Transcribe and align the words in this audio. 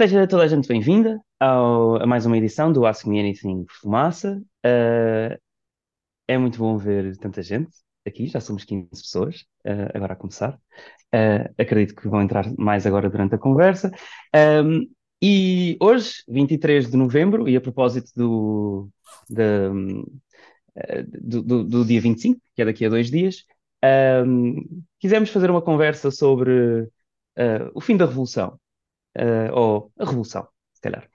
Seja 0.00 0.26
toda 0.26 0.44
a 0.44 0.48
gente 0.48 0.66
bem-vinda 0.66 1.20
a 1.38 2.06
mais 2.06 2.24
uma 2.24 2.38
edição 2.38 2.72
do 2.72 2.86
Ask 2.86 3.04
Me 3.04 3.20
Anything 3.20 3.66
Fumaça. 3.68 4.42
Uh, 4.64 5.38
é 6.26 6.38
muito 6.38 6.58
bom 6.58 6.78
ver 6.78 7.18
tanta 7.18 7.42
gente 7.42 7.70
aqui, 8.06 8.26
já 8.26 8.40
somos 8.40 8.64
15 8.64 8.88
pessoas, 8.88 9.44
uh, 9.66 9.92
agora 9.92 10.14
a 10.14 10.16
começar. 10.16 10.58
Uh, 11.14 11.52
acredito 11.58 11.94
que 11.94 12.08
vão 12.08 12.22
entrar 12.22 12.50
mais 12.56 12.86
agora 12.86 13.10
durante 13.10 13.34
a 13.34 13.38
conversa. 13.38 13.90
Um, 14.64 14.90
e 15.20 15.76
hoje, 15.78 16.22
23 16.26 16.90
de 16.90 16.96
novembro, 16.96 17.46
e 17.46 17.54
a 17.54 17.60
propósito 17.60 18.10
do, 18.16 18.88
do, 19.28 21.42
do, 21.42 21.64
do, 21.64 21.84
dia 21.84 22.00
25, 22.00 22.40
que 22.56 22.62
é 22.62 22.64
daqui 22.64 22.86
a 22.86 22.88
dois 22.88 23.10
dias, 23.10 23.44
um, 24.26 24.82
quisemos 24.98 25.28
fazer 25.28 25.50
uma 25.50 25.60
conversa 25.60 26.10
sobre 26.10 26.88
o 27.74 27.82
fim 27.82 27.98
da 27.98 28.06
Revolução 28.06 28.58
uh, 29.18 29.52
ou 29.52 29.92
a 29.98 30.04
Revolução, 30.04 30.46
se 30.74 30.80
calhar. 30.80 31.08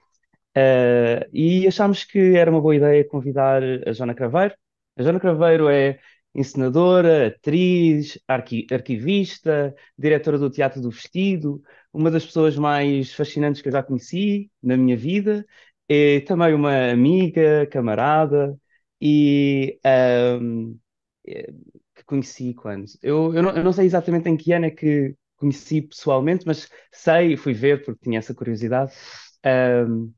Uh, 0.56 1.28
e 1.32 1.66
achámos 1.66 2.04
que 2.04 2.36
era 2.36 2.50
uma 2.50 2.60
boa 2.60 2.74
ideia 2.74 3.06
convidar 3.06 3.62
a 3.86 3.92
Joana 3.92 4.14
Craveiro. 4.14 4.54
A 4.96 5.02
Joana 5.02 5.20
Craveiro 5.20 5.68
é 5.68 5.98
encenadora, 6.34 7.28
atriz, 7.28 8.18
arqui 8.28 8.66
arquivista, 8.70 9.74
diretora 9.98 10.38
do 10.38 10.50
Teatro 10.50 10.80
do 10.80 10.90
Vestido, 10.90 11.62
uma 11.92 12.10
das 12.10 12.26
pessoas 12.26 12.56
mais 12.56 13.12
fascinantes 13.14 13.62
que 13.62 13.68
eu 13.68 13.72
já 13.72 13.82
conheci 13.82 14.50
na 14.62 14.76
minha 14.76 14.96
vida, 14.96 15.46
é 15.88 16.20
também 16.20 16.54
uma 16.54 16.90
amiga, 16.90 17.66
camarada, 17.66 18.58
e 19.00 19.78
um, 20.40 20.78
que 21.94 22.04
conheci 22.04 22.54
quando? 22.54 22.86
Eu, 23.02 23.34
eu 23.34 23.42
não, 23.42 23.50
eu, 23.50 23.64
não, 23.64 23.72
sei 23.72 23.86
exatamente 23.86 24.28
em 24.28 24.36
que 24.36 24.52
ano 24.52 24.66
é 24.66 24.70
que 24.70 25.14
conheci 25.36 25.82
pessoalmente, 25.82 26.44
mas 26.46 26.68
sei, 26.92 27.36
fui 27.36 27.52
ver 27.52 27.84
porque 27.84 28.00
tinha 28.02 28.18
essa 28.18 28.34
curiosidade, 28.34 28.92
um, 29.88 30.12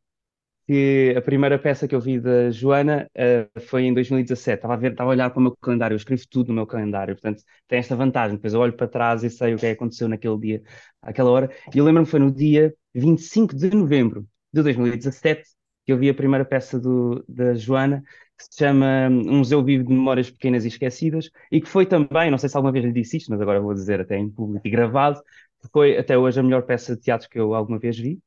que 0.67 1.15
a 1.17 1.23
primeira 1.23 1.59
peça 1.59 1.89
que 1.89 1.95
eu 1.95 2.01
vi 2.01 2.21
da 2.21 2.51
Joana 2.51 3.09
uh, 3.17 3.61
foi 3.61 3.85
em 3.85 3.95
2017. 3.95 4.59
Estava 4.59 4.75
a 4.75 4.77
ver, 4.77 4.93
estava 4.93 5.11
a 5.11 5.13
olhar 5.15 5.31
para 5.31 5.39
o 5.41 5.43
meu 5.43 5.57
calendário, 5.57 5.95
eu 5.95 5.97
escrevo 5.97 6.23
tudo 6.31 6.49
no 6.49 6.55
meu 6.55 6.67
calendário, 6.67 7.15
portanto 7.15 7.43
tem 7.67 7.79
esta 7.79 7.97
vantagem. 7.97 8.37
Depois 8.37 8.53
eu 8.53 8.61
olho 8.61 8.75
para 8.75 8.87
trás 8.87 9.25
e 9.25 9.31
sei 9.31 9.55
o 9.55 9.59
que 9.59 9.67
é 9.67 9.71
aconteceu 9.73 10.09
naquele 10.09 10.39
dia, 10.39 10.63
àquela 11.01 11.31
hora. 11.31 11.51
E 11.75 11.79
eu 11.79 11.85
lembro-me 11.85 12.07
que 12.07 12.11
foi 12.11 12.21
no 12.21 12.31
dia 12.31 12.75
25 12.95 13.57
de 13.57 13.71
novembro 13.71 14.27
de 14.53 14.63
2017 14.63 15.43
que 15.87 15.93
eu 15.93 15.99
vi 15.99 16.11
a 16.11 16.15
primeira 16.15 16.45
peça 16.45 16.79
do, 16.79 17.25
da 17.27 17.55
Joana 17.55 18.03
que 18.39 18.45
se 18.45 18.59
chama 18.59 19.09
Um 19.11 19.39
Museu 19.39 19.63
Vivo 19.65 19.85
de 19.85 19.93
Memórias 19.93 20.31
Pequenas 20.31 20.65
e 20.65 20.69
Esquecidas, 20.69 21.31
e 21.51 21.61
que 21.61 21.69
foi 21.69 21.85
também, 21.87 22.31
não 22.31 22.39
sei 22.39 22.49
se 22.49 22.57
alguma 22.57 22.73
vez 22.73 22.85
lhe 22.85 22.93
disse 22.93 23.17
isto, 23.17 23.31
mas 23.31 23.41
agora 23.41 23.61
vou 23.61 23.75
dizer 23.75 24.01
até 24.01 24.17
em 24.17 24.31
público 24.31 24.67
e 24.67 24.71
gravado, 24.71 25.21
que 25.61 25.69
foi 25.73 25.99
até 25.99 26.17
hoje 26.17 26.39
a 26.39 26.43
melhor 26.43 26.63
peça 26.63 26.95
de 26.95 27.03
teatro 27.03 27.29
que 27.29 27.39
eu 27.39 27.55
alguma 27.55 27.79
vez 27.79 27.99
vi, 27.99 28.21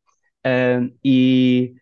uh, 0.45 0.94
e, 1.04 1.73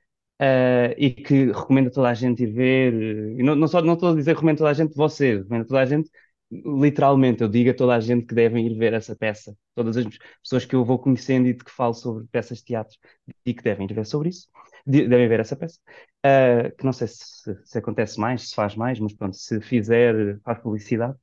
uh, 0.41 0.93
e 0.97 1.11
que 1.11 1.47
recomendo 1.47 1.87
a 1.87 1.91
toda 1.91 2.09
a 2.09 2.13
gente 2.13 2.43
ir 2.43 2.51
ver, 2.51 2.93
e 3.39 3.43
não, 3.43 3.55
não, 3.55 3.67
só, 3.67 3.81
não 3.81 3.93
estou 3.95 4.09
a 4.11 4.15
dizer 4.15 4.33
recomendo 4.33 4.57
a 4.57 4.59
toda 4.59 4.69
a 4.71 4.73
gente 4.73 4.95
você, 4.95 5.37
recomendo 5.37 5.63
a 5.63 5.67
toda 5.67 5.81
a 5.81 5.85
gente 5.85 6.09
literalmente, 6.51 7.43
eu 7.43 7.47
digo 7.47 7.69
a 7.69 7.73
toda 7.75 7.95
a 7.95 7.99
gente 7.99 8.25
que 8.25 8.33
devem 8.33 8.65
ir 8.65 8.75
ver 8.75 8.93
essa 8.93 9.15
peça, 9.15 9.55
todas 9.75 9.97
as 9.97 10.05
pessoas 10.41 10.65
que 10.65 10.75
eu 10.75 10.83
vou 10.83 10.97
conhecendo 10.97 11.47
e 11.47 11.53
de 11.53 11.63
que 11.63 11.71
falo 11.71 11.93
sobre 11.93 12.25
peças 12.31 12.59
de 12.59 12.65
teatro, 12.65 12.97
e 13.45 13.53
que 13.53 13.63
devem 13.63 13.87
ir 13.87 13.93
ver 13.93 14.05
sobre 14.05 14.29
isso 14.29 14.47
devem 14.85 15.27
ver 15.27 15.39
essa 15.39 15.55
peça, 15.55 15.79
uh, 16.25 16.75
que 16.75 16.85
não 16.85 16.93
sei 16.93 17.07
se, 17.07 17.57
se, 17.63 17.77
acontece 17.77 18.19
mais, 18.19 18.49
se 18.49 18.55
faz 18.55 18.75
mais, 18.75 18.99
mas 18.99 19.13
pronto, 19.13 19.35
se 19.35 19.59
fizer, 19.61 20.39
faz 20.43 20.59
publicidade. 20.59 21.17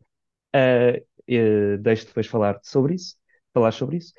Uh, 0.55 1.79
deixo 1.81 2.07
depois 2.07 2.27
falar 2.27 2.59
sobre 2.63 2.95
isso, 2.95 3.17
falar 3.53 3.73
sobre 3.73 3.97
isso. 3.97 4.13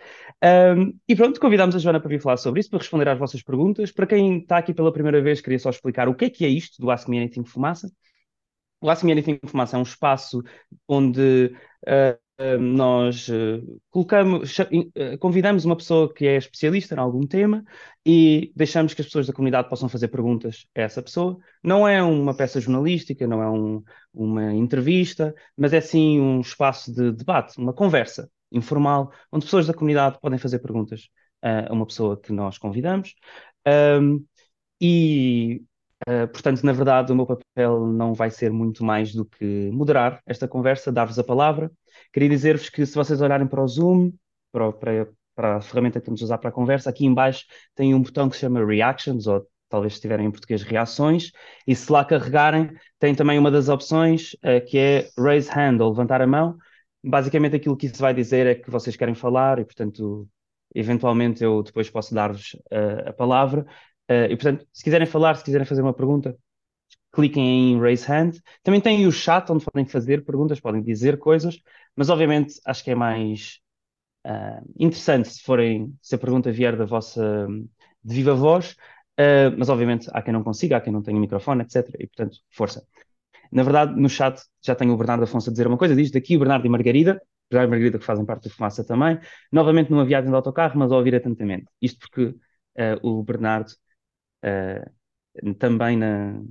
Um, 0.43 0.97
e 1.07 1.15
pronto, 1.15 1.39
convidámos 1.39 1.75
a 1.75 1.79
Joana 1.79 1.99
para 1.99 2.09
vir 2.09 2.21
falar 2.21 2.37
sobre 2.37 2.59
isso, 2.59 2.69
para 2.69 2.79
responder 2.79 3.07
às 3.07 3.19
vossas 3.19 3.41
perguntas. 3.41 3.91
Para 3.91 4.07
quem 4.07 4.39
está 4.39 4.57
aqui 4.57 4.73
pela 4.73 4.91
primeira 4.91 5.21
vez, 5.21 5.41
queria 5.41 5.59
só 5.59 5.69
explicar 5.69 6.07
o 6.07 6.15
que 6.15 6.25
é 6.25 6.29
que 6.29 6.45
é 6.45 6.49
isto 6.49 6.81
do 6.81 6.89
Ask 6.91 7.07
Me 7.07 7.17
Anything 7.17 7.45
Fumaça. 7.45 7.91
O 8.81 8.89
Ask 8.89 9.03
Me 9.03 9.11
Anything 9.11 9.39
Fumaça 9.45 9.77
é 9.77 9.79
um 9.79 9.83
espaço 9.83 10.43
onde 10.87 11.53
uh, 11.87 12.19
nós 12.59 13.27
uh, 13.29 13.81
colocamos, 13.89 14.57
uh, 14.59 15.17
convidamos 15.19 15.65
uma 15.65 15.75
pessoa 15.75 16.13
que 16.13 16.27
é 16.27 16.37
especialista 16.37 16.93
em 16.95 16.99
algum 16.99 17.25
tema 17.25 17.63
e 18.05 18.51
deixamos 18.55 18.93
que 18.93 19.01
as 19.01 19.07
pessoas 19.07 19.25
da 19.27 19.33
comunidade 19.33 19.69
possam 19.69 19.89
fazer 19.89 20.07
perguntas 20.09 20.67
a 20.75 20.81
essa 20.81 21.01
pessoa. 21.01 21.37
Não 21.63 21.87
é 21.87 22.01
uma 22.01 22.35
peça 22.35 22.61
jornalística, 22.61 23.25
não 23.25 23.41
é 23.41 23.49
um, 23.49 23.83
uma 24.13 24.53
entrevista, 24.53 25.33
mas 25.57 25.73
é 25.73 25.81
sim 25.81 26.19
um 26.19 26.41
espaço 26.41 26.93
de 26.93 27.11
debate, 27.11 27.57
uma 27.57 27.73
conversa 27.73 28.29
informal, 28.51 29.11
onde 29.31 29.45
pessoas 29.45 29.67
da 29.67 29.73
comunidade 29.73 30.19
podem 30.21 30.39
fazer 30.39 30.59
perguntas 30.59 31.09
a 31.41 31.73
uma 31.73 31.85
pessoa 31.85 32.19
que 32.19 32.31
nós 32.31 32.57
convidamos. 32.57 33.15
Um, 33.67 34.25
e 34.79 35.63
Uh, 36.07 36.25
portanto, 36.29 36.63
na 36.63 36.71
verdade, 36.71 37.11
o 37.11 37.15
meu 37.15 37.25
papel 37.25 37.85
não 37.85 38.13
vai 38.13 38.31
ser 38.31 38.49
muito 38.49 38.81
mais 38.81 39.13
do 39.13 39.25
que 39.25 39.69
moderar 39.73 40.21
esta 40.25 40.47
conversa, 40.47 40.89
dar-vos 40.89 41.19
a 41.19 41.23
palavra. 41.23 41.69
Queria 42.13 42.29
dizer-vos 42.29 42.69
que 42.69 42.85
se 42.85 42.95
vocês 42.95 43.19
olharem 43.19 43.45
para 43.45 43.61
o 43.61 43.67
Zoom, 43.67 44.13
para, 44.49 44.71
para, 44.71 45.09
para, 45.35 45.57
a 45.57 45.61
ferramenta 45.61 45.99
que 45.99 46.05
vamos 46.05 46.21
usar 46.21 46.37
para 46.37 46.49
a 46.49 46.53
conversa, 46.53 46.89
aqui 46.89 47.05
embaixo 47.05 47.45
tem 47.75 47.93
um 47.93 48.01
botão 48.01 48.29
que 48.29 48.35
se 48.35 48.41
chama 48.41 48.65
Reactions, 48.65 49.27
ou 49.27 49.45
talvez 49.67 49.95
se 49.95 50.01
tiverem 50.01 50.27
em 50.27 50.31
português 50.31 50.63
Reações, 50.63 51.33
e 51.67 51.75
se 51.75 51.91
lá 51.91 52.05
carregarem, 52.05 52.71
tem 52.97 53.13
também 53.13 53.37
uma 53.37 53.51
das 53.51 53.67
opções 53.67 54.33
uh, 54.35 54.65
que 54.65 54.77
é 54.77 55.09
Raise 55.19 55.49
Hand, 55.51 55.81
ou 55.81 55.89
levantar 55.89 56.21
a 56.21 56.27
mão. 56.27 56.55
Basicamente 57.03 57.57
aquilo 57.57 57.75
que 57.75 57.87
isso 57.87 57.99
vai 58.01 58.13
dizer 58.13 58.47
é 58.47 58.55
que 58.55 58.71
vocês 58.71 58.95
querem 58.95 59.13
falar 59.13 59.59
e, 59.59 59.65
portanto, 59.65 60.25
eventualmente 60.73 61.43
eu 61.43 61.61
depois 61.63 61.89
posso 61.89 62.13
dar-vos 62.13 62.53
uh, 62.71 63.09
a 63.09 63.13
palavra. 63.13 63.65
Uh, 64.09 64.31
e, 64.31 64.35
portanto, 64.37 64.65
se 64.71 64.83
quiserem 64.83 65.07
falar, 65.07 65.35
se 65.35 65.43
quiserem 65.43 65.65
fazer 65.65 65.81
uma 65.81 65.93
pergunta, 65.93 66.37
cliquem 67.11 67.73
em 67.73 67.79
Raise 67.79 68.09
Hand. 68.11 68.33
Também 68.63 68.79
tem 68.79 69.07
o 69.07 69.11
chat 69.11 69.51
onde 69.51 69.65
podem 69.65 69.85
fazer 69.85 70.23
perguntas, 70.23 70.59
podem 70.59 70.81
dizer 70.81 71.17
coisas, 71.17 71.59
mas 71.95 72.09
obviamente 72.09 72.59
acho 72.65 72.83
que 72.83 72.91
é 72.91 72.95
mais 72.95 73.59
uh, 74.25 74.63
interessante 74.79 75.29
se 75.29 75.41
forem, 75.41 75.93
se 76.01 76.15
a 76.15 76.17
pergunta 76.17 76.51
vier 76.51 76.77
da 76.77 76.85
vossa 76.85 77.47
de 78.03 78.15
viva 78.15 78.35
voz, 78.35 78.71
uh, 79.19 79.51
mas 79.57 79.69
obviamente 79.69 80.09
há 80.13 80.21
quem 80.21 80.33
não 80.33 80.43
consiga, 80.43 80.77
há 80.77 80.81
quem 80.81 80.93
não 80.93 81.01
tenha 81.01 81.19
microfone, 81.19 81.63
etc. 81.63 81.89
E 81.99 82.07
portanto, 82.07 82.37
força. 82.51 82.85
Na 83.51 83.63
verdade, 83.63 83.99
no 83.99 84.09
chat 84.09 84.41
já 84.61 84.75
tenho 84.75 84.93
o 84.93 84.97
Bernardo 84.97 85.23
Afonso 85.23 85.49
a 85.49 85.51
dizer 85.51 85.67
uma 85.67 85.77
coisa, 85.77 85.95
diz 85.95 86.11
daqui 86.11 86.35
o 86.35 86.39
Bernardo 86.39 86.65
e 86.65 86.69
Margarida, 86.69 87.21
Bernardo 87.49 87.69
e 87.69 87.71
Margarida 87.71 87.99
que 87.99 88.05
fazem 88.05 88.25
parte 88.25 88.49
da 88.49 88.55
fumaça 88.55 88.83
também, 88.83 89.19
novamente 89.51 89.89
numa 89.89 90.05
viagem 90.05 90.29
de 90.29 90.35
autocarro, 90.35 90.77
mas 90.77 90.91
a 90.91 90.97
ouvir 90.97 91.15
atentamente. 91.15 91.65
Isto 91.81 91.99
porque 91.99 92.25
uh, 92.25 92.37
o 93.01 93.23
Bernardo 93.23 93.71
uh, 94.43 95.53
também 95.55 95.97
na, 95.97 96.41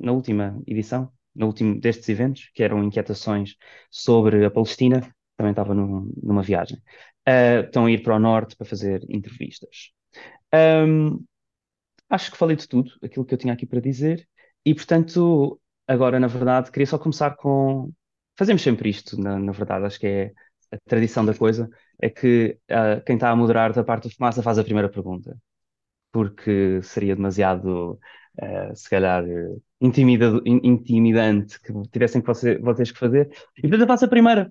na 0.00 0.12
última 0.12 0.60
edição, 0.66 1.12
no 1.34 1.46
último 1.46 1.78
destes 1.80 2.08
eventos, 2.08 2.50
que 2.54 2.62
eram 2.62 2.82
inquietações 2.82 3.56
sobre 3.90 4.44
a 4.44 4.50
Palestina, 4.50 5.00
também 5.36 5.50
estava 5.50 5.74
num, 5.74 6.12
numa 6.22 6.42
viagem. 6.42 6.78
Uh, 7.28 7.64
estão 7.66 7.86
a 7.86 7.90
ir 7.90 8.02
para 8.02 8.16
o 8.16 8.18
norte 8.18 8.56
para 8.56 8.66
fazer 8.66 9.04
entrevistas. 9.08 9.92
Um, 10.54 11.24
acho 12.08 12.30
que 12.30 12.38
falei 12.38 12.56
de 12.56 12.66
tudo, 12.68 12.92
aquilo 13.02 13.24
que 13.24 13.34
eu 13.34 13.38
tinha 13.38 13.52
aqui 13.52 13.66
para 13.66 13.80
dizer, 13.80 14.26
e 14.64 14.74
portanto, 14.74 15.60
agora, 15.86 16.18
na 16.18 16.26
verdade, 16.26 16.70
queria 16.70 16.86
só 16.86 16.98
começar 16.98 17.36
com. 17.36 17.92
Fazemos 18.38 18.62
sempre 18.62 18.88
isto, 18.90 19.20
na, 19.20 19.38
na 19.38 19.52
verdade, 19.52 19.86
acho 19.86 19.98
que 19.98 20.06
é 20.06 20.32
a 20.72 20.78
tradição 20.84 21.24
da 21.24 21.34
coisa, 21.34 21.68
é 22.00 22.10
que 22.10 22.58
uh, 22.70 23.02
quem 23.04 23.16
está 23.16 23.30
a 23.30 23.36
moderar 23.36 23.72
da 23.72 23.84
parte 23.84 24.08
do 24.08 24.14
fumaça 24.14 24.42
faz 24.42 24.58
a 24.58 24.64
primeira 24.64 24.88
pergunta 24.90 25.36
porque 26.16 26.80
seria 26.82 27.14
demasiado, 27.14 28.00
uh, 28.40 28.74
se 28.74 28.88
calhar, 28.88 29.22
intimida, 29.78 30.40
intimidante 30.46 31.60
que 31.60 31.74
tivessem 31.92 32.22
que 32.22 32.26
você, 32.26 32.56
vocês 32.58 32.90
que 32.90 32.98
fazer. 32.98 33.30
E 33.58 33.60
portanto 33.60 33.82
eu 33.82 33.86
faço 33.86 34.06
a 34.06 34.08
primeira 34.08 34.50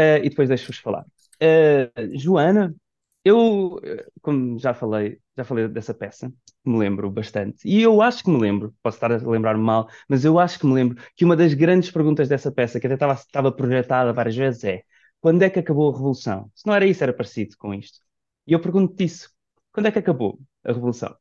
uh, 0.00 0.24
e 0.24 0.30
depois 0.30 0.48
deixo-vos 0.48 0.78
falar. 0.78 1.04
Uh, 1.42 2.18
Joana, 2.18 2.74
eu, 3.22 3.78
como 4.22 4.58
já 4.58 4.72
falei, 4.72 5.18
já 5.36 5.44
falei 5.44 5.68
dessa 5.68 5.92
peça, 5.92 6.32
me 6.64 6.78
lembro 6.78 7.10
bastante. 7.10 7.68
E 7.68 7.82
eu 7.82 8.00
acho 8.00 8.24
que 8.24 8.30
me 8.30 8.40
lembro, 8.40 8.74
posso 8.82 8.96
estar 8.96 9.12
a 9.12 9.16
lembrar-me 9.18 9.62
mal, 9.62 9.86
mas 10.08 10.24
eu 10.24 10.38
acho 10.38 10.58
que 10.58 10.66
me 10.66 10.72
lembro 10.72 10.96
que 11.14 11.24
uma 11.26 11.36
das 11.36 11.52
grandes 11.52 11.90
perguntas 11.90 12.28
dessa 12.30 12.50
peça, 12.50 12.80
que 12.80 12.86
até 12.86 12.94
estava, 12.94 13.12
estava 13.12 13.52
projetada 13.52 14.10
várias 14.14 14.36
vezes, 14.36 14.64
é 14.64 14.82
quando 15.20 15.42
é 15.42 15.50
que 15.50 15.58
acabou 15.58 15.90
a 15.90 15.92
Revolução? 15.92 16.50
Se 16.54 16.66
não 16.66 16.74
era 16.74 16.86
isso, 16.86 17.02
era 17.02 17.12
parecido 17.12 17.56
com 17.58 17.74
isto. 17.74 17.98
E 18.46 18.54
eu 18.54 18.60
pergunto-te 18.60 19.04
isso. 19.04 19.30
Quando 19.72 19.86
é 19.86 19.92
que 19.92 19.98
acabou 19.98 20.38
a 20.64 20.72
Revolução? 20.72 21.14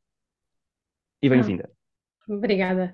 E 1.22 1.30
bem-vinda. 1.30 1.70
Ah, 2.30 2.34
obrigada. 2.34 2.94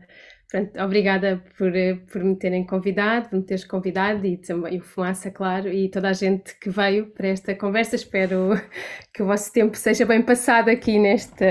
Pronto, 0.50 0.82
obrigada 0.82 1.44
por, 1.58 1.72
por 2.12 2.24
me 2.24 2.36
terem 2.36 2.66
convidado, 2.66 3.30
por 3.30 3.38
me 3.38 3.46
teres 3.46 3.64
convidado 3.64 4.26
e 4.26 4.36
também 4.38 4.80
o 4.80 4.84
Fumaça, 4.84 5.30
claro, 5.30 5.70
e 5.70 5.92
toda 5.92 6.10
a 6.10 6.14
gente 6.14 6.58
que 6.60 6.72
veio 6.72 7.12
para 7.12 7.28
esta 7.28 7.54
conversa. 7.56 7.96
Espero 7.96 8.50
que 9.14 9.22
o 9.22 9.28
vosso 9.28 9.54
tempo 9.54 9.78
seja 9.78 10.06
bem 10.08 10.24
passado 10.24 10.70
aqui 10.70 10.98
neste. 10.98 11.46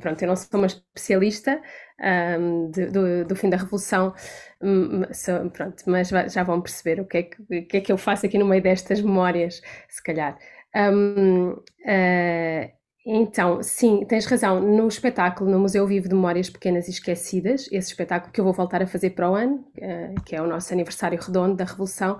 Pronto, 0.00 0.22
eu 0.22 0.28
não 0.28 0.36
sou 0.36 0.60
uma 0.60 0.66
especialista 0.66 1.60
um, 2.00 2.70
de, 2.70 2.86
do, 2.86 3.24
do, 3.24 3.36
fim 3.36 3.50
da 3.50 3.56
Revolução, 3.56 4.14
hum, 4.62 5.02
pronto, 5.52 5.82
mas 5.86 6.08
já 6.08 6.42
vão 6.44 6.60
perceber 6.60 7.00
o 7.00 7.06
que, 7.06 7.18
é 7.18 7.22
que, 7.24 7.42
o 7.42 7.66
que 7.66 7.76
é 7.76 7.80
que 7.80 7.92
eu 7.92 7.98
faço 7.98 8.26
aqui 8.26 8.38
no 8.38 8.46
meio 8.46 8.62
destas 8.62 9.00
memórias, 9.00 9.60
se 9.88 10.02
calhar. 10.02 10.38
Um, 10.76 11.50
uh, 11.50 12.72
Então, 13.06 13.62
sim, 13.62 14.02
tens 14.06 14.24
razão. 14.24 14.60
No 14.60 14.88
espetáculo, 14.88 15.50
no 15.50 15.58
Museu 15.60 15.86
Vivo 15.86 16.08
de 16.08 16.14
Memórias 16.14 16.48
Pequenas 16.48 16.88
e 16.88 16.90
Esquecidas, 16.90 17.68
esse 17.70 17.88
espetáculo 17.90 18.32
que 18.32 18.40
eu 18.40 18.44
vou 18.44 18.54
voltar 18.54 18.82
a 18.82 18.86
fazer 18.86 19.10
para 19.10 19.30
o 19.30 19.34
ano, 19.34 19.62
eh, 19.76 20.14
que 20.24 20.34
é 20.34 20.40
o 20.40 20.46
nosso 20.46 20.72
aniversário 20.72 21.18
redondo 21.20 21.54
da 21.54 21.64
Revolução, 21.64 22.18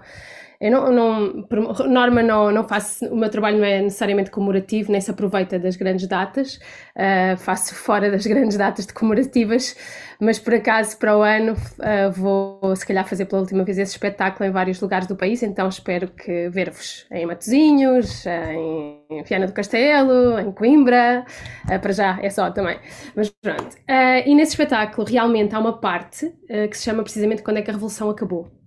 eu 0.60 0.70
não, 0.70 0.92
não, 0.92 1.42
por 1.42 1.88
norma, 1.88 2.22
não, 2.22 2.50
não 2.50 2.64
faço, 2.64 3.06
o 3.06 3.16
meu 3.16 3.28
trabalho 3.28 3.58
não 3.58 3.64
é 3.64 3.82
necessariamente 3.82 4.30
comemorativo, 4.30 4.90
nem 4.92 5.00
se 5.00 5.10
aproveita 5.10 5.58
das 5.58 5.76
grandes 5.76 6.06
datas, 6.06 6.56
uh, 6.96 7.36
faço 7.36 7.74
fora 7.74 8.10
das 8.10 8.26
grandes 8.26 8.56
datas 8.56 8.86
de 8.86 8.92
comemorativas, 8.92 9.76
mas 10.20 10.38
por 10.38 10.54
acaso 10.54 10.96
para 10.98 11.16
o 11.16 11.22
ano 11.22 11.52
uh, 11.52 12.12
vou 12.12 12.74
se 12.76 12.86
calhar 12.86 13.06
fazer 13.06 13.26
pela 13.26 13.42
última 13.42 13.64
vez 13.64 13.78
esse 13.78 13.92
espetáculo 13.92 14.48
em 14.48 14.52
vários 14.52 14.80
lugares 14.80 15.06
do 15.06 15.16
país, 15.16 15.42
então 15.42 15.68
espero 15.68 16.08
que 16.08 16.48
ver-vos 16.48 17.06
em 17.10 17.26
Matosinhos, 17.26 18.24
em 18.26 19.22
Viana 19.24 19.46
do 19.46 19.52
Castelo, 19.52 20.38
em 20.38 20.52
Coimbra, 20.52 21.24
uh, 21.64 21.78
para 21.80 21.92
já 21.92 22.18
é 22.22 22.30
só 22.30 22.50
também, 22.50 22.78
mas 23.14 23.28
pronto. 23.28 23.76
e 24.24 24.34
nesse 24.34 24.52
espetáculo 24.52 25.06
realmente 25.06 25.54
há 25.54 25.58
uma 25.58 25.78
parte 25.78 26.32
que 26.70 26.76
se 26.76 26.84
chama 26.84 27.02
precisamente 27.02 27.42
Quando 27.42 27.58
é 27.58 27.62
que 27.62 27.70
a 27.70 27.74
Revolução 27.74 28.08
Acabou 28.08 28.63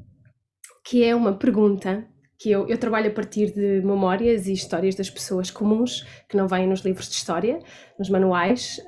que 0.88 1.04
é 1.04 1.14
uma 1.14 1.34
pergunta 1.34 2.08
que 2.40 2.50
eu, 2.50 2.66
eu, 2.70 2.78
trabalho 2.78 3.10
a 3.10 3.14
partir 3.14 3.52
de 3.52 3.82
memórias 3.82 4.48
e 4.48 4.54
histórias 4.54 4.96
das 4.96 5.10
pessoas 5.10 5.52
comuns 5.52 6.06
que 6.30 6.38
não 6.38 6.48
vêm 6.48 6.66
nos 6.66 6.82
livros 6.82 7.10
de 7.10 7.16
história, 7.16 7.60
nos 7.98 8.10
manuais, 8.10 8.80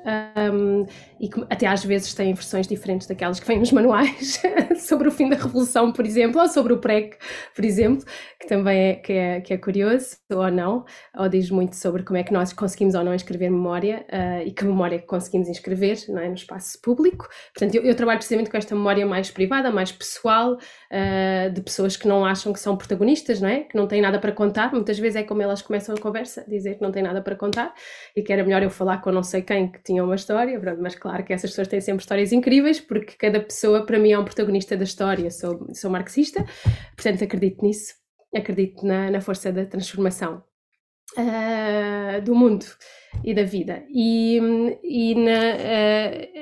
um, 0.53 0.85
e 1.19 1.27
que 1.27 1.41
até 1.49 1.67
às 1.67 1.83
vezes 1.83 2.13
têm 2.13 2.33
versões 2.33 2.67
diferentes 2.67 3.07
daquelas 3.07 3.39
que 3.39 3.47
vêm 3.47 3.59
nos 3.59 3.71
manuais, 3.71 4.41
sobre 4.77 5.07
o 5.07 5.11
fim 5.11 5.29
da 5.29 5.35
Revolução, 5.35 5.91
por 5.91 6.05
exemplo, 6.05 6.41
ou 6.41 6.47
sobre 6.47 6.73
o 6.73 6.77
PREC, 6.77 7.17
por 7.55 7.65
exemplo, 7.65 8.05
que 8.39 8.47
também 8.47 8.89
é, 8.89 8.95
que 8.95 9.13
é, 9.13 9.41
que 9.41 9.53
é 9.53 9.57
curioso, 9.57 10.17
ou 10.31 10.51
não, 10.51 10.85
ou 11.17 11.27
diz 11.27 11.49
muito 11.49 11.75
sobre 11.75 12.03
como 12.03 12.17
é 12.17 12.23
que 12.23 12.31
nós 12.31 12.53
conseguimos 12.53 12.95
ou 12.95 13.03
não 13.03 13.13
escrever 13.13 13.49
memória 13.49 14.05
uh, 14.11 14.47
e 14.47 14.51
que 14.51 14.63
memória 14.63 14.95
é 14.95 14.99
conseguimos 14.99 15.49
inscrever 15.49 15.97
não 16.09 16.19
é, 16.19 16.27
no 16.27 16.35
espaço 16.35 16.79
público. 16.81 17.27
Portanto, 17.53 17.75
eu, 17.75 17.83
eu, 17.83 17.95
trabalho 17.95 18.19
precisamente 18.19 18.49
com 18.49 18.57
esta 18.57 18.75
memória 18.75 19.05
mais 19.05 19.31
privada, 19.31 19.71
mais 19.71 19.91
pessoal, 19.91 20.53
uh, 20.53 21.51
de 21.51 21.61
pessoas 21.61 21.97
que 21.97 22.07
não 22.07 22.25
acham 22.25 22.53
que 22.53 22.59
são 22.59 22.77
protagonistas, 22.77 23.41
não 23.41 23.49
é? 23.49 23.61
que 23.61 23.75
não 23.75 23.87
têm 23.87 24.01
nada 24.01 24.19
para 24.19 24.31
contar. 24.31 24.71
Muitas 24.73 24.99
vezes 24.99 25.17
é 25.17 25.23
como 25.23 25.41
elas 25.41 25.61
começam 25.61 25.95
a 25.95 25.99
conversa, 25.99 26.45
dizer 26.47 26.75
que 26.75 26.81
não 26.81 26.91
têm 26.91 27.03
nada 27.03 27.21
para 27.21 27.35
contar 27.35 27.73
e 28.15 28.21
que 28.21 28.31
era 28.31 28.43
melhor 28.43 28.61
eu 28.63 28.69
falar 28.69 28.98
com 28.99 29.11
não 29.11 29.23
sei 29.23 29.41
quem 29.41 29.71
que 29.71 29.81
tinha 29.83 30.03
uma 30.03 30.15
história, 30.15 30.59
mas 30.79 30.95
claro 30.95 31.23
que 31.23 31.33
essas 31.33 31.51
pessoas 31.51 31.67
têm 31.67 31.81
sempre 31.81 32.01
histórias 32.01 32.31
incríveis, 32.31 32.79
porque 32.79 33.13
cada 33.17 33.39
pessoa 33.39 33.85
para 33.85 33.99
mim 33.99 34.11
é 34.11 34.19
um 34.19 34.25
protagonista 34.25 34.77
da 34.77 34.83
história. 34.83 35.29
Sou, 35.31 35.67
sou 35.73 35.89
marxista, 35.89 36.45
portanto 36.95 37.23
acredito 37.23 37.63
nisso, 37.63 37.93
acredito 38.35 38.85
na, 38.85 39.09
na 39.11 39.21
força 39.21 39.51
da 39.51 39.65
transformação 39.65 40.43
uh, 41.17 42.21
do 42.21 42.35
mundo 42.35 42.65
e 43.23 43.33
da 43.33 43.43
vida. 43.43 43.83
E, 43.89 44.39
e 44.83 45.15
na, 45.15 45.55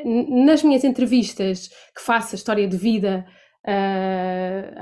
uh, 0.03 0.45
nas 0.45 0.63
minhas 0.63 0.83
entrevistas 0.83 1.69
que 1.95 2.01
faço 2.01 2.35
a 2.35 2.37
história 2.37 2.67
de 2.67 2.77
vida 2.77 3.25
uh, 3.65 4.75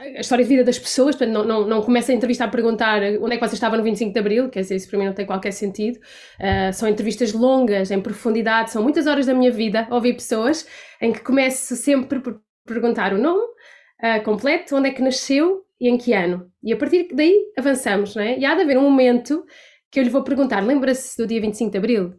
a 0.00 0.20
história 0.20 0.42
de 0.42 0.48
vida 0.48 0.64
das 0.64 0.78
pessoas, 0.78 1.14
portanto, 1.14 1.34
não, 1.34 1.44
não, 1.44 1.66
não 1.66 1.82
começa 1.82 2.10
a 2.10 2.14
entrevista 2.14 2.44
a 2.44 2.48
perguntar 2.48 3.02
onde 3.20 3.34
é 3.34 3.38
que 3.38 3.46
você 3.46 3.54
estava 3.54 3.76
no 3.76 3.82
25 3.82 4.12
de 4.12 4.18
Abril, 4.18 4.48
quer 4.48 4.60
dizer, 4.60 4.76
isso 4.76 4.88
para 4.88 4.98
mim 4.98 5.04
não 5.04 5.12
tem 5.12 5.26
qualquer 5.26 5.52
sentido. 5.52 5.98
Uh, 6.38 6.72
são 6.72 6.88
entrevistas 6.88 7.34
longas, 7.34 7.90
em 7.90 8.00
profundidade, 8.00 8.70
são 8.70 8.82
muitas 8.82 9.06
horas 9.06 9.26
da 9.26 9.34
minha 9.34 9.50
vida 9.50 9.86
ouvir 9.90 10.14
pessoas 10.14 10.66
em 11.02 11.12
que 11.12 11.20
começo 11.20 11.76
sempre 11.76 12.18
por 12.18 12.40
perguntar 12.64 13.12
o 13.12 13.18
nome 13.18 13.42
uh, 13.42 14.22
completo, 14.24 14.74
onde 14.74 14.88
é 14.88 14.92
que 14.92 15.02
nasceu 15.02 15.66
e 15.78 15.88
em 15.88 15.98
que 15.98 16.14
ano. 16.14 16.50
E 16.62 16.72
a 16.72 16.76
partir 16.76 17.08
daí 17.12 17.52
avançamos, 17.58 18.14
não 18.14 18.22
é? 18.22 18.38
E 18.38 18.44
há 18.44 18.54
de 18.54 18.62
haver 18.62 18.78
um 18.78 18.82
momento 18.82 19.44
que 19.90 20.00
eu 20.00 20.04
lhe 20.04 20.10
vou 20.10 20.24
perguntar: 20.24 20.60
lembra-se 20.60 21.16
do 21.18 21.26
dia 21.26 21.40
25 21.42 21.70
de 21.70 21.78
Abril? 21.78 22.14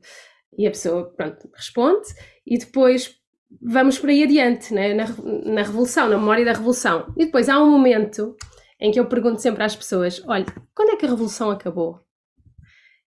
E 0.55 0.67
a 0.67 0.69
pessoa, 0.69 1.11
pronto, 1.15 1.49
responde, 1.55 2.09
e 2.45 2.57
depois 2.57 3.20
vamos 3.61 3.97
por 3.97 4.09
aí 4.09 4.23
adiante, 4.23 4.73
né? 4.73 4.93
na, 4.93 5.05
na 5.45 5.63
Revolução, 5.63 6.07
na 6.07 6.17
memória 6.17 6.45
da 6.45 6.53
Revolução. 6.53 7.11
E 7.17 7.25
depois 7.25 7.49
há 7.49 7.61
um 7.61 7.71
momento 7.71 8.35
em 8.79 8.91
que 8.91 8.99
eu 8.99 9.05
pergunto 9.07 9.41
sempre 9.41 9.63
às 9.63 9.75
pessoas: 9.75 10.21
olha, 10.27 10.45
quando 10.75 10.91
é 10.91 10.95
que 10.95 11.05
a 11.05 11.09
Revolução 11.09 11.51
acabou? 11.51 11.99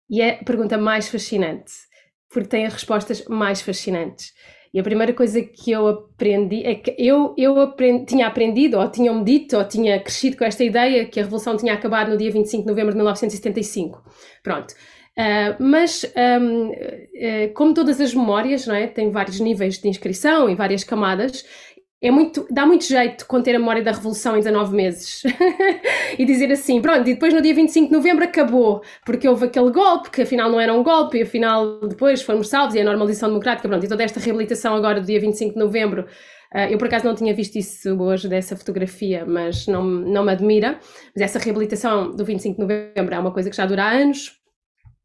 E 0.08 0.20
é 0.20 0.40
a 0.40 0.44
pergunta 0.44 0.76
mais 0.76 1.08
fascinante, 1.08 1.72
porque 2.28 2.48
tem 2.48 2.66
as 2.66 2.74
respostas 2.74 3.24
mais 3.26 3.62
fascinantes. 3.62 4.32
E 4.72 4.80
a 4.80 4.82
primeira 4.82 5.12
coisa 5.12 5.40
que 5.40 5.70
eu 5.70 5.86
aprendi 5.86 6.64
é 6.66 6.74
que 6.74 6.94
eu, 6.98 7.32
eu 7.38 7.60
aprendi, 7.60 8.06
tinha 8.06 8.26
aprendido, 8.26 8.76
ou 8.76 8.90
tinham-me 8.90 9.24
dito, 9.24 9.56
ou 9.56 9.64
tinha 9.64 10.00
crescido 10.00 10.36
com 10.36 10.44
esta 10.44 10.64
ideia 10.64 11.06
que 11.06 11.20
a 11.20 11.22
Revolução 11.22 11.56
tinha 11.56 11.72
acabado 11.72 12.10
no 12.10 12.16
dia 12.16 12.30
25 12.30 12.64
de 12.64 12.68
novembro 12.68 12.90
de 12.90 12.96
1975. 12.96 14.02
Pronto. 14.42 14.74
Uh, 15.16 15.62
mas, 15.62 16.04
um, 16.40 16.72
eh, 17.14 17.48
como 17.54 17.72
todas 17.72 18.00
as 18.00 18.12
memórias, 18.12 18.66
não 18.66 18.74
é? 18.74 18.88
tem 18.88 19.10
vários 19.12 19.38
níveis 19.38 19.78
de 19.78 19.88
inscrição 19.88 20.50
e 20.50 20.56
várias 20.56 20.82
camadas, 20.82 21.44
é 22.02 22.10
muito, 22.10 22.46
dá 22.50 22.66
muito 22.66 22.84
jeito 22.84 23.24
conter 23.26 23.54
a 23.54 23.58
memória 23.58 23.82
da 23.82 23.92
Revolução 23.92 24.36
em 24.36 24.40
19 24.40 24.74
meses 24.74 25.22
e 26.18 26.24
dizer 26.24 26.52
assim, 26.52 26.82
pronto, 26.82 27.08
e 27.08 27.14
depois 27.14 27.32
no 27.32 27.40
dia 27.40 27.54
25 27.54 27.88
de 27.88 27.92
novembro 27.92 28.24
acabou, 28.24 28.82
porque 29.06 29.26
houve 29.26 29.46
aquele 29.46 29.70
golpe, 29.70 30.10
que 30.10 30.22
afinal 30.22 30.50
não 30.50 30.60
era 30.60 30.74
um 30.74 30.82
golpe, 30.82 31.18
e 31.18 31.22
afinal 31.22 31.80
depois 31.88 32.20
fomos 32.20 32.48
salvos 32.48 32.74
e 32.74 32.80
a 32.80 32.84
normalização 32.84 33.28
democrática, 33.28 33.68
pronto, 33.68 33.86
e 33.86 33.88
toda 33.88 34.02
esta 34.02 34.20
reabilitação 34.20 34.74
agora 34.74 35.00
do 35.00 35.06
dia 35.06 35.20
25 35.20 35.54
de 35.54 35.58
novembro 35.58 36.06
Uh, 36.54 36.70
eu 36.70 36.78
por 36.78 36.86
acaso 36.86 37.04
não 37.04 37.16
tinha 37.16 37.34
visto 37.34 37.56
isso 37.56 38.00
hoje 38.00 38.28
dessa 38.28 38.56
fotografia, 38.56 39.26
mas 39.26 39.66
não, 39.66 39.82
não 39.82 40.24
me 40.24 40.30
admira. 40.30 40.78
Mas 41.12 41.24
essa 41.24 41.40
reabilitação 41.40 42.14
do 42.14 42.24
25 42.24 42.54
de 42.54 42.62
novembro 42.62 43.12
é 43.12 43.18
uma 43.18 43.32
coisa 43.32 43.50
que 43.50 43.56
já 43.56 43.66
dura 43.66 43.82
anos. 43.82 44.43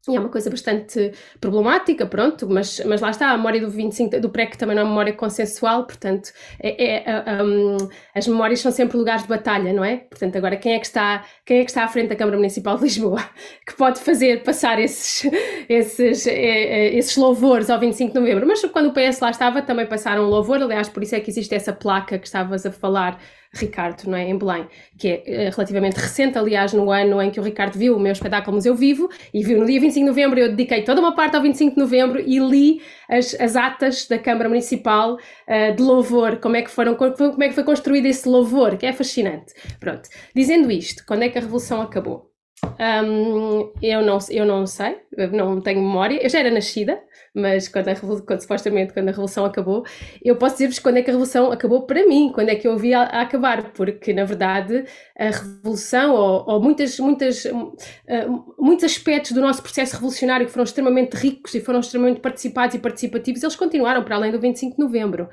E 0.08 0.16
é 0.16 0.18
uma 0.18 0.30
coisa 0.30 0.48
bastante 0.48 1.12
problemática, 1.38 2.06
pronto, 2.06 2.48
mas, 2.48 2.80
mas 2.86 3.02
lá 3.02 3.10
está, 3.10 3.32
a 3.32 3.36
memória 3.36 3.60
do 3.60 3.68
25 3.68 4.18
do 4.18 4.30
PREC 4.30 4.56
também 4.56 4.74
não 4.74 4.80
é 4.80 4.84
uma 4.84 4.92
memória 4.92 5.12
consensual, 5.12 5.84
portanto, 5.84 6.32
é, 6.58 7.04
é, 7.04 7.42
um, 7.42 7.76
as 8.14 8.26
memórias 8.26 8.60
são 8.60 8.72
sempre 8.72 8.96
lugares 8.96 9.24
de 9.24 9.28
batalha, 9.28 9.74
não 9.74 9.84
é? 9.84 9.98
Portanto, 9.98 10.36
agora 10.36 10.56
quem 10.56 10.72
é 10.72 10.78
que 10.78 10.86
está, 10.86 11.22
quem 11.44 11.58
é 11.58 11.64
que 11.64 11.70
está 11.70 11.84
à 11.84 11.88
frente 11.88 12.08
da 12.08 12.16
Câmara 12.16 12.38
Municipal 12.38 12.76
de 12.76 12.84
Lisboa 12.84 13.22
que 13.66 13.76
pode 13.76 14.00
fazer 14.00 14.42
passar 14.42 14.80
esses, 14.80 15.30
esses, 15.68 16.26
é, 16.26 16.32
é, 16.32 16.96
esses 16.96 17.14
louvores 17.18 17.68
ao 17.68 17.78
25 17.78 18.14
de 18.14 18.20
novembro? 18.20 18.46
Mas 18.46 18.64
quando 18.64 18.86
o 18.86 18.94
PS 18.94 19.20
lá 19.20 19.28
estava, 19.28 19.60
também 19.60 19.84
passaram 19.84 20.24
um 20.24 20.28
louvor, 20.28 20.62
aliás, 20.62 20.88
por 20.88 21.02
isso 21.02 21.14
é 21.14 21.20
que 21.20 21.30
existe 21.30 21.54
essa 21.54 21.74
placa 21.74 22.18
que 22.18 22.26
estavas 22.26 22.64
a 22.64 22.72
falar 22.72 23.20
Ricardo, 23.52 24.08
não 24.08 24.16
é? 24.16 24.28
Em 24.28 24.38
Belém, 24.38 24.68
que 24.96 25.08
é 25.08 25.48
uh, 25.48 25.56
relativamente 25.56 25.96
recente, 25.96 26.38
aliás, 26.38 26.72
no 26.72 26.90
ano 26.90 27.20
em 27.20 27.30
que 27.30 27.40
o 27.40 27.42
Ricardo 27.42 27.76
viu 27.76 27.96
o 27.96 28.00
meu 28.00 28.12
espetáculo 28.12 28.54
Museu 28.54 28.74
Vivo, 28.74 29.08
e 29.34 29.42
viu 29.42 29.58
no 29.58 29.66
dia 29.66 29.80
25 29.80 30.04
de 30.04 30.08
novembro, 30.08 30.38
eu 30.38 30.50
dediquei 30.50 30.82
toda 30.82 31.00
uma 31.00 31.14
parte 31.14 31.36
ao 31.36 31.42
25 31.42 31.74
de 31.74 31.80
novembro 31.80 32.20
e 32.20 32.38
li 32.38 32.80
as, 33.08 33.34
as 33.40 33.56
atas 33.56 34.06
da 34.06 34.18
Câmara 34.18 34.48
Municipal 34.48 35.14
uh, 35.14 35.74
de 35.74 35.82
louvor, 35.82 36.36
como 36.36 36.56
é, 36.56 36.62
que 36.62 36.70
foram, 36.70 36.94
como 36.94 37.42
é 37.42 37.48
que 37.48 37.54
foi 37.54 37.64
construído 37.64 38.06
esse 38.06 38.28
louvor, 38.28 38.76
que 38.76 38.86
é 38.86 38.92
fascinante. 38.92 39.52
Pronto, 39.80 40.08
dizendo 40.34 40.70
isto, 40.70 41.04
quando 41.04 41.24
é 41.24 41.28
que 41.28 41.38
a 41.38 41.40
Revolução 41.40 41.82
acabou? 41.82 42.30
Um, 42.64 43.72
eu, 43.82 44.02
não, 44.02 44.18
eu 44.30 44.44
não 44.44 44.66
sei, 44.66 44.98
não 45.32 45.60
tenho 45.60 45.80
memória, 45.80 46.22
eu 46.22 46.28
já 46.28 46.40
era 46.40 46.50
nascida, 46.50 47.00
mas 47.34 47.68
quando, 47.68 47.88
a 47.88 47.94
quando 47.94 48.40
supostamente 48.40 48.92
quando 48.92 49.08
a 49.08 49.10
Revolução 49.10 49.44
acabou, 49.44 49.84
eu 50.22 50.36
posso 50.36 50.54
dizer-vos 50.54 50.78
quando 50.78 50.96
é 50.96 51.02
que 51.02 51.10
a 51.10 51.12
Revolução 51.12 51.52
acabou 51.52 51.86
para 51.86 52.06
mim, 52.06 52.32
quando 52.34 52.48
é 52.48 52.56
que 52.56 52.66
eu 52.66 52.76
vi 52.76 52.92
a, 52.92 53.02
a 53.02 53.22
acabar, 53.22 53.72
porque 53.72 54.12
na 54.12 54.24
verdade 54.24 54.84
a 55.18 55.30
Revolução, 55.30 56.14
ou, 56.14 56.44
ou 56.48 56.60
muitas, 56.60 56.98
muitas, 56.98 57.44
uh, 57.44 58.54
muitos 58.58 58.84
aspectos 58.84 59.32
do 59.32 59.40
nosso 59.40 59.62
processo 59.62 59.94
revolucionário 59.94 60.46
que 60.46 60.52
foram 60.52 60.64
extremamente 60.64 61.14
ricos 61.14 61.54
e 61.54 61.60
foram 61.60 61.80
extremamente 61.80 62.20
participados 62.20 62.74
e 62.74 62.78
participativos, 62.78 63.42
eles 63.42 63.56
continuaram 63.56 64.02
para 64.02 64.16
além 64.16 64.32
do 64.32 64.40
25 64.40 64.76
de 64.76 64.82
novembro. 64.82 65.28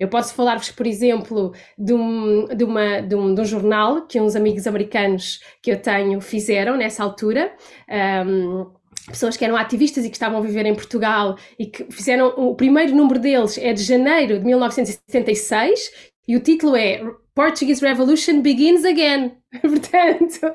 Eu 0.00 0.08
posso 0.08 0.32
falar-vos, 0.32 0.70
por 0.70 0.86
exemplo, 0.86 1.52
de 1.76 1.92
um, 1.92 2.46
de, 2.46 2.64
uma, 2.64 3.02
de, 3.02 3.14
um, 3.14 3.34
de 3.34 3.40
um 3.42 3.44
jornal 3.44 4.06
que 4.06 4.18
uns 4.18 4.34
amigos 4.34 4.66
americanos 4.66 5.40
que 5.62 5.70
eu 5.70 5.78
tenho 5.78 6.22
fizeram 6.22 6.74
nessa 6.74 7.04
altura. 7.04 7.52
Um, 8.26 8.79
pessoas 9.06 9.36
que 9.36 9.44
eram 9.44 9.56
ativistas 9.56 10.04
e 10.04 10.10
que 10.10 10.16
estavam 10.16 10.38
a 10.38 10.42
viver 10.42 10.66
em 10.66 10.74
Portugal 10.74 11.36
e 11.58 11.66
que 11.66 11.86
fizeram 11.90 12.28
o 12.36 12.54
primeiro 12.54 12.94
número 12.94 13.18
deles 13.18 13.58
é 13.58 13.72
de 13.72 13.82
janeiro 13.82 14.38
de 14.38 14.44
1976 14.44 15.90
e 16.28 16.36
o 16.36 16.40
título 16.40 16.76
é 16.76 17.02
Portuguese 17.40 17.80
Revolution 17.80 18.42
Begins 18.42 18.84
Again. 18.84 19.32
Portanto, 19.62 20.52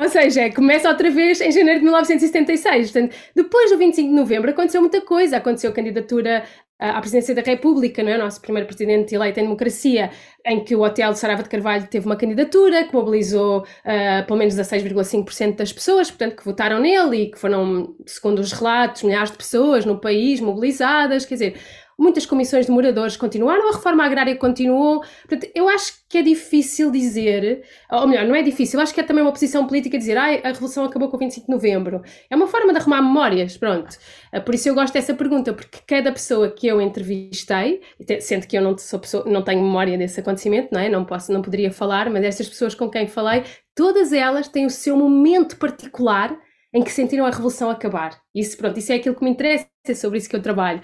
ou 0.00 0.08
seja, 0.08 0.50
começa 0.50 0.88
outra 0.88 1.10
vez 1.10 1.42
em 1.42 1.52
janeiro 1.52 1.80
de 1.80 1.84
1976. 1.84 2.90
Portanto, 2.90 3.14
depois 3.36 3.70
do 3.70 3.76
25 3.76 4.08
de 4.08 4.14
novembro 4.14 4.50
aconteceu 4.50 4.80
muita 4.80 5.02
coisa. 5.02 5.36
Aconteceu 5.36 5.68
a 5.68 5.74
candidatura 5.74 6.42
à 6.78 6.98
presidência 7.00 7.34
da 7.34 7.42
República, 7.42 8.02
não 8.02 8.10
é? 8.10 8.16
nosso 8.16 8.40
primeiro 8.40 8.66
presidente 8.66 9.14
eleito 9.14 9.38
em 9.40 9.42
democracia, 9.42 10.10
em 10.44 10.64
que 10.64 10.74
o 10.74 10.80
Hotel 10.80 11.12
de 11.12 11.18
Sarava 11.18 11.42
de 11.42 11.50
Carvalho 11.50 11.86
teve 11.86 12.06
uma 12.06 12.16
candidatura 12.16 12.82
que 12.84 12.94
mobilizou 12.94 13.60
uh, 13.60 14.26
pelo 14.26 14.38
menos 14.38 14.54
16,5% 14.54 15.56
das 15.56 15.70
pessoas, 15.70 16.10
portanto, 16.10 16.36
que 16.36 16.44
votaram 16.44 16.80
nele 16.80 17.24
e 17.24 17.30
que 17.30 17.38
foram, 17.38 17.94
segundo 18.06 18.38
os 18.38 18.52
relatos, 18.52 19.02
milhares 19.02 19.30
de 19.30 19.36
pessoas 19.36 19.84
no 19.84 20.00
país 20.00 20.40
mobilizadas, 20.40 21.26
quer 21.26 21.34
dizer, 21.34 21.56
muitas 22.02 22.26
comissões 22.26 22.66
de 22.66 22.72
moradores 22.72 23.16
continuaram, 23.16 23.68
a 23.68 23.72
reforma 23.72 24.04
agrária 24.04 24.34
continuou. 24.36 25.04
Portanto, 25.26 25.50
eu 25.54 25.68
acho 25.68 25.94
que 26.08 26.18
é 26.18 26.22
difícil 26.22 26.90
dizer, 26.90 27.62
ou 27.90 28.06
melhor, 28.08 28.26
não 28.26 28.34
é 28.34 28.42
difícil, 28.42 28.80
acho 28.80 28.92
que 28.92 29.00
é 29.00 29.04
também 29.04 29.22
uma 29.22 29.30
posição 29.30 29.66
política 29.66 29.96
dizer 29.96 30.18
ah, 30.18 30.26
a 30.42 30.48
revolução 30.48 30.84
acabou 30.84 31.08
com 31.08 31.16
o 31.16 31.20
25 31.20 31.46
de 31.46 31.52
novembro. 31.52 32.02
É 32.28 32.34
uma 32.34 32.48
forma 32.48 32.72
de 32.72 32.80
arrumar 32.80 33.00
memórias, 33.00 33.56
pronto. 33.56 33.96
Ah, 34.32 34.40
por 34.40 34.54
isso 34.54 34.68
eu 34.68 34.74
gosto 34.74 34.92
dessa 34.92 35.14
pergunta, 35.14 35.52
porque 35.52 35.78
cada 35.86 36.10
pessoa 36.10 36.50
que 36.50 36.66
eu 36.66 36.80
entrevistei, 36.80 37.80
sendo 38.20 38.46
que 38.48 38.58
eu 38.58 38.62
não, 38.62 38.76
sou 38.76 38.98
pessoa, 38.98 39.24
não 39.24 39.42
tenho 39.42 39.62
memória 39.62 39.96
desse 39.96 40.18
acontecimento, 40.18 40.70
não 40.72 40.80
é? 40.80 40.88
Não, 40.88 41.04
posso, 41.04 41.32
não 41.32 41.40
poderia 41.40 41.70
falar, 41.70 42.10
mas 42.10 42.24
essas 42.24 42.48
pessoas 42.48 42.74
com 42.74 42.90
quem 42.90 43.06
falei, 43.06 43.44
todas 43.76 44.12
elas 44.12 44.48
têm 44.48 44.66
o 44.66 44.70
seu 44.70 44.96
momento 44.96 45.56
particular 45.56 46.36
em 46.74 46.82
que 46.82 46.90
sentiram 46.90 47.26
a 47.26 47.30
revolução 47.30 47.70
acabar. 47.70 48.18
Isso, 48.34 48.56
pronto, 48.56 48.78
isso 48.78 48.90
é 48.92 48.96
aquilo 48.96 49.14
que 49.14 49.22
me 49.22 49.30
interessa, 49.30 49.68
é 49.86 49.94
sobre 49.94 50.18
isso 50.18 50.28
que 50.28 50.34
eu 50.34 50.42
trabalho 50.42 50.82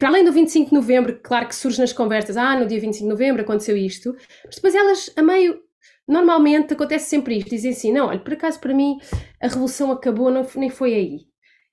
para 0.00 0.08
além 0.08 0.24
do 0.24 0.32
25 0.32 0.70
de 0.70 0.74
novembro, 0.74 1.20
claro 1.22 1.46
que 1.46 1.54
surge 1.54 1.78
nas 1.78 1.92
conversas, 1.92 2.38
ah, 2.38 2.58
no 2.58 2.66
dia 2.66 2.80
25 2.80 3.04
de 3.04 3.10
novembro 3.10 3.42
aconteceu 3.42 3.76
isto, 3.76 4.16
mas 4.46 4.54
depois 4.54 4.74
elas, 4.74 5.12
a 5.14 5.22
meio, 5.22 5.60
normalmente 6.08 6.72
acontece 6.72 7.10
sempre 7.10 7.36
isto, 7.36 7.50
dizem 7.50 7.72
assim, 7.72 7.92
não, 7.92 8.06
olha, 8.06 8.18
por 8.18 8.32
acaso 8.32 8.58
para 8.58 8.72
mim 8.72 8.98
a 9.38 9.46
revolução 9.46 9.92
acabou, 9.92 10.30
não, 10.30 10.46
nem 10.56 10.70
foi 10.70 10.94
aí. 10.94 11.18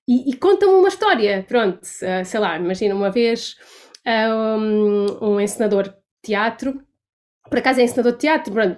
E, 0.05 0.29
e 0.29 0.35
contam 0.35 0.77
uma 0.77 0.89
história, 0.89 1.45
pronto, 1.47 1.81
uh, 1.81 2.25
sei 2.25 2.39
lá, 2.41 2.57
imagina 2.57 2.93
uma 2.93 3.09
vez 3.09 3.55
uh, 4.05 4.59
um, 4.59 5.35
um 5.35 5.39
encenador 5.39 5.83
de 5.83 5.95
teatro 6.21 6.83
por 7.49 7.59
acaso 7.59 7.79
é 7.79 7.83
encenador 7.83 8.13
de 8.13 8.19
teatro, 8.19 8.53
pronto, 8.53 8.77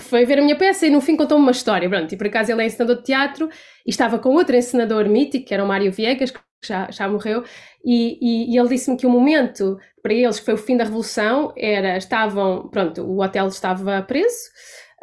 foi 0.00 0.24
ver 0.24 0.38
a 0.38 0.42
minha 0.42 0.56
peça 0.56 0.86
e 0.86 0.90
no 0.90 1.00
fim 1.00 1.16
contou-me 1.16 1.42
uma 1.42 1.52
história, 1.52 1.88
pronto, 1.88 2.12
e 2.12 2.16
por 2.16 2.26
acaso 2.26 2.52
ele 2.52 2.62
é 2.62 2.66
encenador 2.66 2.96
de 2.96 3.04
teatro 3.04 3.48
e 3.86 3.90
estava 3.90 4.18
com 4.18 4.30
outro 4.30 4.56
encenador 4.56 5.08
mítico, 5.08 5.46
que 5.46 5.54
era 5.54 5.64
o 5.64 5.66
Mário 5.66 5.92
Viegas, 5.92 6.30
que 6.30 6.40
já, 6.64 6.90
já 6.90 7.08
morreu, 7.08 7.44
e, 7.84 8.18
e, 8.20 8.54
e 8.54 8.58
ele 8.58 8.68
disse-me 8.68 8.96
que 8.96 9.06
o 9.06 9.10
momento 9.10 9.78
para 10.02 10.12
eles 10.12 10.38
que 10.40 10.44
foi 10.44 10.54
o 10.54 10.58
fim 10.58 10.76
da 10.76 10.84
revolução 10.84 11.52
era, 11.56 11.96
estavam, 11.96 12.68
pronto, 12.68 13.02
o 13.02 13.22
hotel 13.22 13.46
estava 13.46 14.02
preso, 14.02 14.50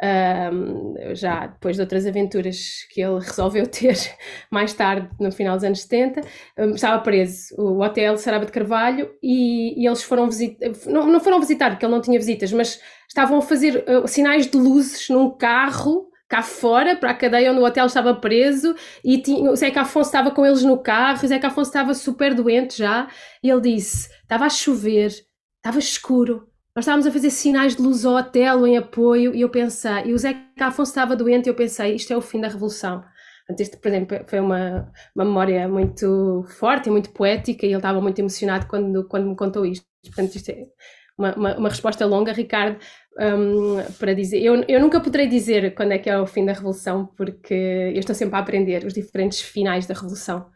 um, 0.02 0.94
já 1.14 1.46
depois 1.46 1.76
de 1.76 1.82
outras 1.82 2.06
aventuras 2.06 2.86
que 2.90 3.02
ele 3.02 3.20
resolveu 3.20 3.66
ter 3.66 3.96
mais 4.50 4.72
tarde, 4.72 5.08
no 5.20 5.30
final 5.30 5.56
dos 5.56 5.64
anos 5.64 5.82
70, 5.82 6.22
um, 6.58 6.70
estava 6.70 7.02
preso. 7.02 7.54
O 7.58 7.82
hotel 7.82 8.16
Saraba 8.16 8.46
de 8.46 8.52
Carvalho 8.52 9.10
e, 9.22 9.82
e 9.82 9.86
eles 9.86 10.02
foram 10.02 10.28
visitar, 10.28 10.70
não, 10.86 11.06
não, 11.06 11.20
foram 11.20 11.40
visitar 11.40 11.70
porque 11.70 11.84
ele 11.84 11.92
não 11.92 12.00
tinha 12.00 12.18
visitas, 12.18 12.52
mas 12.52 12.80
estavam 13.08 13.38
a 13.38 13.42
fazer 13.42 13.84
uh, 13.88 14.08
sinais 14.08 14.46
de 14.46 14.56
luzes 14.56 15.08
num 15.08 15.30
carro 15.30 16.08
cá 16.28 16.42
fora, 16.42 16.94
para 16.94 17.10
a 17.10 17.14
cadeia 17.14 17.50
onde 17.50 17.60
o 17.60 17.64
hotel 17.64 17.86
estava 17.86 18.14
preso, 18.14 18.72
e 19.04 19.18
tinha, 19.18 19.50
o 19.50 19.56
Zeca 19.56 19.80
Afonso 19.80 20.10
estava 20.10 20.30
com 20.30 20.46
eles 20.46 20.62
no 20.62 20.78
carro, 20.78 21.24
o 21.24 21.26
Zeca 21.26 21.48
Afonso 21.48 21.70
estava 21.70 21.92
super 21.92 22.34
doente 22.34 22.78
já, 22.78 23.08
e 23.42 23.50
ele 23.50 23.60
disse, 23.60 24.08
estava 24.22 24.44
a 24.44 24.48
chover, 24.48 25.10
estava 25.56 25.80
escuro, 25.80 26.48
nós 26.74 26.84
estávamos 26.84 27.06
a 27.06 27.10
fazer 27.10 27.30
sinais 27.30 27.76
de 27.76 27.82
luz 27.82 28.04
ao 28.04 28.14
hotel 28.14 28.66
em 28.66 28.76
apoio, 28.76 29.34
e 29.34 29.40
eu 29.40 29.48
pensei, 29.48 30.04
e 30.06 30.12
o 30.12 30.18
Zeca 30.18 30.66
Afonso 30.66 30.90
estava 30.90 31.16
doente, 31.16 31.46
e 31.46 31.50
eu 31.50 31.54
pensei, 31.54 31.94
isto 31.94 32.12
é 32.12 32.16
o 32.16 32.20
fim 32.20 32.40
da 32.40 32.48
revolução. 32.48 33.02
Portanto, 33.46 33.60
este, 33.60 33.76
por 33.76 33.88
exemplo, 33.88 34.18
foi 34.26 34.38
uma, 34.38 34.92
uma 35.14 35.24
memória 35.24 35.66
muito 35.66 36.44
forte 36.58 36.88
e 36.88 36.92
muito 36.92 37.10
poética, 37.10 37.66
e 37.66 37.70
ele 37.70 37.76
estava 37.76 38.00
muito 38.00 38.18
emocionado 38.18 38.66
quando, 38.66 39.06
quando 39.08 39.28
me 39.28 39.36
contou 39.36 39.66
isto. 39.66 39.84
Portanto, 40.04 40.36
isto 40.36 40.50
é 40.50 40.66
uma, 41.18 41.34
uma, 41.34 41.56
uma 41.58 41.68
resposta 41.68 42.06
longa, 42.06 42.32
Ricardo, 42.32 42.78
um, 43.18 43.82
para 43.98 44.14
dizer. 44.14 44.40
Eu, 44.42 44.64
eu 44.68 44.80
nunca 44.80 45.00
poderei 45.00 45.26
dizer 45.26 45.74
quando 45.74 45.92
é 45.92 45.98
que 45.98 46.08
é 46.08 46.18
o 46.18 46.26
fim 46.26 46.44
da 46.44 46.52
Revolução, 46.52 47.06
porque 47.16 47.54
eu 47.92 47.98
estou 47.98 48.14
sempre 48.14 48.36
a 48.36 48.38
aprender 48.38 48.84
os 48.84 48.94
diferentes 48.94 49.40
finais 49.40 49.86
da 49.86 49.94
Revolução. 49.94 50.46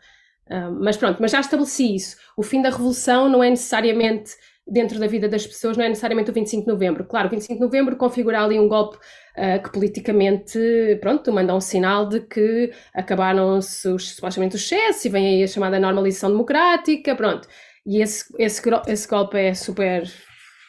Um, 0.51 0.79
mas 0.83 0.97
pronto, 0.97 1.21
mas 1.21 1.33
já 1.33 1.41
estabeleci 1.41 1.95
isso. 1.95 2.17
O 2.37 2.43
fim 2.43 2.63
da 2.63 2.71
Revolução 2.71 3.29
não 3.29 3.43
é 3.43 3.51
necessariamente 3.51 4.33
dentro 4.67 4.99
da 4.99 5.07
vida 5.07 5.29
das 5.29 5.47
pessoas, 5.47 5.77
não 5.77 5.85
é 5.85 5.89
necessariamente 5.89 6.31
o 6.31 6.35
25 6.35 6.65
de 6.65 6.73
novembro. 6.73 7.05
Claro, 7.05 7.29
o 7.29 7.31
25 7.31 7.59
de 7.59 7.65
novembro 7.65 7.97
configura 7.97 8.43
ali 8.43 8.59
um 8.59 8.69
golpe 8.69 8.97
uh, 8.97 9.63
que 9.63 9.71
politicamente, 9.71 10.59
pronto, 11.01 11.33
manda 11.33 11.55
um 11.55 11.61
sinal 11.61 12.09
de 12.09 12.21
que 12.21 12.73
acabaram-se 12.95 13.89
os, 13.89 14.15
supostamente 14.15 14.57
os 14.57 14.63
excessos 14.63 15.05
e 15.05 15.09
vem 15.09 15.27
aí 15.27 15.43
a 15.43 15.47
chamada 15.47 15.79
normalização 15.79 16.31
democrática, 16.31 17.15
pronto. 17.15 17.47
E 17.87 18.01
esse, 18.01 18.25
esse, 18.39 18.63
esse 18.89 19.09
golpe 19.09 19.37
é 19.39 19.53
super 19.53 20.05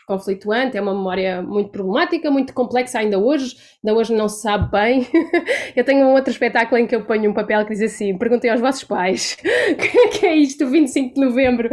conflituante, 0.05 0.77
é 0.77 0.81
uma 0.81 0.93
memória 0.93 1.41
muito 1.41 1.69
problemática, 1.69 2.29
muito 2.31 2.53
complexa 2.53 2.99
ainda 2.99 3.19
hoje, 3.19 3.55
ainda 3.83 3.97
hoje 3.97 4.13
não 4.13 4.29
se 4.29 4.41
sabe 4.41 4.71
bem. 4.71 5.07
eu 5.75 5.83
tenho 5.83 6.05
um 6.05 6.13
outro 6.13 6.31
espetáculo 6.31 6.79
em 6.79 6.87
que 6.87 6.95
eu 6.95 7.05
ponho 7.05 7.31
um 7.31 7.33
papel 7.33 7.65
que 7.65 7.73
diz 7.73 7.81
assim: 7.81 8.17
perguntei 8.17 8.49
aos 8.49 8.61
vossos 8.61 8.83
pais 8.83 9.37
o 9.43 10.09
que 10.09 10.25
é 10.25 10.35
isto, 10.35 10.67
25 10.67 11.15
de 11.15 11.21
novembro, 11.21 11.69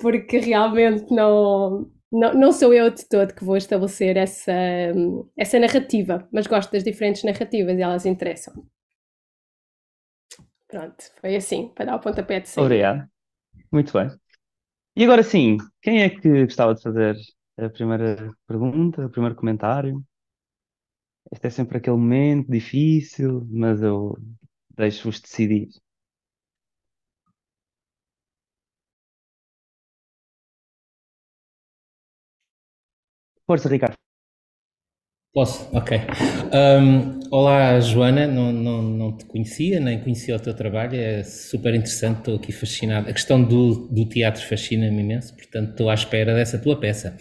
porque 0.00 0.38
realmente 0.38 1.12
não, 1.12 1.90
não, 2.10 2.34
não 2.34 2.52
sou 2.52 2.72
eu 2.72 2.90
de 2.90 3.08
todo 3.08 3.34
que 3.34 3.44
vou 3.44 3.56
estabelecer 3.56 4.16
essa, 4.16 4.52
essa 5.36 5.58
narrativa, 5.58 6.28
mas 6.32 6.46
gosto 6.46 6.72
das 6.72 6.84
diferentes 6.84 7.24
narrativas 7.24 7.76
e 7.76 7.82
elas 7.82 8.06
interessam. 8.06 8.54
Pronto, 10.68 11.04
foi 11.20 11.36
assim, 11.36 11.68
para 11.68 11.86
dar 11.86 11.96
o 11.96 12.00
pontapé 12.00 12.40
de 12.40 12.48
saída. 12.48 12.66
Obrigado. 12.66 13.08
Muito 13.70 13.92
bem. 13.92 14.10
E 14.96 15.04
agora 15.04 15.22
sim, 15.22 15.56
quem 15.82 16.02
é 16.02 16.08
que 16.08 16.44
gostava 16.44 16.74
de 16.74 16.82
fazer 16.82 17.16
a 17.58 17.68
primeira 17.70 18.32
pergunta, 18.46 19.06
o 19.06 19.10
primeiro 19.10 19.34
comentário. 19.36 20.04
Este 21.30 21.48
é 21.48 21.50
sempre 21.50 21.76
aquele 21.78 21.96
momento 21.96 22.50
difícil, 22.50 23.46
mas 23.50 23.82
eu 23.82 24.16
deixo-vos 24.76 25.20
decidir. 25.20 25.68
Força, 33.46 33.68
Ricardo. 33.70 34.03
Posso? 35.34 35.68
Ok. 35.76 35.98
Um, 36.52 37.18
olá, 37.28 37.80
Joana, 37.80 38.24
não, 38.24 38.52
não, 38.52 38.80
não 38.80 39.16
te 39.16 39.24
conhecia, 39.24 39.80
nem 39.80 39.98
conhecia 39.98 40.36
o 40.36 40.38
teu 40.38 40.54
trabalho, 40.54 40.94
é 40.94 41.24
super 41.24 41.74
interessante, 41.74 42.18
estou 42.18 42.36
aqui 42.36 42.52
fascinado. 42.52 43.10
A 43.10 43.12
questão 43.12 43.42
do, 43.42 43.88
do 43.88 44.08
teatro 44.08 44.40
fascina-me 44.46 45.00
imenso, 45.00 45.34
portanto 45.34 45.70
estou 45.70 45.90
à 45.90 45.94
espera 45.94 46.32
dessa 46.36 46.56
tua 46.56 46.78
peça, 46.78 47.16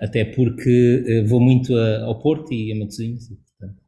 até 0.00 0.24
porque 0.24 1.04
uh, 1.06 1.26
vou 1.26 1.42
muito 1.42 1.76
a, 1.76 2.04
ao 2.04 2.18
Porto 2.22 2.54
e 2.54 2.72
a 2.72 2.74
Matosinhos, 2.74 3.28
portanto 3.28 3.78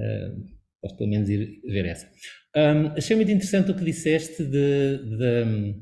uh, 0.00 0.44
posso 0.82 0.96
pelo 0.96 1.08
menos 1.10 1.28
ir 1.28 1.60
ver 1.64 1.86
essa. 1.86 2.08
Um, 2.56 2.88
achei 2.96 3.14
muito 3.14 3.30
interessante 3.30 3.70
o 3.70 3.76
que 3.76 3.84
disseste 3.84 4.42
de, 4.42 4.98
de, 4.98 5.76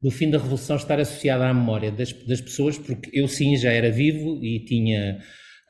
do 0.00 0.10
fim 0.10 0.30
da 0.30 0.38
Revolução 0.38 0.76
estar 0.76 0.98
associado 0.98 1.42
à 1.42 1.52
memória 1.52 1.92
das, 1.92 2.10
das 2.26 2.40
pessoas, 2.40 2.78
porque 2.78 3.10
eu 3.12 3.28
sim 3.28 3.54
já 3.54 3.70
era 3.70 3.90
vivo 3.90 4.42
e 4.42 4.64
tinha 4.64 5.20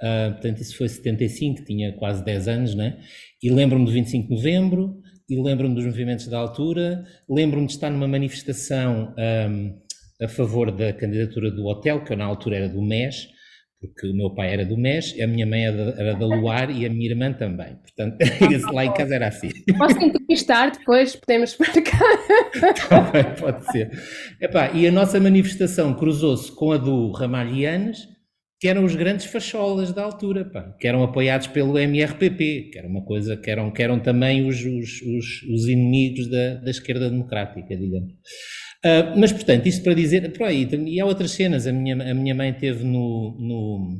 Uh, 0.05 0.33
portanto, 0.33 0.61
isso 0.61 0.77
foi 0.77 0.87
75, 0.87 1.65
tinha 1.65 1.93
quase 1.93 2.23
10 2.23 2.49
anos, 2.49 2.75
né? 2.75 2.99
E 3.43 3.51
lembro-me 3.51 3.87
do 3.87 3.91
25 3.91 4.29
de 4.29 4.35
novembro, 4.35 5.01
e 5.29 5.43
lembro-me 5.43 5.75
dos 5.75 5.87
movimentos 5.87 6.29
da 6.29 6.37
altura, 6.39 7.05
lembro-me 7.29 7.67
de 7.67 7.73
estar 7.73 7.89
numa 7.89 8.07
manifestação 8.07 9.15
um, 9.17 9.79
a 10.23 10.29
favor 10.29 10.71
da 10.71 10.93
candidatura 10.93 11.51
do 11.51 11.65
hotel, 11.65 12.05
que 12.05 12.13
eu 12.13 12.17
na 12.17 12.27
altura 12.27 12.57
era 12.57 12.69
do 12.69 12.83
MES, 12.83 13.29
porque 13.81 14.07
o 14.07 14.15
meu 14.15 14.35
pai 14.35 14.53
era 14.53 14.65
do 14.65 14.77
MES, 14.77 15.19
a 15.21 15.27
minha 15.27 15.47
mãe 15.47 15.67
era 15.67 15.93
da, 15.93 16.01
era 16.03 16.15
da 16.15 16.27
Luar 16.27 16.71
e 16.71 16.85
a 16.85 16.91
minha 16.91 17.11
irmã 17.11 17.33
também. 17.33 17.77
Portanto, 17.77 18.19
lá 18.73 18.85
em 18.85 18.93
casa 18.93 19.15
era 19.15 19.29
assim. 19.29 19.51
Posso 19.79 19.99
entrevistar 20.03 20.71
depois, 20.71 21.17
podemos 21.17 21.57
marcar. 21.59 22.01
Também 22.89 23.35
pode 23.41 23.73
ser. 23.73 23.91
Epá, 24.41 24.71
e 24.73 24.87
a 24.87 24.93
nossa 24.93 25.19
manifestação 25.19 25.95
cruzou-se 25.95 26.53
com 26.53 26.73
a 26.73 26.77
do 26.77 27.11
Ramalhianes, 27.13 28.14
que 28.61 28.69
eram 28.69 28.85
os 28.85 28.95
grandes 28.95 29.27
facholas 29.27 29.93
da 29.93 30.03
altura, 30.03 30.45
pá, 30.45 30.75
que 30.79 30.87
eram 30.87 31.03
apoiados 31.03 31.47
pelo 31.49 31.79
MRPP, 31.79 32.71
que 32.73 32.79
era 32.79 32.89
uma 32.89 33.05
coisa 33.05 33.37
que 33.37 33.51
eram, 33.51 33.71
que 33.71 33.83
eram 33.83 34.01
também 34.01 34.47
os, 34.47 34.61
os, 34.61 35.03
os, 35.03 35.43
os 35.53 35.69
inimigos 35.69 36.29
da, 36.31 36.55
da 36.55 36.71
esquerda 36.71 37.11
democrática, 37.11 37.77
digamos. 37.77 38.13
Uh, 38.85 39.19
mas, 39.19 39.33
portanto, 39.33 39.67
isto 39.67 39.83
para 39.83 39.95
dizer, 39.95 40.31
por 40.33 40.47
aí, 40.47 40.69
e 40.87 41.01
há 41.01 41.07
outras 41.07 41.33
cenas, 41.33 41.67
a 41.67 41.73
minha, 41.73 41.95
a 42.11 42.15
minha 42.15 42.35
mãe 42.35 42.53
teve 42.53 42.85
no, 42.85 43.37
no, 43.41 43.97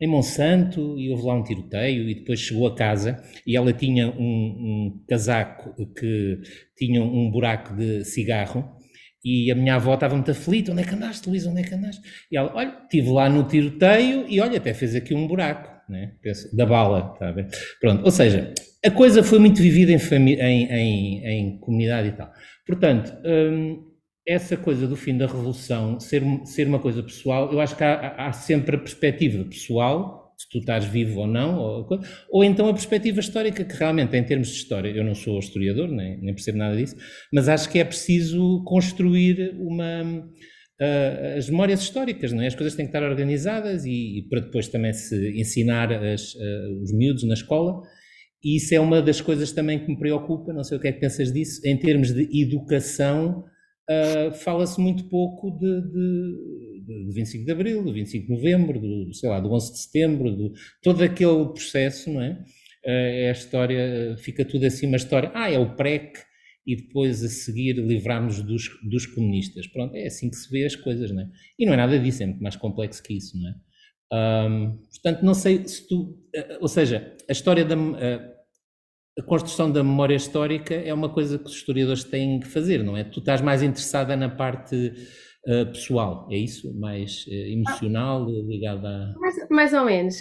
em 0.00 0.08
Monsanto 0.08 0.98
e 0.98 1.10
houve 1.10 1.26
lá 1.26 1.34
um 1.34 1.44
tiroteio 1.44 2.08
e 2.08 2.14
depois 2.14 2.40
chegou 2.40 2.66
a 2.66 2.74
casa 2.74 3.22
e 3.46 3.56
ela 3.56 3.72
tinha 3.72 4.08
um, 4.08 4.12
um 4.18 5.04
casaco 5.08 5.74
que 5.94 6.40
tinha 6.76 7.02
um 7.02 7.30
buraco 7.30 7.76
de 7.76 8.04
cigarro 8.04 8.79
e 9.24 9.50
a 9.50 9.54
minha 9.54 9.74
avó 9.74 9.94
estava 9.94 10.14
muito 10.14 10.30
aflita, 10.30 10.72
onde 10.72 10.82
é 10.82 10.84
que 10.84 10.94
andaste, 10.94 11.28
Luís, 11.28 11.46
onde 11.46 11.60
é 11.60 11.64
que 11.64 11.74
andaste? 11.74 12.02
E 12.30 12.36
ela, 12.36 12.52
olha, 12.54 12.74
estive 12.82 13.10
lá 13.10 13.28
no 13.28 13.44
tiroteio 13.44 14.26
e 14.28 14.40
olha, 14.40 14.58
até 14.58 14.72
fez 14.72 14.94
aqui 14.94 15.14
um 15.14 15.26
buraco, 15.26 15.70
né? 15.90 16.12
Da 16.52 16.64
bala, 16.64 17.12
está 17.12 17.28
a 17.28 17.32
ver? 17.32 17.48
Pronto, 17.80 18.04
ou 18.04 18.10
seja, 18.10 18.52
a 18.84 18.90
coisa 18.90 19.22
foi 19.22 19.38
muito 19.38 19.60
vivida 19.60 19.92
em, 19.92 20.32
em, 20.34 20.72
em, 20.72 21.26
em 21.26 21.58
comunidade 21.58 22.08
e 22.08 22.12
tal. 22.12 22.32
Portanto, 22.66 23.12
hum, 23.24 23.90
essa 24.26 24.56
coisa 24.56 24.86
do 24.86 24.96
fim 24.96 25.16
da 25.16 25.26
revolução 25.26 25.98
ser, 25.98 26.22
ser 26.44 26.66
uma 26.66 26.78
coisa 26.78 27.02
pessoal, 27.02 27.52
eu 27.52 27.60
acho 27.60 27.76
que 27.76 27.84
há, 27.84 28.14
há 28.16 28.32
sempre 28.32 28.76
a 28.76 28.78
perspectiva 28.78 29.44
pessoal, 29.44 30.19
se 30.40 30.48
tu 30.48 30.58
estás 30.58 30.86
vivo 30.86 31.20
ou 31.20 31.26
não, 31.26 31.58
ou, 31.58 31.86
ou, 32.30 32.42
então 32.42 32.66
a 32.66 32.72
perspectiva 32.72 33.20
histórica, 33.20 33.62
que 33.62 33.76
realmente, 33.76 34.16
em 34.16 34.24
termos 34.24 34.48
de 34.48 34.54
história, 34.54 34.88
eu 34.88 35.04
não 35.04 35.14
sou 35.14 35.38
historiador, 35.38 35.86
nem, 35.88 36.18
nem 36.18 36.32
percebo 36.32 36.56
nada 36.56 36.74
disso, 36.74 36.96
mas 37.30 37.46
acho 37.46 37.68
que 37.68 37.78
é 37.78 37.84
preciso 37.84 38.64
construir 38.64 39.54
uma. 39.58 40.02
uh, 40.02 41.36
as 41.36 41.50
memórias 41.50 41.82
históricas, 41.82 42.32
não 42.32 42.42
é? 42.42 42.46
As 42.46 42.54
coisas 42.54 42.74
têm 42.74 42.86
que 42.86 42.96
estar 42.96 43.06
organizadas 43.06 43.84
e, 43.84 44.20
e 44.20 44.28
para 44.30 44.40
depois 44.40 44.66
também 44.68 44.94
se 44.94 45.38
ensinar 45.38 45.92
as, 45.92 46.34
uh, 46.34 46.82
os 46.82 46.90
miúdos 46.90 47.24
na 47.24 47.34
escola. 47.34 47.82
E 48.42 48.56
isso 48.56 48.74
é 48.74 48.80
uma 48.80 49.02
das 49.02 49.20
coisas 49.20 49.52
também 49.52 49.78
que 49.78 49.88
me 49.88 49.98
preocupa, 49.98 50.54
não 50.54 50.64
sei 50.64 50.78
o 50.78 50.80
que 50.80 50.88
é 50.88 50.92
que 50.92 51.00
pensas 51.00 51.30
disso, 51.30 51.60
em 51.66 51.76
termos 51.76 52.14
de 52.14 52.26
educação, 52.42 53.44
uh, 53.90 54.32
fala-se 54.32 54.80
muito 54.80 55.04
pouco 55.10 55.50
de, 55.50 55.82
de, 55.82 56.69
de 56.90 57.12
25 57.12 57.44
de 57.44 57.52
Abril, 57.52 57.84
do 57.84 57.92
25 57.92 58.26
de 58.26 58.32
Novembro, 58.32 58.80
do, 58.80 59.14
sei 59.14 59.28
lá, 59.28 59.40
do 59.40 59.52
11 59.52 59.72
de 59.72 59.78
Setembro, 59.78 60.36
do, 60.36 60.52
todo 60.82 61.02
aquele 61.02 61.46
processo, 61.46 62.10
não 62.10 62.20
é? 62.20 62.32
Uh, 62.84 62.88
é 62.88 63.28
a 63.28 63.32
história, 63.32 64.16
fica 64.18 64.44
tudo 64.44 64.64
assim 64.64 64.86
uma 64.86 64.96
história, 64.96 65.30
ah, 65.34 65.50
é 65.50 65.58
o 65.58 65.74
PREC, 65.76 66.18
e 66.66 66.76
depois 66.76 67.24
a 67.24 67.28
seguir 67.28 67.74
livrarmos 67.74 68.42
dos, 68.42 68.68
dos 68.88 69.06
comunistas. 69.06 69.66
Pronto, 69.66 69.94
é 69.96 70.06
assim 70.06 70.30
que 70.30 70.36
se 70.36 70.50
vê 70.50 70.64
as 70.64 70.76
coisas, 70.76 71.10
não 71.10 71.22
é? 71.22 71.28
E 71.58 71.66
não 71.66 71.72
é 71.72 71.76
nada 71.76 71.98
disso, 71.98 72.22
é 72.22 72.26
muito 72.26 72.42
mais 72.42 72.56
complexo 72.56 73.02
que 73.02 73.14
isso, 73.14 73.38
não 73.38 73.48
é? 73.48 73.54
Portanto, 74.90 75.24
não 75.24 75.34
sei 75.34 75.66
se 75.66 75.86
tu, 75.86 76.02
uh, 76.34 76.58
ou 76.60 76.68
seja, 76.68 77.16
a 77.28 77.32
história 77.32 77.64
da 77.64 77.76
a 79.18 79.22
construção 79.22 79.70
da 79.70 79.82
memória 79.82 80.14
histórica 80.14 80.74
é 80.74 80.92
uma 80.94 81.08
coisa 81.08 81.38
que 81.38 81.44
os 81.44 81.54
historiadores 81.54 82.04
têm 82.04 82.40
que 82.40 82.46
fazer, 82.46 82.82
não 82.82 82.96
é? 82.96 83.04
Tu 83.04 83.20
estás 83.20 83.40
mais 83.40 83.62
interessada 83.62 84.16
na 84.16 84.28
parte 84.28 84.92
uh, 85.46 85.66
pessoal, 85.66 86.28
é 86.30 86.36
isso? 86.36 86.72
Mais 86.78 87.26
emocional, 87.28 88.26
ligada 88.26 88.88
a. 88.88 89.18
Mais, 89.18 89.48
mais 89.48 89.72
ou 89.72 89.84
menos. 89.84 90.20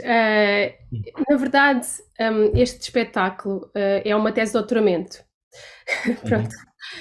na 1.29 1.37
verdade, 1.37 1.87
um, 2.19 2.57
este 2.57 2.81
espetáculo 2.81 3.69
é 3.75 4.15
uma 4.15 4.31
tese 4.31 4.51
de 4.51 4.59
doutoramento. 4.59 5.23
Pronto. 6.27 6.55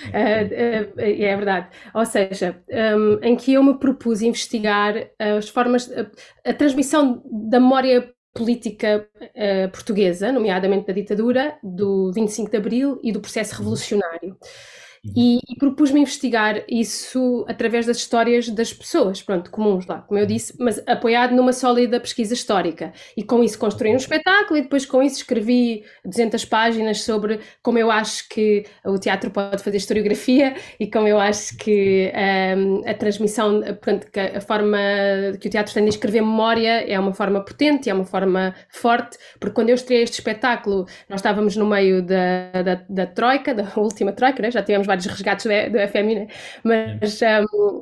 Uh, 0.08 0.96
uh, 0.96 1.00
é 1.00 1.36
verdade. 1.36 1.68
Ou 1.94 2.04
seja, 2.04 2.62
um, 2.96 3.18
em 3.22 3.36
que 3.36 3.54
eu 3.54 3.62
me 3.62 3.78
propus 3.78 4.22
investigar 4.22 4.94
as 5.18 5.48
formas, 5.48 5.90
a, 5.92 6.50
a 6.50 6.54
transmissão 6.54 7.22
da 7.24 7.60
memória 7.60 8.12
política 8.34 9.08
uh, 9.20 9.70
portuguesa, 9.70 10.30
nomeadamente 10.30 10.86
da 10.86 10.92
ditadura, 10.92 11.58
do 11.62 12.12
25 12.12 12.50
de 12.50 12.56
Abril 12.56 13.00
e 13.02 13.12
do 13.12 13.20
processo 13.20 13.54
uhum. 13.54 13.58
revolucionário. 13.58 14.36
E, 15.16 15.38
e 15.48 15.56
propus-me 15.56 16.00
investigar 16.00 16.62
isso 16.68 17.44
através 17.48 17.86
das 17.86 17.98
histórias 17.98 18.48
das 18.48 18.72
pessoas, 18.72 19.22
pronto, 19.22 19.50
comuns 19.50 19.86
lá, 19.86 20.00
como 20.02 20.18
eu 20.18 20.26
disse, 20.26 20.54
mas 20.58 20.82
apoiado 20.86 21.34
numa 21.34 21.52
sólida 21.52 22.00
pesquisa 22.00 22.34
histórica. 22.34 22.92
E 23.16 23.22
com 23.22 23.42
isso 23.42 23.58
construí 23.58 23.92
um 23.92 23.96
espetáculo 23.96 24.58
e 24.58 24.62
depois 24.62 24.84
com 24.86 25.02
isso 25.02 25.16
escrevi 25.16 25.84
200 26.04 26.44
páginas 26.44 27.02
sobre 27.02 27.40
como 27.62 27.78
eu 27.78 27.90
acho 27.90 28.28
que 28.28 28.64
o 28.84 28.98
teatro 28.98 29.30
pode 29.30 29.62
fazer 29.62 29.76
historiografia 29.76 30.54
e 30.78 30.90
como 30.90 31.06
eu 31.06 31.18
acho 31.18 31.56
que 31.56 32.12
um, 32.56 32.88
a 32.88 32.94
transmissão, 32.94 33.60
portanto, 33.60 34.08
a 34.36 34.40
forma 34.40 34.78
que 35.40 35.48
o 35.48 35.50
teatro 35.50 35.72
tem 35.72 35.84
de 35.84 35.90
escrever 35.90 36.20
memória 36.20 36.84
é 36.88 36.98
uma 36.98 37.12
forma 37.12 37.44
potente, 37.44 37.88
é 37.90 37.94
uma 37.94 38.04
forma 38.04 38.54
forte, 38.68 39.18
porque 39.38 39.54
quando 39.54 39.68
eu 39.70 39.74
estreiei 39.74 40.04
este 40.04 40.14
espetáculo, 40.14 40.86
nós 41.08 41.20
estávamos 41.20 41.56
no 41.56 41.66
meio 41.66 42.02
da, 42.02 42.62
da, 42.62 42.82
da 42.88 43.06
troika, 43.06 43.54
da 43.54 43.70
última 43.76 44.12
troika, 44.12 44.42
né? 44.42 44.50
já 44.50 44.62
tivemos 44.62 44.86
vários 44.98 45.06
resgates 45.06 45.46
do, 45.46 45.72
do 45.72 45.88
FMI, 45.88 46.14
né? 46.14 46.26
mas 46.64 47.20
um, 47.22 47.80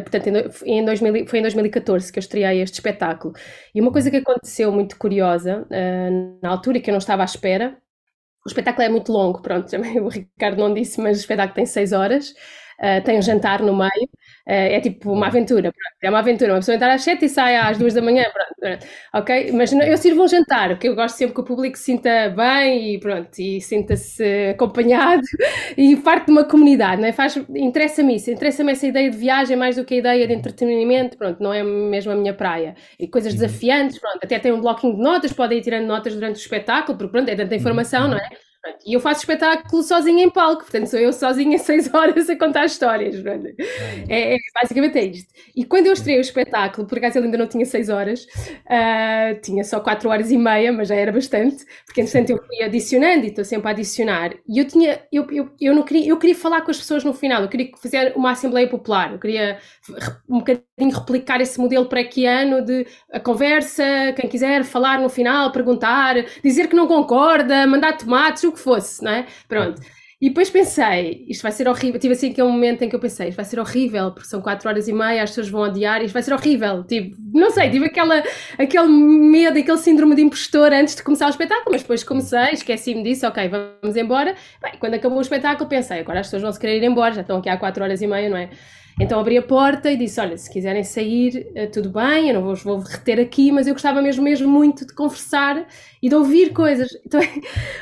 portanto, 0.00 0.28
em 0.64 0.84
2000, 0.84 1.26
foi 1.26 1.38
em 1.38 1.42
2014 1.42 2.12
que 2.12 2.18
eu 2.18 2.20
estreiei 2.20 2.62
este 2.62 2.74
espetáculo. 2.74 3.34
E 3.74 3.80
uma 3.80 3.92
coisa 3.92 4.10
que 4.10 4.16
aconteceu 4.16 4.72
muito 4.72 4.96
curiosa 4.96 5.66
uh, 5.70 6.38
na 6.42 6.48
altura 6.48 6.78
e 6.78 6.80
que 6.80 6.90
eu 6.90 6.92
não 6.92 6.98
estava 6.98 7.22
à 7.22 7.24
espera, 7.24 7.76
o 8.44 8.48
espetáculo 8.48 8.84
é 8.84 8.88
muito 8.88 9.12
longo, 9.12 9.40
pronto, 9.40 9.70
o 10.02 10.08
Ricardo 10.08 10.58
não 10.58 10.72
disse, 10.72 11.00
mas 11.00 11.18
o 11.18 11.20
espetáculo 11.20 11.54
tem 11.54 11.66
seis 11.66 11.92
horas, 11.92 12.30
uh, 12.80 13.02
tem 13.04 13.18
um 13.18 13.22
jantar 13.22 13.60
no 13.62 13.76
meio, 13.76 14.08
é, 14.46 14.74
é 14.76 14.80
tipo 14.80 15.10
uma 15.12 15.28
aventura, 15.28 15.72
pronto, 15.72 15.96
é 16.02 16.10
uma 16.10 16.18
aventura. 16.18 16.52
Uma 16.52 16.58
pessoa 16.58 16.74
entra 16.74 16.92
às 16.92 17.02
7 17.02 17.24
e 17.24 17.28
sai 17.28 17.56
às 17.56 17.78
2 17.78 17.94
da 17.94 18.02
manhã, 18.02 18.24
pronto, 18.32 18.84
ok? 19.14 19.52
Mas 19.52 19.72
eu 19.72 19.96
sirvo 19.96 20.22
um 20.22 20.28
jantar, 20.28 20.70
porque 20.70 20.88
eu 20.88 20.94
gosto 20.94 21.16
sempre 21.16 21.34
que 21.34 21.40
o 21.40 21.44
público 21.44 21.78
se 21.78 21.84
sinta 21.84 22.28
bem 22.30 22.94
e 22.94 23.00
pronto, 23.00 23.30
e 23.38 23.60
sinta-se 23.60 24.50
acompanhado 24.50 25.22
e 25.76 25.96
parte 25.96 26.26
de 26.26 26.32
uma 26.32 26.44
comunidade, 26.44 27.00
não 27.00 27.08
é? 27.08 27.12
Faz, 27.12 27.36
interessa-me 27.54 28.16
isso, 28.16 28.30
interessa-me 28.30 28.72
essa 28.72 28.86
ideia 28.86 29.10
de 29.10 29.16
viagem 29.16 29.56
mais 29.56 29.76
do 29.76 29.84
que 29.84 29.94
a 29.94 29.98
ideia 29.98 30.26
de 30.26 30.34
entretenimento, 30.34 31.16
pronto, 31.16 31.42
não 31.42 31.52
é 31.52 31.62
mesmo 31.62 32.12
a 32.12 32.14
minha 32.14 32.34
praia. 32.34 32.74
E 32.98 33.08
coisas 33.08 33.32
uhum. 33.32 33.38
desafiantes, 33.40 33.98
pronto, 33.98 34.18
até 34.22 34.38
tem 34.38 34.52
um 34.52 34.60
blocking 34.60 34.94
de 34.94 35.00
notas, 35.00 35.32
podem 35.32 35.58
ir 35.58 35.62
tirando 35.62 35.86
notas 35.86 36.14
durante 36.14 36.36
o 36.36 36.40
espetáculo, 36.40 36.98
porque 36.98 37.12
pronto, 37.12 37.28
é 37.30 37.34
tanta 37.34 37.54
informação, 37.54 38.08
não 38.08 38.18
é? 38.18 38.28
E 38.86 38.94
eu 38.94 39.00
faço 39.00 39.20
espetáculo 39.20 39.82
sozinha 39.82 40.24
em 40.24 40.30
palco, 40.30 40.62
portanto 40.62 40.86
sou 40.86 40.98
eu 40.98 41.12
sozinha 41.12 41.58
seis 41.60 41.92
horas 41.92 42.28
a 42.28 42.36
contar 42.36 42.64
histórias. 42.64 43.14
É, 44.08 44.34
é, 44.34 44.38
basicamente 44.54 44.98
é 44.98 45.04
isto. 45.04 45.32
E 45.54 45.64
quando 45.64 45.86
eu 45.86 45.92
estrei 45.92 46.18
o 46.18 46.20
espetáculo, 46.20 46.86
por 46.86 46.98
acaso 46.98 47.18
ele 47.18 47.26
ainda 47.26 47.38
não 47.38 47.46
tinha 47.46 47.64
seis 47.64 47.88
horas, 47.88 48.24
uh, 48.24 49.40
tinha 49.42 49.64
só 49.64 49.80
quatro 49.80 50.08
horas 50.08 50.30
e 50.30 50.36
meia, 50.36 50.72
mas 50.72 50.88
já 50.88 50.94
era 50.94 51.12
bastante, 51.12 51.64
porque 51.84 52.00
entretanto 52.00 52.30
eu 52.30 52.38
fui 52.44 52.62
adicionando 52.62 53.24
e 53.24 53.28
estou 53.28 53.44
sempre 53.44 53.68
a 53.68 53.70
adicionar. 53.70 54.34
E 54.48 54.58
eu 54.58 54.66
tinha, 54.66 55.02
eu, 55.12 55.26
eu, 55.30 55.50
eu 55.60 55.74
não 55.74 55.82
queria, 55.82 56.08
eu 56.08 56.18
queria 56.18 56.36
falar 56.36 56.62
com 56.62 56.70
as 56.70 56.78
pessoas 56.78 57.04
no 57.04 57.14
final, 57.14 57.42
eu 57.42 57.48
queria 57.48 57.70
fazer 57.80 58.12
uma 58.16 58.32
Assembleia 58.32 58.68
Popular, 58.68 59.12
eu 59.12 59.18
queria 59.18 59.58
um 60.28 60.38
bocadinho 60.38 60.64
replicar 60.78 61.40
esse 61.40 61.58
modelo 61.60 61.86
pré-quiano 61.86 62.64
de 62.64 62.86
a 63.12 63.20
conversa, 63.20 63.84
quem 64.16 64.28
quiser 64.28 64.64
falar 64.64 65.00
no 65.00 65.08
final, 65.08 65.52
perguntar, 65.52 66.16
dizer 66.42 66.68
que 66.68 66.76
não 66.76 66.86
concorda, 66.86 67.66
mandar 67.66 67.96
tomates, 67.96 68.44
o 68.44 68.52
que 68.52 68.58
fosse, 68.58 69.02
não 69.02 69.12
é? 69.12 69.26
Pronto. 69.48 69.80
E 70.20 70.28
depois 70.30 70.48
pensei, 70.48 71.26
isto 71.28 71.42
vai 71.42 71.52
ser 71.52 71.68
horrível. 71.68 72.00
Tive 72.00 72.14
assim 72.14 72.30
aquele 72.30 72.48
momento 72.48 72.82
em 72.82 72.88
que 72.88 72.96
eu 72.96 73.00
pensei, 73.00 73.28
isto 73.28 73.36
vai 73.36 73.44
ser 73.44 73.60
horrível, 73.60 74.10
porque 74.10 74.26
são 74.26 74.40
4 74.40 74.66
horas 74.68 74.88
e 74.88 74.92
meia, 74.92 75.22
as 75.22 75.30
pessoas 75.30 75.50
vão 75.50 75.62
odiar, 75.62 76.02
isto 76.02 76.14
vai 76.14 76.22
ser 76.22 76.32
horrível. 76.32 76.82
Tipo, 76.84 77.14
não 77.34 77.50
sei, 77.50 77.68
tive 77.68 77.86
aquela, 77.86 78.22
aquele 78.56 78.86
medo, 78.86 79.58
aquele 79.58 79.76
síndrome 79.76 80.14
de 80.14 80.22
impostor 80.22 80.72
antes 80.72 80.96
de 80.96 81.02
começar 81.02 81.26
o 81.26 81.30
espetáculo, 81.30 81.72
mas 81.72 81.82
depois 81.82 82.02
comecei, 82.02 82.52
esqueci-me 82.52 83.02
disso, 83.02 83.26
ok, 83.26 83.48
vamos 83.48 83.96
embora. 83.96 84.34
Bem, 84.62 84.72
quando 84.78 84.94
acabou 84.94 85.18
o 85.18 85.20
espetáculo, 85.20 85.68
pensei, 85.68 86.00
agora 86.00 86.20
as 86.20 86.26
pessoas 86.26 86.42
vão 86.42 86.52
se 86.52 86.60
querer 86.60 86.78
ir 86.78 86.84
embora, 86.84 87.12
já 87.12 87.20
estão 87.20 87.38
aqui 87.38 87.50
há 87.50 87.58
4 87.58 87.84
horas 87.84 88.00
e 88.00 88.06
meia, 88.06 88.30
não 88.30 88.38
é? 88.38 88.48
Então 89.00 89.18
abri 89.18 89.36
a 89.36 89.42
porta 89.42 89.90
e 89.90 89.96
disse: 89.96 90.20
Olha, 90.20 90.36
se 90.38 90.50
quiserem 90.50 90.84
sair, 90.84 91.50
eh, 91.54 91.66
tudo 91.66 91.90
bem, 91.90 92.28
eu 92.28 92.34
não 92.34 92.42
vos 92.42 92.62
vou 92.62 92.78
reter 92.78 93.18
aqui, 93.20 93.50
mas 93.50 93.66
eu 93.66 93.74
gostava 93.74 94.00
mesmo, 94.00 94.22
mesmo 94.22 94.48
muito 94.48 94.86
de 94.86 94.94
conversar 94.94 95.66
e 96.02 96.08
de 96.08 96.14
ouvir 96.14 96.52
coisas. 96.52 96.88
Então 97.06 97.20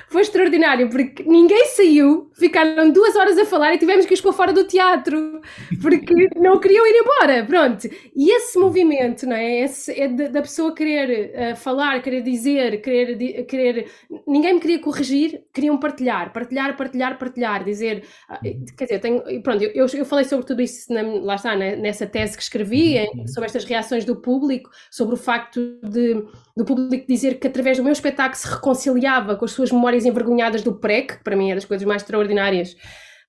foi 0.09 0.23
extraordinário, 0.23 0.89
porque 0.91 1.23
ninguém 1.25 1.67
saiu, 1.67 2.31
ficaram 2.43 2.91
duas 2.91 3.15
horas 3.15 3.39
a 3.39 3.45
falar 3.45 3.75
e 3.75 3.79
tivemos 3.79 4.05
que 4.05 4.15
os 4.15 4.21
pôr 4.21 4.33
fora 4.33 4.53
do 4.53 4.65
teatro, 4.65 5.41
porque 5.81 6.29
não 6.37 6.59
queriam 6.59 6.85
ir 6.85 7.01
embora. 7.01 7.45
Pronto. 7.45 7.89
E 8.17 8.35
esse 8.35 8.59
movimento, 8.59 9.27
não 9.27 9.37
é? 9.37 9.61
Esse, 9.61 9.93
é 9.99 10.09
da 10.09 10.43
pessoa 10.43 10.75
querer 10.75 11.33
uh, 11.53 11.57
falar, 11.57 12.03
querer 12.03 12.23
dizer, 12.23 12.83
querer, 12.83 13.45
querer. 13.45 13.91
Ninguém 14.27 14.55
me 14.55 14.61
queria 14.61 14.81
corrigir, 14.81 15.45
queriam 15.53 15.79
partilhar, 15.79 16.33
partilhar, 16.33 16.77
partilhar, 16.77 17.19
partilhar, 17.19 17.65
dizer. 17.65 18.05
Uh, 18.29 18.75
quer 18.77 18.85
dizer, 18.85 18.99
tenho, 18.99 19.23
pronto, 19.43 19.63
eu, 19.63 19.87
eu 19.87 20.05
falei 20.05 20.25
sobre 20.25 20.45
tudo 20.45 20.61
isso, 20.61 20.93
na, 20.93 21.03
lá 21.03 21.37
está, 21.37 21.55
né, 21.55 21.77
nessa 21.77 22.07
tese 22.07 22.37
que 22.37 22.43
escrevi, 22.43 22.99
uhum. 23.15 23.27
sobre 23.29 23.47
estas 23.47 23.65
reações 23.65 24.05
do 24.05 24.17
público, 24.17 24.69
sobre 24.91 25.15
o 25.15 25.19
facto 25.19 25.61
de, 25.83 26.25
do 26.57 26.65
público 26.65 27.07
dizer 27.07 27.39
que 27.39 27.47
através 27.47 27.77
do 27.77 27.85
meu 27.85 27.93
espetáculo 27.93 28.37
se 28.37 28.49
reconciliava 28.49 29.37
com 29.37 29.45
as 29.45 29.53
suas 29.53 29.71
memórias 29.71 30.05
envergonhadas 30.05 30.63
do 30.63 30.75
PREC, 30.75 31.19
que 31.19 31.25
para 31.25 31.37
mim 31.37 31.51
é 31.51 31.55
das 31.55 31.65
coisas 31.65 31.87
mais 31.87 32.03
extraordinárias, 32.03 32.32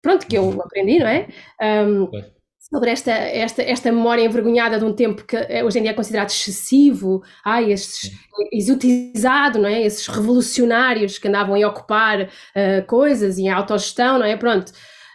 pronto, 0.02 0.28
que 0.28 0.38
eu 0.38 0.62
aprendi, 0.62 1.00
não 1.00 1.08
é? 1.08 1.28
Um, 1.62 2.10
sobre 2.74 2.90
esta, 2.90 3.12
esta, 3.12 3.62
esta 3.62 3.92
memória 3.92 4.24
envergonhada 4.24 4.80
de 4.80 4.86
um 4.86 4.94
tempo 4.94 5.24
que 5.26 5.36
eh, 5.36 5.64
hoje 5.64 5.78
em 5.78 5.84
dia 5.84 5.92
é 5.92 5.94
considerado 5.94 6.30
excessivo, 6.30 7.22
ai, 7.46 7.72
esses, 7.72 8.12
exotizado, 8.52 9.60
não 9.60 9.70
é? 9.70 9.82
Esses 9.84 10.08
revolucionários 10.08 11.20
que 11.20 11.28
andavam 11.28 11.56
a 11.56 11.68
ocupar 11.68 12.24
uh, 12.24 12.86
coisas 12.88 13.38
e 13.38 13.48
a 13.48 13.58
autogestão, 13.58 14.18
não 14.18 14.26
é? 14.26 14.36
Pronto. 14.36 14.72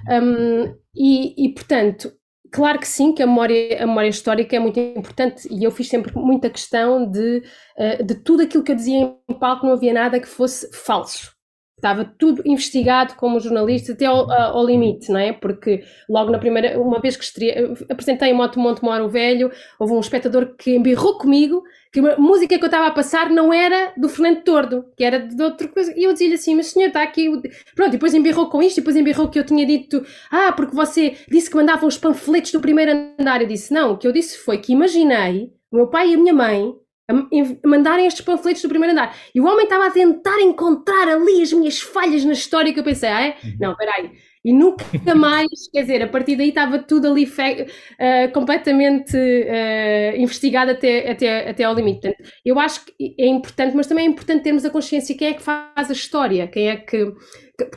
Um, 0.08 0.74
e, 0.94 1.46
e, 1.46 1.52
portanto, 1.52 2.12
Claro 2.50 2.78
que 2.78 2.88
sim, 2.88 3.12
que 3.12 3.22
a 3.22 3.26
memória, 3.26 3.82
a 3.82 3.86
memória 3.86 4.08
histórica 4.08 4.56
é 4.56 4.58
muito 4.58 4.80
importante 4.80 5.46
e 5.50 5.64
eu 5.64 5.70
fiz 5.70 5.88
sempre 5.88 6.16
muita 6.16 6.48
questão 6.48 7.06
de, 7.10 7.42
uh, 7.76 8.02
de 8.02 8.14
tudo 8.14 8.42
aquilo 8.42 8.64
que 8.64 8.72
eu 8.72 8.76
dizia 8.76 9.14
em 9.28 9.38
palco, 9.38 9.66
não 9.66 9.74
havia 9.74 9.92
nada 9.92 10.18
que 10.18 10.26
fosse 10.26 10.70
falso. 10.72 11.37
Estava 11.78 12.04
tudo 12.04 12.42
investigado 12.44 13.14
como 13.14 13.38
jornalista 13.38 13.92
até 13.92 14.04
ao, 14.04 14.28
ao, 14.30 14.66
limite, 14.66 15.12
não 15.12 15.20
é? 15.20 15.32
Porque 15.32 15.84
logo 16.08 16.30
na 16.30 16.38
primeira, 16.38 16.78
uma 16.80 17.00
vez 17.00 17.16
que 17.16 17.22
estreia, 17.22 17.72
apresentei 17.88 18.32
o 18.32 18.34
Moto 18.34 18.58
Monte 18.58 18.82
Moro 18.82 19.08
Velho, 19.08 19.48
houve 19.78 19.92
um 19.92 20.00
espectador 20.00 20.56
que 20.56 20.74
embirrou 20.74 21.16
comigo 21.18 21.62
que 21.92 22.00
a 22.00 22.18
música 22.18 22.58
que 22.58 22.64
eu 22.64 22.66
estava 22.66 22.88
a 22.88 22.90
passar 22.90 23.30
não 23.30 23.52
era 23.52 23.92
do 23.96 24.08
Fernando 24.08 24.42
Tordo, 24.42 24.84
que 24.96 25.04
era 25.04 25.20
de 25.20 25.42
outra 25.42 25.68
coisa. 25.68 25.92
E 25.96 26.02
eu 26.02 26.12
dizia-lhe 26.12 26.34
assim, 26.34 26.54
mas 26.54 26.66
senhor, 26.66 26.88
está 26.88 27.02
aqui. 27.02 27.30
Pronto, 27.74 27.92
depois 27.92 28.12
embirrou 28.12 28.48
com 28.50 28.60
isto, 28.60 28.76
depois 28.76 28.96
embirrou 28.96 29.28
que 29.28 29.38
eu 29.38 29.46
tinha 29.46 29.64
dito, 29.64 30.04
ah, 30.30 30.52
porque 30.52 30.74
você 30.74 31.16
disse 31.30 31.48
que 31.48 31.56
mandavam 31.56 31.88
os 31.88 31.96
panfletos 31.96 32.52
do 32.52 32.60
primeiro 32.60 32.92
andar. 33.18 33.40
Eu 33.40 33.48
disse, 33.48 33.72
não, 33.72 33.92
o 33.92 33.96
que 33.96 34.06
eu 34.06 34.12
disse 34.12 34.36
foi 34.38 34.58
que 34.58 34.72
imaginei 34.72 35.52
o 35.70 35.76
meu 35.76 35.86
pai 35.86 36.10
e 36.10 36.14
a 36.14 36.18
minha 36.18 36.34
mãe 36.34 36.74
a 37.10 37.68
mandarem 37.68 38.06
estes 38.06 38.24
panfletos 38.24 38.60
do 38.60 38.68
primeiro 38.68 38.92
andar. 38.92 39.16
E 39.34 39.40
o 39.40 39.46
homem 39.46 39.64
estava 39.64 39.86
a 39.86 39.90
tentar 39.90 40.40
encontrar 40.40 41.08
ali 41.08 41.40
as 41.40 41.52
minhas 41.52 41.80
falhas 41.80 42.24
na 42.24 42.34
história 42.34 42.72
que 42.72 42.78
eu 42.78 42.84
pensei, 42.84 43.08
ah, 43.08 43.22
é? 43.22 43.36
Uhum. 43.42 43.56
Não, 43.60 43.76
peraí. 43.76 44.10
E 44.44 44.52
nunca 44.52 44.84
mais, 45.16 45.48
quer 45.72 45.82
dizer, 45.82 46.02
a 46.02 46.06
partir 46.06 46.36
daí 46.36 46.50
estava 46.50 46.78
tudo 46.78 47.08
ali 47.08 47.24
uh, 47.24 48.32
completamente 48.32 49.16
uh, 49.16 50.16
investigado 50.16 50.70
até, 50.70 51.10
até, 51.10 51.50
até 51.50 51.64
ao 51.64 51.74
limite. 51.74 52.00
Portanto, 52.00 52.30
eu 52.44 52.58
acho 52.58 52.84
que 52.84 53.14
é 53.18 53.26
importante, 53.26 53.74
mas 53.74 53.86
também 53.86 54.06
é 54.06 54.08
importante 54.08 54.42
termos 54.42 54.64
a 54.64 54.70
consciência 54.70 55.16
quem 55.16 55.28
é 55.28 55.34
que 55.34 55.42
faz 55.42 55.88
a 55.88 55.92
história, 55.92 56.46
quem 56.46 56.68
é 56.68 56.76
que. 56.76 57.12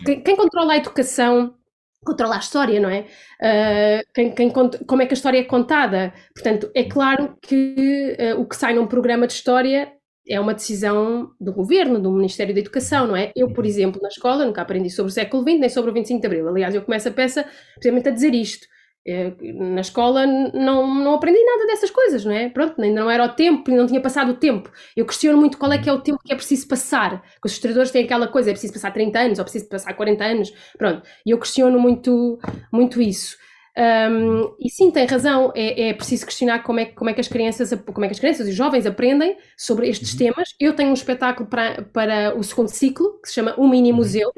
Quem, 0.05 0.21
quem 0.21 0.35
controla 0.35 0.73
a 0.73 0.77
educação 0.77 1.55
controla 2.03 2.35
a 2.35 2.39
história, 2.39 2.79
não 2.79 2.89
é? 2.89 3.05
Uh, 3.39 4.07
quem, 4.13 4.31
quem, 4.31 4.51
como 4.51 5.01
é 5.01 5.05
que 5.05 5.13
a 5.13 5.15
história 5.15 5.39
é 5.39 5.43
contada. 5.43 6.13
Portanto, 6.33 6.69
é 6.73 6.83
claro 6.83 7.37
que 7.41 8.17
uh, 8.19 8.41
o 8.41 8.47
que 8.47 8.55
sai 8.55 8.73
num 8.73 8.87
programa 8.87 9.27
de 9.27 9.33
história 9.33 9.93
é 10.27 10.39
uma 10.39 10.53
decisão 10.53 11.31
do 11.39 11.51
governo, 11.51 11.99
do 11.99 12.11
Ministério 12.11 12.53
da 12.53 12.59
Educação, 12.59 13.07
não 13.07 13.15
é? 13.15 13.31
Eu, 13.35 13.51
por 13.53 13.65
exemplo, 13.65 14.01
na 14.01 14.09
escola 14.09 14.45
nunca 14.45 14.61
aprendi 14.61 14.89
sobre 14.89 15.11
o 15.11 15.13
século 15.13 15.43
XX 15.43 15.59
nem 15.59 15.69
sobre 15.69 15.91
o 15.91 15.93
25 15.93 16.21
de 16.21 16.27
Abril. 16.27 16.47
Aliás, 16.47 16.73
eu 16.73 16.81
começo 16.81 17.07
a 17.09 17.11
peça 17.11 17.45
precisamente 17.75 18.09
a 18.09 18.11
dizer 18.11 18.33
isto. 18.33 18.67
Eh, 19.03 19.33
na 19.55 19.81
escola 19.81 20.27
não, 20.27 20.93
não 20.93 21.15
aprendi 21.15 21.43
nada 21.43 21.65
dessas 21.65 21.89
coisas, 21.89 22.23
não 22.23 22.33
é? 22.33 22.49
Pronto, 22.49 22.79
ainda 22.79 23.01
não 23.01 23.09
era 23.09 23.25
o 23.25 23.29
tempo, 23.29 23.69
ainda 23.69 23.81
não 23.81 23.87
tinha 23.87 24.01
passado 24.01 24.31
o 24.31 24.35
tempo. 24.35 24.71
Eu 24.95 25.05
questiono 25.05 25.39
muito 25.39 25.57
qual 25.57 25.71
é 25.73 25.79
que 25.79 25.89
é 25.89 25.93
o 25.93 26.01
tempo 26.01 26.19
que 26.23 26.31
é 26.31 26.35
preciso 26.35 26.67
passar. 26.67 27.21
Porque 27.21 27.47
os 27.47 27.53
historiadores 27.53 27.89
têm 27.89 28.03
aquela 28.03 28.27
coisa, 28.27 28.51
é 28.51 28.53
preciso 28.53 28.73
passar 28.73 28.91
30 28.91 29.19
anos, 29.19 29.39
ou 29.39 29.45
preciso 29.45 29.67
passar 29.67 29.93
40 29.93 30.23
anos, 30.23 30.53
pronto. 30.77 31.01
E 31.25 31.31
eu 31.31 31.39
questiono 31.39 31.79
muito, 31.79 32.39
muito 32.71 33.01
isso. 33.01 33.37
Um, 33.75 34.53
e 34.59 34.69
sim, 34.69 34.91
tem 34.91 35.05
razão, 35.05 35.51
é, 35.55 35.89
é, 35.89 35.93
preciso 35.93 36.25
questionar 36.25 36.61
como 36.61 36.81
é, 36.81 36.85
como 36.85 37.09
é 37.09 37.13
que 37.13 37.21
as 37.21 37.27
crianças, 37.27 37.73
como 37.93 38.03
é 38.03 38.07
que 38.07 38.13
as 38.13 38.19
crianças 38.19 38.45
e 38.47 38.51
os 38.51 38.55
jovens 38.55 38.85
aprendem 38.85 39.35
sobre 39.57 39.89
estes 39.89 40.11
uhum. 40.11 40.19
temas. 40.19 40.49
Eu 40.59 40.75
tenho 40.75 40.91
um 40.91 40.93
espetáculo 40.93 41.49
para, 41.49 41.81
para 41.81 42.37
o 42.37 42.43
segundo 42.43 42.67
ciclo, 42.67 43.19
que 43.21 43.29
se 43.29 43.33
chama 43.33 43.55
O 43.57 43.67
Mini 43.67 43.91
uhum. 43.91 43.97
Museu, 43.97 44.31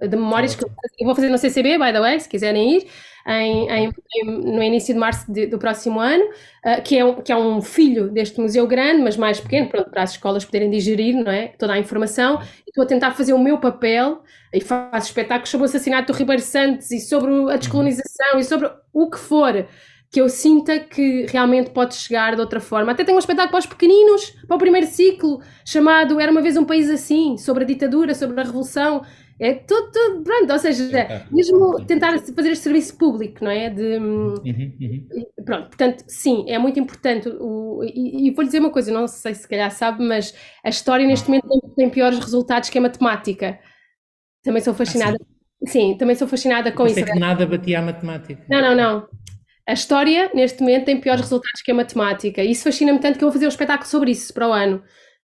de 0.00 0.16
memórias, 0.16 0.54
que 0.54 0.64
eu 0.64 0.70
vou 1.04 1.14
fazer 1.14 1.28
no 1.28 1.38
CCB, 1.38 1.78
by 1.78 1.92
the 1.92 2.00
way, 2.00 2.20
se 2.20 2.28
quiserem 2.28 2.76
ir 2.76 2.86
em, 3.26 3.68
em, 3.68 3.92
no 4.24 4.62
início 4.62 4.94
de 4.94 5.00
março 5.00 5.30
de, 5.30 5.46
do 5.46 5.58
próximo 5.58 5.98
ano, 6.00 6.24
uh, 6.24 6.82
que, 6.82 6.96
é 6.96 7.04
um, 7.04 7.14
que 7.20 7.32
é 7.32 7.36
um 7.36 7.60
filho 7.60 8.08
deste 8.10 8.40
museu 8.40 8.66
grande, 8.66 9.02
mas 9.02 9.16
mais 9.16 9.40
pequeno, 9.40 9.68
pronto, 9.68 9.90
para 9.90 10.02
as 10.02 10.12
escolas 10.12 10.44
poderem 10.44 10.70
digerir 10.70 11.14
não 11.16 11.30
é? 11.30 11.48
toda 11.48 11.72
a 11.72 11.78
informação. 11.78 12.40
Estou 12.66 12.84
a 12.84 12.86
tentar 12.86 13.12
fazer 13.12 13.32
o 13.32 13.38
meu 13.38 13.58
papel 13.58 14.22
e 14.52 14.60
faço 14.60 15.08
espetáculos 15.08 15.50
sobre 15.50 15.66
o 15.66 15.68
assassinato 15.68 16.12
do 16.12 16.16
Ribeiro 16.16 16.42
Santos 16.42 16.90
e 16.90 17.00
sobre 17.00 17.32
a 17.52 17.56
descolonização 17.56 18.38
e 18.38 18.44
sobre 18.44 18.70
o 18.92 19.10
que 19.10 19.18
for 19.18 19.66
que 20.10 20.20
eu 20.20 20.28
sinta 20.28 20.78
que 20.78 21.26
realmente 21.28 21.70
pode 21.70 21.94
chegar 21.94 22.34
de 22.34 22.40
outra 22.40 22.60
forma. 22.60 22.92
Até 22.92 23.04
tenho 23.04 23.16
um 23.16 23.18
espetáculo 23.18 23.50
para 23.50 23.58
os 23.58 23.66
pequeninos, 23.66 24.30
para 24.46 24.56
o 24.56 24.58
primeiro 24.58 24.86
ciclo, 24.86 25.42
chamado 25.64 26.20
Era 26.20 26.30
uma 26.30 26.40
vez 26.40 26.56
um 26.56 26.64
país 26.64 26.88
assim, 26.88 27.36
sobre 27.36 27.64
a 27.64 27.66
ditadura, 27.66 28.14
sobre 28.14 28.40
a 28.40 28.44
revolução. 28.44 29.02
É 29.38 29.52
tudo, 29.52 29.90
tudo, 29.92 30.22
pronto, 30.22 30.50
ou 30.50 30.58
seja, 30.58 30.98
é. 30.98 31.26
mesmo 31.30 31.84
tentar 31.84 32.18
fazer 32.18 32.52
este 32.52 32.64
serviço 32.64 32.96
público, 32.96 33.44
não 33.44 33.50
é? 33.50 33.68
De, 33.68 33.98
uhum, 33.98 34.34
uhum. 34.46 35.06
Pronto, 35.44 35.68
portanto, 35.68 36.04
sim, 36.08 36.46
é 36.48 36.58
muito 36.58 36.80
importante. 36.80 37.28
O, 37.28 37.84
e, 37.84 38.28
e 38.28 38.30
vou-lhe 38.30 38.48
dizer 38.48 38.60
uma 38.60 38.70
coisa, 38.70 38.90
não 38.90 39.06
sei 39.06 39.34
se 39.34 39.46
calhar 39.46 39.70
sabe, 39.70 40.02
mas 40.02 40.34
a 40.64 40.70
história 40.70 41.06
neste 41.06 41.28
momento 41.28 41.48
tem, 41.48 41.60
tem 41.76 41.90
piores 41.90 42.18
resultados 42.18 42.70
que 42.70 42.78
a 42.78 42.80
matemática. 42.80 43.58
Também 44.42 44.62
sou 44.62 44.72
fascinada. 44.72 45.18
Ah, 45.20 45.66
sim? 45.66 45.92
sim? 45.92 45.98
também 45.98 46.16
sou 46.16 46.26
fascinada 46.26 46.72
com 46.72 46.86
isso. 46.86 47.04
que 47.04 47.18
nada 47.18 47.46
batia 47.46 47.80
a 47.80 47.82
matemática. 47.82 48.42
Não, 48.48 48.62
não, 48.62 48.74
não. 48.74 49.08
A 49.68 49.74
história, 49.74 50.30
neste 50.32 50.60
momento, 50.60 50.86
tem 50.86 50.98
piores 50.98 51.20
resultados 51.20 51.60
que 51.60 51.70
a 51.70 51.74
matemática. 51.74 52.42
E 52.42 52.52
isso 52.52 52.62
fascina-me 52.62 53.00
tanto 53.00 53.18
que 53.18 53.24
eu 53.24 53.28
vou 53.28 53.32
fazer 53.32 53.46
um 53.46 53.50
espetáculo 53.50 53.90
sobre 53.90 54.12
isso 54.12 54.32
para 54.32 54.48
o 54.48 54.52
ano. 54.52 54.82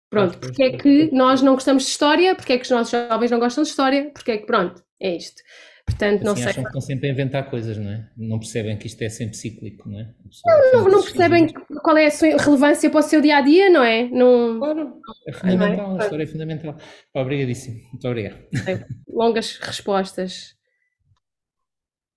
Pronto, 0.10 0.38
porque 0.40 0.64
é 0.64 0.78
que 0.78 1.12
nós 1.14 1.42
não 1.42 1.54
gostamos 1.54 1.84
de 1.84 1.90
história, 1.90 2.34
porque 2.36 2.54
é 2.54 2.58
que 2.58 2.64
os 2.64 2.72
nossos 2.72 2.92
jovens 2.92 3.30
não 3.30 3.40
gostam 3.40 3.64
de 3.64 3.70
história, 3.70 4.12
porque 4.12 4.32
é 4.32 4.38
que, 4.38 4.46
pronto, 4.46 4.84
é 5.00 5.16
isto. 5.16 5.42
Portanto, 5.86 6.18
assim, 6.18 6.26
não 6.26 6.36
sei. 6.36 6.46
acham 6.46 6.64
que 6.64 6.70
estão 6.70 6.82
sempre 6.82 7.10
a 7.10 7.12
inventar 7.12 7.50
coisas, 7.50 7.78
não 7.78 7.90
é? 7.90 8.10
Não 8.16 8.40
percebem 8.40 8.78
que 8.78 8.88
isto 8.88 9.02
é 9.02 9.10
sempre 9.10 9.36
cíclico, 9.36 9.90
não 9.90 10.00
é? 10.00 10.14
Não, 10.46 10.84
não, 10.84 10.92
não 10.92 11.04
percebem 11.04 11.48
qual 11.84 11.98
é 11.98 12.06
a 12.06 12.12
sua 12.12 12.30
relevância 12.38 12.90
para 12.90 13.00
o 13.00 13.04
seu 13.04 13.22
dia 13.22 13.38
a 13.38 13.42
dia, 13.42 13.70
não 13.70 13.84
é? 13.84 14.08
Não... 14.10 14.60
Claro, 14.60 15.02
é 15.28 15.34
fundamental, 15.34 15.96
é? 15.96 16.00
a 16.00 16.04
história 16.04 16.24
é 16.24 16.28
fundamental. 16.28 16.78
Obrigadíssimo, 17.14 17.82
muito 17.92 18.08
obrigado. 18.08 18.38
É, 18.68 18.86
longas 19.08 19.58
respostas. 19.58 20.56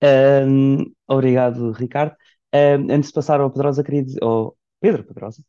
Um, 0.03 0.93
obrigado, 1.09 1.73
Ricardo. 1.73 2.15
Um, 2.55 2.93
antes 2.93 3.09
de 3.09 3.15
passar 3.15 3.41
ao 3.41 3.51
Pedrosa, 3.51 3.83
queria 3.83 4.05
dizer, 4.05 4.23
ao 4.23 4.57
Pedro 4.81 5.05
Pedrosa, 5.05 5.43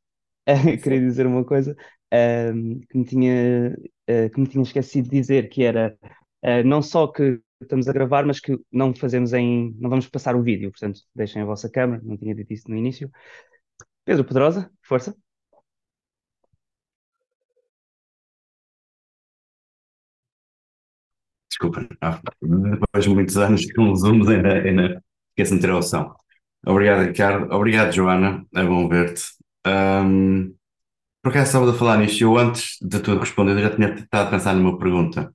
queria 0.81 0.99
dizer 0.99 1.25
uma 1.25 1.43
coisa 1.43 1.75
que, 2.89 2.97
me 2.97 3.05
tinha, 3.05 3.75
uh, 4.09 4.29
que 4.29 4.39
me 4.39 4.47
tinha 4.47 4.63
esquecido 4.63 5.09
de 5.09 5.17
dizer, 5.19 5.49
que 5.49 5.63
era 5.63 5.97
uh, 6.45 6.63
não 6.65 6.81
só 6.81 7.07
que 7.07 7.39
estamos 7.61 7.87
a 7.87 7.93
gravar, 7.93 8.25
mas 8.25 8.39
que 8.39 8.57
não 8.71 8.93
fazemos 8.93 9.33
em, 9.33 9.75
não 9.79 9.89
vamos 9.89 10.07
passar 10.07 10.35
o 10.35 10.43
vídeo, 10.43 10.71
portanto, 10.71 11.01
deixem 11.15 11.41
a 11.41 11.45
vossa 11.45 11.69
câmera, 11.69 12.01
não 12.03 12.17
tinha 12.17 12.35
dito 12.35 12.53
isso 12.53 12.69
no 12.69 12.77
início. 12.77 13.09
Pedro 14.05 14.25
Pedrosa, 14.25 14.71
força. 14.81 15.15
Desculpa, 21.49 21.87
depois 22.41 23.03
de 23.03 23.09
muitos 23.09 23.37
anos 23.37 23.71
com 23.73 23.95
zooms 23.95 24.27
ainda, 24.29 24.53
ainda 24.53 25.03
esqueço 25.29 25.55
de 25.55 25.61
ter 25.61 25.69
a 25.69 25.77
opção. 25.77 26.15
Obrigado, 26.65 27.05
Ricardo. 27.05 27.53
Obrigado, 27.53 27.91
Joana. 27.91 28.45
É 28.55 28.63
bom 28.63 28.87
ver-te. 28.87 29.23
Um, 29.65 30.53
por 31.23 31.29
acaso 31.29 31.45
estava 31.47 31.71
a 31.71 31.73
falar 31.73 31.97
nisto, 31.99 32.21
eu 32.21 32.37
antes 32.37 32.77
de 32.81 32.99
tu 32.99 33.17
responder, 33.17 33.53
eu 33.53 33.61
já 33.61 33.75
tinha 33.75 33.93
estado 33.95 34.27
a 34.27 34.31
pensar 34.31 34.53
numa 34.55 34.77
pergunta 34.77 35.33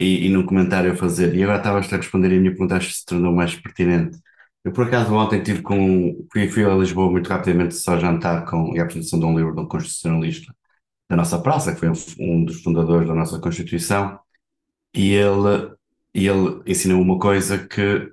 e, 0.00 0.26
e 0.26 0.30
num 0.30 0.46
comentário 0.46 0.92
a 0.92 0.96
fazer, 0.96 1.34
e 1.34 1.42
agora 1.42 1.58
estavas 1.58 1.92
a 1.92 1.96
responder 1.98 2.32
e 2.32 2.38
a 2.38 2.40
minha 2.40 2.52
pergunta 2.52 2.76
acho 2.76 2.88
que 2.88 2.94
se 2.94 3.04
tornou 3.06 3.34
mais 3.34 3.54
pertinente. 3.54 4.18
Eu 4.64 4.72
por 4.72 4.86
acaso 4.86 5.14
ontem 5.14 5.42
tive 5.42 5.62
com, 5.62 6.26
fui, 6.32 6.48
fui 6.48 6.64
a 6.64 6.74
Lisboa 6.74 7.10
muito 7.10 7.28
rapidamente 7.28 7.74
só 7.74 7.98
jantar 7.98 8.46
com 8.46 8.78
a 8.78 8.82
apresentação 8.82 9.18
de 9.20 9.26
um 9.26 9.36
livro 9.36 9.54
de 9.54 9.60
um 9.60 9.68
constitucionalista 9.68 10.54
da 11.08 11.16
nossa 11.16 11.38
praça, 11.40 11.74
que 11.74 11.80
foi 11.80 11.90
um, 12.20 12.44
dos 12.44 12.62
fundadores 12.62 13.08
da 13.08 13.14
nossa 13.14 13.38
Constituição, 13.38 14.18
e 14.94 15.12
ele, 15.12 15.72
e 16.14 16.26
ele 16.28 16.62
ensinou 16.66 17.00
uma 17.02 17.18
coisa 17.18 17.58
que 17.58 18.12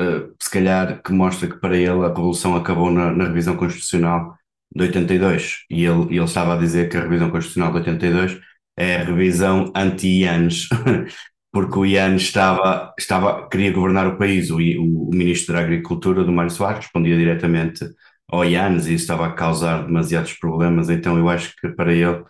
Uh, 0.00 0.34
se 0.40 0.50
calhar 0.50 1.02
que 1.02 1.12
mostra 1.12 1.46
que 1.46 1.58
para 1.58 1.76
ele 1.76 2.02
a 2.02 2.08
revolução 2.08 2.56
acabou 2.56 2.90
na, 2.90 3.12
na 3.12 3.24
revisão 3.26 3.54
constitucional 3.54 4.34
de 4.74 4.82
82 4.82 5.64
e 5.70 5.84
ele, 5.84 6.02
ele 6.10 6.24
estava 6.24 6.54
a 6.54 6.58
dizer 6.58 6.88
que 6.88 6.96
a 6.96 7.02
revisão 7.02 7.30
constitucional 7.30 7.72
de 7.72 7.78
82 7.78 8.40
é 8.76 8.96
a 8.96 9.04
revisão 9.04 9.72
anti-IANES, 9.74 10.68
porque 11.52 11.78
o 11.78 11.86
IANES 11.86 12.22
estava, 12.22 12.94
estava, 12.98 13.48
queria 13.48 13.72
governar 13.72 14.06
o 14.06 14.16
país. 14.16 14.50
O, 14.50 14.56
o, 14.58 15.10
ministro 15.12 15.54
da 15.54 15.60
Agricultura, 15.60 16.24
do 16.24 16.32
Mário 16.32 16.50
Soares, 16.50 16.84
respondia 16.84 17.16
diretamente 17.16 17.84
ao 18.28 18.44
IANES 18.44 18.86
e 18.86 18.94
isso 18.94 19.04
estava 19.04 19.26
a 19.26 19.32
causar 19.32 19.84
demasiados 19.86 20.32
problemas. 20.34 20.88
Então 20.88 21.18
eu 21.18 21.28
acho 21.28 21.54
que 21.56 21.68
para 21.68 21.92
ele 21.92 22.24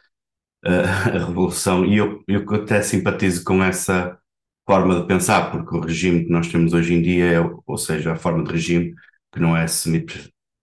a 0.64 1.18
revolução, 1.18 1.85
e 1.87 1.96
eu, 1.96 2.22
eu 2.29 2.44
até 2.55 2.83
simpatizo 2.83 3.44
com 3.44 3.62
essa 3.62 4.18
forma 4.66 5.00
de 5.00 5.07
pensar, 5.07 5.50
porque 5.50 5.76
o 5.76 5.81
regime 5.81 6.24
que 6.24 6.31
nós 6.31 6.48
temos 6.48 6.72
hoje 6.72 6.94
em 6.94 7.03
dia, 7.03 7.24
é, 7.26 7.40
ou 7.66 7.79
seja, 7.79 8.12
a 8.12 8.16
forma 8.16 8.44
de 8.44 8.53
regime 8.53 8.94
que 9.33 9.40
não 9.40 9.57
é 9.57 9.66
semi 9.66 10.05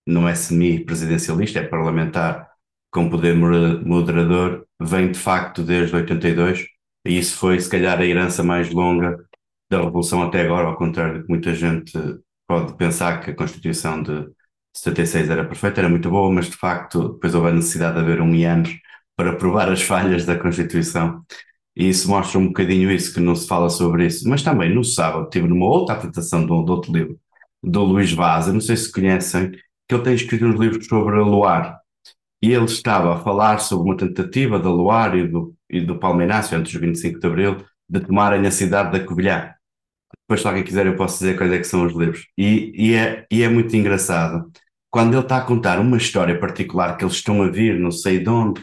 não 0.08 0.28
é 0.28 0.36
semi-presidencialista, 0.36 1.60
é 1.60 1.63
parlamentar 1.63 2.50
com 2.91 3.10
poder 3.10 3.36
moderador, 3.36 4.65
vem 4.82 5.12
de 5.12 5.20
facto 5.20 5.63
desde 5.63 5.96
82, 5.96 6.65
e 7.06 7.17
isso 7.17 7.38
foi 7.38 7.60
se 7.60 7.70
calhar 7.70 8.00
a 8.00 8.06
herança 8.06 8.43
mais 8.43 8.72
longa 8.72 9.17
da 9.70 9.82
Revolução 9.82 10.24
até 10.24 10.41
agora, 10.41 10.67
ao 10.67 10.78
contrário 10.78 11.20
de 11.20 11.24
que 11.26 11.30
muita 11.30 11.54
gente 11.54 11.91
pode 12.48 12.76
pensar 12.78 13.20
que 13.22 13.32
a 13.32 13.36
Constituição 13.36 14.02
de 14.02 14.28
76 14.76 15.30
era 15.30 15.46
perfeita, 15.46 15.82
era 15.82 15.89
muito 15.89 16.10
boa, 16.10 16.32
mas 16.32 16.50
de 16.50 16.56
facto 16.56 17.13
depois 17.13 17.36
houve 17.36 17.50
a 17.50 17.54
necessidade 17.54 17.96
de 17.96 18.02
haver 18.02 18.22
um 18.22 18.34
IANES 18.34 18.78
para 19.15 19.36
provar 19.36 19.70
as 19.70 19.82
falhas 19.82 20.26
da 20.26 20.38
Constituição. 20.38 21.24
E 21.76 21.89
isso 21.89 22.10
mostra 22.10 22.39
um 22.39 22.48
bocadinho 22.48 22.91
isso, 22.91 23.13
que 23.13 23.20
não 23.20 23.36
se 23.36 23.48
fala 23.48 23.70
sobre 23.70 24.06
isso. 24.08 24.28
Mas 24.30 24.43
também 24.43 24.74
no 24.74 24.84
sábado 24.84 25.30
tive 25.30 25.48
numa 25.48 25.65
outra 25.65 25.96
apresentação 25.96 26.41
de, 26.41 26.48
de 26.48 26.72
outro 26.72 26.91
livro, 26.91 27.20
do 27.63 27.84
Luís 27.84 28.12
Vaz, 28.12 28.48
não 28.48 28.62
sei 28.62 28.78
se 28.78 28.91
conhecem, 28.91 29.52
que 29.88 29.95
ele 29.95 30.04
tem 30.04 30.13
escrito 30.13 30.45
uns 30.45 30.60
livros 30.60 30.86
sobre 30.86 31.15
a 31.15 31.21
Luar. 31.21 31.80
E 32.41 32.52
ele 32.52 32.65
estava 32.65 33.15
a 33.15 33.19
falar 33.19 33.60
sobre 33.60 33.89
uma 33.89 33.97
tentativa 33.97 34.60
da 34.60 34.69
Luar 34.69 35.17
e 35.17 35.28
do, 35.28 35.56
e 35.69 35.82
do 35.82 35.97
Palmeirácio, 35.97 36.58
antes 36.58 36.73
do 36.73 36.80
25 36.80 37.19
de 37.19 37.28
Abril, 37.28 37.58
de 37.89 38.00
tomarem 38.02 38.45
a 38.45 38.52
cidade 38.52 38.91
da 38.91 39.04
Covilhã. 39.04 39.54
Depois, 40.23 40.41
se 40.41 40.47
alguém 40.47 40.63
quiser, 40.63 40.86
eu 40.86 40.95
posso 40.95 41.19
dizer 41.19 41.38
quais 41.38 41.52
é 41.52 41.58
que 41.58 41.63
são 41.63 41.86
os 41.86 41.93
livros. 41.93 42.28
E, 42.38 42.71
e, 42.76 42.93
é, 42.95 43.26
e 43.32 43.43
é 43.43 43.50
muito 43.50 43.76
engraçado. 43.76 44.52
Quando 44.89 45.13
ele 45.13 45.21
está 45.21 45.38
a 45.38 45.41
contar 45.41 45.80
uma 45.80 45.97
história 45.97 46.39
particular 46.39 46.97
que 46.97 47.04
eles 47.04 47.15
estão 47.15 47.41
a 47.41 47.50
vir, 47.50 47.80
não 47.80 47.91
sei 47.91 48.19
de 48.19 48.30
onde, 48.30 48.62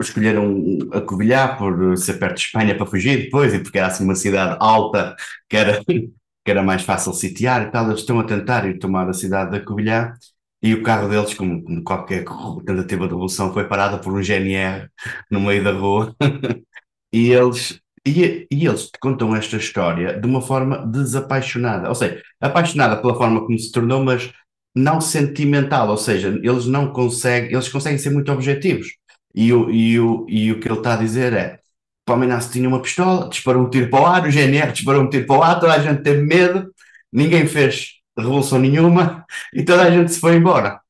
escolheram 0.00 0.62
a 0.92 1.00
Covilhã 1.00 1.56
por 1.56 1.96
ser 1.98 2.14
perto 2.14 2.36
de 2.36 2.42
Espanha 2.42 2.76
para 2.76 2.86
fugir 2.86 3.24
depois, 3.24 3.52
e 3.52 3.58
porque 3.58 3.78
era 3.78 3.88
assim 3.88 4.04
uma 4.04 4.14
cidade 4.14 4.56
alta 4.60 5.14
que 5.48 5.56
era, 5.56 5.82
que 5.86 6.50
era 6.50 6.62
mais 6.62 6.82
fácil 6.82 7.12
sitiar 7.12 7.62
e 7.62 7.70
tal, 7.70 7.86
eles 7.86 8.00
estão 8.00 8.20
a 8.20 8.24
tentar 8.24 8.66
ir 8.68 8.78
tomar 8.78 9.08
a 9.08 9.12
cidade 9.12 9.50
da 9.50 9.60
Covilhã 9.60 10.14
e 10.62 10.74
o 10.74 10.82
carro 10.82 11.08
deles, 11.08 11.34
como, 11.34 11.82
qualquer 11.84 12.24
tentativa 12.64 13.04
de 13.04 13.12
revolução, 13.12 13.52
foi 13.52 13.64
parada 13.68 13.98
por 13.98 14.12
um 14.12 14.22
GNR 14.22 14.88
no 15.30 15.40
meio 15.40 15.62
da 15.62 15.72
rua. 15.72 16.14
e 17.12 17.30
eles 17.30 17.80
e, 18.06 18.46
e, 18.50 18.66
eles 18.66 18.86
te 18.86 18.98
contam 19.00 19.34
esta 19.34 19.56
história 19.56 20.18
de 20.18 20.26
uma 20.26 20.40
forma 20.40 20.86
desapaixonada, 20.86 21.88
ou 21.88 21.94
seja, 21.94 22.22
apaixonada 22.40 22.96
pela 23.00 23.16
forma 23.16 23.40
como 23.44 23.58
se 23.58 23.72
tornou, 23.72 24.04
mas 24.04 24.32
não 24.74 25.00
sentimental, 25.00 25.88
ou 25.88 25.96
seja, 25.96 26.28
eles 26.28 26.66
não 26.66 26.92
conseguem, 26.92 27.52
eles 27.52 27.68
conseguem 27.68 27.98
ser 27.98 28.10
muito 28.10 28.30
objetivos. 28.30 28.88
E 29.34 29.52
o, 29.52 29.70
e 29.70 29.98
o, 29.98 30.24
e 30.28 30.52
o 30.52 30.60
que 30.60 30.68
ele 30.68 30.78
está 30.78 30.94
a 30.94 30.96
dizer 30.96 31.32
é: 31.32 31.58
Palmeiras 32.06 32.50
tinha 32.50 32.68
uma 32.68 32.80
pistola, 32.80 33.28
disparou 33.28 33.64
um 33.64 33.70
tiro 33.70 33.90
para 33.90 34.00
o 34.00 34.06
ar, 34.06 34.26
o 34.26 34.30
GNR 34.30 34.72
disparou 34.72 35.02
um 35.02 35.10
tiro 35.10 35.26
para 35.26 35.38
o 35.38 35.42
ar, 35.42 35.58
toda 35.58 35.72
a 35.74 35.78
gente 35.80 36.02
teve 36.02 36.22
medo, 36.22 36.72
ninguém 37.12 37.46
fez 37.46 37.95
revolução 38.22 38.58
nenhuma 38.58 39.24
e 39.52 39.64
toda 39.64 39.82
a 39.82 39.90
gente 39.90 40.12
se 40.12 40.20
foi 40.20 40.36
embora. 40.36 40.80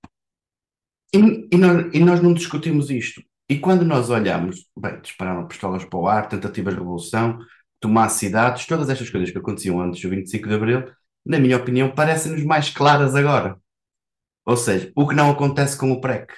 E, 1.15 1.49
e, 1.53 1.57
nós, 1.57 1.95
e 1.95 2.01
nós 2.01 2.23
não 2.23 2.33
discutimos 2.33 2.91
isto. 2.91 3.23
E 3.49 3.59
quando 3.59 3.85
nós 3.85 4.11
olhamos, 4.11 4.67
bem, 4.77 5.01
dispararam 5.01 5.47
pistolas 5.47 5.85
para 5.85 5.99
o 5.99 6.09
ar, 6.09 6.29
tentativas 6.29 6.75
de 6.75 6.81
revolução, 6.81 7.39
tomar 7.81 8.09
cidades, 8.09 8.67
todas 8.67 8.91
estas 8.91 9.09
coisas 9.09 9.31
que 9.31 9.39
aconteciam 9.39 9.81
antes 9.81 10.01
do 10.01 10.09
25 10.11 10.49
de 10.49 10.55
Abril, 10.55 10.93
na 11.25 11.39
minha 11.39 11.57
opinião, 11.57 11.91
parecem-nos 11.91 12.45
mais 12.45 12.71
claras 12.71 13.15
agora. 13.15 13.57
Ou 14.45 14.57
seja, 14.57 14.93
o 14.95 15.07
que 15.07 15.15
não 15.15 15.31
acontece 15.31 15.77
com 15.77 15.93
o 15.93 16.01
PREC. 16.01 16.33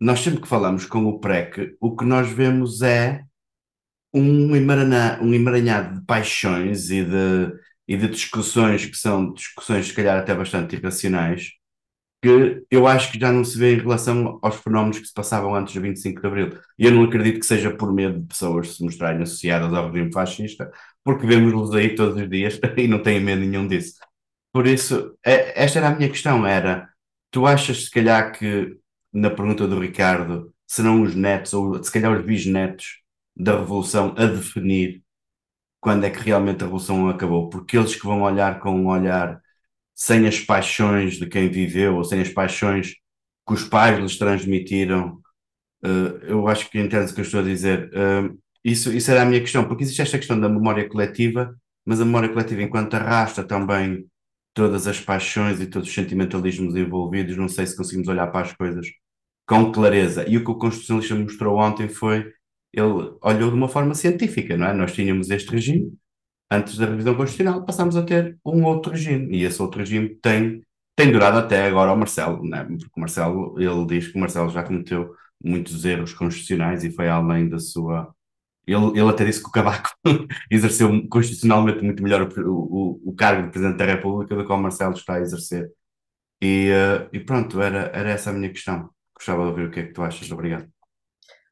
Nós 0.00 0.20
sempre 0.20 0.40
que 0.40 0.48
falamos 0.48 0.84
com 0.84 1.06
o 1.06 1.18
PREC, 1.18 1.76
o 1.80 1.96
que 1.96 2.04
nós 2.04 2.28
vemos 2.28 2.82
é 2.82 3.24
um, 4.12 4.54
emaranhado, 4.54 5.24
um 5.24 5.34
emaranhado 5.34 6.00
de 6.00 6.06
paixões 6.06 6.90
e 6.90 7.04
de, 7.04 7.52
e 7.88 7.96
de 7.96 8.08
discussões 8.08 8.84
que 8.86 8.96
são 8.96 9.32
discussões, 9.32 9.86
se 9.86 9.94
calhar, 9.94 10.18
até 10.18 10.34
bastante 10.34 10.76
irracionais, 10.76 11.52
que 12.22 12.64
eu 12.70 12.86
acho 12.86 13.12
que 13.12 13.20
já 13.20 13.30
não 13.30 13.44
se 13.44 13.56
vê 13.58 13.74
em 13.74 13.78
relação 13.78 14.38
aos 14.42 14.56
fenómenos 14.56 14.98
que 14.98 15.06
se 15.06 15.14
passavam 15.14 15.54
antes 15.54 15.74
do 15.74 15.80
25 15.80 16.20
de 16.20 16.26
Abril. 16.26 16.58
E 16.78 16.86
eu 16.86 16.90
não 16.90 17.04
acredito 17.04 17.40
que 17.40 17.46
seja 17.46 17.70
por 17.70 17.92
medo 17.92 18.20
de 18.20 18.26
pessoas 18.26 18.76
se 18.76 18.82
mostrarem 18.82 19.22
associadas 19.22 19.72
ao 19.72 19.90
regime 19.90 20.12
fascista, 20.12 20.70
porque 21.04 21.26
vemos-los 21.26 21.74
aí 21.74 21.94
todos 21.94 22.20
os 22.20 22.28
dias 22.28 22.58
e 22.76 22.88
não 22.88 23.02
têm 23.02 23.20
medo 23.20 23.40
nenhum 23.42 23.68
disso. 23.68 23.94
Por 24.52 24.66
isso, 24.66 25.16
é, 25.24 25.62
esta 25.62 25.78
era 25.78 25.88
a 25.88 25.94
minha 25.94 26.08
questão, 26.08 26.46
era, 26.46 26.88
tu 27.30 27.46
achas 27.46 27.84
se 27.84 27.90
calhar 27.90 28.32
que, 28.36 28.76
na 29.12 29.30
pergunta 29.30 29.68
do 29.68 29.78
Ricardo, 29.78 30.52
serão 30.66 31.02
os 31.02 31.14
netos, 31.14 31.52
ou 31.54 31.82
se 31.82 31.92
calhar 31.92 32.12
os 32.12 32.24
bisnetos 32.24 33.02
da 33.36 33.58
Revolução 33.58 34.14
a 34.16 34.26
definir 34.26 35.02
quando 35.86 36.02
é 36.02 36.10
que 36.10 36.18
realmente 36.18 36.64
a 36.64 36.66
Revolução 36.66 37.08
acabou? 37.08 37.48
Porque 37.48 37.78
eles 37.78 37.94
que 37.94 38.04
vão 38.04 38.22
olhar 38.22 38.58
com 38.58 38.72
um 38.72 38.88
olhar 38.88 39.40
sem 39.94 40.26
as 40.26 40.40
paixões 40.40 41.14
de 41.14 41.28
quem 41.28 41.48
viveu, 41.48 41.94
ou 41.94 42.02
sem 42.02 42.20
as 42.20 42.28
paixões 42.28 42.94
que 43.46 43.54
os 43.54 43.62
pais 43.62 43.96
lhes 43.96 44.18
transmitiram. 44.18 45.20
Uh, 45.84 46.18
eu 46.24 46.48
acho 46.48 46.68
que 46.68 46.80
entendo 46.80 47.08
o 47.08 47.14
que 47.14 47.20
eu 47.20 47.24
estou 47.24 47.38
a 47.38 47.44
dizer. 47.44 47.88
Uh, 47.94 48.36
isso, 48.64 48.92
isso 48.92 49.12
era 49.12 49.22
a 49.22 49.24
minha 49.24 49.40
questão, 49.40 49.64
porque 49.68 49.84
existe 49.84 50.02
esta 50.02 50.18
questão 50.18 50.40
da 50.40 50.48
memória 50.48 50.88
coletiva, 50.88 51.56
mas 51.84 52.00
a 52.00 52.04
memória 52.04 52.30
coletiva, 52.30 52.62
enquanto 52.62 52.94
arrasta 52.94 53.44
também 53.44 54.04
todas 54.52 54.88
as 54.88 55.00
paixões 55.00 55.60
e 55.60 55.68
todos 55.68 55.88
os 55.88 55.94
sentimentalismos 55.94 56.74
envolvidos, 56.74 57.36
não 57.36 57.48
sei 57.48 57.64
se 57.64 57.76
conseguimos 57.76 58.08
olhar 58.08 58.26
para 58.32 58.44
as 58.44 58.52
coisas 58.52 58.88
com 59.46 59.70
clareza. 59.70 60.28
E 60.28 60.36
o 60.36 60.44
que 60.44 60.50
o 60.50 60.56
constitucionalista 60.56 61.14
mostrou 61.14 61.56
ontem 61.60 61.88
foi, 61.88 62.26
ele 62.76 63.14
olhou 63.22 63.50
de 63.50 63.56
uma 63.56 63.68
forma 63.68 63.94
científica, 63.94 64.56
não 64.56 64.66
é? 64.66 64.74
Nós 64.74 64.92
tínhamos 64.92 65.30
este 65.30 65.50
regime, 65.50 65.92
antes 66.50 66.76
da 66.76 66.86
revisão 66.86 67.14
constitucional, 67.14 67.64
passámos 67.64 67.96
a 67.96 68.02
ter 68.04 68.38
um 68.44 68.64
outro 68.64 68.92
regime. 68.92 69.36
E 69.36 69.44
esse 69.44 69.60
outro 69.62 69.80
regime 69.80 70.10
tem, 70.16 70.62
tem 70.94 71.10
durado 71.10 71.38
até 71.38 71.66
agora 71.66 71.92
o 71.92 71.96
Marcelo, 71.96 72.42
né? 72.48 72.64
porque 72.64 72.86
o 72.96 73.00
Marcelo, 73.00 73.60
ele 73.60 73.86
diz 73.86 74.08
que 74.08 74.16
o 74.16 74.20
Marcelo 74.20 74.50
já 74.50 74.62
cometeu 74.62 75.14
muitos 75.42 75.84
erros 75.84 76.12
constitucionais 76.14 76.84
e 76.84 76.90
foi 76.92 77.08
além 77.08 77.48
da 77.48 77.58
sua. 77.58 78.14
Ele, 78.66 78.98
ele 78.98 79.08
até 79.08 79.24
disse 79.24 79.42
que 79.42 79.48
o 79.48 79.52
Cavaco 79.52 79.90
exerceu 80.50 80.90
constitucionalmente 81.08 81.82
muito 81.82 82.02
melhor 82.02 82.22
o, 82.38 82.50
o, 82.50 83.10
o, 83.10 83.14
cargo 83.14 83.44
de 83.44 83.50
Presidente 83.50 83.78
da 83.78 83.84
República 83.86 84.34
do 84.36 84.44
que 84.46 84.52
o 84.52 84.56
Marcelo 84.58 84.94
está 84.94 85.14
a 85.14 85.20
exercer. 85.20 85.70
E, 86.42 86.70
uh, 86.70 87.08
e 87.12 87.20
pronto, 87.20 87.60
era, 87.62 87.90
era 87.94 88.10
essa 88.10 88.30
a 88.30 88.32
minha 88.32 88.50
questão. 88.50 88.90
Gostava 89.14 89.44
de 89.44 89.48
ouvir 89.50 89.68
o 89.68 89.70
que 89.70 89.80
é 89.80 89.86
que 89.86 89.92
tu 89.92 90.02
achas. 90.02 90.30
Obrigado. 90.30 90.75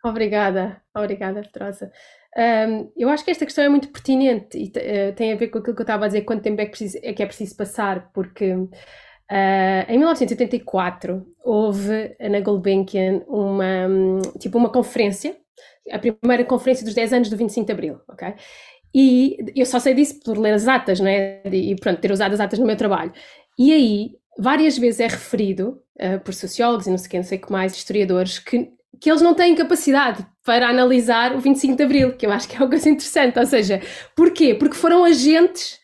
Obrigada, 0.05 0.83
obrigada, 0.95 1.41
Petrosa. 1.41 1.91
Um, 2.37 2.93
eu 2.95 3.09
acho 3.09 3.25
que 3.25 3.31
esta 3.31 3.47
questão 3.47 3.65
é 3.65 3.69
muito 3.71 3.89
pertinente 3.89 4.59
e 4.59 4.67
uh, 4.67 5.15
tem 5.15 5.33
a 5.33 5.37
ver 5.37 5.49
com 5.49 5.59
aquilo 5.59 5.75
que 5.75 5.81
eu 5.81 5.85
estava 5.85 6.05
a 6.05 6.09
dizer, 6.09 6.23
quanto 6.23 6.43
tempo 6.43 6.61
é 6.61 6.67
que, 6.67 6.73
preciso, 6.73 6.99
é, 7.03 7.15
que 7.15 7.23
é 7.23 7.27
preciso 7.27 7.57
passar, 7.57 8.11
porque 8.13 8.53
uh, 8.53 8.69
em 9.89 9.97
1984 9.97 11.27
houve 11.43 12.15
na 12.21 12.41
Gulbenkian 12.41 13.23
uma, 13.27 13.87
um, 13.89 14.21
tipo 14.39 14.59
uma 14.59 14.69
conferência, 14.69 15.37
a 15.91 15.99
primeira 15.99 16.45
conferência 16.45 16.85
dos 16.85 16.93
10 16.93 17.13
anos 17.15 17.31
do 17.31 17.37
25 17.39 17.65
de 17.65 17.73
Abril, 17.73 18.01
ok? 18.07 18.35
E 18.95 19.39
eu 19.57 19.65
só 19.65 19.79
sei 19.79 19.95
disso 19.95 20.21
por 20.23 20.37
ler 20.37 20.53
as 20.53 20.69
atas, 20.69 21.01
não 21.01 21.09
é? 21.09 21.41
E 21.47 21.75
pronto, 21.77 21.99
ter 22.01 22.13
usado 22.13 22.35
as 22.35 22.41
atas 22.41 22.59
no 22.59 22.67
meu 22.67 22.77
trabalho. 22.77 23.13
E 23.59 23.73
aí, 23.73 24.11
várias 24.39 24.77
vezes 24.77 25.01
é 25.01 25.07
referido 25.07 25.83
uh, 25.97 26.21
por 26.23 26.35
sociólogos 26.35 26.87
e 26.87 26.91
não 26.91 26.99
sei 26.99 27.11
quem, 27.11 27.21
não 27.21 27.27
sei 27.27 27.39
que 27.39 27.51
mais, 27.51 27.75
historiadores, 27.75 28.39
que 28.39 28.71
que 29.01 29.11
eles 29.11 29.23
não 29.23 29.35
têm 29.35 29.55
capacidade 29.55 30.27
para 30.45 30.69
analisar 30.69 31.35
o 31.35 31.41
25 31.41 31.77
de 31.77 31.83
Abril, 31.83 32.17
que 32.17 32.27
eu 32.27 32.31
acho 32.31 32.49
que 32.49 32.57
é 32.57 32.59
uma 32.59 32.69
coisa 32.69 32.89
interessante. 32.89 33.39
Ou 33.39 33.47
seja, 33.47 33.81
porquê? 34.15 34.55
Porque 34.55 34.77
foram 34.77 35.05
agentes, 35.05 35.79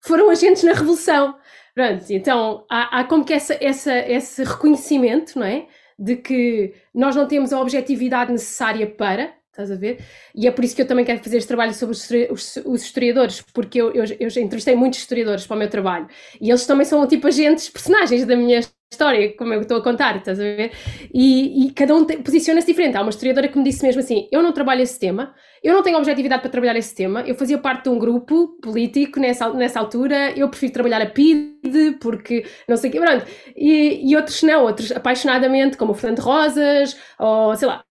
foram 0.00 0.30
agentes 0.30 0.62
na 0.62 0.72
Revolução. 0.72 1.34
Pronto, 1.74 2.04
então 2.10 2.64
há, 2.68 3.00
há 3.00 3.04
como 3.04 3.24
que 3.24 3.32
essa, 3.32 3.56
essa, 3.60 3.96
esse 3.96 4.42
reconhecimento, 4.42 5.38
não 5.38 5.46
é? 5.46 5.66
De 5.98 6.16
que 6.16 6.74
nós 6.94 7.14
não 7.14 7.26
temos 7.26 7.52
a 7.52 7.60
objetividade 7.60 8.32
necessária 8.32 8.86
para, 8.86 9.32
estás 9.50 9.70
a 9.70 9.76
ver? 9.76 10.00
E 10.34 10.46
é 10.46 10.50
por 10.50 10.64
isso 10.64 10.74
que 10.74 10.82
eu 10.82 10.86
também 10.86 11.04
quero 11.04 11.22
fazer 11.22 11.36
este 11.36 11.48
trabalho 11.48 11.74
sobre 11.74 11.94
os, 12.30 12.56
os, 12.64 12.82
historiadores, 12.82 13.42
porque 13.52 13.80
eu, 13.80 13.92
eu, 13.92 14.04
eu 14.18 14.28
entrevistei 14.42 14.74
muitos 14.74 15.00
historiadores 15.00 15.46
para 15.46 15.56
o 15.56 15.58
meu 15.58 15.68
trabalho 15.68 16.08
e 16.40 16.50
eles 16.50 16.66
também 16.66 16.84
são 16.84 17.06
tipo 17.06 17.26
agentes, 17.26 17.68
personagens 17.68 18.24
da 18.24 18.36
minha 18.36 18.60
história, 18.90 19.36
como 19.36 19.52
eu 19.52 19.60
estou 19.60 19.76
a 19.76 19.82
contar, 19.82 20.16
estás 20.16 20.40
a 20.40 20.42
ver? 20.42 20.72
E, 21.12 21.66
e 21.66 21.72
cada 21.72 21.94
um 21.94 22.04
posiciona-se 22.04 22.66
diferente. 22.66 22.96
Há 22.96 23.02
uma 23.02 23.10
historiadora 23.10 23.48
que 23.48 23.58
me 23.58 23.64
disse 23.64 23.82
mesmo 23.84 24.00
assim: 24.00 24.28
eu 24.32 24.42
não 24.42 24.52
trabalho 24.52 24.82
esse 24.82 24.98
tema, 24.98 25.34
eu 25.62 25.74
não 25.74 25.82
tenho 25.82 25.98
objetividade 25.98 26.40
para 26.40 26.50
trabalhar 26.50 26.76
esse 26.76 26.94
tema, 26.94 27.22
eu 27.22 27.34
fazia 27.34 27.58
parte 27.58 27.84
de 27.84 27.90
um 27.90 27.98
grupo 27.98 28.58
político 28.62 29.20
nessa, 29.20 29.52
nessa 29.52 29.78
altura, 29.78 30.32
eu 30.36 30.48
prefiro 30.48 30.72
trabalhar 30.72 31.02
a 31.02 31.06
PIDE, 31.06 31.98
porque 32.00 32.46
não 32.68 32.76
sei 32.76 32.90
o 32.90 32.92
que, 32.92 33.00
pronto. 33.00 33.26
E, 33.56 34.10
e 34.10 34.16
outros 34.16 34.42
não, 34.42 34.64
outros 34.64 34.90
apaixonadamente, 34.92 35.76
como 35.76 35.92
o 35.92 35.94
Fernando 35.94 36.20
Rosas, 36.20 36.96
ou 37.18 37.54
sei 37.56 37.68
lá, 37.68 37.84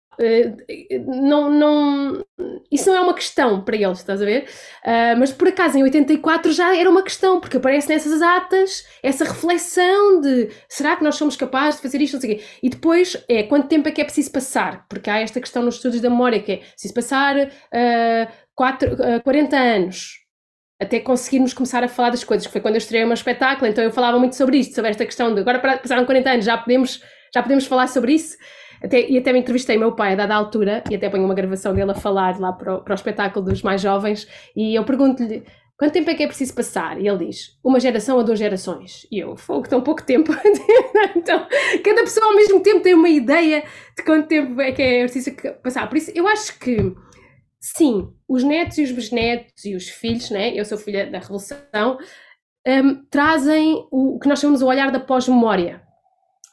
não, 1.06 1.50
não, 1.50 2.26
isso 2.72 2.90
não 2.90 2.98
é 2.98 3.02
uma 3.02 3.14
questão 3.14 3.64
para 3.64 3.76
eles, 3.76 4.00
estás 4.00 4.22
a 4.22 4.26
ver? 4.26 4.48
Uh, 4.84 5.18
mas 5.20 5.32
por 5.32 5.48
acaso 5.48 5.78
em 5.78 5.84
84 5.84 6.52
já 6.52 6.76
era 6.76 6.90
uma 6.90 7.04
questão, 7.04 7.40
porque 7.40 7.58
aparece 7.58 7.90
nessas 7.90 8.22
atas 8.22 8.86
essa 9.04 9.26
reflexão 9.26 10.22
de 10.22 10.50
será 10.68 10.96
que 10.96 11.04
nós 11.04 11.16
somos 11.16 11.36
capazes 11.36 11.76
de 11.76 11.82
fazer 11.82 12.02
isto? 12.02 12.14
Não 12.14 12.22
sei 12.22 12.36
quê. 12.36 12.44
E 12.64 12.70
depois 12.70 13.24
é 13.30 13.44
quanto 13.44 13.68
tempo 13.68 13.88
é 13.88 13.92
que 13.92 14.02
é 14.02 14.04
preciso 14.04 14.32
passar? 14.32 14.86
Porque 14.90 15.10
há 15.10 15.20
esta 15.20 15.40
questão 15.40 15.64
nos 15.64 15.76
estudos 15.76 16.02
da 16.02 16.10
memória 16.10 16.42
que 16.42 16.52
é 16.54 16.58
preciso 16.58 16.94
passar 16.94 17.36
uh, 17.38 18.32
4, 18.56 18.94
uh, 18.94 19.24
40 19.24 19.56
anos 19.56 20.28
até 20.80 21.00
conseguirmos 21.00 21.54
começar 21.54 21.84
a 21.84 21.88
falar 21.88 22.12
das 22.12 22.24
coisas, 22.24 22.46
que 22.46 22.52
foi 22.52 22.62
quando 22.62 22.76
eu 22.76 22.80
estreiei 22.80 23.04
o 23.04 23.08
meu 23.08 23.16
espetáculo, 23.16 23.68
então 23.68 23.84
eu 23.84 23.92
falava 23.92 24.20
muito 24.20 24.36
sobre 24.36 24.58
isto, 24.58 24.76
sobre 24.76 24.92
esta 24.92 25.06
questão 25.06 25.34
de 25.34 25.42
agora 25.42 25.60
passaram 25.60 26.06
40 26.06 26.30
anos, 26.30 26.46
já 26.46 26.56
podemos, 26.56 27.02
já 27.34 27.42
podemos 27.42 27.66
falar 27.66 27.88
sobre 27.88 28.14
isso. 28.14 28.38
Até, 28.84 29.10
e 29.10 29.18
até 29.18 29.34
me 29.34 29.40
entrevistei 29.40 29.78
meu 29.78 29.94
pai 29.94 30.14
a 30.14 30.16
dada 30.16 30.36
altura, 30.36 30.84
e 30.90 30.96
até 30.96 31.10
ponho 31.10 31.26
uma 31.26 31.34
gravação 31.34 31.74
dele 31.74 31.92
a 31.92 31.96
falar 31.96 32.40
lá 32.40 32.54
para 32.54 32.76
o, 32.76 32.82
para 32.82 32.92
o 32.92 32.96
espetáculo 32.96 33.46
dos 33.46 33.62
mais 33.62 33.82
jovens, 33.82 34.28
e 34.56 34.76
eu 34.76 34.84
pergunto-lhe 34.84 35.44
quanto 35.78 35.94
tempo 35.94 36.10
é 36.10 36.16
que 36.16 36.24
é 36.24 36.28
preciso 36.28 36.56
passar? 36.56 37.00
E 37.00 37.08
ele 37.08 37.28
diz, 37.28 37.58
uma 37.64 37.80
geração 37.80 38.20
a 38.20 38.24
duas 38.24 38.40
gerações. 38.40 39.06
E 39.12 39.20
eu, 39.20 39.38
fogo, 39.38 39.70
tão 39.70 39.82
pouco 39.82 40.04
tempo. 40.04 40.32
então, 41.16 41.48
cada 41.84 42.02
pessoa 42.02 42.26
ao 42.28 42.36
mesmo 42.36 42.60
tempo 42.62 42.82
tem 42.82 42.96
uma 42.96 43.10
ideia 43.10 43.64
de 43.96 44.04
quanto 44.04 44.28
tempo 44.28 44.60
é 44.60 44.72
que 44.72 44.82
é 44.82 45.04
preciso 45.04 45.36
passar. 45.62 45.88
Por 45.88 45.98
isso, 45.98 46.12
eu 46.16 46.28
acho 46.28 46.58
que, 46.60 46.78
sim, 47.62 48.12
os 48.28 48.44
netos 48.44 48.80
e 48.80 48.84
os 48.84 48.92
bisnetos 48.92 49.66
e 49.66 49.76
os 49.76 49.88
filhos, 49.88 50.32
né? 50.32 50.52
eu 50.56 50.66
sou 50.66 50.78
filha 50.78 51.10
da 51.10 51.20
Revolução, 51.20 52.00
um, 52.68 53.06
trazem 53.10 53.88
o 53.92 54.20
que 54.20 54.28
nós 54.28 54.40
chamamos 54.40 54.62
o 54.62 54.68
olhar 54.68 54.92
da 54.92 55.00
pós-memória 55.00 55.87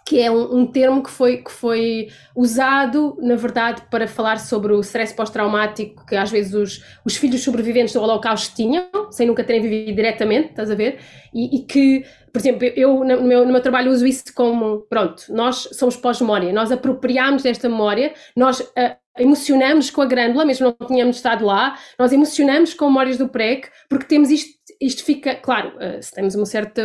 que 0.04 0.20
é 0.20 0.30
um, 0.30 0.58
um, 0.58 0.66
termo 0.66 1.02
que 1.02 1.10
foi, 1.10 1.38
que 1.38 1.50
foi 1.50 2.08
usado, 2.36 3.16
na 3.20 3.36
verdade, 3.36 3.82
para 3.90 4.06
falar 4.06 4.38
sobre 4.38 4.72
o 4.74 4.80
stress 4.80 5.14
pós-traumático 5.14 6.04
que 6.04 6.14
às 6.14 6.30
vezes 6.30 6.52
os, 6.52 6.84
os 7.04 7.16
filhos 7.16 7.42
sobreviventes 7.42 7.94
do 7.94 8.02
Holocausto 8.02 8.54
tinham, 8.54 8.86
sem 9.10 9.26
nunca 9.26 9.42
terem 9.42 9.62
vivido 9.62 9.96
diretamente, 9.96 10.50
estás 10.50 10.70
a 10.70 10.74
ver? 10.74 10.98
E, 11.32 11.56
e 11.56 11.62
que, 11.64 12.04
por 12.30 12.38
exemplo, 12.38 12.68
eu 12.76 13.02
no 13.02 13.22
meu, 13.22 13.46
no 13.46 13.52
meu 13.52 13.62
trabalho 13.62 13.90
uso 13.90 14.06
isso 14.06 14.24
como, 14.34 14.80
pronto, 14.90 15.24
nós 15.30 15.68
somos 15.72 15.96
pós-memória, 15.96 16.52
nós 16.52 16.70
apropriamos 16.70 17.42
desta 17.42 17.68
memória, 17.68 18.12
nós 18.36 18.60
uh, 18.60 19.03
emocionamos 19.18 19.90
com 19.90 20.02
a 20.02 20.06
grândula, 20.06 20.44
mesmo 20.44 20.74
não 20.78 20.86
tínhamos 20.86 21.16
estado 21.16 21.44
lá, 21.44 21.78
nós 21.98 22.12
emocionamos 22.12 22.74
com 22.74 22.86
memórias 22.86 23.16
do 23.16 23.28
PREC, 23.28 23.68
porque 23.88 24.06
temos 24.06 24.30
isto, 24.30 24.54
isto 24.80 25.04
fica, 25.04 25.36
claro, 25.36 25.68
uh, 25.76 26.00
temos 26.14 26.34
um 26.34 26.44
certo, 26.44 26.80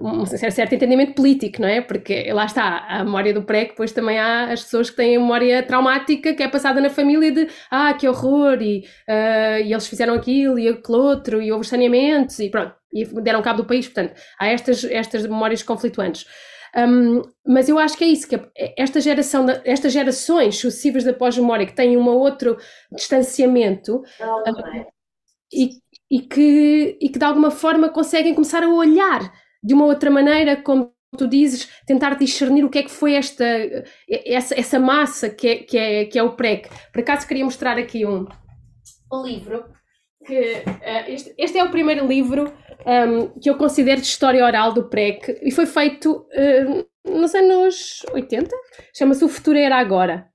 um 0.00 0.24
certo 0.26 0.74
entendimento 0.74 1.14
político, 1.14 1.60
não 1.60 1.68
é? 1.68 1.80
Porque 1.80 2.32
lá 2.32 2.44
está, 2.44 2.86
a 2.88 3.04
memória 3.04 3.34
do 3.34 3.42
PREC, 3.42 3.70
depois 3.70 3.92
também 3.92 4.18
há 4.18 4.52
as 4.52 4.62
pessoas 4.62 4.90
que 4.90 4.96
têm 4.96 5.16
a 5.16 5.20
memória 5.20 5.62
traumática 5.62 6.34
que 6.34 6.42
é 6.42 6.48
passada 6.48 6.80
na 6.80 6.90
família 6.90 7.32
de, 7.32 7.48
ah, 7.70 7.92
que 7.94 8.08
horror, 8.08 8.62
e, 8.62 8.84
uh, 9.08 9.62
e 9.64 9.72
eles 9.72 9.86
fizeram 9.86 10.14
aquilo 10.14 10.58
e 10.58 10.68
aquele 10.68 10.98
outro, 10.98 11.42
e 11.42 11.50
houve 11.50 11.66
saneamentos, 11.66 12.38
e 12.38 12.48
pronto, 12.48 12.74
e 12.92 13.04
deram 13.22 13.42
cabo 13.42 13.62
do 13.62 13.66
país, 13.66 13.86
portanto, 13.86 14.14
há 14.38 14.48
estas, 14.48 14.84
estas 14.84 15.26
memórias 15.26 15.62
conflituantes. 15.62 16.26
Um, 16.74 17.22
mas 17.46 17.68
eu 17.68 17.78
acho 17.78 17.98
que 17.98 18.04
é 18.04 18.06
isso, 18.06 18.26
que 18.26 18.40
esta 18.78 19.00
geração, 19.00 19.46
estas 19.64 19.92
gerações 19.92 20.56
sucessivas 20.56 21.04
da 21.04 21.12
pós-memória 21.12 21.66
que 21.66 21.74
têm 21.74 21.96
um 21.96 22.08
outro 22.08 22.56
distanciamento 22.90 23.96
uh, 23.98 24.86
e, 25.52 25.70
e, 26.10 26.20
que, 26.20 26.98
e 27.00 27.08
que 27.10 27.18
de 27.18 27.24
alguma 27.24 27.50
forma 27.50 27.90
conseguem 27.90 28.34
começar 28.34 28.62
a 28.62 28.68
olhar 28.68 29.32
de 29.62 29.74
uma 29.74 29.84
outra 29.84 30.10
maneira, 30.10 30.56
como 30.56 30.94
tu 31.16 31.28
dizes, 31.28 31.68
tentar 31.86 32.14
discernir 32.14 32.64
o 32.64 32.70
que 32.70 32.78
é 32.78 32.82
que 32.82 32.90
foi 32.90 33.14
esta, 33.14 33.44
essa, 34.08 34.58
essa 34.58 34.80
massa 34.80 35.28
que 35.28 35.48
é, 35.48 35.56
que, 35.56 35.76
é, 35.76 36.04
que 36.06 36.18
é 36.18 36.22
o 36.22 36.34
PREC. 36.34 36.70
Por 36.90 37.00
acaso 37.00 37.28
queria 37.28 37.44
mostrar 37.44 37.76
aqui 37.76 38.06
um, 38.06 38.26
um 39.12 39.22
livro 39.22 39.64
que 40.24 40.62
uh, 40.66 41.10
este, 41.10 41.34
este, 41.36 41.58
é 41.58 41.64
o 41.64 41.70
primeiro 41.70 42.06
livro 42.06 42.52
um, 42.86 43.28
que 43.40 43.50
eu 43.50 43.56
considero 43.56 44.00
de 44.00 44.06
história 44.06 44.44
oral 44.44 44.72
do 44.72 44.88
PREC 44.88 45.38
e 45.42 45.50
foi 45.50 45.66
feito 45.66 46.26
uh, 46.34 47.10
nos 47.10 47.34
anos 47.34 48.04
80. 48.12 48.54
Chama-se 48.96 49.24
O 49.24 49.28
Futuro 49.28 49.58
Era 49.58 49.76
Agora. 49.76 50.28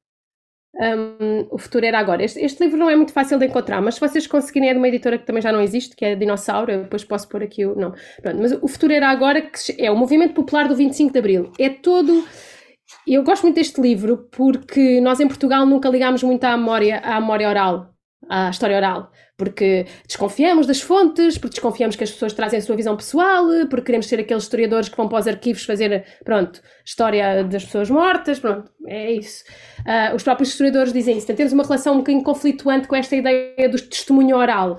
Um, 0.79 1.47
o 1.49 1.57
Futuro 1.57 1.85
Era 1.85 1.99
Agora. 1.99 2.23
Este, 2.23 2.39
este, 2.39 2.63
livro 2.63 2.77
não 2.77 2.89
é 2.89 2.95
muito 2.95 3.11
fácil 3.11 3.39
de 3.39 3.45
encontrar, 3.45 3.81
mas 3.81 3.95
se 3.95 3.99
vocês 3.99 4.27
conseguirem, 4.27 4.69
é 4.69 4.73
de 4.73 4.77
uma 4.77 4.87
editora 4.87 5.17
que 5.17 5.25
também 5.25 5.41
já 5.41 5.51
não 5.51 5.61
existe, 5.61 5.95
que 5.95 6.05
é 6.05 6.15
Dinossauro. 6.15 6.71
Eu 6.71 6.83
depois 6.83 7.03
posso 7.03 7.27
pôr 7.27 7.43
aqui 7.43 7.65
o. 7.65 7.75
Não. 7.75 7.93
Pronto, 8.21 8.39
mas 8.39 8.51
O 8.61 8.67
Futuro 8.67 8.93
Era 8.93 9.09
Agora, 9.09 9.41
que 9.41 9.75
é 9.77 9.89
o 9.89 9.95
movimento 9.95 10.33
popular 10.33 10.67
do 10.67 10.75
25 10.75 11.11
de 11.11 11.19
Abril. 11.19 11.51
É 11.59 11.69
todo. 11.69 12.25
Eu 13.05 13.23
gosto 13.23 13.43
muito 13.43 13.55
deste 13.55 13.81
livro 13.81 14.29
porque 14.31 15.01
nós 15.01 15.19
em 15.19 15.27
Portugal 15.27 15.65
nunca 15.65 15.89
ligámos 15.89 16.23
muito 16.23 16.43
à 16.43 16.55
memória, 16.55 16.99
à 16.99 17.19
memória 17.19 17.49
oral, 17.49 17.93
à 18.29 18.49
história 18.49 18.75
oral 18.75 19.11
porque 19.37 19.85
desconfiamos 20.07 20.65
das 20.65 20.81
fontes, 20.81 21.37
porque 21.37 21.53
desconfiamos 21.53 21.95
que 21.95 22.03
as 22.03 22.11
pessoas 22.11 22.33
trazem 22.33 22.57
a 22.57 22.61
sua 22.61 22.75
visão 22.75 22.97
pessoal, 22.97 23.45
porque 23.69 23.85
queremos 23.85 24.07
ser 24.07 24.19
aqueles 24.19 24.43
historiadores 24.43 24.89
que 24.89 24.97
vão 24.97 25.07
para 25.07 25.19
os 25.19 25.27
arquivos 25.27 25.63
fazer, 25.63 26.03
pronto, 26.25 26.59
história 26.83 27.43
das 27.43 27.63
pessoas 27.63 27.89
mortas, 27.89 28.39
pronto, 28.39 28.69
é 28.87 29.11
isso. 29.11 29.43
Uh, 29.81 30.15
os 30.15 30.23
próprios 30.23 30.49
historiadores 30.49 30.91
dizem 30.91 31.17
isso, 31.17 31.27
temos 31.27 31.53
uma 31.53 31.63
relação 31.63 31.93
um 31.93 31.97
bocadinho 31.97 32.23
conflituante 32.23 32.87
com 32.87 32.95
esta 32.95 33.15
ideia 33.15 33.69
do 33.69 33.79
testemunho 33.79 34.35
oral. 34.35 34.77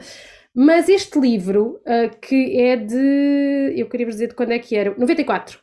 Mas 0.52 0.88
este 0.88 1.20
livro, 1.20 1.80
uh, 1.86 2.10
que 2.20 2.60
é 2.60 2.74
de. 2.74 3.74
Eu 3.76 3.88
queria 3.88 4.06
dizer 4.06 4.28
de 4.28 4.34
quando 4.34 4.50
é 4.50 4.58
que 4.58 4.74
era? 4.74 4.92
94. 4.98 5.60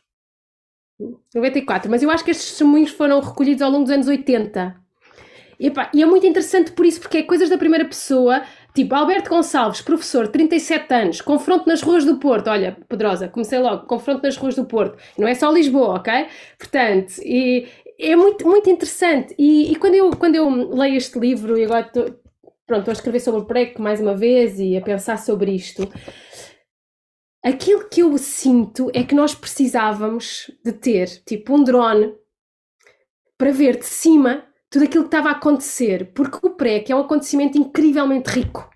94, 1.34 1.90
mas 1.90 2.02
eu 2.02 2.10
acho 2.10 2.24
que 2.24 2.30
estes 2.30 2.48
testemunhos 2.48 2.90
foram 2.90 3.20
recolhidos 3.20 3.60
ao 3.60 3.70
longo 3.70 3.84
dos 3.84 3.92
anos 3.92 4.08
80. 4.08 4.85
E, 5.58 5.68
epá, 5.68 5.90
e 5.94 6.02
é 6.02 6.06
muito 6.06 6.26
interessante 6.26 6.72
por 6.72 6.84
isso, 6.84 7.00
porque 7.00 7.18
é 7.18 7.22
coisas 7.22 7.48
da 7.48 7.58
primeira 7.58 7.84
pessoa, 7.84 8.42
Tipo, 8.76 8.94
Alberto 8.94 9.30
Gonçalves, 9.30 9.80
professor, 9.80 10.28
37 10.28 10.92
anos, 10.92 11.20
confronto 11.22 11.66
nas 11.66 11.80
ruas 11.80 12.04
do 12.04 12.18
Porto. 12.18 12.50
Olha, 12.50 12.76
Pedrosa, 12.86 13.26
comecei 13.26 13.58
logo, 13.58 13.86
confronto 13.86 14.22
nas 14.22 14.36
ruas 14.36 14.54
do 14.54 14.66
Porto. 14.66 14.98
Não 15.16 15.26
é 15.26 15.34
só 15.34 15.50
Lisboa, 15.50 15.94
ok? 15.94 16.26
Portanto, 16.58 17.14
e 17.24 17.66
é 17.98 18.14
muito, 18.14 18.46
muito 18.46 18.68
interessante. 18.68 19.34
E, 19.38 19.72
e 19.72 19.76
quando, 19.76 19.94
eu, 19.94 20.10
quando 20.10 20.34
eu 20.34 20.50
leio 20.74 20.94
este 20.94 21.18
livro, 21.18 21.56
e 21.56 21.64
agora 21.64 21.86
estou, 21.86 22.04
pronto, 22.66 22.80
estou 22.80 22.90
a 22.90 22.92
escrever 22.92 23.20
sobre 23.20 23.40
o 23.40 23.44
PREC 23.46 23.80
mais 23.80 23.98
uma 23.98 24.14
vez 24.14 24.60
e 24.60 24.76
a 24.76 24.82
pensar 24.82 25.16
sobre 25.16 25.52
isto, 25.52 25.90
aquilo 27.42 27.88
que 27.88 28.02
eu 28.02 28.18
sinto 28.18 28.90
é 28.92 29.02
que 29.02 29.14
nós 29.14 29.34
precisávamos 29.34 30.50
de 30.62 30.72
ter, 30.72 31.06
tipo, 31.24 31.56
um 31.56 31.64
drone 31.64 32.14
para 33.38 33.52
ver 33.52 33.78
de 33.78 33.86
cima 33.86 34.45
tudo 34.70 34.84
aquilo 34.84 35.04
que 35.04 35.08
estava 35.08 35.28
a 35.28 35.32
acontecer, 35.32 36.12
porque 36.14 36.38
o 36.42 36.50
PREC 36.50 36.90
é 36.90 36.96
um 36.96 37.00
acontecimento 37.00 37.58
incrivelmente 37.58 38.30
rico 38.30 38.68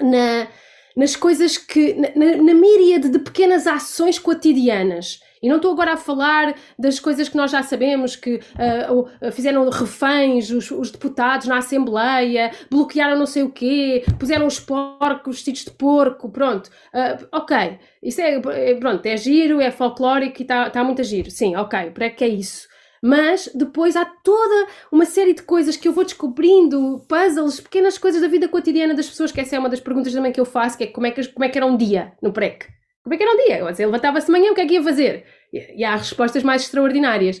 na, 0.00 0.48
nas 0.96 1.16
coisas 1.16 1.56
que, 1.56 1.94
na, 1.94 2.36
na 2.36 2.54
míriade 2.54 3.08
de 3.08 3.18
pequenas 3.18 3.66
ações 3.66 4.18
cotidianas. 4.18 5.20
E 5.40 5.48
não 5.48 5.56
estou 5.56 5.72
agora 5.72 5.92
a 5.92 5.96
falar 5.96 6.54
das 6.76 6.98
coisas 6.98 7.28
que 7.28 7.36
nós 7.36 7.52
já 7.52 7.62
sabemos, 7.62 8.16
que 8.16 8.36
uh, 8.36 9.30
fizeram 9.30 9.68
reféns 9.70 10.50
os, 10.50 10.70
os, 10.70 10.90
deputados 10.90 11.46
na 11.46 11.58
Assembleia, 11.58 12.50
bloquearam 12.68 13.16
não 13.16 13.26
sei 13.26 13.44
o 13.44 13.50
quê, 13.50 14.04
puseram 14.18 14.46
os 14.46 14.58
porcos 14.58 15.36
vestidos 15.36 15.64
de 15.64 15.70
porco, 15.70 16.28
pronto. 16.28 16.68
Uh, 16.92 17.28
ok, 17.32 17.78
isso 18.02 18.20
é, 18.20 18.40
pronto, 18.80 19.06
é 19.06 19.16
giro, 19.16 19.60
é 19.60 19.70
folclórico 19.70 20.40
e 20.40 20.42
está 20.42 20.70
tá 20.70 20.82
muito 20.82 21.00
a 21.00 21.04
giro. 21.04 21.30
Sim, 21.30 21.54
ok, 21.54 21.92
para 21.92 22.10
que 22.10 22.24
é 22.24 22.28
isso? 22.28 22.66
Mas 23.02 23.48
depois 23.54 23.96
há 23.96 24.04
toda 24.04 24.66
uma 24.90 25.04
série 25.04 25.34
de 25.34 25.42
coisas 25.42 25.76
que 25.76 25.86
eu 25.86 25.92
vou 25.92 26.04
descobrindo, 26.04 27.02
puzzles, 27.08 27.60
pequenas 27.60 27.96
coisas 27.98 28.20
da 28.20 28.28
vida 28.28 28.48
cotidiana 28.48 28.94
das 28.94 29.08
pessoas, 29.08 29.32
que 29.32 29.40
essa 29.40 29.56
é 29.56 29.58
uma 29.58 29.68
das 29.68 29.80
perguntas 29.80 30.12
também 30.12 30.32
que 30.32 30.40
eu 30.40 30.44
faço, 30.44 30.76
que 30.76 30.84
é 30.84 30.86
como 30.88 31.06
é 31.06 31.10
que, 31.10 31.26
como 31.28 31.44
é 31.44 31.48
que 31.48 31.58
era 31.58 31.66
um 31.66 31.76
dia 31.76 32.12
no 32.22 32.32
PREC? 32.32 32.66
Como 33.02 33.14
é 33.14 33.16
que 33.16 33.22
era 33.22 33.32
um 33.32 33.36
dia? 33.36 33.58
Ele 33.58 33.86
levantava-se 33.86 34.26
de 34.26 34.32
manhã, 34.32 34.52
o 34.52 34.54
que 34.54 34.60
é 34.60 34.66
que 34.66 34.74
ia 34.74 34.82
fazer? 34.82 35.24
E, 35.52 35.80
e 35.80 35.84
há 35.84 35.96
respostas 35.96 36.42
mais 36.42 36.62
extraordinárias. 36.62 37.40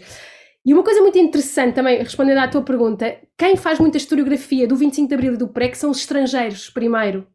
E 0.64 0.74
uma 0.74 0.82
coisa 0.82 1.00
muito 1.00 1.18
interessante 1.18 1.74
também, 1.74 1.98
respondendo 1.98 2.38
à 2.38 2.48
tua 2.48 2.62
pergunta, 2.62 3.18
quem 3.36 3.56
faz 3.56 3.78
muita 3.78 3.96
historiografia 3.96 4.66
do 4.66 4.76
25 4.76 5.08
de 5.08 5.14
Abril 5.14 5.34
e 5.34 5.36
do 5.36 5.48
PREC 5.48 5.76
são 5.76 5.90
os 5.90 5.98
estrangeiros, 5.98 6.70
primeiro. 6.70 7.26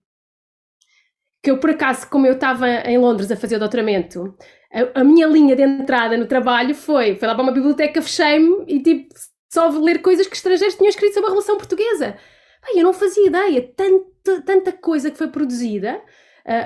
Que 1.42 1.52
eu, 1.52 1.58
por 1.58 1.72
acaso, 1.72 2.08
como 2.10 2.26
eu 2.26 2.34
estava 2.34 2.70
em 2.70 2.98
Londres 2.98 3.32
a 3.32 3.36
fazer 3.36 3.56
o 3.56 3.60
doutoramento, 3.60 4.36
a, 4.74 5.02
a, 5.02 5.04
minha 5.04 5.28
linha 5.28 5.56
de 5.56 5.62
entrada 5.62 6.18
no 6.18 6.26
trabalho 6.26 6.74
foi, 6.74 7.16
foi 7.16 7.28
lá 7.28 7.36
para 7.36 7.44
uma 7.44 7.52
biblioteca, 7.52 8.02
fechei-me 8.02 8.66
e 8.68 8.82
tipo, 8.82 9.14
só 9.52 9.70
ler 9.70 10.02
coisas 10.02 10.26
que 10.26 10.36
estrangeiros 10.36 10.76
tinham 10.76 10.90
escrito 10.90 11.14
sobre 11.14 11.28
a 11.28 11.30
Revolução 11.30 11.58
Portuguesa. 11.58 12.18
Pai, 12.62 12.72
eu 12.76 12.84
não 12.84 12.94
fazia 12.94 13.28
ideia, 13.28 13.62
tanta, 13.76 14.42
tanta 14.42 14.72
coisa 14.72 15.12
que 15.12 15.18
foi 15.18 15.28
produzida. 15.28 16.02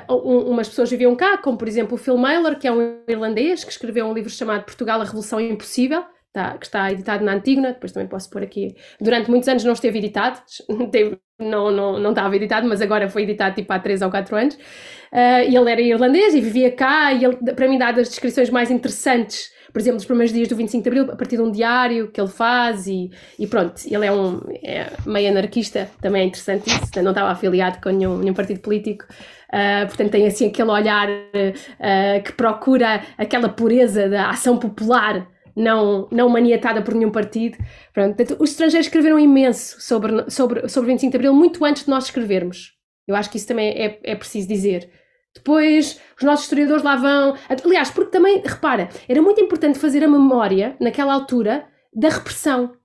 Uh, 0.10 0.14
um, 0.14 0.52
umas 0.52 0.70
pessoas 0.70 0.90
viviam 0.90 1.16
cá, 1.16 1.38
como 1.38 1.58
por 1.58 1.68
exemplo 1.68 1.96
o 1.96 1.98
Phil 1.98 2.18
Mailer, 2.18 2.58
que 2.58 2.68
é 2.68 2.72
um 2.72 3.02
irlandês, 3.08 3.64
que 3.64 3.72
escreveu 3.72 4.06
um 4.06 4.14
livro 4.14 4.30
chamado 4.30 4.64
Portugal, 4.64 5.02
a 5.02 5.04
Revolução 5.04 5.40
Impossível, 5.40 6.04
tá, 6.34 6.58
que 6.58 6.66
está 6.66 6.92
editado 6.92 7.24
na 7.24 7.34
Antígona, 7.34 7.74
depois 7.74 7.92
também 7.92 8.08
posso 8.08 8.30
pôr 8.30 8.44
aqui. 8.44 8.76
Durante 9.00 9.30
muitos 9.30 9.50
anos 9.50 9.64
não 9.64 9.74
esteve 9.74 9.98
editado, 10.00 10.40
teve, 10.92 11.18
não, 11.40 11.72
não, 11.72 12.00
não 12.00 12.12
estava 12.12 12.36
editado, 12.36 12.68
mas 12.68 12.82
agora 12.82 13.10
foi 13.10 13.24
editado 13.24 13.56
tipo 13.56 13.72
há 13.74 13.80
3 13.80 14.02
ou 14.02 14.10
4 14.10 14.36
anos. 14.36 14.56
Uh, 14.56 15.50
e 15.50 15.56
ele 15.56 15.72
era 15.72 15.82
irlandês 15.82 16.36
e 16.36 16.42
vivia 16.42 16.72
cá, 16.72 17.14
e 17.14 17.24
ele, 17.24 17.36
para 17.54 17.68
mim, 17.68 17.78
dá 17.78 17.92
das 17.92 18.10
descrições 18.10 18.50
mais 18.50 18.70
interessantes, 18.70 19.52
por 19.72 19.80
exemplo, 19.80 19.98
dos 19.98 20.06
primeiros 20.06 20.34
dias 20.34 20.48
do 20.48 20.56
25 20.56 20.84
de 20.84 20.90
Abril, 20.90 21.12
a 21.12 21.16
partir 21.16 21.38
de 21.38 21.42
um 21.42 21.52
diário 21.52 22.12
que 22.12 22.20
ele 22.20 22.30
faz, 22.30 22.88
e, 22.88 23.10
e 23.40 23.48
pronto, 23.48 23.82
ele 23.86 24.06
é 24.06 24.12
um 24.12 24.42
é 24.64 24.88
meio 25.06 25.30
anarquista, 25.30 25.90
também 26.02 26.24
é 26.24 26.26
interessante 26.26 26.68
isso, 26.68 27.04
não 27.04 27.12
estava 27.12 27.30
afiliado 27.30 27.80
com 27.82 27.90
nenhum, 27.90 28.18
nenhum 28.18 28.34
partido 28.34 28.60
político. 28.60 29.06
Uh, 29.50 29.88
portanto, 29.88 30.12
tem 30.12 30.28
assim 30.28 30.48
aquele 30.48 30.70
olhar 30.70 31.08
uh, 31.10 32.24
que 32.24 32.34
procura 32.34 33.02
aquela 33.18 33.48
pureza 33.48 34.10
da 34.10 34.30
ação 34.30 34.58
popular 34.58 35.26
não, 35.58 36.08
não 36.12 36.30
maniatada 36.30 36.84
por 36.84 36.94
nenhum 36.94 37.12
partido. 37.12 37.58
Pronto, 37.92 38.16
os 38.40 38.52
estrangeiros 38.52 38.86
escreveram 38.86 39.18
imenso 39.18 39.82
sobre, 39.82 40.30
sobre, 40.30 40.70
sobre 40.70 40.92
25 40.92 41.12
de 41.12 41.18
Abril, 41.18 41.34
muito 41.34 41.66
antes 41.66 41.84
de 41.84 41.90
nós 41.90 42.06
escrevermos. 42.06 42.74
Eu 43.08 43.16
acho 43.16 43.30
que 43.30 43.38
isso 43.38 43.48
também 43.48 43.70
é, 43.70 44.00
é 44.04 44.16
preciso 44.16 44.48
dizer. 44.48 44.90
Depois, 45.34 46.00
os 46.18 46.24
nossos 46.24 46.46
historiadores 46.46 46.84
lá 46.84 46.96
vão. 46.96 47.36
Aliás, 47.66 47.90
porque 47.90 48.12
também, 48.12 48.42
repara, 48.46 48.90
era 49.10 49.22
muito 49.22 49.42
importante 49.42 49.80
fazer 49.80 50.04
a 50.04 50.08
memória, 50.08 50.78
naquela 50.80 51.14
altura, 51.14 51.68
da 51.94 52.10
repressão. 52.10 52.76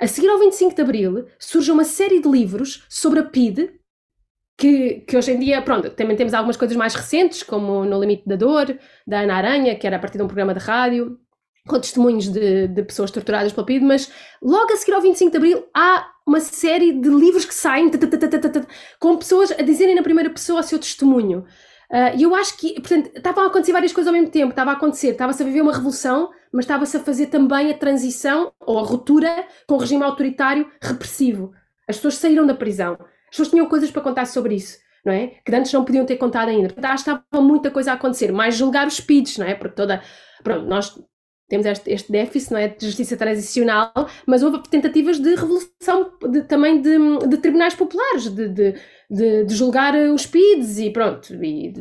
A 0.00 0.06
seguir 0.06 0.28
ao 0.28 0.38
25 0.38 0.74
de 0.74 0.82
Abril, 0.82 1.26
surge 1.38 1.70
uma 1.70 1.84
série 1.84 2.20
de 2.20 2.28
livros 2.28 2.84
sobre 2.88 3.20
a 3.20 3.24
PIDE, 3.24 3.80
que, 4.58 5.00
que 5.00 5.16
hoje 5.16 5.32
em 5.32 5.38
dia, 5.38 5.60
pronto, 5.60 5.90
também 5.90 6.16
temos 6.16 6.32
algumas 6.32 6.56
coisas 6.56 6.76
mais 6.76 6.94
recentes, 6.94 7.42
como 7.42 7.84
No 7.84 8.00
Limite 8.00 8.26
da 8.26 8.36
Dor, 8.36 8.78
da 9.06 9.20
Ana 9.20 9.36
Aranha, 9.36 9.76
que 9.76 9.86
era 9.86 9.96
a 9.96 9.98
partir 9.98 10.18
de 10.18 10.24
um 10.24 10.28
programa 10.28 10.54
de 10.54 10.60
rádio, 10.60 11.18
com 11.66 11.80
testemunhos 11.80 12.28
de, 12.28 12.68
de 12.68 12.82
pessoas 12.82 13.10
torturadas 13.10 13.52
pela 13.52 13.66
PIDE, 13.66 13.84
mas 13.84 14.10
logo 14.42 14.72
a 14.72 14.76
seguir 14.76 14.92
ao 14.92 15.02
25 15.02 15.30
de 15.30 15.36
Abril 15.36 15.64
há 15.74 16.06
uma 16.26 16.40
série 16.40 16.92
de 16.92 17.08
livros 17.08 17.44
que 17.44 17.54
saem 17.54 17.90
com 18.98 19.16
pessoas 19.16 19.52
a 19.52 19.62
dizerem 19.62 19.94
na 19.94 20.02
primeira 20.02 20.30
pessoa 20.30 20.60
o 20.60 20.62
seu 20.62 20.78
testemunho. 20.78 21.44
Uh, 21.90 22.16
e 22.16 22.24
eu 22.24 22.34
acho 22.34 22.56
que, 22.56 22.74
portanto, 22.74 23.10
estavam 23.14 23.44
a 23.44 23.46
acontecer 23.46 23.72
várias 23.72 23.92
coisas 23.92 24.08
ao 24.08 24.12
mesmo 24.12 24.30
tempo. 24.30 24.50
Estava 24.50 24.72
a 24.72 24.74
acontecer, 24.74 25.08
estava-se 25.08 25.42
a 25.42 25.46
viver 25.46 25.60
uma 25.60 25.72
revolução, 25.72 26.30
mas 26.52 26.64
estava-se 26.64 26.96
a 26.96 27.00
fazer 27.00 27.26
também 27.26 27.70
a 27.70 27.78
transição 27.78 28.52
ou 28.60 28.78
a 28.78 28.82
ruptura 28.82 29.46
com 29.68 29.76
o 29.76 29.78
regime 29.78 30.02
autoritário 30.02 30.68
repressivo. 30.82 31.52
As 31.88 31.96
pessoas 31.96 32.16
saíram 32.16 32.44
da 32.44 32.54
prisão. 32.54 32.94
As 32.94 33.30
pessoas 33.30 33.48
tinham 33.48 33.66
coisas 33.66 33.90
para 33.90 34.02
contar 34.02 34.26
sobre 34.26 34.56
isso, 34.56 34.78
não 35.04 35.12
é? 35.12 35.28
Que 35.44 35.54
antes 35.54 35.72
não 35.72 35.84
podiam 35.84 36.04
ter 36.04 36.16
contado 36.16 36.48
ainda. 36.48 36.68
Portanto, 36.72 36.98
estava 36.98 37.22
muita 37.34 37.70
coisa 37.70 37.92
a 37.92 37.94
acontecer. 37.94 38.32
Mais 38.32 38.56
julgar 38.56 38.88
os 38.88 39.00
PIDs, 39.00 39.38
não 39.38 39.46
é? 39.46 39.54
Porque 39.54 39.76
toda. 39.76 40.02
Pronto, 40.42 40.66
nós 40.66 40.92
temos 41.48 41.66
este, 41.66 41.92
este, 41.92 42.10
déficit 42.10 42.52
não 42.52 42.58
é, 42.58 42.68
de 42.68 42.84
justiça 42.86 43.16
transicional, 43.16 43.92
mas 44.26 44.42
houve 44.42 44.62
tentativas 44.68 45.18
de 45.20 45.34
revolução 45.34 46.12
de, 46.30 46.42
também 46.42 46.80
de, 46.80 46.98
de, 47.28 47.36
tribunais 47.38 47.74
populares, 47.74 48.28
de, 48.28 48.74
de, 49.08 49.46
julgar 49.48 49.94
os 49.94 50.26
PIDs 50.26 50.78
e 50.78 50.90
pronto, 50.90 51.32
e 51.34 51.72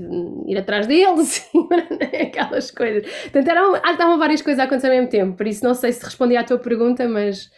ir 0.47 0.57
atrás 0.57 0.85
deles, 0.85 1.49
aquelas 2.21 2.69
coisas. 2.69 3.09
Portanto, 3.23 3.47
eram, 3.47 3.75
estavam 3.75 4.19
várias 4.19 4.41
coisas 4.41 4.59
a 4.59 4.65
acontecer 4.65 4.87
ao 4.87 4.93
mesmo 4.93 5.09
tempo, 5.09 5.35
por 5.35 5.47
isso 5.47 5.63
não 5.63 5.73
sei 5.73 5.91
se 5.91 6.03
respondi 6.03 6.37
à 6.37 6.43
tua 6.43 6.59
pergunta, 6.59 7.07
mas. 7.07 7.49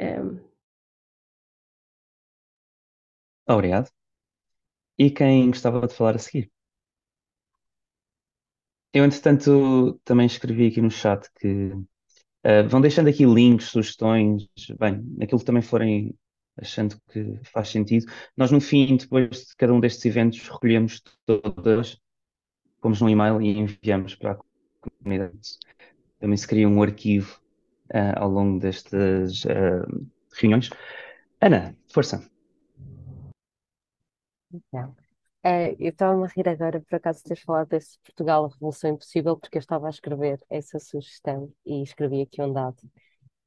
Um... 0.00 0.38
Obrigado. 3.48 3.90
E 4.98 5.10
quem 5.10 5.50
gostava 5.50 5.86
de 5.86 5.94
falar 5.94 6.16
a 6.16 6.18
seguir? 6.18 6.50
Eu, 8.98 9.04
entretanto, 9.04 10.00
também 10.04 10.26
escrevi 10.26 10.66
aqui 10.66 10.80
no 10.80 10.90
chat 10.90 11.30
que 11.38 11.68
uh, 11.68 12.68
vão 12.68 12.80
deixando 12.80 13.08
aqui 13.08 13.24
links, 13.24 13.68
sugestões, 13.68 14.48
bem, 14.76 15.16
aquilo 15.22 15.38
que 15.38 15.44
também 15.44 15.62
forem 15.62 16.18
achando 16.60 17.00
que 17.08 17.38
faz 17.44 17.68
sentido. 17.68 18.06
Nós, 18.36 18.50
no 18.50 18.60
fim, 18.60 18.96
depois 18.96 19.30
de 19.30 19.56
cada 19.56 19.72
um 19.72 19.78
destes 19.78 20.04
eventos, 20.04 20.40
recolhemos 20.48 21.00
todas, 21.24 21.96
pomos 22.80 23.00
num 23.00 23.08
e-mail 23.08 23.40
e 23.40 23.56
enviamos 23.56 24.16
para 24.16 24.32
a 24.32 24.38
comunidade. 24.80 25.38
Também 26.18 26.36
se 26.36 26.48
cria 26.48 26.68
um 26.68 26.82
arquivo 26.82 27.40
uh, 27.94 28.18
ao 28.18 28.28
longo 28.28 28.58
destas 28.58 29.44
uh, 29.44 30.08
reuniões. 30.34 30.70
Ana, 31.40 31.72
força. 31.86 32.28
Então, 34.52 34.92
uh, 35.44 35.76
eu 35.78 35.90
estava-me 35.90 36.24
a 36.24 36.28
rir 36.28 36.48
agora, 36.48 36.80
por 36.80 36.96
acaso, 36.96 37.22
teres 37.24 37.42
falado 37.42 37.68
desse 37.68 37.98
Portugal, 38.00 38.44
a 38.44 38.48
Revolução 38.48 38.90
Impossível, 38.90 39.36
porque 39.36 39.58
eu 39.58 39.60
estava 39.60 39.86
a 39.86 39.90
escrever 39.90 40.38
essa 40.50 40.78
sugestão 40.78 41.52
e 41.66 41.82
escrevi 41.82 42.22
aqui 42.22 42.42
um 42.42 42.52
dado 42.52 42.78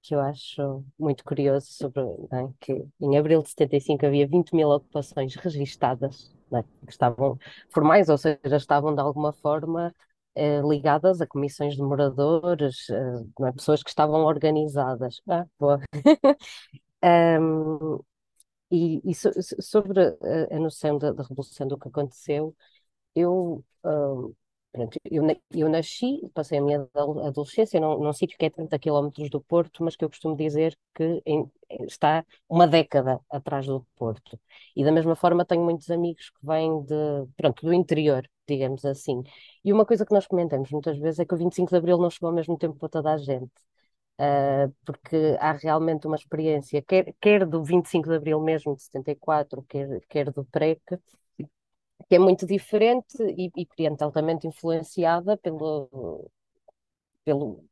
que 0.02 0.16
eu 0.16 0.20
acho 0.20 0.84
muito 0.98 1.24
curioso 1.24 1.68
sobre 1.72 2.02
é, 2.02 2.50
que 2.60 2.86
em 3.00 3.18
abril 3.18 3.44
de 3.44 3.50
75 3.50 4.06
havia 4.06 4.28
20 4.28 4.56
mil 4.56 4.70
ocupações 4.70 5.36
registadas, 5.36 6.34
é, 6.54 6.64
que 6.64 6.92
estavam 6.92 7.38
formais, 7.70 8.10
ou 8.10 8.18
seja, 8.18 8.58
estavam 8.58 8.96
de 8.96 9.02
alguma 9.02 9.32
forma 9.32 9.94
eh, 10.36 10.62
ligadas 10.62 11.20
a 11.22 11.28
comissões 11.28 11.76
de 11.76 11.82
moradores, 11.82 12.90
eh, 12.90 13.48
é, 13.48 13.52
pessoas 13.52 13.84
que 13.84 13.90
estavam 13.90 14.24
organizadas. 14.24 15.22
Ah, 15.30 15.46
boa. 15.60 15.80
um, 17.04 18.00
e, 18.72 19.02
e 19.04 19.14
so, 19.14 19.30
sobre 19.62 20.02
a, 20.02 20.56
a 20.56 20.60
noção 20.60 20.98
da, 20.98 21.12
da, 21.12 21.24
revolução 21.24 21.68
do 21.68 21.78
que 21.78 21.88
aconteceu, 21.88 22.56
eu, 23.16 23.64
um, 23.86 24.34
pronto, 24.72 25.00
eu, 25.06 25.24
eu 25.52 25.70
nasci, 25.70 26.22
passei 26.34 26.60
a 26.60 26.62
minha 26.62 26.88
adolescência 26.96 27.80
num, 27.80 28.00
num 28.00 28.14
sítio 28.14 28.38
que 28.38 28.46
é 28.46 28.50
30 28.50 28.80
quilómetros 28.80 29.30
do 29.30 29.42
Porto, 29.42 29.84
mas 29.84 29.96
que 29.96 30.06
eu 30.06 30.10
costumo 30.10 30.36
dizer 30.36 30.78
que 30.96 31.22
em, 31.26 31.52
está 31.82 32.26
uma 32.50 32.68
década 32.68 33.20
atrás 33.30 33.66
do 33.68 33.86
Porto. 33.96 34.40
E 34.76 34.84
da 34.84 34.92
mesma 34.92 35.16
forma 35.16 35.46
tenho 35.46 35.64
muitos 35.64 35.90
amigos 35.92 36.30
que 36.30 36.46
vêm 36.46 36.82
de, 36.84 36.96
pronto, 37.38 37.66
do 37.66 37.74
interior, 37.74 38.28
digamos 38.48 38.86
assim. 38.86 39.24
E 39.64 39.74
uma 39.74 39.86
coisa 39.86 40.06
que 40.06 40.14
nós 40.14 40.28
comentamos 40.28 40.72
muitas 40.72 40.98
vezes 40.98 41.20
é 41.20 41.26
que 41.26 41.34
o 41.34 41.38
25 41.38 41.70
de 41.72 41.78
Abril 41.78 41.98
não 41.98 42.10
chegou 42.10 42.30
ao 42.30 42.36
mesmo 42.36 42.58
tempo 42.58 42.76
para 42.78 42.90
toda 42.90 43.14
a 43.14 43.18
gente 43.18 43.52
uh, 44.20 44.74
porque 44.86 45.38
há 45.40 45.54
realmente 45.54 46.08
uma 46.08 46.16
experiência, 46.16 46.82
quer, 46.82 47.14
quer 47.22 47.46
do 47.46 47.64
25 47.64 48.10
de 48.10 48.16
Abril 48.16 48.40
mesmo 48.42 48.76
de 48.76 48.84
74, 48.84 49.64
quer, 49.64 50.00
quer 50.10 50.32
do 50.32 50.46
PREC, 50.46 50.82
que 52.08 52.16
é 52.16 52.20
muito 52.20 52.46
diferente 52.46 53.18
e, 53.38 53.52
e 53.56 53.66
altamente 54.04 54.48
influenciada 54.48 55.38
pelo, 55.38 56.30
pelo 57.24 57.64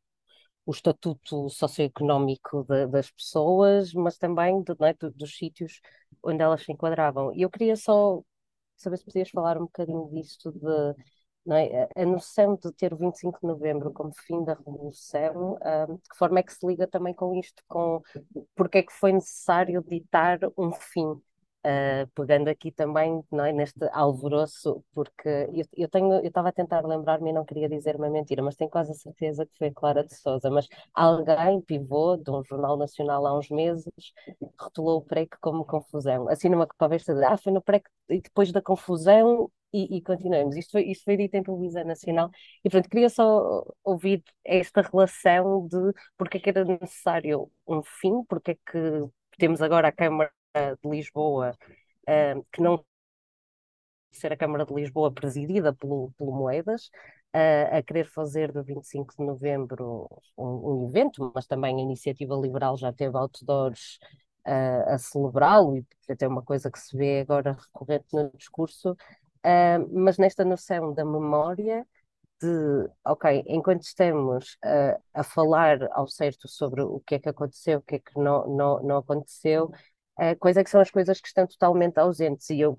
o 0.65 0.71
estatuto 0.71 1.49
socioeconómico 1.49 2.63
de, 2.65 2.87
das 2.87 3.11
pessoas, 3.11 3.93
mas 3.93 4.17
também 4.17 4.61
de, 4.63 4.73
é, 4.81 4.93
dos 5.11 5.37
sítios 5.37 5.81
onde 6.23 6.43
elas 6.43 6.63
se 6.63 6.71
enquadravam. 6.71 7.33
E 7.35 7.41
eu 7.41 7.49
queria 7.49 7.75
só 7.75 8.21
saber 8.77 8.97
se 8.97 9.05
podias 9.05 9.29
falar 9.31 9.57
um 9.57 9.63
bocadinho 9.63 10.09
disto 10.11 10.51
de 10.53 10.95
é? 11.55 11.89
A 11.95 12.05
noção 12.05 12.55
de 12.55 12.71
ter 12.73 12.93
o 12.93 12.97
25 12.97 13.39
de 13.41 13.47
novembro 13.47 13.91
como 13.91 14.11
fim 14.25 14.43
da 14.43 14.53
Revolução, 14.53 15.57
de 15.87 16.09
que 16.09 16.17
forma 16.17 16.39
é 16.39 16.43
que 16.43 16.53
se 16.53 16.65
liga 16.65 16.87
também 16.87 17.13
com 17.13 17.35
isto, 17.35 17.63
com 17.67 18.01
porque 18.55 18.79
é 18.79 18.83
que 18.83 18.93
foi 18.93 19.13
necessário 19.13 19.83
ditar 19.83 20.39
um 20.57 20.71
fim? 20.71 21.19
Uh, 21.59 22.07
pegando 22.15 22.47
aqui 22.47 22.71
também 22.71 23.21
não 23.29 23.43
é, 23.43 23.51
neste 23.51 23.77
alvoroço, 23.91 24.81
porque 24.93 25.27
eu, 25.51 25.65
eu 25.75 25.89
eu 26.23 26.27
estava 26.27 26.47
a 26.47 26.51
tentar 26.53 26.85
lembrar-me 26.87 27.31
e 27.31 27.33
não 27.33 27.43
queria 27.43 27.67
dizer 27.67 27.97
uma 27.97 28.09
mentira, 28.09 28.41
mas 28.41 28.55
tenho 28.55 28.69
quase 28.71 28.91
a 28.91 28.95
certeza 28.95 29.45
que 29.45 29.51
foi 29.57 29.67
a 29.67 29.73
Clara 29.73 30.01
de 30.05 30.15
Souza, 30.15 30.49
mas 30.49 30.69
alguém, 30.93 31.59
pivô 31.59 32.15
de 32.15 32.31
um 32.31 32.41
jornal 32.45 32.77
nacional 32.77 33.27
há 33.27 33.37
uns 33.37 33.49
meses, 33.49 33.91
rotulou 34.57 34.99
o 34.99 35.01
PREC 35.01 35.37
como 35.41 35.65
confusão, 35.65 36.29
assim 36.29 36.47
numa 36.47 36.65
talvez 36.77 37.03
ah, 37.09 37.37
foi 37.37 37.51
no 37.51 37.61
PREC 37.61 37.89
e 38.09 38.21
depois 38.21 38.53
da 38.53 38.61
confusão 38.61 39.51
e, 39.73 39.97
e, 39.97 40.01
continuamos. 40.01 40.55
Isto 40.55 40.71
foi, 40.71 40.83
isto 40.85 41.03
foi 41.03 41.17
dito 41.17 41.35
em 41.35 41.43
televisão 41.43 41.83
nacional 41.85 42.29
e, 42.63 42.69
portanto, 42.69 42.89
queria 42.89 43.09
só 43.09 43.65
ouvir 43.83 44.23
esta 44.43 44.81
relação 44.81 45.67
de 45.67 45.93
porque 46.17 46.37
é 46.37 46.41
que 46.41 46.49
era 46.49 46.65
necessário 46.65 47.51
um 47.67 47.81
fim, 47.83 48.23
porque 48.27 48.51
é 48.51 48.55
que 48.55 49.09
temos 49.37 49.61
agora 49.61 49.87
a 49.89 49.91
Câmara 49.91 50.31
de 50.83 50.89
Lisboa, 50.89 51.55
uh, 52.09 52.45
que 52.51 52.61
não 52.61 52.83
ser 54.11 54.33
a 54.33 54.37
Câmara 54.37 54.65
de 54.65 54.73
Lisboa 54.73 55.11
presidida 55.11 55.73
pelo, 55.73 56.11
pelo 56.17 56.31
Moedas, 56.31 56.87
uh, 57.35 57.77
a 57.77 57.83
querer 57.83 58.05
fazer 58.05 58.51
do 58.51 58.63
25 58.63 59.15
de 59.17 59.23
novembro 59.23 60.07
um, 60.37 60.83
um, 60.85 60.89
evento, 60.89 61.31
mas 61.33 61.45
também 61.47 61.77
a 61.77 61.81
Iniciativa 61.81 62.35
Liberal 62.35 62.77
já 62.77 62.91
teve 62.91 63.15
outdoors 63.17 63.99
uh, 64.47 64.93
a 64.93 64.97
celebrá-lo, 64.97 65.77
e 65.77 65.85
até 66.09 66.27
uma 66.27 66.43
coisa 66.43 66.71
que 66.71 66.79
se 66.79 66.95
vê 66.97 67.21
agora 67.21 67.53
recorrente 67.53 68.07
no 68.13 68.31
discurso, 68.35 68.95
Uh, 69.45 69.87
mas 69.93 70.17
nesta 70.17 70.43
noção 70.43 70.93
da 70.93 71.05
memória, 71.05 71.85
de, 72.41 72.89
ok, 73.05 73.43
enquanto 73.47 73.83
estamos 73.83 74.57
uh, 74.65 75.01
a 75.13 75.23
falar 75.23 75.79
ao 75.91 76.07
certo 76.07 76.47
sobre 76.47 76.81
o 76.81 77.01
que 77.01 77.15
é 77.15 77.19
que 77.19 77.29
aconteceu, 77.29 77.79
o 77.79 77.81
que 77.81 77.95
é 77.95 77.99
que 77.99 78.17
não, 78.17 78.47
não, 78.47 78.83
não 78.83 78.97
aconteceu, 78.97 79.65
uh, 80.19 80.35
quais 80.39 80.57
é 80.57 80.63
que 80.63 80.69
são 80.69 80.81
as 80.81 80.91
coisas 80.91 81.19
que 81.21 81.27
estão 81.27 81.47
totalmente 81.47 81.97
ausentes? 81.99 82.49
E 82.49 82.61
eu, 82.61 82.77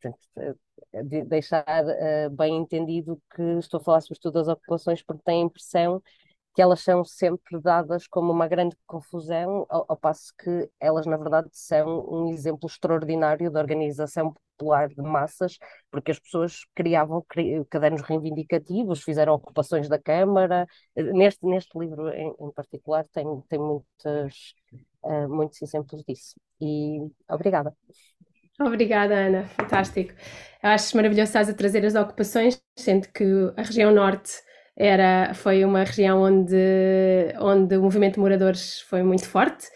portanto, 0.00 0.58
de 1.04 1.24
deixar 1.24 1.84
uh, 1.84 2.30
bem 2.30 2.56
entendido 2.56 3.20
que 3.34 3.42
estou 3.58 3.80
a 3.80 3.84
falar 3.84 4.00
sobre 4.00 4.20
todas 4.20 4.48
as 4.48 4.54
ocupações 4.56 5.02
porque 5.02 5.22
tenho 5.24 5.42
a 5.42 5.46
impressão 5.46 6.02
que 6.58 6.62
elas 6.62 6.80
são 6.80 7.04
sempre 7.04 7.60
dadas 7.60 8.08
como 8.08 8.32
uma 8.32 8.48
grande 8.48 8.76
confusão, 8.84 9.64
ao, 9.68 9.84
ao, 9.88 9.96
passo 9.96 10.32
que 10.36 10.68
elas, 10.80 11.06
na 11.06 11.16
verdade, 11.16 11.48
são 11.52 12.04
um 12.10 12.32
exemplo 12.32 12.68
extraordinário 12.68 13.48
de 13.48 13.56
organização 13.56 14.34
popular 14.56 14.88
de 14.88 15.00
massas, 15.00 15.56
porque 15.88 16.10
as 16.10 16.18
pessoas 16.18 16.62
criavam 16.74 17.24
cadernos 17.70 18.02
reivindicativos, 18.02 19.04
fizeram 19.04 19.34
ocupações 19.34 19.88
da 19.88 20.00
Câmara. 20.00 20.66
Neste, 20.96 21.46
neste 21.46 21.78
livro, 21.78 22.08
em, 22.08 22.34
em 22.40 22.50
particular, 22.50 23.06
tem, 23.12 23.24
tem 23.48 23.60
muitas, 23.60 24.54
uh, 25.04 25.28
muitos 25.28 25.62
exemplos 25.62 26.02
disso. 26.02 26.34
E 26.60 27.08
obrigada. 27.30 27.72
Obrigada, 28.60 29.14
Ana. 29.14 29.46
Fantástico. 29.46 30.12
Eu 30.60 30.70
acho 30.70 30.96
maravilhoso 30.96 31.28
estás 31.28 31.48
a 31.48 31.54
trazer 31.54 31.86
as 31.86 31.94
ocupações, 31.94 32.60
sendo 32.76 33.06
que 33.12 33.24
a 33.56 33.62
região 33.62 33.94
norte 33.94 34.47
era, 34.78 35.34
foi 35.34 35.64
uma 35.64 35.82
região 35.82 36.22
onde, 36.22 36.54
onde 37.40 37.76
o 37.76 37.82
movimento 37.82 38.14
de 38.14 38.20
moradores 38.20 38.80
foi 38.82 39.02
muito 39.02 39.28
forte, 39.28 39.66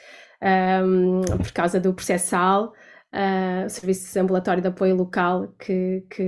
um, 0.84 1.22
por 1.38 1.52
causa 1.52 1.80
do 1.80 1.92
processo 1.92 2.28
SAL, 2.28 2.72
uh, 3.12 3.68
serviço 3.68 4.16
ambulatório 4.20 4.62
de 4.62 4.68
apoio 4.68 4.94
local, 4.94 5.48
que, 5.58 6.04
que, 6.08 6.24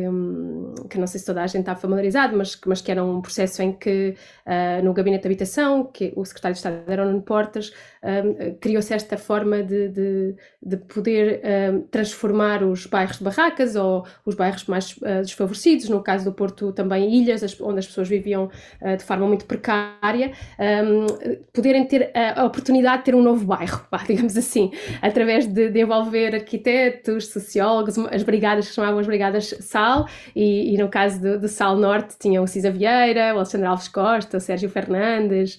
que, 0.90 0.98
não 0.98 1.06
sei 1.06 1.20
se 1.20 1.26
toda 1.26 1.42
a 1.42 1.46
gente 1.46 1.60
está 1.60 1.76
familiarizado, 1.76 2.36
mas, 2.36 2.58
mas 2.66 2.80
que 2.80 2.90
era 2.90 3.04
um 3.04 3.20
processo 3.22 3.62
em 3.62 3.72
que 3.72 4.16
uh, 4.44 4.84
no 4.84 4.92
gabinete 4.92 5.22
de 5.22 5.28
habitação, 5.28 5.84
que 5.84 6.12
o 6.16 6.24
secretário 6.24 6.54
de 6.54 6.58
Estado 6.58 6.82
era 6.90 7.04
Nuno 7.04 7.22
Portas, 7.22 7.72
um, 8.04 8.54
criou-se 8.60 8.92
esta 8.92 9.16
forma 9.16 9.62
de, 9.62 9.88
de, 9.88 10.34
de 10.62 10.76
poder 10.76 11.40
um, 11.72 11.82
transformar 11.82 12.62
os 12.62 12.86
bairros 12.86 13.18
de 13.18 13.24
barracas 13.24 13.74
ou 13.76 14.06
os 14.26 14.34
bairros 14.34 14.66
mais 14.66 14.92
uh, 14.98 15.22
desfavorecidos, 15.22 15.88
no 15.88 16.02
caso 16.02 16.24
do 16.24 16.32
Porto 16.32 16.72
também 16.72 17.14
ilhas, 17.14 17.42
as, 17.42 17.58
onde 17.60 17.78
as 17.78 17.86
pessoas 17.86 18.08
viviam 18.08 18.50
uh, 18.82 18.96
de 18.96 19.02
forma 19.02 19.26
muito 19.26 19.46
precária, 19.46 20.32
um, 20.58 21.06
poderem 21.52 21.86
ter 21.86 22.10
a 22.14 22.44
oportunidade 22.44 22.98
de 22.98 23.04
ter 23.04 23.14
um 23.14 23.22
novo 23.22 23.46
bairro, 23.46 23.86
digamos 24.06 24.36
assim, 24.36 24.70
através 25.00 25.46
de, 25.46 25.70
de 25.70 25.80
envolver 25.80 26.34
arquitetos, 26.34 27.28
sociólogos, 27.28 27.98
as 27.98 28.22
brigadas 28.22 28.68
que 28.68 28.74
chamavam 28.74 28.98
as 28.98 29.06
brigadas 29.06 29.54
SAL, 29.60 30.06
e, 30.36 30.74
e 30.74 30.78
no 30.78 30.88
caso 30.88 31.20
do, 31.20 31.40
do 31.40 31.48
SAL 31.48 31.76
Norte 31.76 32.16
tinham 32.18 32.44
o 32.44 32.46
Cisa 32.46 32.70
Vieira, 32.70 33.34
o 33.34 33.36
Alexandre 33.36 33.66
Alves 33.66 33.88
Costa, 33.88 34.36
o 34.36 34.40
Sérgio 34.40 34.68
Fernandes, 34.68 35.58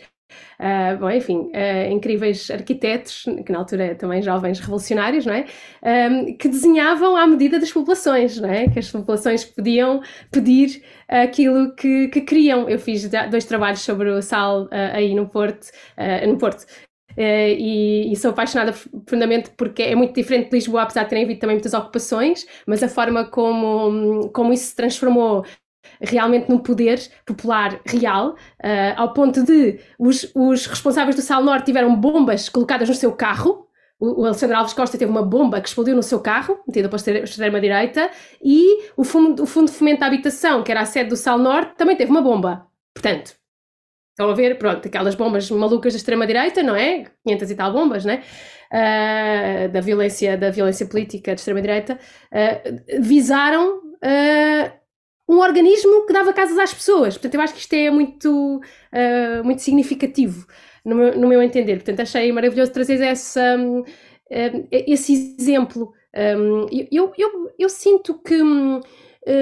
Uh, 0.60 0.98
bom, 1.00 1.10
enfim, 1.10 1.52
uh, 1.54 1.92
incríveis 1.92 2.50
arquitetos, 2.50 3.26
que 3.46 3.52
na 3.52 3.60
altura 3.60 3.96
também 3.96 4.22
jovens 4.22 4.60
revolucionários, 4.60 5.26
não 5.26 5.34
é? 5.34 5.46
Um, 5.84 6.38
que 6.38 6.48
desenhavam 6.48 7.16
à 7.16 7.28
medida 7.28 7.60
das 7.60 7.72
populações, 7.72 8.40
não 8.40 8.50
é? 8.50 8.68
Que 8.68 8.80
as 8.80 8.90
populações 8.90 9.44
podiam 9.44 10.02
pedir 10.32 10.84
aquilo 11.08 11.74
que, 11.76 12.08
que 12.08 12.22
queriam. 12.22 12.70
Eu 12.70 12.80
fiz 12.80 13.10
dois 13.30 13.46
trabalhos 13.46 13.82
sobre 13.82 14.10
o 14.10 14.22
sal 14.22 14.68
aí 14.72 15.14
no 15.14 15.28
Porto, 15.28 15.68
no 16.28 16.38
Porto, 16.38 16.66
Uh, 17.18 17.56
e, 17.58 18.12
e, 18.12 18.16
sou 18.18 18.32
apaixonada 18.32 18.74
profundamente 18.74 19.50
porque 19.52 19.84
é 19.84 19.96
muito 19.96 20.14
diferente 20.14 20.50
de 20.50 20.56
Lisboa, 20.56 20.82
apesar 20.82 21.04
de 21.04 21.10
terem 21.10 21.24
havido 21.24 21.40
também 21.40 21.56
muitas 21.56 21.74
ocupações, 21.74 22.46
mas 22.68 22.84
a 22.84 22.90
forma 22.90 23.24
como, 23.24 24.30
como 24.34 24.52
isso 24.52 24.66
se 24.66 24.76
transformou 24.76 25.46
realmente 26.02 26.50
num 26.50 26.58
poder 26.58 27.00
popular 27.26 27.80
real, 27.86 28.32
uh, 28.32 28.94
ao 28.96 29.14
ponto 29.14 29.44
de 29.44 29.80
os, 29.98 30.32
os 30.36 30.66
responsáveis 30.66 31.16
do 31.16 31.22
Sal 31.22 31.44
Norte 31.44 31.66
tiveram 31.66 31.96
bombas 31.96 32.50
colocadas 32.50 32.88
no 32.90 32.96
seu 32.96 33.12
carro. 33.12 33.66
O, 34.00 34.26
Alexandre 34.26 34.56
Alves 34.56 34.74
Costa 34.74 34.98
teve 34.98 35.10
uma 35.10 35.24
bomba 35.24 35.62
que 35.62 35.70
explodiu 35.70 35.96
no 35.96 36.04
seu 36.04 36.20
carro, 36.20 36.60
metida 36.68 36.90
para 36.90 37.00
a 37.00 37.24
extrema-direita, 37.24 38.10
e 38.44 38.84
o 38.98 39.04
fundo, 39.04 39.44
o 39.44 39.46
fundo 39.46 39.72
de 39.72 39.78
Fomento 39.78 40.02
da 40.02 40.08
Habitação, 40.08 40.64
que 40.64 40.72
era 40.72 40.82
a 40.82 40.86
sede 40.86 41.10
do 41.10 41.16
Sal 41.16 41.38
Norte, 41.38 41.76
também 41.76 41.96
teve 41.96 42.12
uma 42.12 42.22
bomba. 42.22 42.68
Portanto, 42.94 43.36
estão 44.16 44.30
a 44.30 44.34
ver, 44.34 44.58
pronto, 44.58 44.88
aquelas 44.88 45.14
bombas 45.14 45.52
malucas 45.52 45.94
da 45.94 45.98
extrema-direita, 45.98 46.64
não 46.64 46.76
é? 46.76 47.06
500 47.28 47.52
e 47.52 47.56
tal 47.56 47.74
bombas, 47.74 48.06
não 48.06 48.14
é? 48.14 48.24
Uh, 48.72 49.70
da, 49.70 49.82
violência, 49.82 50.38
da 50.38 50.50
violência 50.50 50.86
política 50.86 51.36
de 51.36 51.42
extrema-direita, 51.42 52.00
uh, 52.32 53.02
visaram 53.02 53.78
uh, 53.78 54.72
um 55.28 55.40
organismo 55.40 56.06
que 56.06 56.14
dava 56.14 56.34
casas 56.34 56.58
às 56.58 56.74
pessoas. 56.74 57.16
Portanto, 57.16 57.36
eu 57.36 57.42
acho 57.42 57.54
que 57.54 57.60
isto 57.60 57.74
é 57.74 57.90
muito, 57.90 58.58
uh, 58.58 59.44
muito 59.44 59.62
significativo 59.62 60.46
no 60.84 60.96
meu, 60.96 61.20
no 61.20 61.28
meu, 61.28 61.42
entender. 61.42 61.78
Portanto, 61.78 62.02
achei 62.02 62.32
maravilhoso 62.32 62.72
trazer 62.72 63.02
essa, 63.02 63.58
um, 63.58 63.84
esse 64.72 65.36
exemplo. 65.40 65.92
Um, 66.16 66.68
eu, 66.92 67.12
eu, 67.18 67.52
eu, 67.58 67.70
sinto 67.70 68.22
que, 68.22 68.40
uh, 68.40 68.82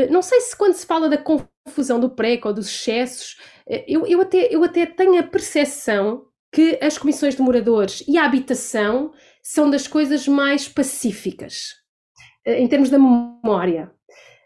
não 0.09 0.21
sei 0.21 0.39
se 0.41 0.55
quando 0.55 0.73
se 0.73 0.85
fala 0.85 1.09
da 1.09 1.17
confusão 1.17 1.99
do 1.99 2.09
PREC 2.09 2.47
ou 2.47 2.53
dos 2.53 2.67
excessos, 2.67 3.37
eu, 3.87 4.05
eu, 4.05 4.21
até, 4.21 4.53
eu 4.53 4.63
até 4.63 4.85
tenho 4.85 5.19
a 5.19 5.23
percepção 5.23 6.25
que 6.51 6.77
as 6.81 6.97
comissões 6.97 7.35
de 7.35 7.41
moradores 7.41 8.03
e 8.07 8.17
a 8.17 8.25
habitação 8.25 9.11
são 9.41 9.69
das 9.69 9.87
coisas 9.87 10.27
mais 10.27 10.67
pacíficas, 10.67 11.73
em 12.45 12.67
termos 12.67 12.89
da 12.89 12.99
memória 12.99 13.91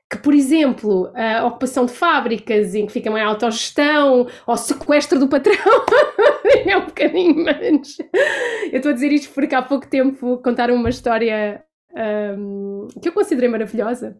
que, 0.10 0.18
por 0.18 0.34
exemplo, 0.34 1.12
a 1.14 1.46
ocupação 1.46 1.86
de 1.86 1.92
fábricas 1.92 2.74
em 2.74 2.86
que 2.86 2.94
fica 2.94 3.10
uma 3.10 3.22
autogestão 3.22 4.28
ou 4.46 4.58
sequestro 4.58 5.20
do 5.20 5.28
patrão 5.28 5.56
é 6.66 6.78
um 6.78 6.86
bocadinho 6.86 7.36
menos. 7.36 7.98
Eu 8.72 8.78
estou 8.78 8.92
a 8.92 8.94
dizer 8.94 9.12
isto 9.12 9.34
porque 9.34 9.54
há 9.54 9.62
pouco 9.62 9.88
tempo 9.88 10.38
contaram 10.38 10.76
uma 10.76 10.90
história 10.90 11.64
um, 12.38 12.88
que 13.02 13.10
eu 13.10 13.14
considerei 13.14 13.50
maravilhosa 13.50 14.18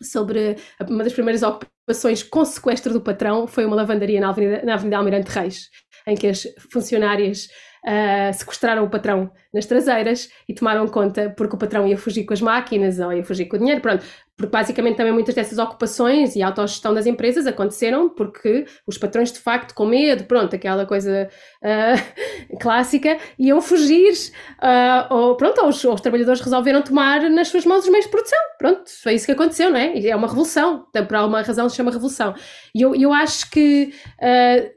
sobre 0.00 0.56
uma 0.88 1.02
das 1.02 1.12
primeiras 1.12 1.42
ocupações 1.42 2.22
com 2.22 2.44
sequestro 2.44 2.92
do 2.92 3.00
patrão 3.00 3.46
foi 3.46 3.64
uma 3.64 3.76
lavandaria 3.76 4.20
na 4.20 4.28
Avenida, 4.28 4.62
na 4.64 4.74
Avenida 4.74 4.98
Almirante 4.98 5.30
Reis, 5.30 5.70
em 6.06 6.14
que 6.14 6.26
as 6.26 6.46
funcionárias 6.70 7.48
uh, 7.86 8.34
sequestraram 8.34 8.84
o 8.84 8.90
patrão 8.90 9.30
nas 9.54 9.64
traseiras 9.64 10.28
e 10.48 10.52
tomaram 10.54 10.86
conta 10.88 11.32
porque 11.36 11.54
o 11.54 11.58
patrão 11.58 11.86
ia 11.86 11.96
fugir 11.96 12.24
com 12.24 12.34
as 12.34 12.40
máquinas 12.40 12.98
ou 12.98 13.12
ia 13.12 13.24
fugir 13.24 13.46
com 13.46 13.56
o 13.56 13.58
dinheiro, 13.58 13.80
pronto. 13.80 14.04
Porque 14.36 14.52
basicamente 14.52 14.96
também 14.96 15.14
muitas 15.14 15.34
dessas 15.34 15.56
ocupações 15.56 16.36
e 16.36 16.42
autogestão 16.42 16.92
das 16.92 17.06
empresas 17.06 17.46
aconteceram 17.46 18.10
porque 18.10 18.66
os 18.86 18.98
patrões 18.98 19.32
de 19.32 19.38
facto 19.38 19.74
com 19.74 19.86
medo, 19.86 20.24
pronto, 20.24 20.54
aquela 20.54 20.84
coisa 20.84 21.30
uh, 21.62 22.56
clássica, 22.60 23.16
iam 23.38 23.62
fugir 23.62 24.12
uh, 24.58 25.14
ou 25.14 25.36
pronto, 25.38 25.64
os, 25.64 25.82
os, 25.82 26.00
trabalhadores 26.02 26.42
resolveram 26.42 26.82
tomar 26.82 27.22
nas 27.30 27.48
suas 27.48 27.64
mãos 27.64 27.84
os 27.84 27.88
meios 27.88 28.04
de 28.04 28.10
produção, 28.10 28.38
pronto, 28.58 28.82
foi 29.02 29.14
isso 29.14 29.24
que 29.24 29.32
aconteceu, 29.32 29.70
não 29.70 29.78
é? 29.78 29.98
É 30.06 30.14
uma 30.14 30.28
revolução, 30.28 30.84
então, 30.90 31.06
por 31.06 31.16
alguma 31.16 31.40
razão 31.40 31.66
se 31.70 31.76
chama 31.76 31.90
revolução. 31.90 32.34
E 32.74 32.82
eu, 32.82 32.94
eu 32.94 33.14
acho 33.14 33.50
que 33.50 33.94
uh, 34.20 34.75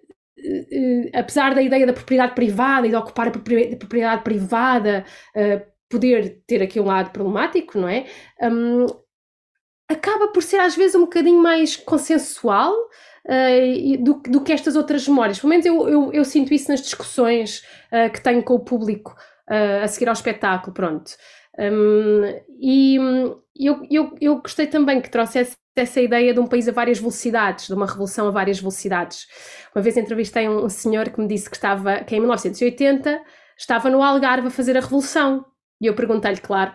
apesar 1.14 1.54
da 1.54 1.62
ideia 1.62 1.86
da 1.86 1.94
propriedade 1.94 2.36
privada 2.36 2.88
e 2.88 2.90
de 2.90 2.96
ocupar 2.96 3.28
a 3.28 3.32
propriedade 3.32 4.24
privada 4.24 5.06
uh, 5.36 5.62
poder 5.90 6.42
ter 6.46 6.62
aqui 6.62 6.80
um 6.80 6.86
lado 6.86 7.12
problemático, 7.12 7.78
não 7.80 7.88
é? 7.88 8.06
Um, 8.42 8.86
acaba 9.90 10.28
por 10.28 10.44
ser 10.44 10.60
às 10.60 10.76
vezes 10.76 10.96
um 10.96 11.02
bocadinho 11.02 11.42
mais 11.42 11.76
consensual 11.76 12.74
uh, 12.74 14.04
do, 14.04 14.22
do, 14.28 14.42
que 14.42 14.54
estas 14.54 14.76
outras 14.76 15.08
memórias. 15.08 15.40
Pelo 15.40 15.50
menos 15.50 15.66
eu, 15.66 15.90
eu, 15.90 16.14
eu 16.14 16.24
sinto 16.24 16.54
isso 16.54 16.70
nas 16.70 16.82
discussões 16.82 17.64
uh, 17.92 18.12
que 18.12 18.22
tenho 18.22 18.44
com 18.44 18.54
o 18.54 18.64
público 18.64 19.16
a 19.84 19.88
seguir 19.88 20.08
ao 20.08 20.14
espetáculo, 20.14 20.76
pronto. 20.76 21.10
Um, 21.58 22.22
e 22.62 23.00
eu, 23.68 23.86
eu, 23.90 24.16
eu 24.22 24.42
gostei 24.42 24.68
também 24.68 25.02
que 25.02 25.10
trouxesse 25.10 25.56
essa 25.76 26.02
ideia 26.02 26.34
de 26.34 26.40
um 26.40 26.48
país 26.48 26.68
a 26.68 26.72
várias 26.72 27.00
velocidades, 27.00 27.68
de 27.68 27.74
uma 27.74 27.86
revolução 27.86 28.28
a 28.28 28.32
várias 28.32 28.60
velocidades. 28.60 29.28
Uma 29.76 29.82
vez 29.82 29.98
entrevistei 29.98 30.48
um, 30.48 30.66
um 30.66 30.70
senhor 30.70 31.10
que 31.10 31.20
me 31.20 31.28
disse 31.28 31.50
que 31.50 31.56
estava, 31.56 32.04
que 32.04 32.16
em 32.16 32.20
1980 32.20 33.22
estava 33.58 33.90
no 33.90 34.02
Algarve 34.02 34.48
a 34.48 34.52
fazer 34.52 34.78
a 34.78 34.82
revolução. 34.82 35.46
E 35.82 35.86
eu 35.86 35.96
perguntei-lhe, 35.96 36.40
claro, 36.40 36.74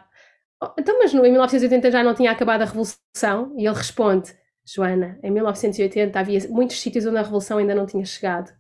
oh, 0.62 0.72
então, 0.78 0.98
mas 0.98 1.12
no, 1.12 1.24
em 1.24 1.30
1980 1.30 1.90
já 1.90 2.02
não 2.02 2.14
tinha 2.14 2.30
acabado 2.30 2.62
a 2.62 2.64
revolução? 2.64 3.54
E 3.58 3.66
ele 3.66 3.76
responde, 3.76 4.32
Joana, 4.66 5.18
em 5.22 5.30
1980 5.30 6.18
havia 6.18 6.40
muitos 6.48 6.80
sítios 6.80 7.04
onde 7.06 7.18
a 7.18 7.22
revolução 7.22 7.58
ainda 7.58 7.74
não 7.74 7.86
tinha 7.86 8.04
chegado. 8.04 8.50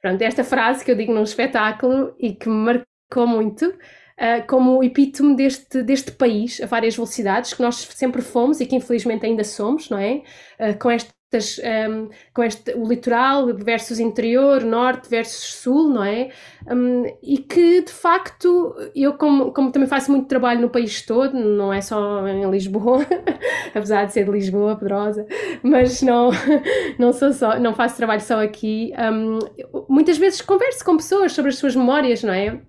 Pronto, 0.00 0.20
esta 0.22 0.44
frase 0.44 0.84
que 0.84 0.90
eu 0.90 0.96
digo 0.96 1.12
num 1.12 1.22
espetáculo 1.22 2.14
e 2.18 2.34
que 2.34 2.48
me 2.48 2.54
marcou 2.54 3.26
muito, 3.26 3.74
uh, 4.18 4.46
como 4.46 4.82
epítome 4.82 5.36
deste, 5.36 5.82
deste 5.82 6.12
país 6.12 6.60
a 6.60 6.66
várias 6.66 6.96
velocidades, 6.96 7.54
que 7.54 7.62
nós 7.62 7.76
sempre 7.76 8.22
fomos 8.22 8.60
e 8.60 8.66
que 8.66 8.76
infelizmente 8.76 9.26
ainda 9.26 9.44
somos, 9.44 9.90
não 9.90 9.98
é? 9.98 10.22
Uh, 10.58 10.78
com 10.78 10.90
estas 10.90 11.14
um, 11.88 12.08
com 12.32 12.42
este, 12.44 12.72
o 12.74 12.86
litoral 12.86 13.54
versus 13.56 13.98
interior, 13.98 14.62
norte 14.62 15.08
versus 15.08 15.54
sul, 15.54 15.88
não 15.88 16.04
é? 16.04 16.30
Um, 16.70 17.04
e 17.22 17.38
que 17.38 17.82
de 17.82 17.90
facto 17.90 18.74
eu, 18.94 19.14
como, 19.14 19.52
como 19.52 19.72
também 19.72 19.88
faço 19.88 20.10
muito 20.10 20.28
trabalho 20.28 20.60
no 20.60 20.70
país 20.70 21.02
todo, 21.02 21.34
não 21.34 21.72
é 21.72 21.80
só 21.80 22.26
em 22.28 22.48
Lisboa, 22.50 23.04
apesar 23.74 24.04
de 24.06 24.12
ser 24.12 24.24
de 24.24 24.30
Lisboa, 24.30 24.76
Pedrosa, 24.76 25.26
mas 25.62 26.02
não, 26.02 26.30
não, 26.98 27.12
sou 27.12 27.32
só, 27.32 27.58
não 27.58 27.74
faço 27.74 27.96
trabalho 27.96 28.20
só 28.20 28.42
aqui. 28.42 28.92
Um, 28.98 29.38
muitas 29.88 30.18
vezes 30.18 30.40
converso 30.40 30.84
com 30.84 30.96
pessoas 30.96 31.32
sobre 31.32 31.50
as 31.50 31.58
suas 31.58 31.74
memórias, 31.74 32.22
não 32.22 32.32
é? 32.32 32.60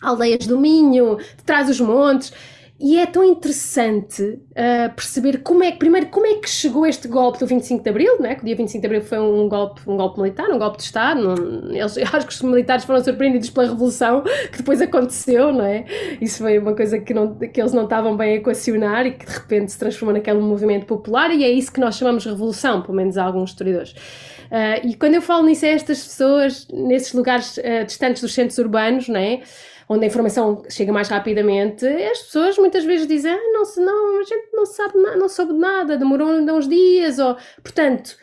Aldeias 0.00 0.46
do 0.46 0.58
Minho, 0.58 1.16
de 1.16 1.44
trás 1.44 1.66
dos 1.66 1.80
montes. 1.80 2.32
E 2.78 2.98
é 2.98 3.06
tão 3.06 3.22
interessante 3.22 4.20
uh, 4.22 4.92
perceber 4.96 5.38
como 5.38 5.62
é 5.62 5.70
que, 5.70 5.78
primeiro, 5.78 6.08
como 6.08 6.26
é 6.26 6.34
que 6.34 6.50
chegou 6.50 6.84
este 6.84 7.06
golpe 7.06 7.38
do 7.38 7.46
25 7.46 7.84
de 7.84 7.88
Abril, 7.88 8.20
né? 8.20 8.34
que 8.34 8.42
o 8.42 8.44
dia 8.44 8.56
25 8.56 8.80
de 8.80 8.86
Abril 8.86 9.02
foi 9.02 9.18
um 9.20 9.48
golpe, 9.48 9.80
um 9.86 9.96
golpe 9.96 10.20
militar, 10.20 10.50
um 10.50 10.58
golpe 10.58 10.78
de 10.78 10.82
Estado. 10.82 11.20
Não, 11.22 11.72
eles, 11.72 11.96
acho 11.96 12.26
que 12.26 12.32
os 12.32 12.42
militares 12.42 12.84
foram 12.84 13.02
surpreendidos 13.02 13.48
pela 13.48 13.68
revolução 13.68 14.22
que 14.50 14.58
depois 14.58 14.82
aconteceu, 14.82 15.52
não 15.52 15.64
é? 15.64 15.84
Isso 16.20 16.38
foi 16.38 16.58
uma 16.58 16.74
coisa 16.74 16.98
que, 16.98 17.14
não, 17.14 17.36
que 17.36 17.60
eles 17.60 17.72
não 17.72 17.84
estavam 17.84 18.16
bem 18.16 18.32
a 18.32 18.36
equacionar 18.36 19.06
e 19.06 19.12
que 19.12 19.24
de 19.24 19.32
repente 19.32 19.70
se 19.70 19.78
transformou 19.78 20.12
naquele 20.12 20.40
movimento 20.40 20.84
popular, 20.84 21.32
e 21.32 21.44
é 21.44 21.50
isso 21.50 21.72
que 21.72 21.78
nós 21.78 21.94
chamamos 21.96 22.24
de 22.24 22.28
revolução, 22.28 22.82
pelo 22.82 22.96
menos 22.96 23.16
alguns 23.16 23.50
historiadores. 23.50 23.92
Uh, 23.92 24.86
e 24.86 24.94
quando 24.94 25.14
eu 25.14 25.22
falo 25.22 25.46
nisso 25.46 25.64
a 25.64 25.68
estas 25.68 26.04
pessoas, 26.04 26.66
nesses 26.72 27.12
lugares 27.12 27.56
uh, 27.56 27.84
distantes 27.86 28.20
dos 28.20 28.34
centros 28.34 28.58
urbanos, 28.58 29.08
não 29.08 29.20
é? 29.20 29.42
Onde 29.88 30.04
a 30.04 30.08
informação 30.08 30.62
chega 30.68 30.92
mais 30.92 31.08
rapidamente, 31.08 31.86
as 31.86 32.22
pessoas 32.22 32.58
muitas 32.58 32.84
vezes 32.84 33.06
dizem, 33.06 33.32
ah, 33.32 33.52
não, 33.52 33.84
não, 33.84 34.20
a 34.20 34.24
gente 34.24 34.48
não 34.52 34.66
sabe 34.66 34.96
não 34.96 35.28
soube 35.28 35.52
nada, 35.52 35.96
demorou 35.96 36.28
uns 36.28 36.68
dias, 36.68 37.18
ou, 37.18 37.36
portanto, 37.62 38.16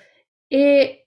é, 0.51 1.01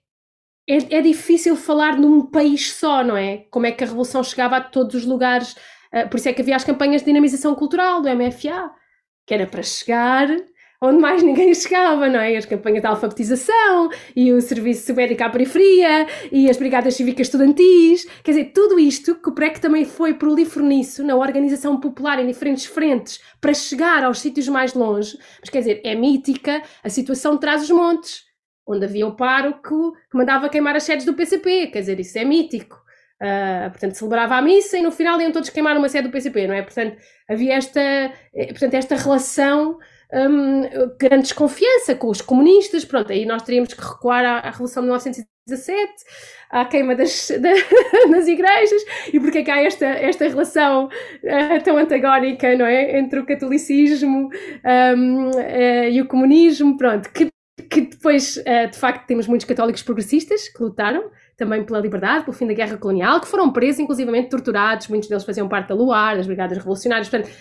é, 0.67 0.97
é, 0.97 1.01
difícil 1.01 1.55
falar 1.55 1.97
num 1.97 2.25
país 2.25 2.73
só, 2.73 3.03
não 3.03 3.15
é? 3.15 3.45
Como 3.51 3.65
é 3.65 3.71
que 3.71 3.83
a 3.83 3.87
revolução 3.87 4.23
chegava 4.23 4.57
a 4.57 4.61
todos 4.61 4.95
os 4.95 5.05
lugares, 5.05 5.55
uh, 5.93 6.09
por 6.09 6.17
isso 6.17 6.29
é 6.29 6.33
que 6.33 6.41
havia 6.41 6.55
as 6.55 6.63
campanhas 6.63 7.01
de 7.01 7.05
dinamização 7.05 7.53
cultural 7.53 8.01
do 8.01 8.09
MFA, 8.09 8.71
que 9.27 9.33
era 9.33 9.45
para 9.45 9.61
chegar 9.61 10.27
onde 10.85 10.99
mais 10.99 11.21
ninguém 11.23 11.53
chegava, 11.55 12.07
não 12.07 12.19
é? 12.19 12.35
As 12.35 12.45
campanhas 12.45 12.81
de 12.81 12.87
alfabetização 12.87 13.89
e 14.15 14.31
o 14.31 14.41
serviço 14.41 14.93
médico 14.93 15.23
à 15.23 15.29
periferia 15.29 16.07
e 16.31 16.49
as 16.49 16.57
brigadas 16.57 16.95
cívicas 16.95 17.27
estudantis, 17.27 18.05
quer 18.23 18.31
dizer, 18.31 18.51
tudo 18.53 18.79
isto 18.79 19.15
que 19.15 19.29
o 19.29 19.33
PREC 19.33 19.59
também 19.59 19.85
foi 19.85 20.13
prolífero 20.13 20.65
nisso, 20.65 21.03
na 21.03 21.15
organização 21.15 21.79
popular 21.79 22.19
em 22.19 22.27
diferentes 22.27 22.65
frentes, 22.65 23.19
para 23.41 23.53
chegar 23.53 24.03
aos 24.03 24.19
sítios 24.19 24.47
mais 24.47 24.73
longe, 24.73 25.17
mas 25.39 25.49
quer 25.49 25.59
dizer, 25.59 25.81
é 25.83 25.95
mítica 25.95 26.61
a 26.83 26.89
situação 26.89 27.35
de 27.35 27.41
trás 27.41 27.63
os 27.63 27.71
montes, 27.71 28.23
onde 28.67 28.85
havia 28.85 29.05
o 29.05 29.15
pároco 29.15 29.93
que 30.09 30.17
mandava 30.17 30.49
queimar 30.49 30.75
as 30.75 30.83
sedes 30.83 31.05
do 31.05 31.13
PCP, 31.13 31.67
quer 31.67 31.79
dizer, 31.81 31.99
isso 31.99 32.17
é 32.17 32.25
mítico. 32.25 32.83
Uh, 33.21 33.69
portanto, 33.69 33.93
celebrava 33.93 34.35
a 34.35 34.41
missa 34.41 34.77
e 34.77 34.81
no 34.81 34.91
final 34.91 35.19
iam 35.21 35.31
todos 35.31 35.49
queimar 35.49 35.77
uma 35.77 35.87
sede 35.87 36.07
do 36.07 36.11
PCP, 36.11 36.47
não 36.47 36.53
é? 36.53 36.61
Portanto, 36.61 36.97
havia 37.29 37.53
esta, 37.53 37.79
eh, 37.79 38.47
portanto, 38.49 38.73
esta 38.73 38.95
relação 38.95 39.79
um, 40.13 40.61
grande 40.99 41.23
desconfiança 41.23 41.95
com 41.95 42.07
os 42.07 42.21
comunistas, 42.21 42.85
pronto, 42.85 43.11
aí 43.11 43.25
nós 43.25 43.41
teríamos 43.43 43.73
que 43.73 43.81
recuar 43.81 44.23
à, 44.25 44.39
à 44.39 44.49
Revolução 44.51 44.83
de 44.83 44.87
1917, 44.87 45.93
à 46.49 46.65
queima 46.65 46.95
das, 46.95 47.31
da, 47.39 47.51
das 48.09 48.27
igrejas, 48.27 48.81
e 49.13 49.19
porque 49.19 49.39
é 49.39 49.43
que 49.43 49.51
há 49.51 49.61
esta, 49.61 49.85
esta 49.85 50.27
relação 50.27 50.85
uh, 50.85 51.63
tão 51.63 51.77
antagónica, 51.77 52.55
não 52.55 52.65
é, 52.65 52.97
entre 52.97 53.19
o 53.19 53.25
catolicismo 53.25 54.29
um, 54.97 55.29
uh, 55.29 55.89
e 55.91 56.01
o 56.01 56.07
comunismo, 56.07 56.77
pronto, 56.77 57.09
que, 57.11 57.29
que 57.69 57.81
depois, 57.81 58.37
uh, 58.37 58.69
de 58.71 58.77
facto, 58.77 59.05
temos 59.05 59.27
muitos 59.27 59.45
católicos 59.45 59.83
progressistas 59.83 60.47
que 60.49 60.61
lutaram, 60.61 61.11
também 61.37 61.63
pela 61.63 61.79
liberdade, 61.79 62.23
pelo 62.23 62.35
fim 62.35 62.47
da 62.47 62.53
guerra 62.53 62.77
colonial, 62.77 63.19
que 63.19 63.27
foram 63.27 63.51
presos, 63.51 63.79
inclusivamente 63.79 64.29
torturados, 64.29 64.87
muitos 64.87 65.09
deles 65.09 65.23
faziam 65.23 65.47
parte 65.47 65.69
da 65.69 65.75
Luar, 65.75 66.15
das 66.15 66.27
Brigadas 66.27 66.57
Revolucionárias, 66.57 67.09
portanto, 67.09 67.33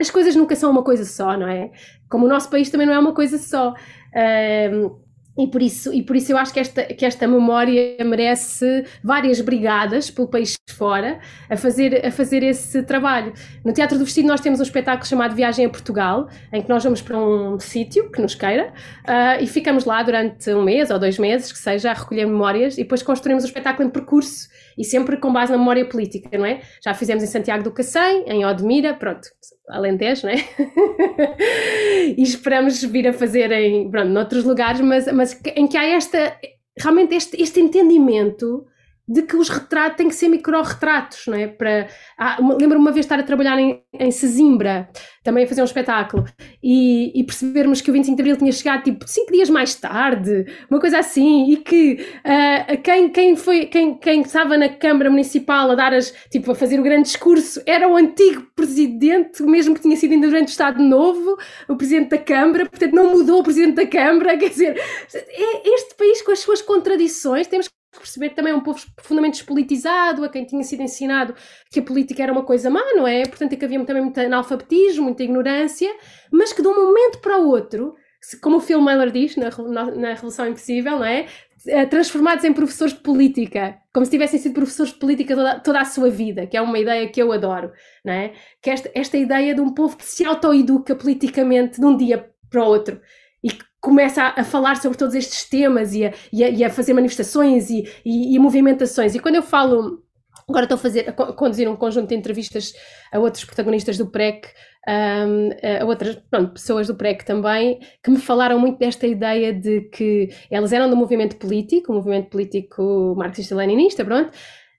as 0.00 0.10
coisas 0.10 0.36
nunca 0.36 0.54
são 0.54 0.70
uma 0.70 0.82
coisa 0.82 1.04
só, 1.04 1.36
não 1.36 1.48
é? 1.48 1.70
Como 2.08 2.26
o 2.26 2.28
nosso 2.28 2.50
país 2.50 2.70
também 2.70 2.86
não 2.86 2.94
é 2.94 2.98
uma 2.98 3.14
coisa 3.14 3.38
só. 3.38 3.74
Um, 4.14 5.00
e 5.40 5.46
por 5.46 5.62
isso, 5.62 5.92
e 5.92 6.02
por 6.02 6.16
isso 6.16 6.32
eu 6.32 6.38
acho 6.38 6.52
que 6.52 6.60
esta, 6.60 6.84
que 6.84 7.04
esta 7.04 7.26
memória 7.26 7.96
merece 8.04 8.84
várias 9.02 9.40
brigadas 9.40 10.10
pelo 10.10 10.28
país 10.28 10.54
fora 10.70 11.18
a 11.48 11.56
fazer, 11.56 12.04
a 12.04 12.10
fazer 12.10 12.42
esse 12.42 12.82
trabalho. 12.82 13.32
No 13.64 13.72
Teatro 13.72 13.98
do 13.98 14.04
Vestido 14.04 14.28
nós 14.28 14.40
temos 14.40 14.60
um 14.60 14.62
espetáculo 14.62 15.06
chamado 15.06 15.34
Viagem 15.34 15.64
a 15.64 15.68
Portugal, 15.68 16.28
em 16.52 16.60
que 16.60 16.68
nós 16.68 16.84
vamos 16.84 17.00
para 17.00 17.18
um 17.18 17.58
sítio 17.58 18.10
que 18.10 18.20
nos 18.20 18.34
queira 18.34 18.68
uh, 18.68 19.42
e 19.42 19.46
ficamos 19.46 19.84
lá 19.84 20.02
durante 20.02 20.52
um 20.52 20.62
mês 20.62 20.90
ou 20.90 20.98
dois 20.98 21.18
meses, 21.18 21.50
que 21.50 21.58
seja, 21.58 21.90
a 21.90 21.94
recolher 21.94 22.26
memórias 22.26 22.74
e 22.74 22.82
depois 22.82 23.02
construímos 23.02 23.42
o 23.44 23.46
espetáculo 23.46 23.88
em 23.88 23.90
percurso 23.90 24.48
e 24.76 24.84
sempre 24.84 25.16
com 25.16 25.32
base 25.32 25.52
na 25.52 25.58
memória 25.58 25.84
política, 25.84 26.36
não 26.36 26.46
é? 26.46 26.60
Já 26.82 26.94
fizemos 26.94 27.22
em 27.22 27.26
Santiago 27.26 27.62
do 27.62 27.70
Cacém, 27.70 28.24
em 28.26 28.44
Odmira, 28.44 28.94
pronto, 28.94 29.28
Alentejo, 29.68 30.26
não 30.26 30.32
é? 30.32 30.38
e 32.16 32.22
esperamos 32.22 32.82
vir 32.82 33.06
a 33.08 33.12
fazer 33.12 33.52
em, 33.52 33.90
pronto, 33.90 34.08
noutros 34.08 34.44
lugares, 34.44 34.80
mas, 34.80 35.10
mas 35.12 35.29
em 35.44 35.66
que 35.66 35.78
há 35.78 35.84
esta, 35.96 36.38
realmente 36.76 37.14
este, 37.16 37.42
este 37.42 37.60
entendimento 37.60 38.66
de 39.10 39.22
que 39.22 39.34
os 39.34 39.48
retratos 39.48 39.96
têm 39.96 40.08
que 40.08 40.14
ser 40.14 40.28
micro-retratos, 40.28 41.26
não 41.26 41.36
é? 41.36 41.48
Para, 41.48 41.88
ah, 42.16 42.36
lembro-me 42.40 42.76
uma 42.76 42.92
vez 42.92 43.04
estar 43.04 43.18
a 43.18 43.24
trabalhar 43.24 43.58
em, 43.58 43.82
em 43.92 44.10
Sesimbra, 44.12 44.88
também 45.24 45.42
a 45.42 45.48
fazer 45.48 45.62
um 45.62 45.64
espetáculo, 45.64 46.24
e, 46.62 47.18
e, 47.18 47.24
percebermos 47.24 47.80
que 47.80 47.90
o 47.90 47.92
25 47.92 48.14
de 48.14 48.22
Abril 48.22 48.36
tinha 48.36 48.52
chegado 48.52 48.84
tipo 48.84 49.04
cinco 49.08 49.32
dias 49.32 49.50
mais 49.50 49.74
tarde, 49.74 50.46
uma 50.70 50.78
coisa 50.78 51.00
assim, 51.00 51.50
e 51.50 51.56
que 51.56 52.06
uh, 52.20 52.80
quem, 52.82 53.08
quem, 53.08 53.34
foi, 53.34 53.66
quem, 53.66 53.98
quem 53.98 54.20
estava 54.22 54.56
na 54.56 54.68
Câmara 54.68 55.10
Municipal 55.10 55.72
a 55.72 55.74
dar 55.74 55.92
as, 55.92 56.14
tipo, 56.30 56.52
a 56.52 56.54
fazer 56.54 56.78
o 56.78 56.82
grande 56.84 57.08
discurso 57.08 57.60
era 57.66 57.88
o 57.88 57.96
antigo 57.96 58.46
presidente, 58.54 59.42
mesmo 59.42 59.74
que 59.74 59.80
tinha 59.80 59.96
sido 59.96 60.12
ainda 60.12 60.28
durante 60.28 60.48
o 60.48 60.50
Estado 60.50 60.80
Novo, 60.80 61.36
o 61.68 61.74
presidente 61.74 62.10
da 62.10 62.18
Câmara, 62.18 62.64
portanto 62.64 62.92
não 62.92 63.10
mudou 63.10 63.40
o 63.40 63.42
presidente 63.42 63.74
da 63.74 63.86
Câmara, 63.86 64.38
quer 64.38 64.50
dizer, 64.50 64.80
é 65.12 65.74
este 65.74 65.96
país 65.96 66.22
com 66.22 66.30
as 66.30 66.38
suas 66.38 66.62
contradições, 66.62 67.48
temos 67.48 67.66
que 67.66 67.79
perceber 67.98 68.30
também 68.30 68.52
é 68.52 68.56
um 68.56 68.60
povo 68.60 68.80
profundamente 68.94 69.38
despolitizado, 69.38 70.24
a 70.24 70.28
quem 70.28 70.44
tinha 70.44 70.62
sido 70.62 70.82
ensinado 70.82 71.34
que 71.70 71.80
a 71.80 71.82
política 71.82 72.22
era 72.22 72.32
uma 72.32 72.44
coisa 72.44 72.70
má, 72.70 72.82
não 72.94 73.06
é? 73.06 73.22
Portanto, 73.22 73.52
é 73.52 73.56
que 73.56 73.64
havia 73.64 73.84
também 73.84 74.02
muito 74.02 74.18
analfabetismo, 74.18 75.04
muita 75.04 75.22
ignorância, 75.22 75.90
mas 76.30 76.52
que 76.52 76.62
de 76.62 76.68
um 76.68 76.86
momento 76.86 77.18
para 77.20 77.38
o 77.38 77.48
outro, 77.48 77.94
como 78.40 78.58
o 78.58 78.60
Phil 78.60 78.80
Miller 78.80 79.10
diz 79.10 79.36
na, 79.36 79.50
na, 79.50 79.84
na 79.90 80.08
Revolução 80.10 80.46
Impossível, 80.46 80.98
não 80.98 81.04
é? 81.04 81.26
Eh, 81.66 81.84
transformados 81.86 82.44
em 82.44 82.52
professores 82.52 82.94
de 82.94 83.00
política, 83.00 83.78
como 83.92 84.06
se 84.06 84.10
tivessem 84.10 84.38
sido 84.38 84.54
professores 84.54 84.92
de 84.92 84.98
política 84.98 85.34
toda, 85.34 85.60
toda 85.60 85.80
a 85.80 85.84
sua 85.84 86.08
vida, 86.08 86.46
que 86.46 86.56
é 86.56 86.60
uma 86.60 86.78
ideia 86.78 87.08
que 87.08 87.20
eu 87.20 87.32
adoro, 87.32 87.72
não 88.04 88.12
é? 88.12 88.32
Que 88.62 88.70
esta, 88.70 88.90
esta 88.94 89.16
ideia 89.18 89.54
de 89.54 89.60
um 89.60 89.74
povo 89.74 89.96
que 89.96 90.04
se 90.04 90.24
autoeduca 90.24 90.94
politicamente 90.94 91.78
de 91.78 91.84
um 91.84 91.96
dia 91.96 92.30
para 92.48 92.64
o 92.64 92.66
outro 92.66 93.00
e 93.42 93.50
começa 93.80 94.22
a, 94.22 94.40
a, 94.40 94.44
falar 94.44 94.76
sobre 94.76 94.98
todos 94.98 95.14
estes 95.14 95.48
temas 95.48 95.94
e 95.94 96.04
a, 96.04 96.12
e 96.32 96.44
a, 96.44 96.48
e 96.50 96.64
a 96.64 96.70
fazer 96.70 96.92
manifestações 96.92 97.70
e, 97.70 97.88
e, 98.04 98.34
e, 98.34 98.38
movimentações. 98.38 99.14
E 99.14 99.18
quando 99.18 99.36
eu 99.36 99.42
falo, 99.42 100.02
agora 100.48 100.64
estou 100.64 100.76
a, 100.76 100.78
fazer, 100.78 101.08
a 101.08 101.12
conduzir 101.12 101.68
um 101.68 101.76
conjunto 101.76 102.08
de 102.08 102.14
entrevistas 102.14 102.72
a 103.12 103.18
outros 103.18 103.44
protagonistas 103.44 103.96
do 103.96 104.06
PREC, 104.06 104.48
um, 104.86 105.50
a 105.80 105.84
outras 105.84 106.16
pronto, 106.30 106.52
pessoas 106.52 106.86
do 106.86 106.94
PREC 106.94 107.24
também, 107.24 107.80
que 108.02 108.10
me 108.10 108.18
falaram 108.18 108.58
muito 108.58 108.78
desta 108.78 109.06
ideia 109.06 109.52
de 109.52 109.82
que 109.82 110.28
elas 110.50 110.72
eram 110.72 110.90
do 110.90 110.96
movimento 110.96 111.36
político, 111.36 111.92
o 111.92 111.96
movimento 111.96 112.28
político 112.28 113.14
marxista-leninista, 113.16 114.04
pronto, 114.04 114.30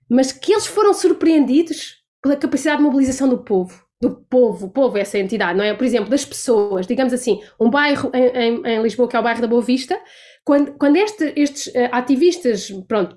mas 0.08 0.32
que 0.32 0.52
eles 0.52 0.66
foram 0.66 0.94
surpreendidos 0.94 2.02
pela 2.22 2.36
capacidade 2.36 2.78
de 2.78 2.84
mobilização 2.84 3.28
do 3.28 3.38
povo 3.38 3.82
do 4.02 4.10
povo, 4.28 4.66
o 4.66 4.68
povo 4.68 4.98
é 4.98 5.02
essa 5.02 5.16
entidade, 5.16 5.56
não 5.56 5.64
é? 5.64 5.72
Por 5.74 5.84
exemplo, 5.84 6.10
das 6.10 6.24
pessoas, 6.24 6.88
digamos 6.88 7.12
assim, 7.12 7.40
um 7.58 7.70
bairro 7.70 8.10
em, 8.12 8.26
em, 8.36 8.62
em 8.66 8.82
Lisboa 8.82 9.08
que 9.08 9.14
é 9.14 9.20
o 9.20 9.22
bairro 9.22 9.40
da 9.40 9.46
Boa 9.46 9.62
Vista, 9.62 9.96
quando, 10.44 10.72
quando 10.72 10.96
este, 10.96 11.32
estes 11.36 11.68
uh, 11.68 11.88
ativistas, 11.92 12.68
pronto, 12.88 13.16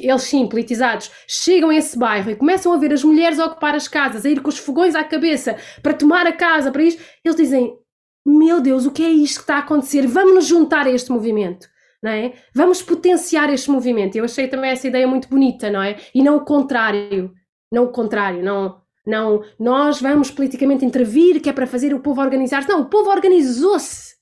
eles 0.00 0.22
sim, 0.22 0.48
politizados, 0.48 1.10
chegam 1.28 1.68
a 1.68 1.74
esse 1.76 1.98
bairro 1.98 2.30
e 2.30 2.36
começam 2.36 2.72
a 2.72 2.78
ver 2.78 2.90
as 2.94 3.04
mulheres 3.04 3.38
a 3.38 3.44
ocupar 3.44 3.74
as 3.74 3.86
casas, 3.86 4.24
a 4.24 4.30
ir 4.30 4.40
com 4.40 4.48
os 4.48 4.56
fogões 4.56 4.94
à 4.94 5.04
cabeça 5.04 5.58
para 5.82 5.92
tomar 5.92 6.26
a 6.26 6.32
casa, 6.32 6.72
para 6.72 6.82
isto, 6.82 7.02
eles 7.22 7.36
dizem: 7.36 7.76
Meu 8.24 8.62
Deus, 8.62 8.86
o 8.86 8.92
que 8.92 9.04
é 9.04 9.10
isto 9.10 9.36
que 9.36 9.42
está 9.42 9.56
a 9.56 9.58
acontecer? 9.58 10.06
Vamos 10.06 10.34
nos 10.36 10.46
juntar 10.46 10.86
a 10.86 10.90
este 10.90 11.12
movimento. 11.12 11.68
Não 12.02 12.10
é? 12.10 12.32
Vamos 12.54 12.80
potenciar 12.82 13.52
este 13.52 13.70
movimento. 13.70 14.16
Eu 14.16 14.24
achei 14.24 14.48
também 14.48 14.70
essa 14.70 14.86
ideia 14.86 15.06
muito 15.06 15.28
bonita, 15.28 15.70
não 15.70 15.82
é? 15.82 15.96
E 16.14 16.22
não 16.22 16.36
o 16.36 16.44
contrário. 16.44 17.30
Não 17.72 17.84
o 17.84 17.92
contrário, 17.92 18.42
não, 18.42 18.83
não, 19.06 19.44
nós 19.58 20.00
vamos 20.00 20.30
politicamente 20.30 20.84
intervir, 20.84 21.40
que 21.40 21.48
é 21.48 21.52
para 21.52 21.66
fazer 21.66 21.92
o 21.94 22.00
povo 22.00 22.20
organizar-se. 22.20 22.68
Não, 22.68 22.82
o 22.82 22.88
povo 22.88 23.10
organizou-se. 23.10 24.14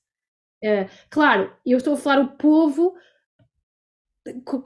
Uh, 0.63 0.89
claro, 1.09 1.51
eu 1.65 1.77
estou 1.77 1.93
a 1.93 1.97
falar 1.97 2.21
o 2.21 2.37
povo 2.37 2.93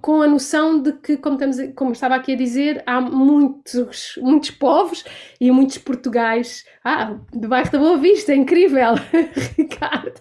com 0.01 0.21
a 0.21 0.27
noção 0.27 0.81
de 0.81 0.93
que, 0.93 1.17
como, 1.17 1.35
estamos, 1.35 1.73
como 1.75 1.91
estava 1.91 2.15
aqui 2.15 2.33
a 2.33 2.37
dizer, 2.37 2.83
há 2.85 3.01
muitos, 3.01 4.13
muitos 4.21 4.51
povos 4.51 5.03
e 5.41 5.51
muitos 5.51 5.79
portugais. 5.79 6.63
Ah, 6.83 7.19
debaixo 7.33 7.71
da 7.71 7.79
Boa 7.79 7.97
Vista, 7.97 8.35
incrível! 8.35 8.93
Ricardo, 9.57 10.19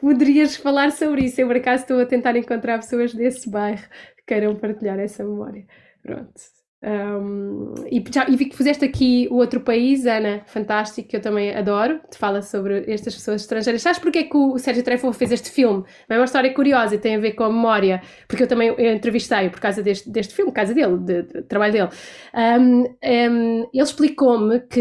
poderias 0.00 0.56
falar 0.56 0.92
sobre 0.92 1.24
isso? 1.24 1.40
Eu, 1.40 1.46
por 1.46 1.56
acaso, 1.56 1.82
estou 1.82 2.00
a 2.00 2.06
tentar 2.06 2.36
encontrar 2.36 2.78
pessoas 2.78 3.14
desse 3.14 3.48
bairro 3.48 3.84
que 4.18 4.24
queiram 4.26 4.54
partilhar 4.56 4.98
essa 4.98 5.24
memória. 5.24 5.66
Pronto. 6.02 6.55
Um, 6.86 7.74
e, 7.90 8.04
já, 8.14 8.26
e 8.28 8.36
vi 8.36 8.44
que 8.44 8.56
fizeste 8.56 8.84
aqui 8.84 9.26
o 9.28 9.38
outro 9.38 9.60
país, 9.60 10.06
Ana, 10.06 10.44
fantástico, 10.46 11.08
que 11.08 11.16
eu 11.16 11.20
também 11.20 11.52
adoro, 11.52 12.00
te 12.08 12.16
fala 12.16 12.40
sobre 12.42 12.84
estas 12.86 13.12
pessoas 13.12 13.40
estrangeiras. 13.40 13.82
Sabes 13.82 13.98
porque 13.98 14.20
é 14.20 14.22
que 14.22 14.36
o 14.36 14.56
Sérgio 14.56 14.84
Trefo 14.84 15.12
fez 15.12 15.32
este 15.32 15.50
filme? 15.50 15.84
É 16.08 16.16
uma 16.16 16.24
história 16.24 16.54
curiosa 16.54 16.94
e 16.94 16.98
tem 16.98 17.16
a 17.16 17.18
ver 17.18 17.32
com 17.32 17.42
a 17.42 17.48
memória, 17.48 18.00
porque 18.28 18.44
eu 18.44 18.46
também 18.46 18.68
eu 18.68 18.92
entrevistei 18.92 19.50
por 19.50 19.58
causa 19.58 19.82
deste, 19.82 20.08
deste 20.08 20.32
filme, 20.32 20.52
por 20.52 20.56
causa 20.56 20.72
dele, 20.72 20.96
de, 20.98 21.22
de, 21.22 21.42
trabalho 21.42 21.72
dele. 21.72 21.88
Um, 22.32 22.82
um, 22.82 23.68
ele 23.74 23.82
explicou-me 23.82 24.60
que 24.60 24.80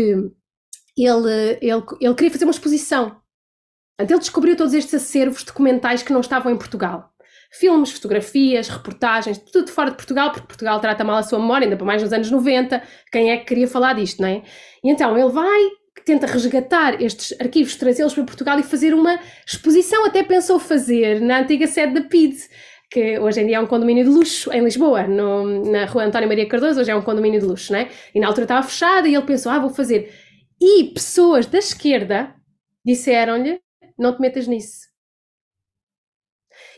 ele, 0.96 1.58
ele, 1.60 1.84
ele 2.00 2.14
queria 2.14 2.32
fazer 2.32 2.46
uma 2.46 2.52
exposição. 2.52 3.20
Então 4.00 4.16
ele 4.16 4.22
descobriu 4.22 4.56
todos 4.56 4.76
estes 4.76 4.94
acervos 4.94 5.44
documentais 5.44 6.04
que 6.04 6.14
não 6.14 6.20
estavam 6.20 6.52
em 6.52 6.58
Portugal 6.58 7.15
filmes, 7.60 7.92
fotografias, 7.92 8.68
reportagens, 8.68 9.38
tudo 9.38 9.72
fora 9.72 9.92
de 9.92 9.96
Portugal, 9.96 10.32
porque 10.32 10.48
Portugal 10.48 10.80
trata 10.80 11.04
mal 11.04 11.18
a 11.18 11.24
sua 11.24 11.40
memória, 11.40 11.66
ainda 11.66 11.78
para 11.78 11.86
mais 11.86 12.02
nos 12.02 12.12
anos 12.12 12.30
90, 12.30 12.82
quem 13.12 13.32
é 13.32 13.38
que 13.38 13.46
queria 13.46 13.68
falar 13.68 13.94
disto, 13.94 14.22
não 14.22 14.28
é? 14.28 14.44
E 14.84 14.92
então 14.92 15.18
ele 15.18 15.32
vai, 15.32 15.62
tenta 16.04 16.28
resgatar 16.28 17.02
estes 17.02 17.40
arquivos, 17.40 17.76
trazê-los 17.76 18.14
para 18.14 18.24
Portugal 18.26 18.60
e 18.60 18.64
fazer 18.64 18.94
uma 18.94 19.20
exposição, 19.48 20.06
até 20.06 20.22
pensou 20.24 20.60
fazer 20.60 21.22
na 21.22 21.40
antiga 21.40 21.66
sede 21.66 21.94
da 21.94 22.02
PID, 22.02 22.36
que 22.92 23.18
hoje 23.20 23.42
em 23.42 23.48
dia 23.48 23.58
é 23.58 23.60
um 23.60 23.68
condomínio 23.68 24.04
de 24.04 24.10
luxo 24.10 24.52
em 24.52 24.64
Lisboa, 24.64 25.08
no, 25.08 25.72
na 25.72 25.86
rua 25.86 26.04
António 26.04 26.28
Maria 26.28 26.48
Cardoso, 26.48 26.82
hoje 26.82 26.92
é 26.92 26.96
um 26.96 27.02
condomínio 27.02 27.40
de 27.40 27.46
luxo, 27.46 27.72
não 27.72 27.80
é? 27.80 27.90
E 28.14 28.20
na 28.20 28.28
altura 28.28 28.44
estava 28.44 28.68
fechada 28.68 29.08
e 29.08 29.16
ele 29.16 29.26
pensou, 29.26 29.52
ah, 29.52 29.60
vou 29.60 29.70
fazer. 29.70 30.14
E 30.62 30.86
pessoas 30.94 31.46
da 31.46 31.58
esquerda 31.58 32.36
disseram-lhe, 32.86 33.60
não 33.98 34.14
te 34.14 34.22
metas 34.22 34.46
nisso 34.48 34.95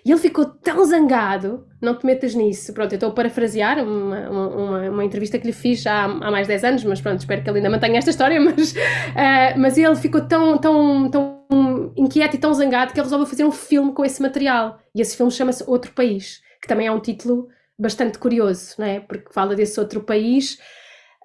e 0.07 0.11
ele 0.11 0.21
ficou 0.21 0.45
tão 0.45 0.85
zangado, 0.85 1.67
não 1.81 1.93
te 1.93 2.05
metas 2.05 2.33
nisso. 2.33 2.73
Pronto, 2.73 2.93
eu 2.93 2.95
estou 2.95 3.09
a 3.09 3.11
parafrasear 3.11 3.83
uma, 3.83 4.29
uma, 4.29 4.89
uma, 4.89 5.03
entrevista 5.03 5.37
que 5.37 5.45
lhe 5.45 5.51
fiz 5.51 5.85
há, 5.85 6.05
há 6.05 6.31
mais 6.31 6.47
de 6.47 6.53
10 6.53 6.63
anos, 6.63 6.83
mas 6.85 7.01
pronto, 7.01 7.19
espero 7.19 7.43
que 7.43 7.49
ele 7.49 7.57
ainda 7.57 7.69
mantenha 7.69 7.97
esta 7.97 8.09
história. 8.09 8.39
Mas, 8.39 8.71
uh, 8.71 9.57
mas 9.57 9.77
ele 9.77 9.95
ficou 9.97 10.21
tão, 10.21 10.57
tão, 10.59 11.11
tão 11.11 11.93
inquieto 11.97 12.35
e 12.35 12.39
tão 12.39 12.53
zangado 12.53 12.93
que 12.93 12.99
ele 12.99 13.03
resolveu 13.03 13.27
fazer 13.27 13.43
um 13.43 13.51
filme 13.51 13.91
com 13.91 14.05
esse 14.05 14.21
material. 14.21 14.79
E 14.95 15.01
esse 15.01 15.17
filme 15.17 15.29
chama-se 15.29 15.65
Outro 15.67 15.91
País, 15.91 16.41
que 16.61 16.69
também 16.69 16.87
é 16.87 16.91
um 16.91 17.01
título 17.01 17.49
bastante 17.77 18.17
curioso, 18.17 18.75
não 18.79 18.85
é? 18.85 19.01
Porque 19.01 19.33
fala 19.33 19.55
desse 19.55 19.77
outro 19.77 20.01
país 20.01 20.57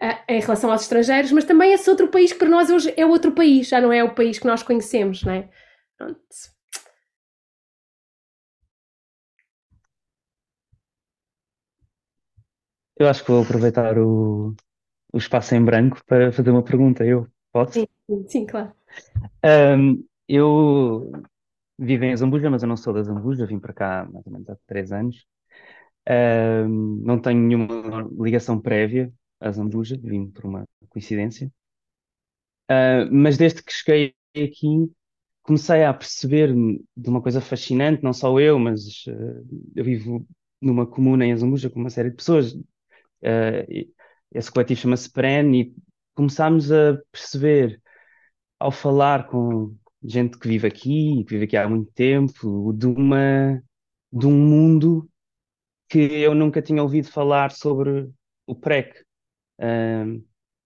uh, 0.02 0.18
em 0.28 0.40
relação 0.40 0.72
aos 0.72 0.82
estrangeiros, 0.82 1.30
mas 1.30 1.44
também 1.44 1.72
esse 1.72 1.88
outro 1.88 2.08
país 2.08 2.32
que 2.32 2.38
para 2.40 2.48
nós 2.48 2.68
hoje 2.68 2.92
é 2.96 3.06
outro 3.06 3.30
país, 3.30 3.68
já 3.68 3.80
não 3.80 3.92
é 3.92 4.02
o 4.02 4.12
país 4.12 4.40
que 4.40 4.46
nós 4.46 4.64
conhecemos, 4.64 5.22
não 5.22 5.34
é? 5.34 5.48
Pronto. 5.96 6.18
Eu 12.98 13.08
acho 13.08 13.24
que 13.24 13.30
vou 13.30 13.42
aproveitar 13.42 13.98
o, 13.98 14.54
o 15.12 15.18
espaço 15.18 15.54
em 15.54 15.64
branco 15.64 16.00
para 16.06 16.32
fazer 16.32 16.50
uma 16.50 16.62
pergunta. 16.62 17.04
Eu 17.04 17.26
posso? 17.52 17.72
Sim, 17.74 17.86
sim, 18.28 18.46
claro. 18.46 18.72
Um, 19.44 20.04
eu 20.28 21.10
vivo 21.78 22.04
em 22.04 22.16
Zambuja, 22.16 22.50
mas 22.50 22.62
eu 22.62 22.68
não 22.68 22.76
sou 22.76 22.92
da 22.92 23.02
Zambuja, 23.02 23.46
vim 23.46 23.58
para 23.58 23.72
cá 23.72 24.08
mais 24.10 24.26
ou 24.26 24.32
menos 24.32 24.48
há 24.48 24.56
três 24.66 24.92
anos. 24.92 25.26
não 26.68 27.18
tenho 27.20 27.40
nenhuma 27.40 28.08
ligação 28.20 28.60
prévia 28.60 29.12
a 29.40 29.50
Zambuja, 29.50 29.98
vim 30.02 30.30
por 30.30 30.44
uma 30.44 30.64
coincidência. 30.88 31.50
Uh, 32.70 33.08
mas 33.10 33.36
desde 33.36 33.62
que 33.62 33.72
cheguei 33.72 34.14
aqui, 34.36 34.90
comecei 35.42 35.84
a 35.84 35.92
perceber-me 35.92 36.82
de 36.96 37.08
uma 37.10 37.20
coisa 37.20 37.40
fascinante, 37.40 38.02
não 38.02 38.12
só 38.12 38.38
eu, 38.40 38.58
mas 38.58 39.04
uh, 39.06 39.46
eu 39.74 39.84
vivo 39.84 40.26
numa 40.60 40.86
comuna 40.86 41.26
em 41.26 41.32
Azambuja 41.32 41.68
com 41.68 41.80
uma 41.80 41.90
série 41.90 42.10
de 42.10 42.16
pessoas. 42.16 42.56
Uh, 43.22 43.92
esse 44.32 44.50
coletivo 44.50 44.80
chama-se 44.80 45.10
PREN 45.10 45.54
e 45.54 45.74
começámos 46.14 46.72
a 46.72 46.98
perceber, 47.10 47.80
ao 48.58 48.70
falar 48.70 49.26
com 49.26 49.74
gente 50.02 50.38
que 50.38 50.48
vive 50.48 50.66
aqui, 50.66 51.24
que 51.24 51.34
vive 51.34 51.44
aqui 51.44 51.56
há 51.56 51.68
muito 51.68 51.92
tempo, 51.92 52.72
de 52.72 52.86
uma 52.86 53.62
de 54.12 54.26
um 54.26 54.32
mundo 54.32 55.08
que 55.88 55.98
eu 55.98 56.34
nunca 56.34 56.62
tinha 56.62 56.82
ouvido 56.82 57.08
falar 57.10 57.50
sobre 57.50 58.10
o 58.46 58.54
PREC. 58.54 58.98
Uh, 59.60 60.22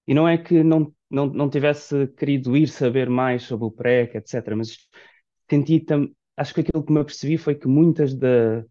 e 0.06 0.14
não 0.14 0.28
é 0.28 0.38
que 0.38 0.62
não 0.62 0.94
não, 1.10 1.26
não 1.26 1.48
tivesse 1.50 2.08
querido 2.08 2.56
ir 2.56 2.68
saber 2.68 3.08
mais 3.08 3.44
sobre 3.44 3.66
o 3.66 3.70
PREC, 3.70 4.16
etc. 4.16 4.54
Mas 4.56 4.76
senti 5.50 5.80
tam, 5.80 6.08
acho 6.36 6.54
que 6.54 6.60
aquilo 6.60 6.84
que 6.84 6.92
me 6.92 7.00
apercebi 7.00 7.38
foi 7.38 7.54
que 7.54 7.68
muitas 7.68 8.14
da, 8.14 8.64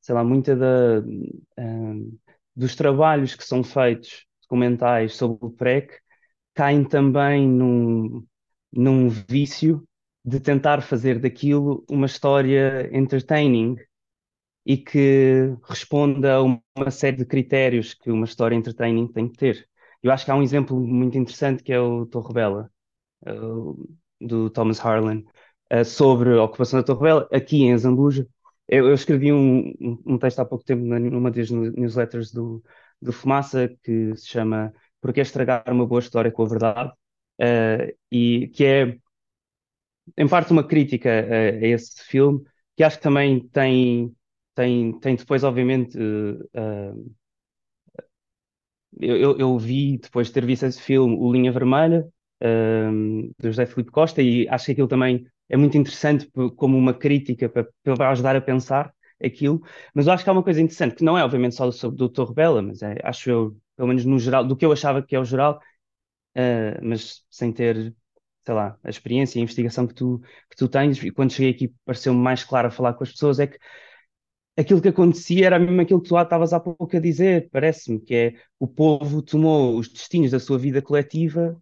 sei 0.00 0.14
lá, 0.14 0.24
muita 0.24 0.56
da, 0.56 1.00
um, 1.58 2.18
dos 2.54 2.74
trabalhos 2.74 3.34
que 3.34 3.44
são 3.44 3.62
feitos 3.64 4.26
documentais 4.42 5.16
sobre 5.16 5.46
o 5.46 5.50
PREC 5.50 5.98
caem 6.54 6.84
também 6.84 7.48
num, 7.48 8.24
num 8.72 9.08
vício 9.08 9.86
de 10.24 10.40
tentar 10.40 10.80
fazer 10.82 11.18
daquilo 11.18 11.84
uma 11.90 12.06
história 12.06 12.88
entertaining 12.96 13.76
e 14.64 14.76
que 14.78 15.54
responda 15.64 16.36
a 16.36 16.42
uma 16.42 16.90
série 16.90 17.18
de 17.18 17.26
critérios 17.26 17.94
que 17.94 18.10
uma 18.10 18.24
história 18.24 18.56
entertaining 18.56 19.08
tem 19.08 19.28
que 19.28 19.36
ter. 19.36 19.68
Eu 20.02 20.10
acho 20.12 20.24
que 20.24 20.30
há 20.30 20.34
um 20.34 20.42
exemplo 20.42 20.78
muito 20.80 21.18
interessante 21.18 21.62
que 21.62 21.72
é 21.72 21.80
o 21.80 22.06
Torre 22.06 22.32
Bela, 22.32 22.70
uh, 23.26 23.96
do 24.20 24.50
Thomas 24.50 24.78
Harlan, 24.80 25.22
uh, 25.72 25.84
sobre 25.84 26.38
a 26.38 26.42
ocupação 26.42 26.80
da 26.80 26.84
Torre 26.84 27.02
Bela, 27.02 27.28
aqui 27.32 27.64
em 27.64 27.76
Zambuja. 27.76 28.26
Eu, 28.68 28.88
eu 28.88 28.94
escrevi 28.94 29.32
um, 29.32 29.74
um, 30.06 30.18
texto 30.18 30.40
há 30.40 30.44
pouco 30.44 30.64
tempo 30.64 30.82
numa 30.82 31.30
das 31.30 31.50
newsletters 31.50 32.32
do, 32.32 32.62
do 33.00 33.12
Fumaça 33.12 33.68
que 33.82 34.16
se 34.16 34.26
chama 34.26 34.72
Por 35.00 35.12
que 35.12 35.20
estragar 35.20 35.64
uma 35.70 35.86
boa 35.86 36.00
história 36.00 36.30
com 36.30 36.42
a 36.44 36.48
verdade? 36.48 36.92
Uh, 37.40 37.94
e 38.10 38.48
que 38.48 38.64
é, 38.64 38.98
em 40.16 40.28
parte, 40.28 40.52
uma 40.52 40.66
crítica 40.66 41.10
a, 41.10 41.34
a, 41.64 41.66
esse 41.66 42.02
filme, 42.04 42.42
que 42.76 42.82
acho 42.82 42.96
que 42.96 43.02
também 43.02 43.46
tem, 43.48 44.14
tem, 44.54 44.98
tem 45.00 45.16
depois, 45.16 45.44
obviamente, 45.44 45.98
uh, 45.98 47.14
eu, 49.00 49.16
eu, 49.16 49.38
eu, 49.38 49.58
vi, 49.58 49.98
depois 49.98 50.28
de 50.28 50.32
ter 50.32 50.46
visto 50.46 50.64
esse 50.64 50.80
filme, 50.80 51.16
O 51.18 51.32
Linha 51.32 51.52
Vermelha, 51.52 52.06
um, 52.42 53.32
do 53.38 53.48
José 53.48 53.66
Filipe 53.66 53.90
Costa, 53.90 54.22
e 54.22 54.48
acho 54.48 54.66
que 54.66 54.72
aquilo 54.72 54.88
também 54.88 55.26
é 55.48 55.56
muito 55.56 55.76
interessante 55.76 56.30
como 56.56 56.76
uma 56.78 56.94
crítica 56.94 57.48
para, 57.48 57.68
para 57.82 58.10
ajudar 58.10 58.36
a 58.36 58.40
pensar 58.40 58.94
aquilo. 59.22 59.62
Mas 59.94 60.06
eu 60.06 60.12
acho 60.12 60.24
que 60.24 60.30
há 60.30 60.32
uma 60.32 60.42
coisa 60.42 60.60
interessante, 60.60 60.96
que 60.96 61.04
não 61.04 61.16
é 61.18 61.24
obviamente 61.24 61.54
só 61.54 61.70
sobre 61.70 61.96
o 61.96 62.08
Dr. 62.08 62.28
Rebela, 62.28 62.62
mas 62.62 62.82
é, 62.82 62.98
acho 63.04 63.30
eu, 63.30 63.56
pelo 63.76 63.88
menos 63.88 64.04
no 64.04 64.18
geral, 64.18 64.44
do 64.44 64.56
que 64.56 64.64
eu 64.64 64.72
achava 64.72 65.02
que 65.02 65.14
é 65.16 65.20
o 65.20 65.24
geral, 65.24 65.60
uh, 66.36 66.80
mas 66.82 67.24
sem 67.30 67.52
ter, 67.52 67.94
sei 68.44 68.54
lá, 68.54 68.78
a 68.82 68.90
experiência 68.90 69.38
e 69.38 69.40
a 69.40 69.44
investigação 69.44 69.86
que 69.86 69.94
tu, 69.94 70.20
que 70.50 70.56
tu 70.56 70.68
tens, 70.68 71.02
e 71.02 71.10
quando 71.10 71.32
cheguei 71.32 71.50
aqui 71.52 71.74
pareceu-me 71.84 72.20
mais 72.20 72.44
claro 72.44 72.68
a 72.68 72.70
falar 72.70 72.94
com 72.94 73.04
as 73.04 73.12
pessoas, 73.12 73.38
é 73.40 73.46
que 73.46 73.58
aquilo 74.56 74.80
que 74.82 74.88
acontecia 74.88 75.46
era 75.46 75.58
mesmo 75.58 75.80
aquilo 75.80 76.00
que 76.02 76.08
tu 76.08 76.18
estavas 76.20 76.52
há 76.52 76.60
pouco 76.60 76.96
a 76.96 77.00
dizer, 77.00 77.48
parece-me, 77.50 78.00
que 78.00 78.14
é 78.14 78.34
o 78.58 78.66
povo 78.68 79.22
tomou 79.22 79.76
os 79.78 79.88
destinos 79.88 80.30
da 80.30 80.40
sua 80.40 80.58
vida 80.58 80.82
coletiva 80.82 81.60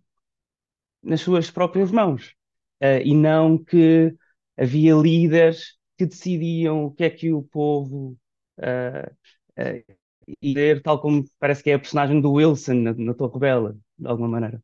nas 1.02 1.20
suas 1.20 1.50
próprias 1.50 1.90
mãos. 1.92 2.34
Uh, 2.82 3.00
e 3.04 3.14
não 3.14 3.56
que 3.62 4.14
havia 4.58 4.94
líderes 4.94 5.76
que 5.96 6.06
decidiam 6.06 6.84
o 6.86 6.90
que 6.92 7.04
é 7.04 7.10
que 7.10 7.32
o 7.32 7.42
povo 7.42 8.18
uh, 8.58 9.12
uh, 9.60 9.96
ia 10.42 10.80
tal 10.82 11.00
como 11.00 11.24
parece 11.38 11.62
que 11.62 11.70
é 11.70 11.74
a 11.74 11.78
personagem 11.78 12.20
do 12.20 12.32
Wilson 12.32 12.74
na, 12.74 12.94
na 12.94 13.14
Torre 13.14 13.38
Bela, 13.38 13.76
de 13.98 14.08
alguma 14.08 14.28
maneira. 14.28 14.62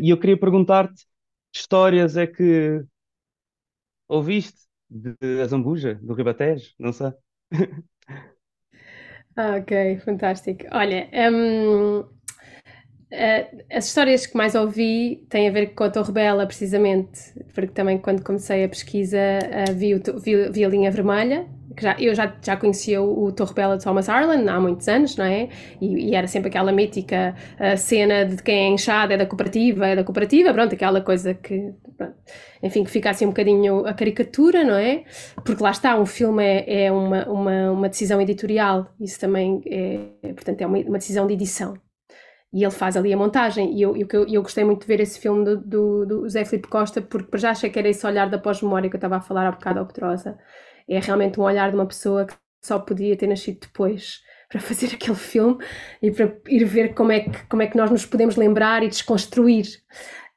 E 0.00 0.10
eu 0.10 0.18
queria 0.18 0.38
perguntar-te 0.38 1.04
que 1.52 1.58
histórias 1.60 2.16
é 2.16 2.26
que 2.26 2.82
ouviste 4.08 4.66
de 4.90 5.40
Azambuja, 5.42 5.94
do 6.02 6.14
Ribatejo, 6.14 6.74
não 6.78 6.92
sei. 6.92 7.12
Ah, 9.36 9.56
ok, 9.56 9.98
fantástico. 10.04 10.64
Olha, 10.72 11.08
um, 11.30 12.00
uh, 13.12 13.64
as 13.70 13.86
histórias 13.86 14.26
que 14.26 14.36
mais 14.36 14.54
ouvi 14.54 15.24
têm 15.28 15.48
a 15.48 15.50
ver 15.50 15.74
com 15.74 15.84
a 15.84 15.90
Torre 15.90 16.12
Bela, 16.12 16.46
precisamente, 16.46 17.32
porque 17.54 17.72
também 17.72 17.98
quando 17.98 18.22
comecei 18.22 18.64
a 18.64 18.68
pesquisa 18.68 19.18
uh, 19.18 19.74
vi, 19.74 19.94
o, 19.94 20.02
vi, 20.20 20.50
vi, 20.50 20.64
a 20.64 20.68
linha 20.68 20.90
vermelha, 20.90 21.46
que 21.76 21.82
já, 21.82 21.96
eu 21.98 22.14
já, 22.14 22.34
já 22.42 22.56
conhecia 22.56 23.00
o, 23.00 23.24
o 23.24 23.32
Torre 23.32 23.54
Bela 23.54 23.78
de 23.78 23.84
Thomas 23.84 24.08
Harlan 24.08 24.50
há 24.50 24.60
muitos 24.60 24.88
anos, 24.88 25.16
não 25.16 25.24
é? 25.24 25.48
E, 25.80 26.10
e 26.10 26.14
era 26.14 26.26
sempre 26.26 26.48
aquela 26.48 26.72
mítica 26.72 27.34
uh, 27.54 27.76
cena 27.76 28.24
de 28.24 28.42
quem 28.42 28.58
é 28.58 28.68
inchado 28.68 29.12
é 29.12 29.16
da 29.16 29.26
cooperativa, 29.26 29.86
é 29.86 29.96
da 29.96 30.04
cooperativa, 30.04 30.52
pronto, 30.52 30.74
aquela 30.74 31.00
coisa 31.00 31.34
que, 31.34 31.72
pronto, 31.96 32.14
enfim, 32.62 32.84
que 32.84 32.90
fica 32.90 33.10
assim 33.10 33.26
um 33.26 33.30
bocadinho 33.30 33.86
a 33.86 33.94
caricatura, 33.94 34.64
não 34.64 34.74
é? 34.74 35.04
Porque 35.44 35.62
lá 35.62 35.70
está, 35.70 35.98
um 35.98 36.06
filme 36.06 36.44
é, 36.44 36.84
é 36.84 36.92
uma, 36.92 37.28
uma, 37.28 37.70
uma 37.70 37.88
decisão 37.88 38.20
editorial, 38.20 38.92
isso 39.00 39.18
também 39.20 39.62
é, 39.66 40.32
portanto, 40.32 40.60
é 40.60 40.66
uma, 40.66 40.78
uma 40.78 40.98
decisão 40.98 41.26
de 41.26 41.34
edição 41.34 41.74
e 42.52 42.62
ele 42.62 42.70
faz 42.70 42.96
ali 42.96 43.12
a 43.12 43.16
montagem. 43.16 43.74
E 43.76 43.82
eu, 43.82 43.94
eu, 43.96 44.26
eu 44.26 44.42
gostei 44.42 44.64
muito 44.64 44.82
de 44.82 44.86
ver 44.86 45.00
esse 45.00 45.18
filme 45.18 45.44
do, 45.44 45.56
do, 45.58 46.06
do 46.06 46.28
Zé 46.28 46.44
Filipe 46.44 46.68
Costa, 46.68 47.00
porque 47.02 47.38
já 47.38 47.50
achei 47.50 47.70
que 47.70 47.78
era 47.78 47.88
esse 47.88 48.06
olhar 48.06 48.28
da 48.30 48.38
pós-memória 48.38 48.88
que 48.88 48.96
eu 48.96 48.98
estava 48.98 49.16
a 49.16 49.20
falar 49.20 49.46
há 49.46 49.52
bocado 49.52 49.80
ao 49.80 49.86
Petrosa 49.86 50.38
é 50.88 50.98
realmente 50.98 51.38
um 51.38 51.42
olhar 51.42 51.70
de 51.70 51.76
uma 51.76 51.86
pessoa 51.86 52.24
que 52.24 52.34
só 52.64 52.78
podia 52.78 53.16
ter 53.16 53.26
nascido 53.26 53.60
depois 53.60 54.22
para 54.48 54.60
fazer 54.60 54.94
aquele 54.94 55.16
filme 55.16 55.58
e 56.00 56.10
para 56.10 56.34
ir 56.48 56.64
ver 56.64 56.94
como 56.94 57.12
é 57.12 57.20
que, 57.20 57.46
como 57.46 57.62
é 57.62 57.66
que 57.66 57.76
nós 57.76 57.90
nos 57.90 58.06
podemos 58.06 58.36
lembrar 58.36 58.82
e 58.82 58.88
desconstruir. 58.88 59.66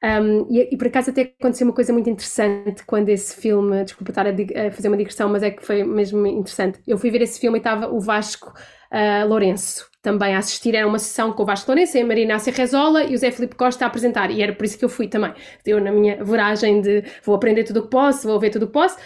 Um, 0.03 0.47
e, 0.49 0.73
e, 0.73 0.77
por 0.77 0.87
acaso 0.87 1.11
até 1.11 1.33
aconteceu 1.39 1.65
uma 1.65 1.75
coisa 1.75 1.93
muito 1.93 2.09
interessante 2.09 2.83
quando 2.85 3.09
esse 3.09 3.39
filme, 3.39 3.83
desculpa 3.83 4.11
estar 4.11 4.25
a, 4.25 4.31
a, 4.31 4.71
fazer 4.71 4.87
uma 4.87 4.97
digressão, 4.97 5.29
mas 5.29 5.43
é 5.43 5.51
que 5.51 5.63
foi 5.63 5.83
mesmo 5.83 6.25
interessante. 6.25 6.81
Eu 6.87 6.97
fui 6.97 7.11
ver 7.11 7.21
esse 7.21 7.39
filme 7.39 7.59
e 7.59 7.59
estava 7.59 7.87
o 7.87 7.99
Vasco 7.99 8.51
uh, 8.91 9.27
Lourenço 9.27 9.89
também 10.01 10.35
a 10.35 10.39
assistir. 10.39 10.75
Era 10.75 10.87
uma 10.87 10.99
sessão 10.99 11.31
com 11.31 11.43
o 11.43 11.45
Vasco 11.45 11.69
Lourenço, 11.69 11.97
a 11.97 12.05
Maria 12.05 12.23
Inácia 12.23 12.51
Rezola 12.51 13.03
e 13.03 13.13
o 13.13 13.17
Zé 13.17 13.31
Filipe 13.31 13.55
Costa 13.55 13.85
a 13.85 13.87
apresentar. 13.87 14.31
E 14.31 14.41
era 14.41 14.53
por 14.53 14.65
isso 14.65 14.77
que 14.77 14.85
eu 14.85 14.89
fui 14.89 15.07
também. 15.07 15.33
Eu, 15.65 15.79
na 15.79 15.91
minha 15.91 16.23
voragem 16.23 16.81
de 16.81 17.03
vou 17.23 17.35
aprender 17.35 17.63
tudo 17.63 17.81
o 17.81 17.83
que 17.83 17.89
posso, 17.89 18.27
vou 18.27 18.39
ver 18.39 18.49
tudo 18.49 18.63
o 18.63 18.67
que 18.67 18.73
posso, 18.73 18.97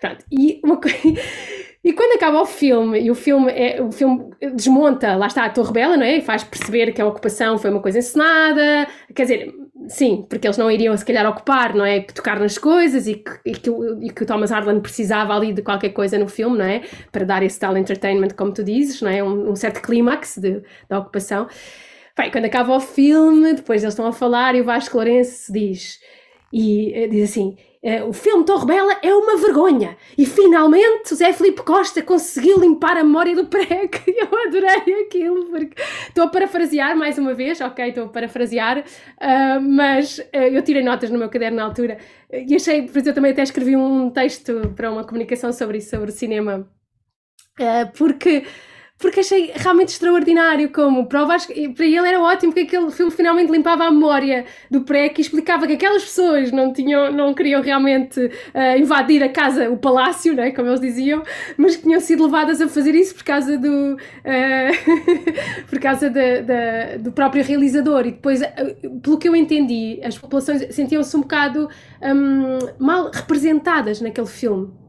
Pronto, 0.00 0.24
e, 0.30 0.60
uma 0.64 0.80
e 1.86 1.92
quando 1.92 2.16
acaba 2.16 2.42
o 2.42 2.44
filme, 2.44 3.00
e 3.00 3.12
o 3.12 3.14
filme, 3.14 3.48
é, 3.52 3.80
o 3.80 3.92
filme 3.92 4.30
desmonta, 4.56 5.14
lá 5.14 5.28
está 5.28 5.44
a 5.44 5.50
Torre 5.50 5.72
Bela, 5.72 5.96
não 5.96 6.02
é? 6.02 6.16
E 6.16 6.20
faz 6.20 6.42
perceber 6.42 6.90
que 6.90 7.00
a 7.00 7.06
ocupação 7.06 7.56
foi 7.58 7.70
uma 7.70 7.80
coisa 7.80 8.00
encenada, 8.00 8.88
quer 9.14 9.22
dizer, 9.22 9.54
sim, 9.86 10.26
porque 10.28 10.48
eles 10.48 10.58
não 10.58 10.68
iriam 10.68 10.96
se 10.96 11.04
calhar 11.04 11.24
ocupar, 11.28 11.76
não 11.76 11.84
é? 11.84 12.00
Tocar 12.00 12.40
nas 12.40 12.58
coisas 12.58 13.06
e 13.06 13.14
que, 13.14 13.30
e 13.46 13.52
que, 13.52 13.70
e 14.00 14.10
que 14.10 14.24
o 14.24 14.26
Thomas 14.26 14.50
Harlan 14.50 14.80
precisava 14.80 15.32
ali 15.32 15.52
de 15.52 15.62
qualquer 15.62 15.90
coisa 15.90 16.18
no 16.18 16.26
filme, 16.26 16.58
não 16.58 16.64
é? 16.64 16.82
Para 17.12 17.24
dar 17.24 17.44
esse 17.44 17.60
tal 17.60 17.76
entertainment, 17.76 18.30
como 18.36 18.52
tu 18.52 18.64
dizes, 18.64 19.00
não 19.00 19.08
é? 19.08 19.22
Um, 19.22 19.52
um 19.52 19.54
certo 19.54 19.80
clímax 19.80 20.40
da 20.88 20.98
ocupação. 20.98 21.46
Bem, 22.18 22.32
quando 22.32 22.46
acaba 22.46 22.74
o 22.74 22.80
filme, 22.80 23.54
depois 23.54 23.84
eles 23.84 23.94
estão 23.94 24.08
a 24.08 24.12
falar 24.12 24.56
e 24.56 24.60
o 24.60 24.64
Vasco 24.64 24.96
Lourenço 24.96 25.52
diz, 25.52 26.00
e 26.52 26.92
eh, 26.92 27.06
diz 27.06 27.30
assim 27.30 27.56
o 28.06 28.12
filme 28.12 28.44
Torre 28.44 28.66
Bela 28.66 28.98
é 29.02 29.14
uma 29.14 29.36
vergonha. 29.36 29.96
E 30.16 30.26
finalmente 30.26 31.12
o 31.12 31.16
Zé 31.16 31.32
Felipe 31.32 31.62
Costa 31.62 32.02
conseguiu 32.02 32.58
limpar 32.58 32.96
a 32.96 33.04
memória 33.04 33.34
do 33.34 33.46
PREC. 33.46 34.02
Eu 34.16 34.38
adorei 34.46 35.02
aquilo, 35.04 35.46
porque 35.46 35.80
estou 36.08 36.24
a 36.24 36.28
parafrasear 36.28 36.96
mais 36.96 37.18
uma 37.18 37.34
vez, 37.34 37.60
ok, 37.60 37.88
estou 37.88 38.04
a 38.04 38.08
parafrasear, 38.08 38.78
uh, 38.78 39.60
mas 39.60 40.18
uh, 40.18 40.36
eu 40.52 40.62
tirei 40.62 40.82
notas 40.82 41.10
no 41.10 41.18
meu 41.18 41.28
caderno 41.28 41.58
na 41.58 41.64
altura 41.64 41.98
e 42.32 42.54
achei, 42.54 42.82
por 42.82 42.90
exemplo, 42.90 43.10
eu 43.10 43.14
também 43.14 43.32
até 43.32 43.42
escrevi 43.42 43.76
um 43.76 44.10
texto 44.10 44.72
para 44.74 44.90
uma 44.90 45.04
comunicação 45.04 45.52
sobre 45.52 45.78
isso, 45.78 45.90
sobre 45.90 46.10
o 46.10 46.12
cinema, 46.12 46.68
porque 47.96 48.44
porque 48.98 49.20
achei 49.20 49.52
realmente 49.54 49.88
extraordinário 49.88 50.70
como 50.70 51.06
prova, 51.06 51.36
para 51.74 51.84
ele 51.84 52.08
era 52.08 52.20
ótimo 52.20 52.52
que 52.52 52.60
aquele 52.60 52.90
filme 52.90 53.12
finalmente 53.12 53.52
limpava 53.52 53.84
a 53.84 53.90
memória 53.90 54.46
do 54.70 54.82
PREC 54.82 55.18
e 55.18 55.20
explicava 55.20 55.66
que 55.66 55.74
aquelas 55.74 56.02
pessoas 56.02 56.50
não 56.50 56.72
tinham, 56.72 57.12
não 57.12 57.34
queriam 57.34 57.60
realmente 57.60 58.18
uh, 58.20 58.78
invadir 58.78 59.22
a 59.22 59.28
casa, 59.28 59.70
o 59.70 59.76
palácio, 59.76 60.34
né, 60.34 60.50
como 60.50 60.68
eles 60.68 60.80
diziam, 60.80 61.22
mas 61.58 61.76
que 61.76 61.82
tinham 61.82 62.00
sido 62.00 62.24
levadas 62.24 62.60
a 62.60 62.68
fazer 62.68 62.94
isso 62.94 63.14
por 63.14 63.24
causa 63.24 63.58
do 63.58 63.96
uh, 63.96 65.16
por 65.68 65.78
causa 65.78 66.10
do 66.98 67.12
próprio 67.12 67.44
realizador. 67.44 68.06
E 68.06 68.12
depois, 68.12 68.40
uh, 68.40 69.00
pelo 69.02 69.18
que 69.18 69.28
eu 69.28 69.36
entendi, 69.36 70.00
as 70.02 70.16
populações 70.16 70.74
sentiam-se 70.74 71.14
um 71.16 71.20
bocado 71.20 71.68
um, 72.02 72.58
mal 72.78 73.10
representadas 73.12 74.00
naquele 74.00 74.26
filme 74.26 74.85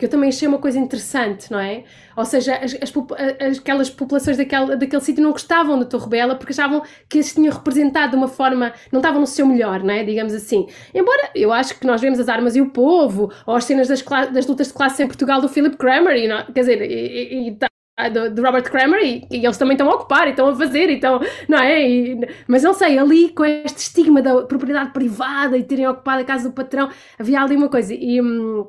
que 0.00 0.06
eu 0.06 0.10
também 0.10 0.30
achei 0.30 0.48
uma 0.48 0.58
coisa 0.58 0.78
interessante, 0.78 1.52
não 1.52 1.60
é? 1.60 1.84
Ou 2.16 2.24
seja, 2.24 2.56
as, 2.56 2.74
as, 2.74 3.58
aquelas 3.58 3.90
populações 3.90 4.38
daquele, 4.38 4.74
daquele 4.74 5.02
sítio 5.02 5.22
não 5.22 5.30
gostavam 5.30 5.78
da 5.78 5.84
Torre 5.84 6.08
Bela 6.08 6.34
porque 6.34 6.52
achavam 6.52 6.82
que 7.06 7.18
eles 7.18 7.34
tinham 7.34 7.52
representado 7.52 8.12
de 8.12 8.16
uma 8.16 8.26
forma, 8.26 8.72
não 8.90 9.00
estavam 9.00 9.20
no 9.20 9.26
seu 9.26 9.46
melhor, 9.46 9.82
não 9.82 9.92
é? 9.92 10.02
Digamos 10.02 10.32
assim. 10.32 10.66
Embora 10.94 11.30
eu 11.34 11.52
acho 11.52 11.78
que 11.78 11.86
nós 11.86 12.00
vemos 12.00 12.18
as 12.18 12.30
armas 12.30 12.56
e 12.56 12.62
o 12.62 12.70
povo, 12.70 13.30
ou 13.46 13.54
as 13.54 13.64
cenas 13.64 13.88
das, 13.88 14.02
das 14.32 14.46
lutas 14.46 14.68
de 14.68 14.72
classe 14.72 15.02
em 15.02 15.06
Portugal 15.06 15.40
do 15.40 15.48
Philip 15.50 15.76
Kramer, 15.76 16.16
e 16.16 16.52
quer 16.52 16.60
dizer, 16.60 16.82
e, 16.82 17.48
e, 17.48 17.58
do, 18.08 18.34
do, 18.34 18.42
Robert 18.42 18.62
Kramer 18.62 19.00
e, 19.02 19.26
e, 19.30 19.44
eles 19.44 19.58
também 19.58 19.74
estão 19.74 19.90
a 19.90 19.94
ocupar 19.94 20.26
e 20.26 20.30
estão 20.30 20.48
a 20.48 20.56
fazer, 20.56 20.88
então, 20.88 21.20
não 21.46 21.58
é? 21.58 21.86
E, 21.86 22.18
mas 22.48 22.62
não 22.62 22.72
sei, 22.72 22.98
ali 22.98 23.28
com 23.30 23.44
este 23.44 23.78
estigma 23.78 24.22
da 24.22 24.42
propriedade 24.42 24.92
privada 24.92 25.58
e 25.58 25.62
terem 25.62 25.86
ocupado 25.86 26.22
a 26.22 26.24
casa 26.24 26.48
do 26.48 26.54
patrão, 26.54 26.88
havia 27.18 27.42
ali 27.42 27.56
uma 27.56 27.68
coisa. 27.68 27.92
E, 27.92 28.20
hum, 28.20 28.66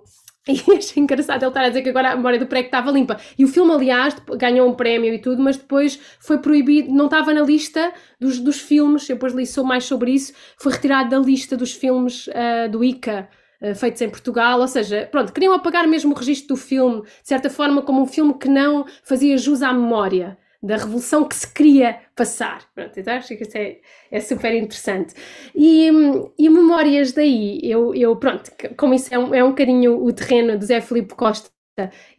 e 0.53 0.61
achei 0.77 1.01
engraçado 1.01 1.43
ele 1.43 1.49
estar 1.49 1.63
a 1.63 1.67
dizer 1.69 1.81
que 1.81 1.89
agora 1.89 2.11
a 2.11 2.15
memória 2.15 2.39
do 2.39 2.45
pré 2.45 2.61
estava 2.61 2.91
limpa. 2.91 3.17
E 3.37 3.45
o 3.45 3.47
filme, 3.47 3.71
aliás, 3.71 4.15
ganhou 4.37 4.69
um 4.69 4.73
prémio 4.73 5.13
e 5.13 5.19
tudo, 5.19 5.41
mas 5.41 5.57
depois 5.57 5.99
foi 6.19 6.37
proibido, 6.39 6.91
não 6.91 7.05
estava 7.05 7.33
na 7.33 7.41
lista 7.41 7.93
dos, 8.19 8.39
dos 8.39 8.59
filmes, 8.59 9.09
eu 9.09 9.15
depois 9.15 9.33
li 9.33 9.45
mais 9.63 9.85
sobre 9.85 10.11
isso, 10.11 10.33
foi 10.57 10.71
retirado 10.71 11.09
da 11.09 11.19
lista 11.19 11.57
dos 11.57 11.73
filmes 11.73 12.27
uh, 12.27 12.69
do 12.69 12.83
ICA. 12.83 13.29
Uh, 13.61 13.75
feitos 13.75 14.01
em 14.01 14.09
Portugal, 14.09 14.59
ou 14.59 14.67
seja, 14.67 15.07
pronto, 15.11 15.31
queriam 15.31 15.53
apagar 15.53 15.87
mesmo 15.87 16.15
o 16.15 16.17
registro 16.17 16.55
do 16.55 16.57
filme, 16.57 17.01
de 17.01 17.07
certa 17.27 17.47
forma, 17.47 17.83
como 17.83 18.01
um 18.01 18.07
filme 18.07 18.33
que 18.33 18.49
não 18.49 18.85
fazia 19.03 19.37
jus 19.37 19.61
à 19.61 19.71
memória 19.71 20.35
da 20.61 20.77
revolução 20.77 21.27
que 21.27 21.35
se 21.35 21.51
queria 21.51 21.99
passar. 22.15 22.61
Pronto, 22.73 22.99
então 22.99 23.13
acho 23.13 23.35
que 23.35 23.43
isso 23.43 23.57
é, 23.57 23.77
é 24.11 24.19
super 24.19 24.53
interessante. 24.53 25.15
E, 25.55 25.89
e 26.37 26.49
memórias 26.49 27.11
daí, 27.13 27.59
eu, 27.63 27.93
eu 27.95 28.15
pronto, 28.15 28.51
como 28.77 28.93
isso 28.93 29.13
é 29.13 29.17
um, 29.17 29.33
é 29.33 29.43
um 29.43 29.49
bocadinho 29.49 30.03
o 30.03 30.13
terreno 30.13 30.57
do 30.57 30.65
Zé 30.65 30.81
Filipe 30.81 31.15
Costa, 31.15 31.49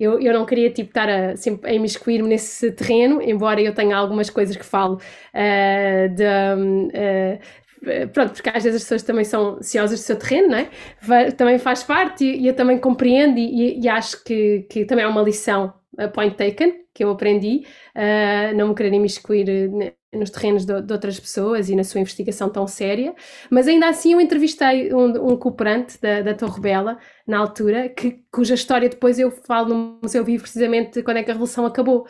eu, 0.01 0.19
eu 0.21 0.33
não 0.33 0.47
queria 0.47 0.71
tipo, 0.71 0.91
estar 0.91 1.09
a, 1.09 1.37
sempre, 1.37 1.71
a 1.71 1.75
imiscuir-me 1.75 2.29
nesse 2.29 2.73
terreno, 2.73 3.21
embora 3.23 3.61
eu 3.61 3.75
tenha 3.75 3.97
algumas 3.97 4.31
coisas 4.31 4.57
que 4.57 4.65
falo 4.65 4.97
uh, 4.97 6.09
de, 6.15 6.25
uh, 6.25 8.09
pronto, 8.13 8.33
porque 8.33 8.49
às 8.49 8.65
vezes 8.65 8.77
as 8.77 8.83
pessoas 8.83 9.03
também 9.03 9.25
são 9.25 9.57
ansiosas 9.57 10.01
do 10.01 10.03
seu 10.03 10.17
terreno, 10.17 10.49
não 10.49 10.59
é? 10.59 11.31
Também 11.33 11.59
faz 11.59 11.83
parte 11.83 12.25
e, 12.25 12.43
e 12.43 12.47
eu 12.47 12.55
também 12.55 12.79
compreendo 12.79 13.39
e, 13.39 13.81
e, 13.81 13.89
acho 13.89 14.25
que, 14.25 14.67
que 14.71 14.85
também 14.85 15.05
é 15.05 15.09
uma 15.09 15.23
lição 15.23 15.73
point 16.13 16.37
taken, 16.37 16.85
que 16.95 17.05
eu 17.05 17.11
aprendi, 17.11 17.67
uh, 17.97 18.57
não 18.57 18.69
me 18.69 18.75
querer 18.75 18.93
imiscuir 18.93 19.49
eh, 19.49 19.95
nos 20.13 20.31
terrenos 20.31 20.65
de, 20.65 20.83
de, 20.83 20.93
outras 20.93 21.19
pessoas 21.19 21.71
e 21.71 21.77
na 21.77 21.85
sua 21.85 22.01
investigação 22.01 22.51
tão 22.51 22.67
séria, 22.67 23.15
mas 23.51 23.67
ainda 23.67 23.89
assim 23.89 24.13
eu 24.13 24.21
entrevistei 24.21 24.93
um, 24.93 25.33
um 25.33 25.37
cooperante 25.37 26.01
da, 26.01 26.21
da 26.21 26.35
Torre 26.35 26.61
Bela, 26.61 26.99
na 27.27 27.39
altura, 27.39 27.89
que, 27.89 28.23
cuja 28.31 28.55
história 28.55 28.89
depois 28.89 29.19
eu 29.19 29.31
falo 29.31 29.69
no 29.69 29.99
Museu 30.03 30.25
Vivo 30.25 30.43
precisamente 30.43 31.03
quando 31.03 31.19
é 31.19 31.23
que 31.23 31.31
a 31.31 31.35
Revolução 31.35 31.65
acabou, 31.65 32.07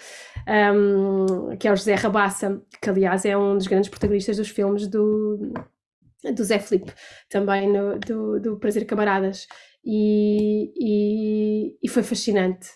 um, 0.74 1.56
que 1.56 1.68
é 1.68 1.72
o 1.72 1.76
José 1.76 1.94
Rabassa, 1.94 2.60
que 2.80 2.90
aliás 2.90 3.24
é 3.24 3.36
um 3.36 3.56
dos 3.56 3.68
grandes 3.68 3.88
protagonistas 3.88 4.36
dos 4.36 4.48
filmes 4.48 4.88
do, 4.88 5.52
do 6.34 6.44
Zé 6.44 6.58
Filipe, 6.58 6.92
também 7.28 7.68
no, 7.72 7.98
do, 8.00 8.40
do 8.40 8.56
Prazer 8.58 8.84
Camaradas, 8.84 9.46
e, 9.84 10.72
e, 10.76 11.76
e 11.82 11.88
foi 11.88 12.02
fascinante 12.02 12.68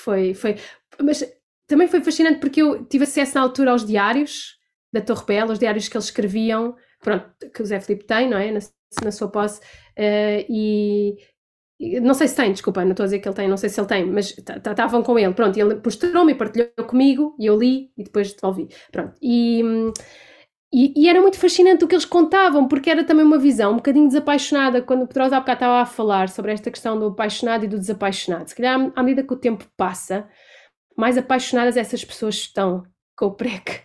foi, 0.00 0.34
foi. 0.34 0.56
Mas 1.02 1.24
também 1.66 1.88
foi 1.88 2.02
fascinante 2.02 2.40
porque 2.40 2.62
eu 2.62 2.84
tive 2.84 3.04
acesso 3.04 3.34
na 3.34 3.42
altura 3.42 3.70
aos 3.70 3.86
diários 3.86 4.58
da 4.92 5.00
Torre 5.00 5.24
Bela, 5.26 5.52
os 5.52 5.58
diários 5.58 5.88
que 5.88 5.96
eles 5.96 6.06
escreviam, 6.06 6.74
pronto, 7.00 7.30
que 7.54 7.62
o 7.62 7.64
Zé 7.64 7.80
Filipe 7.80 8.04
tem, 8.04 8.28
não 8.28 8.36
é? 8.36 8.50
Na, 8.50 8.58
na 9.04 9.12
sua 9.12 9.28
posse. 9.28 9.60
Uh, 9.96 10.44
e, 10.48 11.16
não 12.00 12.12
sei 12.12 12.28
se 12.28 12.36
tem, 12.36 12.52
desculpa, 12.52 12.84
não 12.84 12.90
estou 12.90 13.04
a 13.04 13.06
dizer 13.06 13.20
que 13.20 13.28
ele 13.28 13.36
tem, 13.36 13.48
não 13.48 13.56
sei 13.56 13.70
se 13.70 13.80
ele 13.80 13.86
tem, 13.86 14.04
mas 14.04 14.36
estavam 14.36 15.02
com 15.02 15.18
ele, 15.18 15.32
pronto, 15.32 15.58
ele 15.58 15.80
mostrou-me 15.82 16.32
e 16.32 16.34
partilhou 16.34 16.68
comigo, 16.86 17.34
e 17.38 17.46
eu 17.46 17.58
li 17.58 17.90
e 17.96 18.04
depois 18.04 18.34
devolvi, 18.34 18.68
pronto. 18.92 19.14
E, 19.22 19.62
e, 20.72 20.92
e, 20.96 21.08
era 21.08 21.20
muito 21.20 21.38
fascinante 21.38 21.84
o 21.84 21.88
que 21.88 21.94
eles 21.94 22.04
contavam, 22.04 22.68
porque 22.68 22.88
era 22.88 23.02
também 23.02 23.24
uma 23.24 23.38
visão 23.38 23.72
um 23.72 23.76
bocadinho 23.76 24.06
desapaixonada, 24.06 24.80
quando 24.80 25.02
o 25.02 25.06
Pedrosa 25.06 25.36
há 25.36 25.40
bocado 25.40 25.56
estava 25.56 25.80
a 25.82 25.86
falar 25.86 26.28
sobre 26.28 26.52
esta 26.52 26.70
questão 26.70 26.98
do 26.98 27.06
apaixonado 27.06 27.64
e 27.64 27.68
do 27.68 27.78
desapaixonado. 27.78 28.48
Se 28.48 28.54
calhar, 28.54 28.92
à 28.94 29.02
medida 29.02 29.24
que 29.24 29.32
o 29.32 29.36
tempo 29.36 29.64
passa, 29.76 30.28
mais 30.96 31.18
apaixonadas 31.18 31.76
essas 31.76 32.04
pessoas 32.04 32.36
estão 32.36 32.84
com 33.16 33.26
o 33.26 33.34
PREC. 33.34 33.80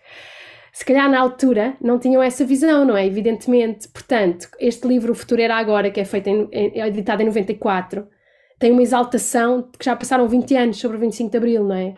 Se 0.71 0.83
calhar 0.83 1.09
na 1.09 1.19
altura 1.19 1.75
não 1.81 1.97
tinham 1.97 2.21
essa 2.21 2.45
visão, 2.45 2.85
não 2.85 2.97
é? 2.97 3.05
Evidentemente. 3.05 3.87
Portanto, 3.87 4.49
este 4.59 4.85
livro 4.87 5.13
O 5.13 5.15
Futuro 5.15 5.41
Era 5.41 5.55
Agora, 5.55 5.89
que 5.89 6.01
é 6.01 6.05
feito 6.05 6.27
em, 6.27 6.49
é 6.51 6.87
editado 6.87 7.21
em 7.21 7.25
94, 7.25 8.07
tem 8.59 8.71
uma 8.71 8.81
exaltação 8.81 9.69
que 9.79 9.85
já 9.85 9.95
passaram 9.95 10.27
20 10.27 10.55
anos 10.55 10.77
sobre 10.77 10.97
o 10.97 10.99
25 10.99 11.31
de 11.31 11.37
Abril, 11.37 11.63
não 11.63 11.75
é? 11.75 11.95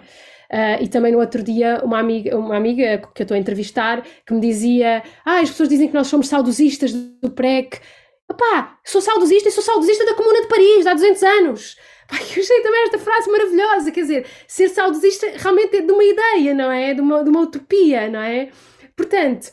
Uh, 0.52 0.82
e 0.82 0.88
também 0.88 1.12
no 1.12 1.20
outro 1.20 1.43
dia, 1.43 1.82
uma 1.84 2.00
amiga, 2.00 2.38
uma 2.38 2.56
amiga 2.56 3.00
que 3.14 3.22
eu 3.22 3.26
estou 3.26 3.36
a 3.36 3.39
entrevistar 3.39 4.04
que 4.26 4.34
me 4.34 4.39
dizia: 4.39 5.04
Ah, 5.26 5.39
as 5.39 5.50
pessoas 5.50 5.70
dizem 5.70 5.88
que 5.88 5.93
nós 5.93 6.08
somos 6.08 6.28
saudosistas 6.28 6.93
do 6.93 7.32
PREC. 7.32 7.80
Opá, 8.30 8.78
sou 8.86 9.02
saudosista 9.02 9.50
e 9.50 9.52
sou 9.52 9.64
saudosista 9.64 10.06
da 10.06 10.14
Comuna 10.14 10.41
de 10.41 10.48
Paris, 10.48 10.86
há 10.86 10.93
200 10.93 11.24
anos. 11.24 11.78
Eu 12.12 12.41
achei 12.41 12.62
também 12.62 12.84
esta 12.84 13.00
frase 13.00 13.30
maravilhosa. 13.30 13.91
Quer 13.91 14.02
dizer, 14.02 14.26
ser 14.48 14.70
saudosista 14.70 15.28
realmente 15.36 15.78
é 15.78 15.82
de 15.82 15.91
uma 15.91 16.04
ideia, 16.04 16.54
não 16.54 16.72
é? 16.72 16.93
De 16.93 17.02
uma, 17.02 17.24
de 17.24 17.30
uma 17.30 17.41
utopia, 17.41 18.10
não 18.10 18.22
é? 18.22 18.50
Portanto, 18.95 19.52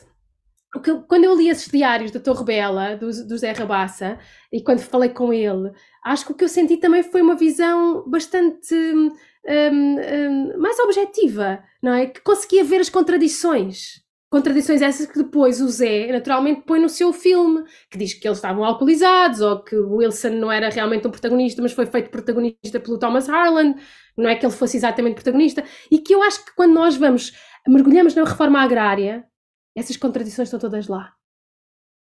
quando 1.07 1.23
eu 1.23 1.35
li 1.35 1.49
esses 1.49 1.69
diários 1.69 2.11
da 2.11 2.19
Torre 2.19 2.43
Bela, 2.43 2.95
do, 2.95 3.07
do 3.25 3.37
Zé 3.37 3.51
Rabassa, 3.51 4.17
e 4.51 4.61
quando 4.61 4.79
falei 4.79 5.09
com 5.09 5.31
ele, 5.31 5.71
acho 6.03 6.25
que 6.25 6.31
o 6.31 6.35
que 6.35 6.43
eu 6.43 6.49
senti 6.49 6.77
também 6.77 7.03
foi 7.03 7.21
uma 7.21 7.35
visão 7.35 8.03
bastante 8.07 8.75
um, 9.47 9.99
um, 9.99 10.57
mais 10.59 10.79
objetiva, 10.79 11.63
não 11.81 11.93
é? 11.93 12.07
Que 12.07 12.21
conseguia 12.21 12.63
ver 12.63 12.81
as 12.81 12.89
contradições. 12.89 14.03
Contradições 14.29 14.81
essas 14.81 15.05
que 15.05 15.17
depois 15.17 15.61
o 15.61 15.69
Zé 15.69 16.11
naturalmente 16.11 16.63
põe 16.65 16.79
no 16.79 16.89
seu 16.89 17.13
filme, 17.13 17.63
que 17.89 17.97
diz 17.97 18.13
que 18.13 18.27
eles 18.27 18.39
estavam 18.39 18.65
alcoolizados 18.65 19.39
ou 19.39 19.63
que 19.63 19.75
o 19.75 19.97
Wilson 19.97 20.31
não 20.31 20.51
era 20.51 20.69
realmente 20.69 21.07
um 21.07 21.11
protagonista, 21.11 21.61
mas 21.61 21.71
foi 21.71 21.85
feito 21.85 22.09
protagonista 22.09 22.79
pelo 22.79 22.97
Thomas 22.97 23.29
Harlan, 23.29 23.75
não 24.17 24.29
é 24.29 24.35
que 24.35 24.45
ele 24.45 24.53
fosse 24.53 24.77
exatamente 24.77 25.15
protagonista, 25.15 25.63
e 25.91 25.99
que 25.99 26.13
eu 26.13 26.23
acho 26.23 26.43
que 26.43 26.55
quando 26.55 26.73
nós 26.73 26.97
vamos, 26.97 27.33
mergulhamos 27.67 28.15
na 28.15 28.23
reforma 28.23 28.59
agrária, 28.59 29.23
essas 29.75 29.95
contradições 29.95 30.47
estão 30.47 30.59
todas 30.59 30.87
lá. 30.87 31.13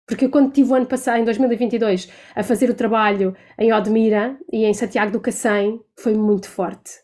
Porque 0.06 0.24
eu, 0.24 0.30
quando 0.30 0.48
estive 0.48 0.70
o 0.70 0.74
ano 0.74 0.86
passado, 0.86 1.18
em 1.18 1.24
2022, 1.24 2.08
a 2.34 2.42
fazer 2.42 2.70
o 2.70 2.74
trabalho 2.74 3.36
em 3.58 3.72
Odmira 3.72 4.38
e 4.52 4.64
em 4.64 4.74
Santiago 4.74 5.12
do 5.12 5.20
Cacém, 5.20 5.80
foi 5.98 6.14
muito 6.14 6.48
forte 6.48 7.02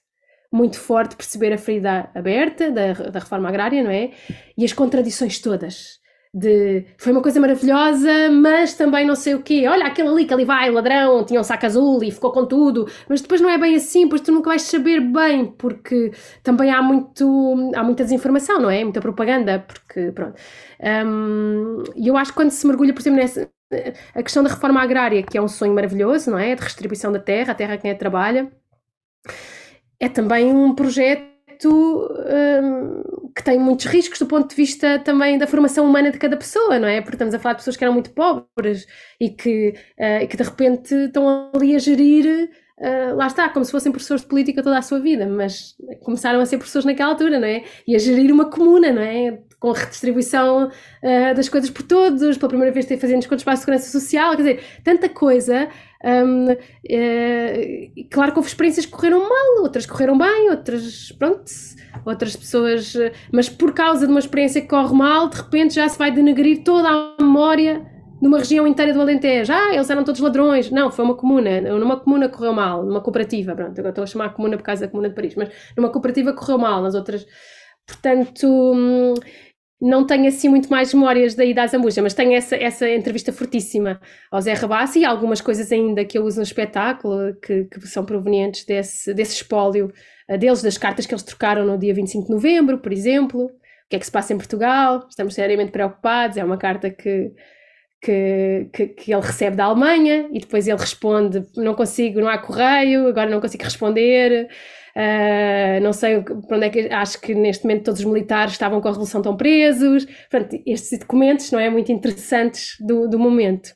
muito 0.53 0.79
forte 0.79 1.17
perceber 1.17 1.53
a 1.53 1.59
ferida 1.59 2.11
aberta 2.15 2.71
da, 2.71 2.93
da 2.93 3.19
reforma 3.19 3.49
agrária, 3.49 3.83
não 3.83 3.91
é? 3.91 4.13
E 4.57 4.65
as 4.65 4.73
contradições 4.73 5.39
todas. 5.39 5.99
De 6.33 6.85
foi 6.99 7.13
uma 7.13 7.23
coisa 7.23 7.41
maravilhosa, 7.41 8.31
mas 8.31 8.75
também 8.75 9.07
não 9.07 9.15
sei 9.15 9.35
o 9.35 9.43
quê. 9.43 9.67
Olha, 9.67 9.87
aquele 9.87 10.09
ali 10.09 10.25
que 10.27 10.35
ali 10.35 10.45
vai, 10.45 10.71
ladrão, 10.71 11.25
tinha 11.25 11.41
um 11.41 11.45
saco 11.45 11.65
azul 11.65 12.03
e 12.05 12.11
ficou 12.11 12.31
com 12.33 12.45
tudo, 12.47 12.87
mas 13.09 13.23
depois 13.23 13.41
não 13.41 13.49
é 13.49 13.57
bem 13.57 13.75
assim, 13.75 14.07
pois 14.09 14.21
tu 14.21 14.31
nunca 14.33 14.51
vais 14.51 14.63
saber 14.63 15.01
bem, 15.01 15.47
porque 15.47 16.13
também 16.43 16.71
há 16.71 16.83
muito 16.83 17.73
há 17.75 17.83
muita 17.83 18.05
desinformação, 18.05 18.61
não 18.61 18.71
é? 18.71 18.85
Muita 18.85 19.01
propaganda, 19.01 19.65
porque 19.67 20.13
pronto. 20.13 20.39
Um, 21.07 21.83
e 21.97 22.09
eu 22.09 22.17
acho 22.17 22.33
que 22.33 22.37
quando 22.37 22.51
se 22.51 22.67
mergulha, 22.67 22.93
por 22.93 23.01
exemplo, 23.01 23.21
nessa 23.21 23.51
a 24.15 24.23
questão 24.23 24.43
da 24.43 24.49
reforma 24.51 24.81
agrária, 24.83 25.23
que 25.23 25.37
é 25.37 25.43
um 25.43 25.49
sonho 25.49 25.75
maravilhoso, 25.75 26.31
não 26.31 26.39
é? 26.39 26.55
De 26.55 26.61
redistribuição 26.61 27.13
da 27.13 27.19
terra, 27.19 27.53
a 27.53 27.55
terra 27.55 27.77
quem 27.77 27.91
a 27.91 27.95
trabalha 27.95 28.51
é 30.01 30.09
também 30.09 30.53
um 30.53 30.75
projeto 30.75 31.39
um, 31.67 33.31
que 33.35 33.43
tem 33.43 33.59
muitos 33.59 33.87
riscos 33.87 34.19
do 34.19 34.27
ponto 34.27 34.49
de 34.49 34.55
vista 34.55 34.99
também 35.01 35.39
da 35.39 35.47
formação 35.47 35.85
humana 35.87 36.11
de 36.11 36.19
cada 36.19 36.37
pessoa, 36.37 36.79
não 36.79 36.89
é? 36.89 37.01
Porque 37.01 37.17
estamos 37.17 37.35
a 37.35 37.39
falar 37.39 37.55
de 37.55 37.59
pessoas 37.59 37.77
que 37.77 37.85
eram 37.85 37.95
muito 37.95 38.11
pobres 38.11 38.87
e 39.21 39.31
que, 39.31 39.75
uh, 39.99 40.27
que 40.29 40.37
de 40.37 40.43
repente 40.43 40.95
estão 40.95 41.51
ali 41.55 41.75
a 41.75 41.79
gerir. 41.79 42.51
Uh, 42.79 43.17
lá 43.17 43.27
está, 43.27 43.49
como 43.49 43.65
se 43.65 43.73
fossem 43.73 43.91
professores 43.91 44.23
de 44.23 44.29
política 44.29 44.63
toda 44.63 44.79
a 44.79 44.83
sua 44.83 45.01
vida, 45.01 45.27
mas 45.27 45.75
começaram 46.05 46.41
a 46.41 46.47
ser 46.47 46.59
professores 46.59 46.87
naquela 46.87 47.11
altura, 47.11 47.41
não 47.41 47.49
é? 47.49 47.65
E 47.87 47.97
a 47.97 47.99
gerir 47.99 48.33
uma 48.33 48.51
comuna, 48.51 48.93
não 48.93 49.03
é? 49.03 49.39
com 49.59 49.73
redistribuição 49.73 50.69
uh, 50.69 51.35
das 51.35 51.49
coisas 51.49 51.69
por 51.69 51.83
todos, 51.83 52.37
pela 52.37 52.49
primeira 52.49 52.73
vez 52.73 52.87
fazendo 52.87 53.19
descontos 53.19 53.45
para 53.45 53.55
a 53.55 53.57
segurança 53.57 53.91
social, 53.91 54.31
quer 54.31 54.37
dizer, 54.37 54.65
tanta 54.85 55.09
coisa. 55.09 55.69
Um, 56.05 56.53
uh, 56.53 58.09
claro 58.11 58.33
que 58.33 58.39
houve 58.39 58.49
experiências 58.49 58.87
que 58.87 58.93
correram 58.93 59.29
mal, 59.29 59.63
outras 59.63 59.85
correram 59.85 60.17
bem, 60.17 60.51
outras, 60.51 61.13
pronto, 61.19 61.43
outras 62.05 62.37
pessoas, 62.37 62.95
mas 63.33 63.49
por 63.49 63.73
causa 63.73 64.07
de 64.07 64.13
uma 64.13 64.21
experiência 64.21 64.61
que 64.61 64.69
corre 64.69 64.95
mal, 64.95 65.29
de 65.29 65.37
repente 65.37 65.75
já 65.75 65.89
se 65.89 65.99
vai 65.99 66.13
denegrir 66.13 66.63
toda 66.63 66.89
a 66.89 67.17
memória 67.21 67.85
numa 68.21 68.39
região 68.39 68.67
inteira 68.67 68.93
do 68.93 69.01
Alentejo. 69.01 69.53
Ah, 69.53 69.75
eles 69.75 69.89
eram 69.89 70.05
todos 70.05 70.21
ladrões. 70.21 70.71
Não, 70.71 70.91
foi 70.91 71.05
uma 71.05 71.15
comuna. 71.15 71.61
Numa 71.61 71.99
comuna 71.99 72.29
correu 72.29 72.53
mal, 72.53 72.85
numa 72.85 73.01
cooperativa. 73.01 73.55
Pronto, 73.55 73.79
agora 73.79 73.91
estou 73.91 74.05
a 74.05 74.07
chamar 74.07 74.27
a 74.27 74.31
comuna 74.31 74.57
por 74.57 74.63
causa 74.63 74.87
da 74.87 74.91
comuna 74.91 75.09
de 75.09 75.15
Paris, 75.15 75.35
mas 75.37 75.51
numa 75.77 75.91
cooperativa 75.91 76.33
correu 76.33 76.59
mal, 76.59 76.83
nas 76.83 76.95
outras. 76.95 77.27
Portanto, 77.87 78.47
hum, 78.47 79.15
não 79.81 80.05
tenho 80.07 80.27
assim 80.27 80.49
muito 80.49 80.69
mais 80.69 80.93
memórias 80.93 81.35
daí 81.35 81.55
da 81.55 81.67
Zambuja, 81.67 82.03
mas 82.03 82.15
tenho 82.15 82.33
essa, 82.33 82.57
essa 82.57 82.89
entrevista 82.91 83.33
fortíssima 83.33 84.01
ao 84.31 84.41
Zé 84.41 84.53
Rabassi 84.53 85.01
e 85.01 85.05
algumas 85.05 85.41
coisas 85.41 85.71
ainda 85.71 86.05
que 86.05 86.19
eu 86.19 86.25
uso 86.25 86.39
no 86.39 86.43
espetáculo 86.43 87.35
que, 87.41 87.65
que 87.65 87.87
são 87.87 88.05
provenientes 88.05 88.65
desse, 88.65 89.15
desse 89.15 89.35
espólio 89.35 89.93
eh, 90.29 90.37
deles, 90.37 90.63
das 90.63 90.77
cartas 90.77 91.07
que 91.07 91.15
eles 91.15 91.23
trocaram 91.23 91.65
no 91.65 91.79
dia 91.79 91.95
25 91.95 92.27
de 92.27 92.33
novembro, 92.33 92.79
por 92.79 92.93
exemplo. 92.93 93.45
O 93.45 93.51
que 93.89 93.97
é 93.97 93.99
que 93.99 94.05
se 94.05 94.13
passa 94.13 94.35
em 94.35 94.37
Portugal? 94.37 95.07
Estamos 95.09 95.35
seriamente 95.35 95.71
preocupados. 95.71 96.37
É 96.37 96.45
uma 96.45 96.59
carta 96.59 96.91
que 96.91 97.33
que, 98.01 98.69
que, 98.73 98.87
que, 98.89 99.13
ele 99.13 99.23
recebe 99.23 99.57
da 99.57 99.65
Alemanha 99.65 100.29
e 100.33 100.39
depois 100.39 100.69
ele 100.69 100.79
responde: 100.79 101.45
Não 101.57 101.75
consigo, 101.75 102.21
não 102.21 102.29
há 102.29 102.39
correio, 102.39 103.09
agora 103.09 103.29
não 103.31 103.41
consigo 103.41 103.65
responder. 103.65 104.49
Uh, 104.97 105.81
não 105.83 105.93
sei 105.93 106.23
para 106.23 106.57
onde 106.57 106.67
é 106.67 106.71
que 106.71 106.81
acho 106.93 107.21
que 107.21 107.35
neste 107.35 107.65
momento 107.65 107.85
todos 107.85 108.01
os 108.01 108.07
militares 108.07 108.53
estavam 108.53 108.81
com 108.81 108.89
a 108.89 108.91
revolução 108.91 109.23
tão 109.23 109.37
presos. 109.37 110.07
Estes 110.67 110.99
documentos 110.99 111.51
não 111.51 111.61
é 111.61 111.71
muito 111.71 111.93
interessantes 111.93 112.77
do, 112.81 113.09
do 113.09 113.19
momento. 113.19 113.75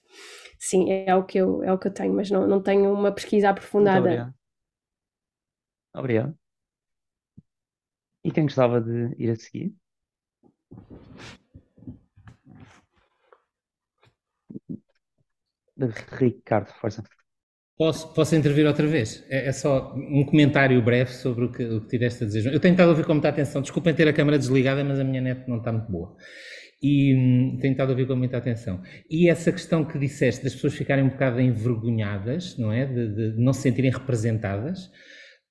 Sim, 0.58 0.90
é 0.90 1.14
o 1.14 1.24
que 1.24 1.38
eu, 1.38 1.62
é 1.64 1.72
o 1.72 1.78
que 1.78 1.88
eu 1.88 1.92
tenho, 1.92 2.14
mas 2.14 2.30
não, 2.30 2.46
não 2.46 2.62
tenho 2.62 2.92
uma 2.92 3.12
pesquisa 3.12 3.50
aprofundada. 3.50 3.98
Obrigado. 3.98 4.34
obrigado. 5.94 6.38
E 8.24 8.30
quem 8.30 8.44
gostava 8.44 8.80
de 8.80 9.14
ir 9.18 9.30
a 9.30 9.36
seguir? 9.36 9.74
Ricardo, 16.18 16.72
força. 16.74 17.02
Posso, 17.76 18.12
posso 18.12 18.36
intervir 18.36 18.66
outra 18.66 18.86
vez? 18.86 19.24
É, 19.30 19.48
é, 19.48 19.52
só 19.52 19.94
um 19.96 20.24
comentário 20.24 20.80
breve 20.82 21.10
sobre 21.10 21.46
o 21.46 21.52
que, 21.52 21.64
o 21.64 21.80
que 21.80 21.88
tiveste 21.88 22.22
a 22.22 22.26
dizer. 22.26 22.52
Eu 22.52 22.60
tenho 22.60 22.72
estado 22.72 22.88
a 22.88 22.90
ouvir 22.90 23.04
com 23.04 23.14
muita 23.14 23.28
atenção. 23.28 23.62
Desculpem 23.62 23.94
ter 23.94 24.06
a 24.06 24.12
câmera 24.12 24.38
desligada, 24.38 24.84
mas 24.84 25.00
a 25.00 25.04
minha 25.04 25.20
net 25.20 25.48
não 25.48 25.58
está 25.58 25.72
muito 25.72 25.90
boa. 25.90 26.14
E 26.82 27.14
hum, 27.14 27.58
tenho 27.60 27.72
estado 27.72 27.88
a 27.88 27.92
ouvir 27.92 28.06
com 28.06 28.14
muita 28.14 28.36
atenção. 28.36 28.82
E 29.10 29.28
essa 29.28 29.50
questão 29.50 29.84
que 29.84 29.98
disseste 29.98 30.44
das 30.44 30.54
pessoas 30.54 30.74
ficarem 30.74 31.04
um 31.04 31.08
bocado 31.08 31.40
envergonhadas, 31.40 32.58
não 32.58 32.72
é? 32.72 32.84
De, 32.84 33.08
de 33.08 33.40
não 33.42 33.52
se 33.52 33.62
sentirem 33.62 33.90
representadas. 33.90 34.90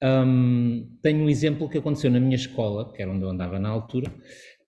Um, 0.04 0.98
tenho 1.02 1.24
um 1.24 1.30
exemplo 1.30 1.70
que 1.70 1.78
aconteceu 1.78 2.10
na 2.10 2.20
minha 2.20 2.36
escola, 2.36 2.92
que 2.94 3.02
era 3.02 3.12
onde 3.12 3.24
eu 3.24 3.30
andava 3.30 3.60
na 3.60 3.70
altura, 3.70 4.12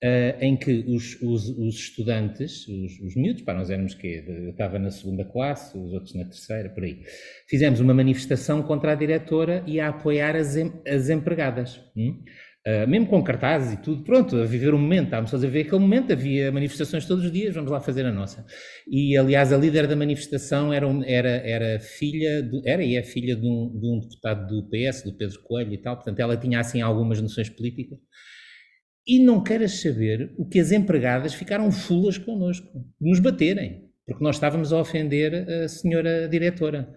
Uh, 0.03 0.35
em 0.41 0.57
que 0.57 0.83
os, 0.85 1.15
os, 1.21 1.47
os 1.47 1.75
estudantes, 1.75 2.67
os, 2.67 2.99
os, 2.99 3.15
miúdos, 3.15 3.41
nós 3.45 3.69
éramos 3.69 3.93
que 3.93 4.21
eu 4.27 4.49
estava 4.49 4.77
na 4.77 4.91
segunda 4.91 5.23
classe, 5.23 5.77
os 5.77 5.93
outros 5.93 6.13
na 6.13 6.25
terceira, 6.25 6.67
por 6.67 6.83
aí, 6.83 7.03
fizemos 7.47 7.79
uma 7.79 7.93
manifestação 7.93 8.61
contra 8.61 8.91
a 8.91 8.95
diretora 8.95 9.63
e 9.65 9.79
a 9.79 9.87
apoiar 9.87 10.35
as, 10.35 10.57
em, 10.57 10.73
as 10.85 11.09
empregadas. 11.09 11.79
Hum? 11.95 12.21
Uh, 12.67 12.87
mesmo 12.87 13.07
com 13.07 13.21
cartazes 13.21 13.73
e 13.73 13.77
tudo, 13.77 14.03
pronto, 14.03 14.37
a 14.37 14.45
viver 14.45 14.73
o 14.73 14.79
momento, 14.79 15.05
estávamos 15.05 15.33
a 15.33 15.47
ver 15.47 15.61
aquele 15.61 15.79
momento, 15.79 16.11
havia 16.11 16.49
manifestações 16.49 17.05
todos 17.05 17.23
os 17.23 17.31
dias, 17.31 17.55
vamos 17.55 17.71
lá 17.71 17.79
fazer 17.79 18.05
a 18.05 18.11
nossa. 18.11 18.45
E, 18.85 19.17
aliás, 19.17 19.51
a 19.53 19.57
líder 19.57 19.87
da 19.87 19.95
manifestação 19.95 20.71
era, 20.73 20.87
era, 21.05 21.29
era 21.29 21.79
filha, 21.79 22.41
do, 22.41 22.61
era 22.65 22.83
e 22.83 22.97
é 22.97 23.03
filha 23.03 23.35
de 23.35 23.45
um, 23.45 23.79
de 23.79 23.85
um 23.85 23.99
deputado 23.99 24.47
do 24.47 24.69
PS, 24.69 25.03
do 25.03 25.13
Pedro 25.13 25.41
Coelho 25.43 25.73
e 25.73 25.77
tal, 25.77 25.95
portanto 25.95 26.19
ela 26.19 26.35
tinha 26.35 26.59
assim 26.59 26.81
algumas 26.81 27.21
noções 27.21 27.49
políticas. 27.49 27.99
E 29.05 29.19
não 29.19 29.43
queiras 29.43 29.81
saber 29.81 30.33
o 30.37 30.45
que 30.45 30.59
as 30.59 30.71
empregadas 30.71 31.33
ficaram 31.33 31.71
fulas 31.71 32.17
connosco, 32.17 32.67
nos 32.99 33.19
baterem, 33.19 33.89
porque 34.05 34.23
nós 34.23 34.37
estávamos 34.37 34.71
a 34.71 34.79
ofender 34.79 35.49
a 35.49 35.67
senhora 35.67 36.27
diretora. 36.29 36.93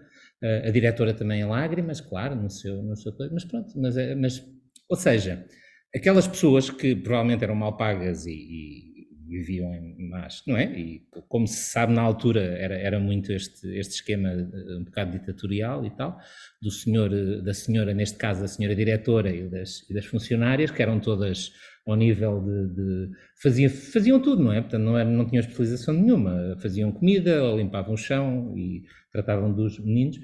A 0.65 0.69
diretora 0.69 1.13
também 1.13 1.41
em 1.41 1.45
lágrimas, 1.45 1.99
claro, 1.99 2.35
no 2.35 2.49
seu, 2.49 2.81
no 2.83 2.95
seu 2.95 3.11
mas 3.31 3.43
pronto, 3.43 3.73
mas, 3.75 3.97
é, 3.97 4.13
mas 4.13 4.45
ou 4.87 4.95
seja, 4.95 5.45
aquelas 5.93 6.27
pessoas 6.27 6.69
que 6.69 6.95
provavelmente 6.95 7.43
eram 7.43 7.55
mal 7.55 7.75
pagas 7.75 8.25
e, 8.25 8.31
e 8.31 8.97
viviam 9.27 9.73
em 9.73 10.09
más, 10.09 10.41
não 10.47 10.55
é? 10.55 10.65
E 10.79 11.01
como 11.27 11.45
se 11.47 11.71
sabe 11.71 11.93
na 11.93 12.01
altura 12.01 12.41
era, 12.41 12.75
era 12.75 12.99
muito 12.99 13.31
este, 13.33 13.67
este 13.77 13.95
esquema 13.95 14.31
um 14.31 14.85
bocado 14.85 15.11
ditatorial 15.11 15.85
e 15.85 15.89
tal, 15.91 16.17
do 16.61 16.71
senhor, 16.71 17.09
da 17.41 17.53
senhora, 17.53 17.93
neste 17.93 18.17
caso 18.17 18.43
a 18.43 18.47
senhora 18.47 18.75
diretora 18.75 19.29
e 19.29 19.49
das, 19.49 19.89
e 19.89 19.93
das 19.93 20.05
funcionárias, 20.05 20.71
que 20.71 20.81
eram 20.81 20.99
todas 20.99 21.51
ao 21.91 21.95
nível 21.95 22.41
de, 22.41 22.75
de 22.75 23.09
faziam, 23.41 23.69
faziam 23.69 24.21
tudo, 24.21 24.43
não 24.43 24.53
é? 24.53 24.61
Portanto, 24.61 24.83
não, 24.83 24.97
era, 24.97 25.09
não 25.09 25.25
tinham 25.25 25.39
especialização 25.39 25.93
nenhuma, 25.93 26.57
faziam 26.61 26.91
comida, 26.91 27.39
limpavam 27.55 27.93
o 27.93 27.97
chão 27.97 28.53
e 28.57 28.83
tratavam 29.11 29.53
dos 29.53 29.79
meninos 29.79 30.17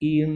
e, 0.00 0.26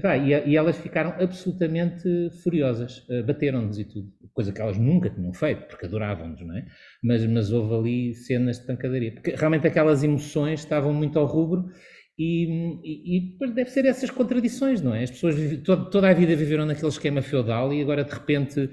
vai, 0.00 0.32
e, 0.32 0.50
e 0.50 0.56
elas 0.56 0.76
ficaram 0.78 1.14
absolutamente 1.22 2.08
furiosas, 2.42 3.04
eh, 3.08 3.22
bateram-nos 3.22 3.78
e 3.78 3.84
tudo, 3.84 4.12
coisa 4.32 4.52
que 4.52 4.60
elas 4.60 4.78
nunca 4.78 5.08
tinham 5.10 5.32
feito, 5.32 5.66
porque 5.66 5.86
adoravam-nos, 5.86 6.40
não 6.40 6.56
é? 6.56 6.66
Mas, 7.02 7.24
mas 7.26 7.52
houve 7.52 7.74
ali 7.74 8.14
cenas 8.14 8.58
de 8.58 8.66
pancadaria, 8.66 9.12
porque 9.12 9.34
realmente 9.36 9.66
aquelas 9.66 10.02
emoções 10.02 10.60
estavam 10.60 10.92
muito 10.92 11.18
ao 11.18 11.26
rubro 11.26 11.70
e, 12.18 12.80
e, 12.82 13.36
e 13.46 13.52
deve 13.52 13.70
ser 13.70 13.84
essas 13.84 14.10
contradições, 14.10 14.82
não 14.82 14.92
é? 14.92 15.04
As 15.04 15.10
pessoas 15.10 15.36
toda, 15.64 15.88
toda 15.88 16.08
a 16.08 16.12
vida 16.12 16.34
viveram 16.34 16.66
naquele 16.66 16.88
esquema 16.88 17.22
feudal 17.22 17.72
e 17.72 17.80
agora 17.80 18.02
de 18.02 18.12
repente 18.12 18.68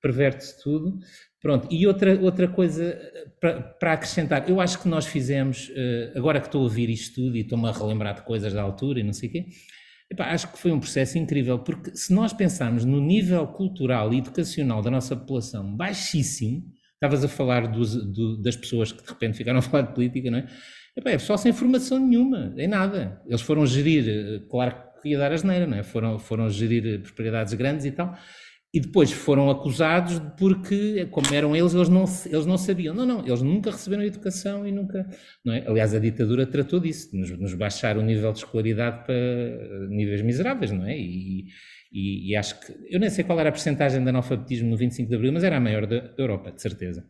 perverte-se 0.00 0.62
tudo. 0.62 0.98
Pronto, 1.40 1.68
e 1.70 1.86
outra, 1.86 2.20
outra 2.20 2.46
coisa 2.48 3.00
para, 3.40 3.62
para, 3.62 3.92
acrescentar, 3.94 4.48
eu 4.48 4.60
acho 4.60 4.78
que 4.80 4.88
nós 4.88 5.06
fizemos, 5.06 5.70
eh, 5.74 6.12
agora 6.14 6.38
que 6.38 6.46
estou 6.46 6.60
a 6.60 6.64
ouvir 6.64 6.90
isto 6.90 7.14
tudo 7.14 7.36
e 7.36 7.40
estou-me 7.40 7.66
a 7.66 7.72
relembrar 7.72 8.14
de 8.14 8.22
coisas 8.22 8.52
da 8.52 8.60
altura 8.60 9.00
e 9.00 9.02
não 9.02 9.14
sei 9.14 9.30
o 9.30 9.32
quê, 9.32 9.46
epá, 10.10 10.26
acho 10.32 10.52
que 10.52 10.58
foi 10.58 10.70
um 10.70 10.78
processo 10.78 11.16
incrível, 11.16 11.58
porque 11.58 11.96
se 11.96 12.12
nós 12.12 12.34
pensarmos 12.34 12.84
no 12.84 13.00
nível 13.00 13.46
cultural 13.46 14.12
e 14.12 14.18
educacional 14.18 14.82
da 14.82 14.90
nossa 14.90 15.16
população 15.16 15.74
baixíssimo, 15.74 16.62
estavas 16.94 17.24
a 17.24 17.28
falar 17.28 17.68
dos, 17.68 17.94
do, 17.94 18.36
das 18.42 18.56
pessoas 18.56 18.92
que 18.92 19.02
de 19.02 19.08
repente 19.08 19.38
ficaram 19.38 19.60
a 19.60 19.62
falar 19.62 19.84
de 19.84 19.94
política, 19.94 20.30
não 20.30 20.38
é? 20.38 20.46
Epá, 20.94 21.10
é 21.10 21.12
pessoal 21.14 21.38
sem 21.38 21.52
formação 21.52 21.98
nenhuma, 21.98 22.52
em 22.58 22.66
nada. 22.68 23.22
Eles 23.26 23.40
foram 23.40 23.64
gerir, 23.64 24.06
eh, 24.06 24.42
claro 24.50 24.74
que 25.00 25.08
ia 25.08 25.18
dar 25.18 25.32
asneira, 25.32 25.66
não 25.66 25.78
é? 25.78 25.82
Foram, 25.82 26.18
foram 26.18 26.50
gerir 26.50 27.00
propriedades 27.00 27.54
grandes 27.54 27.86
e 27.86 27.92
tal, 27.92 28.14
e 28.72 28.78
depois 28.78 29.10
foram 29.10 29.50
acusados 29.50 30.20
porque, 30.38 31.06
como 31.10 31.34
eram 31.34 31.56
eles, 31.56 31.74
eles 31.74 31.88
não, 31.88 32.04
eles 32.26 32.46
não 32.46 32.56
sabiam. 32.56 32.94
Não, 32.94 33.04
não, 33.04 33.26
eles 33.26 33.42
nunca 33.42 33.72
receberam 33.72 34.04
educação 34.04 34.66
e 34.66 34.70
nunca. 34.70 35.08
Não 35.44 35.52
é? 35.52 35.66
Aliás, 35.66 35.92
a 35.92 35.98
ditadura 35.98 36.46
tratou 36.46 36.78
disso, 36.78 37.16
nos, 37.16 37.30
nos 37.30 37.54
baixar 37.54 37.98
o 37.98 38.02
nível 38.02 38.32
de 38.32 38.38
escolaridade 38.38 39.04
para 39.04 39.88
níveis 39.88 40.22
miseráveis, 40.22 40.70
não 40.70 40.86
é? 40.86 40.96
E, 40.96 41.46
e, 41.92 42.30
e, 42.30 42.36
acho 42.36 42.60
que. 42.60 42.72
Eu 42.88 43.00
nem 43.00 43.10
sei 43.10 43.24
qual 43.24 43.40
era 43.40 43.48
a 43.48 43.52
percentagem 43.52 44.00
de 44.00 44.08
analfabetismo 44.08 44.70
no 44.70 44.76
25 44.76 45.08
de 45.08 45.16
Abril, 45.16 45.32
mas 45.32 45.42
era 45.42 45.56
a 45.56 45.60
maior 45.60 45.86
da, 45.86 46.00
da 46.00 46.22
Europa, 46.22 46.52
de 46.52 46.62
certeza. 46.62 47.04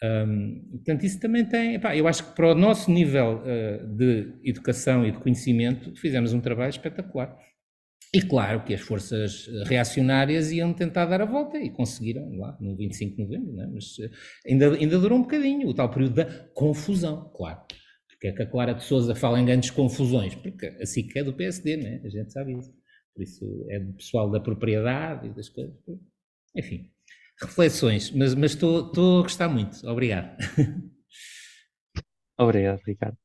Um, 0.00 0.60
portanto, 0.70 1.04
isso 1.04 1.18
também 1.18 1.44
tem. 1.44 1.74
Epá, 1.74 1.96
eu 1.96 2.06
acho 2.06 2.24
que 2.24 2.36
para 2.36 2.52
o 2.52 2.54
nosso 2.54 2.88
nível 2.92 3.42
uh, 3.42 3.96
de 3.96 4.32
educação 4.44 5.04
e 5.04 5.10
de 5.10 5.18
conhecimento, 5.18 5.92
fizemos 5.96 6.32
um 6.32 6.40
trabalho 6.40 6.70
espetacular. 6.70 7.36
E 8.12 8.22
claro 8.22 8.62
que 8.64 8.74
as 8.74 8.80
forças 8.80 9.48
reacionárias 9.66 10.52
iam 10.52 10.72
tentar 10.72 11.06
dar 11.06 11.20
a 11.20 11.24
volta 11.24 11.58
e 11.58 11.70
conseguiram 11.70 12.36
lá 12.36 12.56
no 12.60 12.76
25 12.76 13.16
de 13.16 13.22
novembro, 13.22 13.52
né? 13.52 13.68
mas 13.72 13.96
eh, 13.98 14.10
ainda, 14.46 14.72
ainda 14.74 14.98
durou 14.98 15.18
um 15.18 15.22
bocadinho, 15.22 15.68
o 15.68 15.74
tal 15.74 15.90
período 15.90 16.14
da 16.14 16.24
confusão, 16.54 17.30
claro. 17.36 17.60
Porque 18.08 18.28
é 18.28 18.32
que 18.32 18.42
a 18.42 18.46
Clara 18.46 18.72
de 18.72 18.84
Souza 18.84 19.14
fala 19.14 19.40
em 19.40 19.44
grandes 19.44 19.70
confusões? 19.70 20.34
Porque 20.34 20.66
a 20.66 20.86
SIC 20.86 21.16
é 21.16 21.24
do 21.24 21.34
PSD, 21.34 21.76
né? 21.76 22.00
a 22.04 22.08
gente 22.08 22.32
sabe 22.32 22.56
isso. 22.56 22.72
Por 23.14 23.22
isso 23.22 23.66
é 23.70 23.78
do 23.78 23.92
pessoal 23.94 24.30
da 24.30 24.40
propriedade 24.40 25.28
e 25.28 25.34
das 25.34 25.48
coisas. 25.48 25.74
Enfim, 26.56 26.90
reflexões, 27.40 28.10
mas, 28.10 28.34
mas 28.34 28.52
estou, 28.52 28.86
estou 28.86 29.18
a 29.20 29.22
gostar 29.22 29.48
muito. 29.48 29.86
Obrigado. 29.86 30.36
Obrigado, 32.38 32.80
Ricardo. 32.86 33.23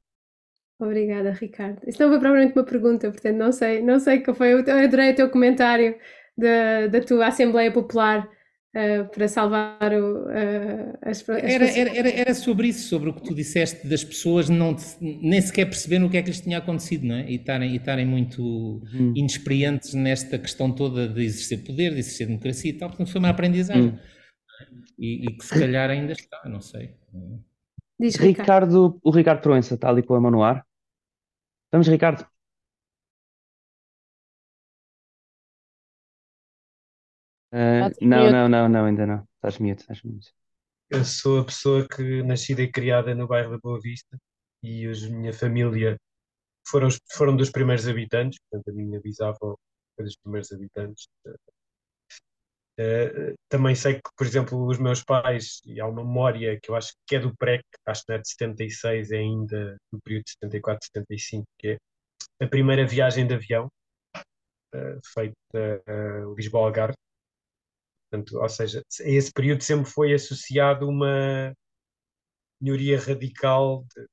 Obrigada, 0.79 1.31
Ricardo. 1.31 1.81
Isso 1.85 2.01
não 2.01 2.09
foi 2.09 2.19
propriamente 2.19 2.57
uma 2.57 2.63
pergunta, 2.63 3.11
portanto 3.11 3.35
não 3.35 3.51
sei, 3.51 3.81
não 3.81 3.99
sei 3.99 4.21
qual 4.21 4.33
foi. 4.33 4.53
Eu 4.53 4.59
adorei 4.59 5.11
o 5.11 5.15
teu 5.15 5.29
comentário 5.29 5.95
da, 6.37 6.87
da 6.87 7.01
tua 7.01 7.27
Assembleia 7.27 7.69
Popular 7.69 8.25
uh, 8.25 9.09
para 9.13 9.27
salvar 9.27 9.93
o, 9.93 10.27
uh, 10.27 10.97
as, 11.01 11.29
as 11.29 11.43
era, 11.43 11.65
era, 11.65 11.97
era, 11.97 12.09
era, 12.09 12.33
sobre 12.33 12.69
isso, 12.69 12.87
sobre 12.87 13.09
o 13.09 13.13
que 13.13 13.23
tu 13.23 13.35
disseste 13.35 13.85
das 13.89 14.05
pessoas 14.05 14.47
não 14.47 14.73
nem 15.01 15.41
sequer 15.41 15.65
perceberem 15.65 16.05
o 16.05 16.09
que 16.09 16.15
é 16.15 16.21
que 16.21 16.29
lhes 16.29 16.39
tinha 16.39 16.59
acontecido, 16.59 17.05
não 17.05 17.15
é? 17.15 17.29
E 17.29 17.35
estarem, 17.35 17.73
e 17.73 17.75
estarem 17.75 18.05
muito 18.05 18.41
uhum. 18.41 19.13
inexperientes 19.17 19.93
nesta 19.93 20.39
questão 20.39 20.71
toda 20.71 21.09
de 21.09 21.23
exercer 21.25 21.61
poder, 21.65 21.93
de 21.93 21.99
exercer 21.99 22.27
democracia 22.27 22.71
e 22.71 22.77
tal, 22.77 22.87
portanto 22.87 23.11
foi 23.11 23.19
uma 23.19 23.29
aprendizagem. 23.29 23.89
Uhum. 23.89 23.99
e, 24.97 25.25
e, 25.25 25.37
que 25.37 25.45
se 25.45 25.59
calhar 25.59 25.89
ainda 25.89 26.13
está, 26.13 26.41
não 26.47 26.61
sei. 26.61 26.91
Diz, 27.99 28.15
Ricardo. 28.15 28.39
Ricardo, 28.39 28.99
o 29.03 29.11
Ricardo 29.11 29.41
Proença 29.41 29.75
está 29.75 29.89
ali 29.89 30.01
com 30.01 30.15
a 30.15 30.21
mão 30.21 30.31
no 30.31 30.41
ar. 30.41 30.65
Vamos, 31.71 31.87
Ricardo. 31.87 32.27
Uh, 37.51 37.89
não, 38.01 38.31
não, 38.31 38.49
não, 38.49 38.69
não, 38.69 38.85
ainda 38.85 39.05
não. 39.05 39.27
Estás 39.35 39.57
mute, 39.57 39.81
estás 39.81 40.03
mute. 40.03 40.31
Eu 40.89 41.03
sou 41.05 41.39
a 41.39 41.45
pessoa 41.45 41.87
que 41.87 42.23
nascida 42.23 42.61
e 42.61 42.71
criada 42.71 43.13
no 43.15 43.27
bairro 43.27 43.51
da 43.51 43.57
Boa 43.57 43.79
Vista 43.79 44.17
e 44.63 44.87
a 44.87 45.09
minha 45.09 45.33
família 45.33 45.97
foram, 46.67 46.89
foram 47.13 47.35
dos 47.35 47.51
primeiros 47.51 47.87
habitantes, 47.87 48.39
portanto 48.49 48.69
a 48.69 48.73
minha 48.73 48.99
bisavó 49.01 49.57
foi 49.95 50.05
dos 50.05 50.17
primeiros 50.17 50.51
habitantes. 50.51 51.07
Uh, 52.79 53.35
também 53.49 53.75
sei 53.75 53.95
que, 53.95 54.09
por 54.17 54.25
exemplo, 54.25 54.65
os 54.65 54.77
meus 54.79 55.03
pais, 55.03 55.59
e 55.65 55.81
há 55.81 55.85
uma 55.85 56.01
memória 56.01 56.57
que 56.61 56.71
eu 56.71 56.75
acho 56.77 56.93
que 57.05 57.17
é 57.17 57.19
do 57.19 57.35
PREC, 57.35 57.61
acho 57.85 58.05
que 58.05 58.09
não 58.09 58.17
é 58.17 58.21
de 58.21 58.29
76, 58.29 59.11
é 59.11 59.17
ainda 59.17 59.77
do 59.91 59.99
período 60.01 60.23
de 60.23 60.31
74, 60.31 60.87
75, 60.93 61.45
que 61.59 61.67
é 61.71 61.77
a 62.41 62.47
primeira 62.47 62.87
viagem 62.87 63.27
de 63.27 63.33
avião 63.33 63.67
uh, 64.73 64.99
feita 65.13 65.35
uh, 65.89 66.33
Lisboa-Algarve. 66.35 66.95
Ou 68.33 68.49
seja, 68.49 68.81
esse 69.01 69.31
período 69.33 69.61
sempre 69.61 69.91
foi 69.91 70.13
associado 70.13 70.85
a 70.85 70.89
uma 70.89 71.53
melhoria 72.61 72.97
radical 72.97 73.85
de, 73.93 74.07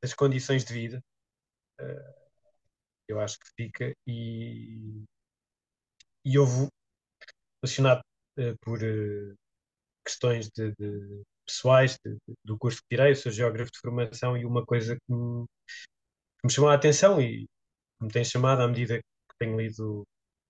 das 0.00 0.14
condições 0.14 0.64
de 0.64 0.72
vida. 0.72 1.00
Uh, 1.80 2.28
eu 3.08 3.20
acho 3.20 3.36
que 3.38 3.46
fica 3.56 3.92
e, 4.06 5.02
e 6.24 6.38
houve 6.38 6.68
relacionado 7.62 8.00
uh, 8.38 8.56
por 8.60 8.78
uh, 8.82 9.34
questões 10.04 10.48
de, 10.50 10.72
de 10.78 11.22
pessoais 11.46 11.98
de, 12.04 12.12
de, 12.12 12.34
do 12.44 12.58
curso 12.58 12.78
que 12.78 12.96
tirei, 12.96 13.12
eu 13.12 13.16
sou 13.16 13.32
geógrafo 13.32 13.70
de 13.72 13.80
formação 13.80 14.36
e 14.36 14.44
uma 14.44 14.64
coisa 14.64 14.94
que 14.94 15.12
me, 15.12 15.44
que 16.40 16.46
me 16.46 16.50
chamou 16.50 16.70
a 16.70 16.74
atenção 16.74 17.20
e 17.20 17.46
me 18.00 18.08
tem 18.08 18.24
chamado 18.24 18.62
à 18.62 18.68
medida 18.68 18.98
que 18.98 19.38
tenho 19.38 19.58
lido 19.58 20.04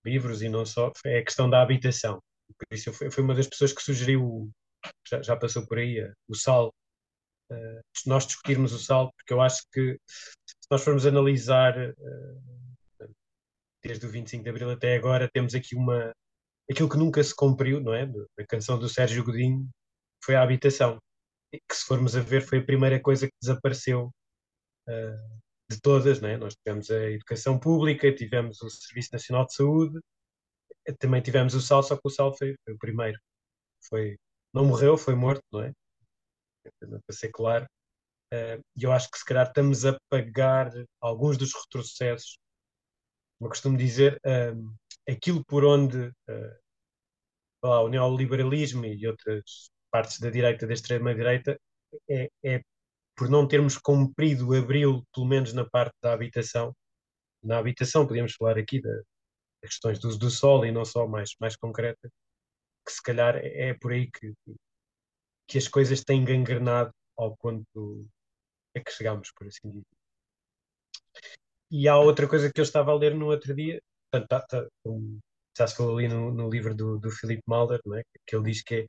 livros 0.04 0.42
e 0.42 0.48
não 0.48 0.64
só, 0.64 0.92
é 1.04 1.18
a 1.18 1.24
questão 1.24 1.48
da 1.50 1.62
habitação. 1.62 2.18
Por 2.56 2.76
isso 2.76 2.88
eu 2.88 2.92
fui, 2.92 3.10
fui 3.10 3.22
uma 3.22 3.34
das 3.34 3.46
pessoas 3.46 3.72
que 3.72 3.82
sugeriu, 3.82 4.50
já, 5.06 5.22
já 5.22 5.36
passou 5.36 5.66
por 5.66 5.78
aí, 5.78 6.02
uh, 6.02 6.12
o 6.28 6.34
sal, 6.34 6.72
uh, 7.50 7.80
nós 8.06 8.26
discutirmos 8.26 8.72
o 8.72 8.78
sal, 8.78 9.12
porque 9.16 9.32
eu 9.32 9.40
acho 9.40 9.62
que 9.72 9.98
se 10.06 10.68
nós 10.70 10.82
formos 10.82 11.06
analisar 11.06 11.74
desde 13.82 14.06
o 14.06 14.10
25 14.10 14.42
de 14.42 14.50
Abril 14.50 14.70
até 14.70 14.96
agora, 14.96 15.30
temos 15.32 15.54
aqui 15.54 15.74
uma 15.74 16.12
aquilo 16.70 16.88
que 16.88 16.96
nunca 16.96 17.22
se 17.22 17.34
cumpriu, 17.34 17.80
não 17.80 17.94
é? 17.94 18.04
A 18.38 18.46
canção 18.46 18.78
do 18.78 18.88
Sérgio 18.88 19.24
Godinho 19.24 19.68
foi 20.22 20.34
a 20.34 20.42
habitação, 20.42 20.98
que 21.50 21.74
se 21.74 21.84
formos 21.84 22.16
a 22.16 22.20
ver 22.20 22.42
foi 22.42 22.58
a 22.58 22.64
primeira 22.64 23.00
coisa 23.00 23.26
que 23.26 23.34
desapareceu 23.40 24.10
de 25.70 25.80
todas, 25.80 26.20
não 26.20 26.28
é? 26.28 26.36
Nós 26.36 26.54
tivemos 26.56 26.90
a 26.90 27.10
educação 27.10 27.58
pública, 27.58 28.14
tivemos 28.14 28.60
o 28.62 28.70
Serviço 28.70 29.10
Nacional 29.12 29.46
de 29.46 29.54
Saúde, 29.54 30.00
também 30.98 31.20
tivemos 31.20 31.54
o 31.54 31.60
Sal, 31.60 31.82
só 31.82 31.96
que 31.96 32.02
o 32.04 32.10
Sal 32.10 32.34
foi, 32.34 32.56
foi 32.64 32.74
o 32.74 32.78
primeiro. 32.78 33.18
Foi, 33.88 34.16
não 34.54 34.64
morreu, 34.64 34.96
foi 34.96 35.14
morto, 35.14 35.42
não 35.52 35.62
é? 35.62 35.72
Para 36.80 37.16
ser 37.16 37.30
claro. 37.30 37.66
Uh, 38.32 38.60
e 38.76 38.84
eu 38.84 38.92
acho 38.92 39.10
que 39.10 39.18
se 39.18 39.24
calhar 39.24 39.46
estamos 39.46 39.84
a 39.84 39.98
pagar 40.10 40.70
alguns 41.00 41.36
dos 41.36 41.52
retrocessos. 41.54 42.38
Eu 43.40 43.48
costumo 43.48 43.76
dizer, 43.76 44.20
uh, 44.26 44.74
aquilo 45.08 45.44
por 45.44 45.64
onde 45.64 46.08
uh, 46.08 46.58
lá, 47.62 47.82
o 47.82 47.88
neoliberalismo 47.88 48.84
e 48.84 49.06
outras 49.06 49.70
partes 49.90 50.20
da 50.20 50.30
direita, 50.30 50.66
da 50.66 50.74
extrema-direita, 50.74 51.58
é, 52.08 52.30
é, 52.44 52.62
por 53.16 53.28
não 53.28 53.48
termos 53.48 53.78
cumprido 53.78 54.54
abril, 54.54 55.02
pelo 55.12 55.26
menos 55.26 55.52
na 55.52 55.68
parte 55.68 55.94
da 56.02 56.12
habitação. 56.12 56.74
Na 57.42 57.58
habitação, 57.58 58.06
podíamos 58.06 58.34
falar 58.34 58.58
aqui 58.58 58.80
da, 58.80 58.90
questões 59.62 59.98
do 59.98 60.08
uso 60.08 60.18
do 60.18 60.30
solo 60.30 60.66
e 60.66 60.72
não 60.72 60.84
só 60.84 61.06
mais, 61.06 61.34
mais 61.40 61.56
concretas, 61.56 62.10
que 62.86 62.92
se 62.92 63.02
calhar 63.02 63.36
é, 63.36 63.70
é 63.70 63.74
por 63.74 63.92
aí 63.92 64.10
que, 64.10 64.32
que 65.46 65.58
as 65.58 65.68
coisas 65.68 66.04
têm 66.04 66.24
gangrenado 66.24 66.92
ao 67.16 67.36
ponto 67.36 68.06
a 68.76 68.80
que 68.80 68.92
chegamos, 68.92 69.32
por 69.32 69.46
assim 69.46 69.70
dizer. 69.70 69.86
E 71.70 71.88
há 71.88 71.98
outra 71.98 72.28
coisa 72.28 72.50
que 72.52 72.60
eu 72.60 72.64
estava 72.64 72.92
a 72.92 72.94
ler 72.94 73.14
no 73.14 73.26
outro 73.26 73.54
dia, 73.54 73.80
portanto, 74.10 74.28
tá, 74.28 74.40
tá, 74.40 74.66
já 75.56 75.66
se 75.66 75.76
falou 75.76 75.98
ali 75.98 76.08
no, 76.08 76.32
no 76.32 76.48
livro 76.48 76.74
do, 76.74 76.98
do 76.98 77.10
Philip 77.10 77.42
Mulder, 77.46 77.80
é? 77.96 78.02
que 78.26 78.36
ele 78.36 78.50
diz 78.50 78.62
que 78.62 78.86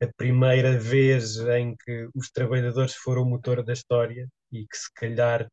é 0.00 0.04
a 0.04 0.12
primeira 0.16 0.78
vez 0.78 1.36
em 1.38 1.74
que 1.76 2.08
os 2.14 2.30
trabalhadores 2.30 2.94
foram 2.94 3.22
o 3.22 3.26
motor 3.26 3.62
da 3.62 3.72
história 3.72 4.28
e 4.52 4.66
que 4.66 4.76
se 4.76 4.92
calhar 4.94 5.48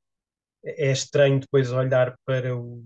é 0.63 0.91
estranho 0.91 1.39
depois 1.39 1.71
olhar 1.71 2.15
para 2.25 2.55
o, 2.55 2.83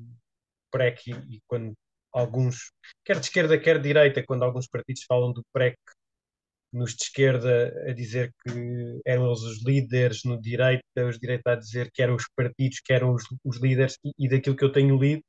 PREC 0.71 1.11
e, 1.11 1.35
e 1.35 1.41
quando 1.47 1.73
alguns, 2.13 2.71
quer 3.05 3.19
de 3.19 3.25
esquerda, 3.25 3.59
quer 3.59 3.77
de 3.77 3.83
direita, 3.83 4.23
quando 4.25 4.43
alguns 4.43 4.67
partidos 4.67 5.03
falam 5.03 5.31
do 5.31 5.43
PREC 5.53 5.77
nos 6.71 6.95
de 6.95 7.03
esquerda 7.03 7.73
a 7.87 7.93
dizer 7.93 8.31
que 8.43 9.01
eram 9.05 9.27
eles 9.27 9.41
os 9.41 9.63
líderes, 9.65 10.23
no 10.23 10.39
direita, 10.39 10.83
os 11.07 11.17
direita 11.19 11.53
a 11.53 11.55
dizer 11.55 11.89
que 11.91 12.01
eram 12.01 12.15
os 12.15 12.27
partidos 12.35 12.79
que 12.79 12.93
eram 12.93 13.13
os, 13.13 13.23
os 13.43 13.57
líderes, 13.57 13.97
e, 14.05 14.11
e, 14.19 14.29
daquilo 14.29 14.55
que 14.55 14.63
eu 14.63 14.71
tenho 14.71 14.95
lido 14.97 15.23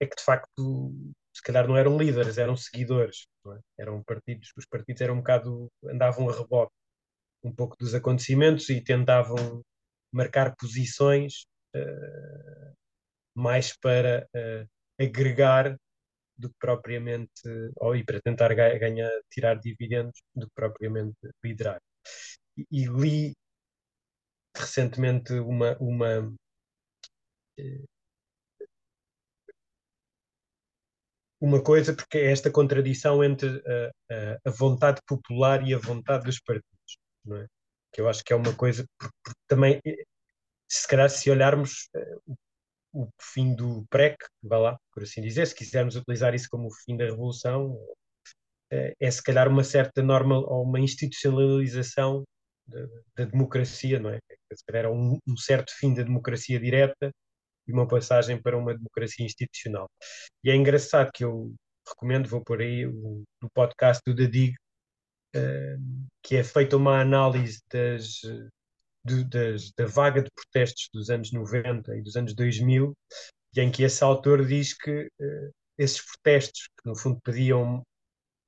é 0.00 0.06
que 0.06 0.16
de 0.16 0.22
facto 0.22 0.92
se 1.34 1.42
calhar 1.42 1.68
não 1.68 1.76
eram 1.76 1.98
líderes, 1.98 2.38
eram 2.38 2.56
seguidores, 2.56 3.26
é? 3.46 3.82
eram 3.82 4.02
partidos, 4.02 4.52
os 4.56 4.64
partidos 4.66 5.02
eram 5.02 5.14
um 5.14 5.18
bocado, 5.18 5.70
andavam 5.84 6.30
a 6.30 6.36
reboque 6.36 6.72
um 7.44 7.54
pouco 7.54 7.76
dos 7.78 7.94
acontecimentos 7.94 8.68
e 8.70 8.80
tentavam 8.80 9.62
marcar 10.12 10.54
posições 10.56 11.46
uh, 11.74 12.74
mais 13.34 13.76
para 13.76 14.26
uh, 14.34 14.68
agregar 15.02 15.76
do 16.38 16.48
que 16.50 16.56
propriamente, 16.58 17.30
ou 17.76 17.96
e 17.96 18.04
para 18.04 18.20
tentar 18.20 18.54
ganhar, 18.54 19.10
tirar 19.30 19.58
dividendos, 19.58 20.20
do 20.34 20.46
que 20.46 20.52
propriamente 20.54 21.16
liderar. 21.44 21.80
E, 22.56 22.66
e 22.70 22.86
li 22.86 23.34
recentemente 24.56 25.32
uma, 25.34 25.76
uma 25.78 26.32
eh, 27.58 27.86
uma 31.40 31.62
coisa, 31.62 31.94
porque 31.94 32.18
é 32.18 32.32
esta 32.32 32.50
contradição 32.50 33.22
entre 33.22 33.48
a, 33.48 34.14
a, 34.14 34.38
a, 34.46 34.50
vontade 34.50 35.00
popular 35.06 35.66
e 35.66 35.74
a 35.74 35.78
vontade 35.78 36.24
dos 36.24 36.40
partidos, 36.40 36.98
não 37.24 37.36
é? 37.38 37.46
Que 37.92 38.00
eu 38.00 38.08
acho 38.08 38.24
que 38.24 38.32
é 38.32 38.36
uma 38.36 38.54
coisa, 38.54 38.84
porque, 38.98 39.16
porque 39.24 39.40
também, 39.46 39.80
eh, 39.86 40.04
se 40.68 40.86
calhar, 40.88 41.10
se 41.10 41.30
olharmos, 41.30 41.88
o 42.92 43.08
fim 43.20 43.54
do 43.54 43.84
PREC, 43.90 44.16
vá 44.42 44.58
lá, 44.58 44.78
por 44.92 45.02
assim 45.02 45.20
dizer, 45.20 45.46
se 45.46 45.54
quisermos 45.54 45.96
utilizar 45.96 46.34
isso 46.34 46.48
como 46.50 46.68
o 46.68 46.74
fim 46.84 46.96
da 46.96 47.04
Revolução, 47.04 47.78
é, 48.70 49.10
se 49.10 49.22
calhar 49.22 49.48
uma 49.48 49.62
certa 49.62 50.02
norma 50.02 50.38
ou 50.38 50.62
uma 50.62 50.80
institucionalização 50.80 52.24
da, 52.66 52.86
da 53.16 53.24
democracia, 53.24 54.00
não 54.00 54.10
é? 54.10 54.18
Se 54.52 54.64
calhar 54.66 54.86
é 54.86 54.88
um, 54.88 55.18
um, 55.26 55.36
certo 55.36 55.72
fim 55.78 55.94
da 55.94 56.02
democracia 56.02 56.58
direta 56.58 57.12
e 57.66 57.72
uma 57.72 57.86
passagem 57.86 58.40
para 58.40 58.56
uma 58.56 58.74
democracia 58.74 59.24
institucional. 59.24 59.90
E 60.44 60.50
é 60.50 60.56
engraçado 60.56 61.10
que 61.12 61.24
eu 61.24 61.54
recomendo, 61.88 62.28
vou 62.28 62.42
por 62.42 62.60
aí, 62.60 62.86
o, 62.86 63.22
o 63.42 63.50
podcast 63.54 64.02
do 64.06 64.14
Dadig, 64.14 64.54
uh, 65.36 66.08
que 66.22 66.36
é 66.36 66.44
feita 66.44 66.76
uma 66.76 67.00
análise 67.00 67.60
das 67.72 68.20
de, 69.06 69.24
das, 69.24 69.72
da 69.72 69.86
vaga 69.86 70.22
de 70.22 70.30
protestos 70.30 70.88
dos 70.92 71.08
anos 71.10 71.30
90 71.32 71.96
e 71.96 72.02
dos 72.02 72.16
anos 72.16 72.34
2000, 72.34 72.96
e 73.54 73.60
em 73.60 73.70
que 73.70 73.84
esse 73.84 74.02
autor 74.02 74.44
diz 74.44 74.74
que 74.74 75.06
uh, 75.06 75.50
esses 75.78 76.04
protestos, 76.04 76.68
que 76.68 76.88
no 76.88 76.96
fundo 76.96 77.20
pediam 77.22 77.82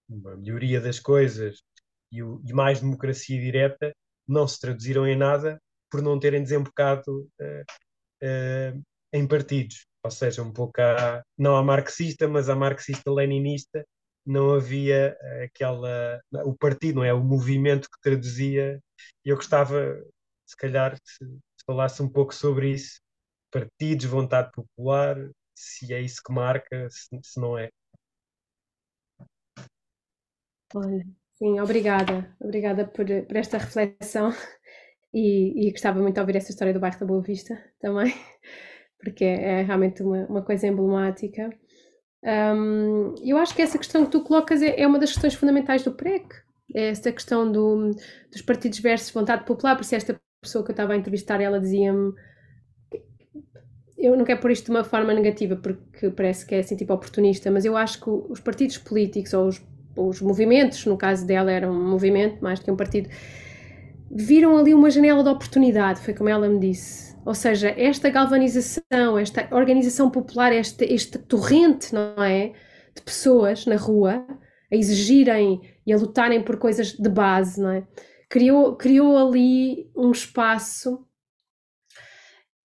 uma 0.09 0.37
melhoria 0.37 0.81
das 0.81 0.99
coisas 0.99 1.61
e, 2.11 2.23
o, 2.23 2.43
e, 2.45 2.53
mais 2.53 2.81
democracia 2.81 3.41
direta, 3.41 3.93
não 4.27 4.49
se 4.49 4.59
traduziram 4.59 5.07
em 5.07 5.17
nada 5.17 5.61
por 5.91 6.03
não 6.03 6.19
terem 6.19 6.43
desembocado 6.43 7.31
uh, 7.41 7.65
uh, 8.25 8.83
em 9.13 9.27
partidos. 9.27 9.87
Ou 10.05 10.11
seja, 10.11 10.43
um 10.43 10.53
pouco 10.53 10.81
a, 10.81 11.23
não 11.37 11.57
a 11.57 11.63
marxista, 11.63 12.29
mas 12.29 12.49
a 12.49 12.57
marxista-leninista, 12.57 13.85
não 14.25 14.55
havia 14.55 15.17
aquela. 15.45 16.21
O 16.45 16.55
partido, 16.57 16.97
não 16.97 17.05
é? 17.05 17.13
O 17.13 17.23
movimento 17.25 17.89
que 17.91 18.01
traduzia. 18.01 18.81
E 19.25 19.31
eu 19.31 19.37
gostava 19.37 19.97
se 20.47 20.57
calhar 20.57 20.97
se, 21.05 21.25
se 21.25 21.65
falasse 21.67 22.03
um 22.03 22.09
pouco 22.09 22.35
sobre 22.35 22.71
isso, 22.73 23.01
partidos, 23.51 24.07
vontade 24.07 24.51
popular, 24.53 25.17
se 25.55 25.93
é 25.93 26.01
isso 26.01 26.23
que 26.25 26.33
marca, 26.33 26.89
se, 26.91 27.09
se 27.23 27.41
não 27.41 27.59
é. 27.59 27.71
Olha, 30.75 31.07
sim, 31.35 31.61
obrigada, 31.61 32.35
obrigada 32.41 32.87
por, 32.87 33.07
por 33.07 33.37
esta 33.37 33.59
reflexão 33.59 34.31
e, 35.13 35.69
e, 35.69 35.71
gostava 35.71 36.01
muito 36.01 36.15
de 36.15 36.21
ouvir 36.21 36.37
essa 36.37 36.51
história 36.51 36.75
do 36.75 36.81
bairro 36.81 36.99
da 37.01 37.07
Boa 37.07 37.23
Vista 37.23 37.63
também, 37.81 38.13
porque 38.99 39.25
é, 39.25 39.61
é 39.61 39.63
realmente 39.63 40.03
uma, 40.03 40.27
uma 40.27 40.43
coisa 40.43 40.67
emblemática 40.67 41.51
Um, 42.21 43.15
eu 43.23 43.37
acho 43.39 43.55
que 43.55 43.63
essa 43.63 43.79
questão 43.79 44.05
que 44.05 44.11
tu 44.11 44.23
colocas 44.23 44.61
é, 44.61 44.81
é 44.81 44.87
uma 44.87 44.99
das 44.99 45.13
questões 45.13 45.35
fundamentais 45.35 45.85
do 45.85 45.93
PREC, 45.93 46.27
é 46.75 46.89
essa 46.91 47.13
questão 47.13 47.51
do, 47.51 47.93
dos 48.31 48.43
partidos 48.43 48.81
versus 48.81 49.11
vontade 49.13 49.45
popular, 49.45 49.77
por 49.77 49.83
isso 49.83 49.95
esta 49.95 50.21
pessoa 50.43 50.65
que 50.65 50.71
eu 50.71 50.75
estava 50.75 50.93
a 50.95 50.97
entrevistar, 50.97 51.41
ela 51.41 51.61
dizia-me 51.61 52.13
eu 53.99 54.17
não 54.17 54.25
quero 54.25 54.41
pôr 54.41 54.53
isto 54.53 54.67
de 54.67 54.71
uma 54.71 54.85
forma 54.85 55.13
negativa 55.13 55.57
porque 55.57 56.09
parece 56.11 56.47
que 56.47 56.55
é 56.55 56.61
assim 56.61 56.77
tipo 56.77 56.93
oportunista, 56.93 57.51
mas 57.51 57.65
eu 57.65 57.77
acho 57.77 58.01
que 58.01 58.09
os 58.09 58.41
partidos 58.41 58.79
políticos 58.79 59.35
ou 59.35 59.49
os, 59.49 59.61
os 59.97 60.21
movimentos, 60.21 60.87
no 60.87 60.97
caso 60.97 61.27
dela 61.27 61.51
era 61.51 61.71
um 61.71 61.91
movimento 61.91 62.43
mais 62.43 62.61
do 62.61 62.65
que 62.65 62.71
um 62.71 62.77
partido, 62.77 63.09
viram 64.11 64.57
ali 64.57 64.73
uma 64.73 64.89
janela 64.89 65.23
de 65.25 65.29
oportunidade, 65.29 66.01
foi 66.01 66.15
como 66.15 66.29
ela 66.29 66.49
me 66.49 66.61
disse. 66.61 67.08
Ou 67.29 67.35
seja, 67.35 67.69
esta 67.77 68.09
galvanização, 68.09 69.19
esta 69.19 69.55
organização 69.55 70.11
popular, 70.11 70.51
este, 70.51 70.87
este 70.87 71.19
torrente, 71.19 71.95
não 71.95 72.25
é? 72.25 72.55
De 72.97 73.03
pessoas 73.03 73.67
na 73.67 73.77
rua 73.77 74.27
a 74.73 74.75
exigirem 74.75 75.61
e 75.87 75.93
a 75.93 75.99
lutarem 75.99 76.43
por 76.43 76.57
coisas 76.57 76.95
de 76.95 77.07
base, 77.07 77.61
não 77.61 77.71
é? 77.71 77.87
Criou, 78.31 78.77
criou 78.77 79.19
ali 79.19 79.91
um 79.95 80.11
espaço. 80.11 81.07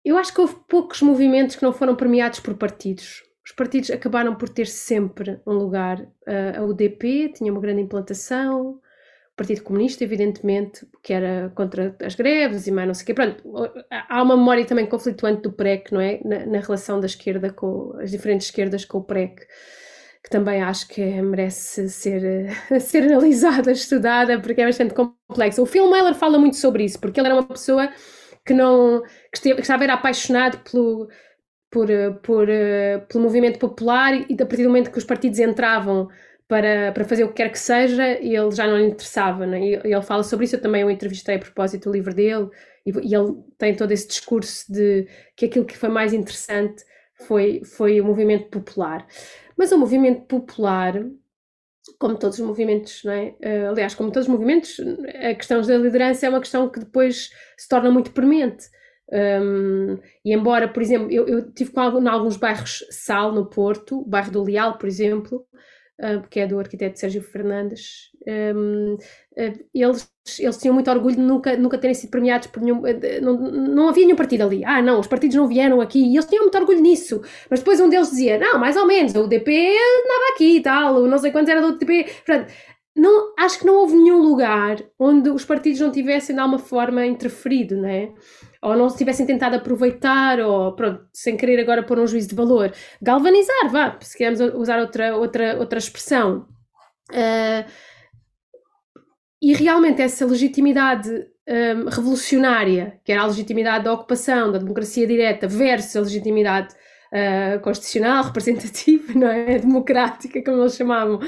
Eu 0.06 0.20
acho 0.20 0.32
que 0.32 0.40
houve 0.40 0.56
poucos 0.70 1.02
movimentos 1.02 1.56
que 1.56 1.64
não 1.64 1.74
foram 1.74 1.96
premiados 1.96 2.40
por 2.40 2.54
partidos. 2.54 3.24
Os 3.44 3.54
partidos 3.54 3.90
acabaram 3.90 4.36
por 4.36 4.50
ter 4.50 4.68
sempre 4.68 5.42
um 5.48 5.54
lugar. 5.54 6.08
A 6.56 6.62
UDP 6.62 7.34
tinha 7.34 7.52
uma 7.52 7.60
grande 7.60 7.82
implantação, 7.82 8.80
Partido 9.35 9.64
Comunista, 9.64 10.03
evidentemente, 10.03 10.85
que 11.01 11.11
era 11.11 11.51
contra 11.55 11.95
as 12.03 12.14
greves 12.14 12.68
e 12.68 12.72
mais 12.72 12.88
não 12.88 12.93
sei 12.93 13.03
o 13.03 13.05
quê. 13.07 13.14
Pronto, 13.14 13.43
há 13.89 14.22
uma 14.22 14.38
memória 14.38 14.65
também 14.65 14.85
conflituante 14.85 15.41
do 15.41 15.51
PREC, 15.51 15.91
não 15.91 15.99
é? 15.99 16.19
Na, 16.23 16.45
na, 16.45 16.60
relação 16.60 16.99
da 16.99 17.07
esquerda 17.07 17.51
com 17.51 17.97
as 17.99 18.11
diferentes 18.11 18.47
esquerdas 18.47 18.85
com 18.85 18.99
o 18.99 19.03
PREC, 19.03 19.41
que 20.23 20.30
também 20.30 20.61
acho 20.61 20.88
que 20.88 21.01
merece 21.22 21.89
ser, 21.89 22.49
ser 22.80 23.03
analisada, 23.03 23.72
estudada, 23.72 24.39
porque 24.39 24.61
é 24.61 24.65
bastante 24.65 24.93
complexo. 24.93 25.64
O 25.64 25.65
Phil 25.65 25.89
Mailer 25.89 26.14
fala 26.14 26.38
muito 26.38 26.57
sobre 26.57 26.84
isso, 26.84 26.99
porque 26.99 27.19
ele 27.19 27.27
era 27.27 27.35
uma 27.35 27.47
pessoa 27.47 27.89
que 28.45 28.53
não 28.53 29.01
que, 29.01 29.38
esteve, 29.38 29.55
que 29.55 29.61
estava 29.61 29.84
era 29.84 29.93
apaixonado 29.93 30.60
pelo 30.60 31.07
por, 31.72 31.88
por, 32.22 32.47
pelo 33.10 33.23
movimento 33.23 33.57
popular 33.57 34.14
e 34.30 34.34
a 34.39 34.45
partir 34.45 34.61
do 34.61 34.69
momento 34.69 34.91
que 34.91 34.97
os 34.99 35.03
partidos 35.03 35.39
entravam 35.39 36.07
para, 36.48 36.91
para 36.91 37.06
fazer 37.06 37.24
o 37.24 37.30
que 37.30 37.36
quer 37.36 37.49
que 37.52 37.60
seja 37.60 38.20
e 38.20 38.36
ele 38.36 38.52
já 38.52 38.68
não 38.68 38.78
lhe 38.78 38.88
interessava. 38.88 39.45
Né? 39.45 39.60
E 39.61 39.74
ele 39.76 40.02
fala 40.02 40.24
sobre 40.24 40.45
isso, 40.45 40.56
eu 40.56 40.61
também 40.61 40.84
o 40.84 40.90
entrevistei 40.90 41.36
a 41.36 41.40
propósito 41.40 41.90
do 41.90 41.94
livro 41.94 42.14
dele 42.14 42.49
e, 42.86 42.91
e, 42.91 43.15
ele 43.15 43.36
tem 43.57 43.76
todo 43.76 43.91
esse 43.91 44.07
discurso 44.07 44.72
de 44.72 45.07
que 45.36 45.45
aquilo 45.45 45.65
que 45.65 45.78
foi 45.78 45.90
mais 45.90 46.14
interessante 46.14 46.84
foi, 47.28 47.61
foi 47.64 48.02
o 48.02 48.06
movimento 48.06 48.49
popular. 48.49 49.06
Mas 49.57 49.72
o 49.72 49.78
movimento 49.78 50.24
popular, 50.24 50.94
como 51.99 52.18
todos 52.18 52.40
os 52.40 52.45
movimentos, 52.45 53.03
é? 53.06 53.36
Uh, 53.44 53.70
aliás, 53.70 53.95
como 53.95 54.11
todos 54.11 54.28
os 54.28 54.34
movimentos, 54.34 54.78
a 54.80 55.34
questão 55.36 55.61
da 55.61 55.78
liderança 55.78 56.26
é 56.26 56.30
uma 56.30 56.40
questão 56.40 56.70
que 56.70 56.80
depois 56.80 57.30
se 57.57 57.68
torna 57.70 57.91
muito 57.91 58.11
premente. 58.11 58.65
Um, 59.11 59.99
e 60.26 60.34
embora, 60.34 60.68
por 60.68 60.82
exemplo, 60.82 61.11
eu, 61.11 61.28
eu 61.28 61.52
tive 61.52 61.72
com 61.72 61.82
em 61.82 62.07
alguns 62.07 62.36
bairros 62.36 62.84
Sal, 62.90 63.32
no 63.32 63.48
Porto, 63.48 63.99
o 64.02 64.06
bairro 64.06 64.32
do 64.32 64.44
Leal, 64.44 64.78
por 64.78 64.88
exemplo, 64.88 65.45
que 66.30 66.40
é 66.40 66.48
do 66.48 66.60
arquiteto 66.60 66.99
Sérgio 66.99 67.22
Fernandes, 67.22 68.10
ah, 68.28 69.53
eles, 69.74 70.10
eles 70.40 70.57
tinham 70.57 70.74
muito 70.74 70.90
orgulho 70.90 71.15
de 71.15 71.22
nunca, 71.22 71.56
nunca 71.57 71.78
terem 71.78 71.94
sido 71.94 72.10
premiados 72.10 72.48
por 72.48 72.61
nenhum. 72.61 72.82
Não, 73.22 73.38
não 73.38 73.90
havia 73.90 74.06
nenhum 74.06 74.15
partido 74.15 74.44
ali. 74.44 74.64
Ah, 74.65 74.82
não, 74.82 74.99
os 74.99 75.07
partidos 75.07 75.36
não 75.36 75.48
vieram 75.48 75.82
aqui 75.82 75.99
e 75.99 76.15
eles 76.15 76.26
tinham 76.26 76.44
muito 76.44 76.57
orgulho 76.57 76.82
nisso. 76.82 77.22
Mas 77.49 77.60
depois 77.60 77.80
um 77.80 77.90
deles 77.90 78.10
dizia: 78.10 78.38
não, 78.38 78.60
mais 78.60 78.76
ou 78.76 78.86
menos, 78.86 79.14
o 79.15 79.24
UDP 79.24 79.52
andava 79.52 80.34
aqui 80.34 80.57
e 80.57 80.61
tal, 80.61 81.07
não 81.07 81.18
sei 81.18 81.32
quantos 81.32 81.49
era 81.49 81.61
do 81.61 81.70
UDP. 81.70 82.06
Portanto, 82.26 82.53
não, 82.95 83.34
acho 83.38 83.60
que 83.60 83.65
não 83.65 83.76
houve 83.76 83.95
nenhum 83.95 84.22
lugar 84.22 84.78
onde 84.99 85.30
os 85.30 85.44
partidos 85.45 85.80
não 85.80 85.91
tivessem 85.91 86.36
de 86.36 86.41
alguma 86.41 86.60
forma 86.60 87.06
interferido, 87.06 87.76
não 87.76 87.90
é? 87.90 88.14
Ou 88.64 88.77
não 88.77 88.90
se 88.90 88.98
tivessem 88.98 89.26
tentado 89.26 89.57
aproveitar, 89.57 90.40
ou 90.40 90.73
pronto, 90.73 91.06
sem 91.11 91.35
querer 91.35 91.60
agora 91.60 91.84
pôr 91.84 91.99
um 91.99 92.07
juízo 92.07 92.30
de 92.30 92.35
valor, 92.35 92.73
galvanizar, 93.02 93.69
vá, 93.69 93.98
se 94.02 94.18
queremos 94.18 94.40
usar 94.56 94.80
outra, 94.80 95.18
outra, 95.18 95.57
outra 95.60 95.77
expressão. 95.77 96.48
Uh, 97.11 97.69
e 99.41 99.53
realmente 99.53 100.02
essa 100.02 100.26
legitimidade 100.26 101.10
um, 101.45 101.90
revolucionária, 101.90 103.02
que 103.03 103.11
era 103.11 103.23
a 103.23 103.27
legitimidade 103.27 103.84
da 103.84 103.91
ocupação, 103.91 104.49
da 104.49 104.60
democracia 104.60 105.06
direta, 105.06 105.45
versus 105.45 105.98
a 105.98 105.99
legitimidade 105.99 106.73
uh, 107.11 107.60
constitucional, 107.60 108.23
representativa, 108.31 109.11
não 109.14 109.27
é? 109.27 109.60
democrática, 109.60 110.41
como 110.41 110.61
eles 110.61 110.77
chamavam, 110.77 111.19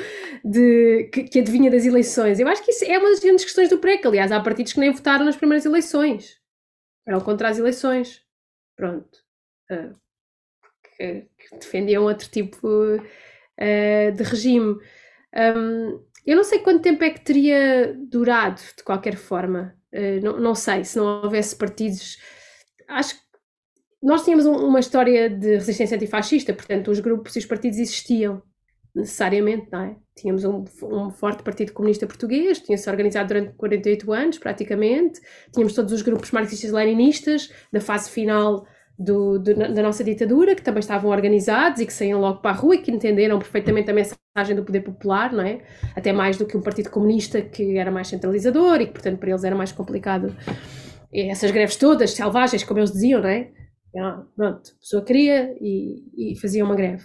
de, 0.42 1.10
que, 1.12 1.24
que 1.24 1.40
adivinha 1.40 1.70
das 1.70 1.86
eleições. 1.86 2.40
Eu 2.40 2.48
acho 2.48 2.64
que 2.64 2.72
isso 2.72 2.86
é 2.86 2.98
uma 2.98 3.10
das 3.10 3.20
grandes 3.20 3.44
questões 3.44 3.68
do 3.68 3.80
PREC. 3.80 4.08
Aliás, 4.08 4.32
há 4.32 4.40
partidos 4.40 4.72
que 4.72 4.80
nem 4.80 4.94
votaram 4.94 5.26
nas 5.26 5.36
primeiras 5.36 5.66
eleições 5.66 6.45
eram 7.06 7.20
contra 7.22 7.50
as 7.50 7.58
eleições. 7.58 8.24
Pronto. 8.76 9.20
Uh, 9.72 9.94
que, 10.98 11.28
que, 11.38 11.58
defendiam 11.58 12.04
outro 12.04 12.30
tipo 12.30 12.68
uh, 12.68 14.12
de 14.16 14.24
regime. 14.24 14.78
Um, 15.36 16.04
eu 16.26 16.36
não 16.36 16.44
sei 16.44 16.60
quanto 16.60 16.82
tempo 16.82 17.04
é 17.04 17.10
que 17.10 17.22
teria 17.22 17.94
durado, 18.10 18.62
de 18.78 18.84
qualquer 18.84 19.16
forma. 19.16 19.76
Uh, 19.94 20.24
não, 20.24 20.40
não, 20.40 20.56
sei, 20.56 20.84
se 20.84 20.98
não 20.98 21.24
houvesse 21.24 21.56
partidos. 21.56 22.18
Acho 22.88 23.16
que 23.16 23.22
nós 24.02 24.24
tínhamos 24.24 24.46
um, 24.46 24.56
uma 24.68 24.80
história 24.80 25.30
de 25.30 25.56
resistência 25.56 25.96
antifascista, 25.96 26.54
portanto, 26.54 26.92
os 26.92 27.00
grupos 27.00 27.36
e 27.36 27.40
os 27.40 27.46
partidos 27.46 27.80
existiam 27.80 28.42
necessariamente, 28.96 29.68
não 29.72 29.82
é? 29.82 29.96
Tínhamos 30.16 30.46
um, 30.46 30.64
um 30.84 31.10
forte 31.10 31.44
Partido 31.44 31.74
Comunista 31.74 32.08
Português, 32.08 32.60
tinha-se 32.60 32.90
organizado 32.90 33.28
durante 33.28 33.54
48 33.56 34.14
anos, 34.14 34.38
praticamente, 34.38 35.20
tínhamos 35.54 35.74
todos 35.74 35.92
os 35.92 36.02
grupos 36.02 36.32
marxistas-leninistas 36.32 37.52
da 37.72 37.82
fase 37.82 38.10
final 38.10 38.66
do, 38.98 39.38
do, 39.38 39.54
da 39.54 39.84
nossa 39.84 40.04
ditadura, 40.04 40.56
que 40.56 40.62
também 40.62 40.80
estavam 40.80 41.12
organizados 41.12 41.82
e 41.82 41.86
que 41.86 41.92
saíam 41.92 42.22
logo 42.22 42.40
para 42.40 42.52
a 42.52 42.54
rua 42.54 42.76
e 42.76 42.78
que 42.78 42.92
entenderam 42.92 43.38
perfeitamente 43.38 43.92
a 43.92 43.94
mensagem 43.94 44.56
do 44.56 44.64
poder 44.64 44.82
popular, 44.82 45.34
não 45.34 45.44
é? 45.44 45.62
Até 45.96 46.14
mais 46.14 46.38
do 46.38 46.46
que 46.46 46.56
um 46.56 46.62
Partido 46.62 46.90
Comunista 46.90 47.42
que 47.42 47.78
era 47.78 47.92
mais 47.92 48.08
centralizador 48.08 48.80
e 48.80 48.88
que, 48.88 48.94
portanto, 48.94 49.20
para 49.20 49.30
eles 49.30 49.44
era 49.44 49.56
mais 49.56 49.74
complicado. 49.74 50.34
E 51.12 51.30
essas 51.30 51.52
greves 51.52 51.76
todas, 51.76 52.12
selvagens, 52.12 52.64
como 52.64 52.80
eles 52.80 52.92
diziam, 52.92 53.22
não 53.22 53.30
é? 53.30 53.52
Ah, 53.98 54.24
pronto, 54.36 54.72
a 54.76 54.80
pessoa 54.80 55.04
queria 55.04 55.56
e, 55.60 56.32
e 56.34 56.40
fazia 56.40 56.64
uma 56.64 56.76
greve. 56.76 57.04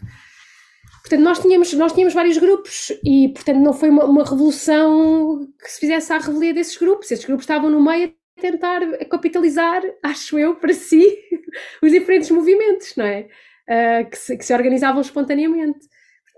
Portanto, 1.00 1.20
nós 1.20 1.38
tínhamos, 1.38 1.72
nós 1.74 1.92
tínhamos 1.92 2.14
vários 2.14 2.38
grupos 2.38 2.92
e, 3.04 3.28
portanto, 3.28 3.58
não 3.58 3.72
foi 3.72 3.88
uma, 3.88 4.04
uma 4.04 4.24
revolução 4.24 5.48
que 5.62 5.70
se 5.70 5.80
fizesse 5.80 6.12
à 6.12 6.18
revelia 6.18 6.54
desses 6.54 6.76
grupos. 6.76 7.10
Esses 7.10 7.24
grupos 7.24 7.44
estavam 7.44 7.70
no 7.70 7.82
meio 7.82 8.08
a 8.08 8.40
tentar 8.40 8.80
capitalizar, 9.08 9.82
acho 10.02 10.38
eu, 10.38 10.56
para 10.56 10.72
si, 10.72 11.18
os 11.82 11.90
diferentes 11.90 12.30
movimentos, 12.30 12.94
não 12.96 13.06
é? 13.06 13.28
Uh, 13.68 14.10
que, 14.10 14.18
se, 14.18 14.36
que, 14.36 14.44
se, 14.44 14.52
organizavam 14.52 15.00
espontaneamente. 15.00 15.88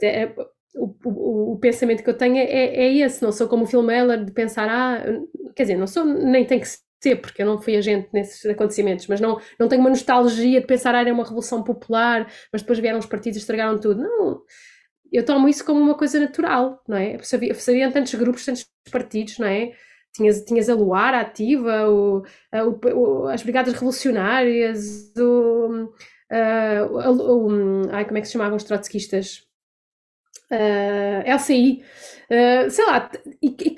É, 0.03 0.27
o, 0.75 0.95
o, 1.05 1.53
o, 1.53 1.59
pensamento 1.59 2.03
que 2.03 2.11
eu 2.11 2.17
tenho 2.17 2.37
é, 2.37 2.45
é, 2.45 2.95
esse, 2.99 3.23
não 3.23 3.33
sou 3.33 3.49
como 3.49 3.65
o 3.65 3.67
Phil 3.67 3.83
Meller 3.83 4.25
de 4.25 4.33
pensar, 4.33 4.69
ah, 4.69 5.03
quer 5.55 5.63
dizer, 5.63 5.77
não 5.77 5.87
sou, 5.87 6.05
nem 6.05 6.45
tem 6.45 6.61
que 6.61 6.69
ser, 6.69 6.79
porque 7.17 7.43
eu 7.43 7.47
não 7.47 7.61
fui 7.61 7.77
agente 7.77 8.09
nesses 8.13 8.45
acontecimentos, 8.47 9.07
mas 9.07 9.21
não, 9.21 9.41
não 9.59 9.69
tenho 9.69 9.81
uma 9.81 9.91
nostalgia 9.91 10.61
de 10.61 10.67
pensar, 10.67 10.95
ah, 10.95 11.01
era 11.01 11.13
uma 11.13 11.25
revolução 11.25 11.63
popular, 11.63 12.31
mas 12.53 12.63
depois 12.63 12.79
vieram 12.79 12.99
os 12.99 13.07
partidos 13.07 13.37
e 13.37 13.41
estragaram 13.41 13.79
tudo. 13.79 14.03
Não, 14.03 14.43
eu 15.13 15.25
tomo 15.25 15.49
isso 15.49 15.65
como 15.65 15.81
uma 15.81 15.95
coisa 15.97 16.19
natural, 16.19 16.83
não 16.89 16.97
é? 16.97 17.19
Sabiam 17.23 17.93
tantos 17.93 18.15
grupos, 18.15 18.45
tantos 18.45 18.67
partidos, 18.91 19.39
não 19.39 19.47
é? 19.47 19.73
Tinhas, 20.15 20.43
tinhas 20.45 20.69
a 20.69 20.75
Luar 20.75 21.15
ativa, 21.15 21.89
o, 21.89 22.23
a, 22.53 22.65
o, 22.65 23.27
as 23.29 23.43
Brigadas 23.43 23.73
Revolucionárias, 23.75 25.13
o, 25.19 25.93
a, 26.31 27.11
o, 27.11 27.91
ai, 27.91 28.05
como 28.05 28.19
é 28.19 28.21
que 28.21 28.27
se 28.27 28.33
chamavam 28.33 28.57
os 28.57 28.65
trotskistas? 28.65 29.45
Uh, 30.51 31.25
LCI, 31.27 31.83
uh, 32.31 32.71
sei 32.71 32.85
lá, 32.85 33.11
e, 33.43 33.49
e 33.49 33.75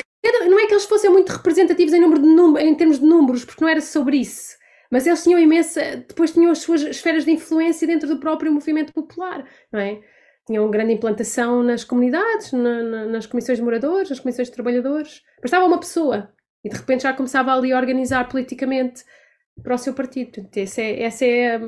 não 0.49 0.59
é 0.59 0.67
que 0.67 0.73
eles 0.73 0.85
fossem 0.85 1.11
muito 1.11 1.31
representativos 1.31 1.93
em, 1.93 2.01
número 2.01 2.23
de 2.23 2.63
em 2.63 2.75
termos 2.75 2.99
de 2.99 3.07
números, 3.07 3.45
porque 3.45 3.63
não 3.63 3.69
era 3.69 3.81
sobre 3.81 4.19
isso. 4.19 4.57
Mas 4.91 5.07
eles 5.07 5.23
tinham 5.23 5.39
imensa. 5.39 6.05
Depois 6.09 6.33
tinham 6.33 6.51
as 6.51 6.59
suas 6.59 6.83
esferas 6.83 7.25
de 7.25 7.31
influência 7.33 7.87
dentro 7.87 8.09
do 8.09 8.19
próprio 8.19 8.53
movimento 8.53 8.93
popular, 8.93 9.45
não 9.73 9.81
é? 9.81 10.01
Tinham 10.47 10.71
grande 10.71 10.93
implantação 10.93 11.63
nas 11.63 11.85
comunidades, 11.85 12.53
na, 12.53 12.83
na, 12.83 13.07
nas 13.07 13.27
comissões 13.27 13.59
de 13.59 13.65
moradores, 13.65 14.11
nas 14.11 14.21
comissões 14.21 14.49
de 14.49 14.55
trabalhadores. 14.55 15.23
Bastava 15.41 15.65
uma 15.65 15.81
pessoa 15.81 16.33
e 16.63 16.69
de 16.69 16.77
repente 16.77 17.03
já 17.03 17.13
começava 17.13 17.53
ali 17.53 17.73
a 17.73 17.79
organizar 17.79 18.29
politicamente 18.29 19.05
para 19.63 19.75
o 19.75 19.79
seu 19.79 19.95
partido. 19.95 20.49
É, 20.55 21.03
essa 21.03 21.25
é 21.25 21.61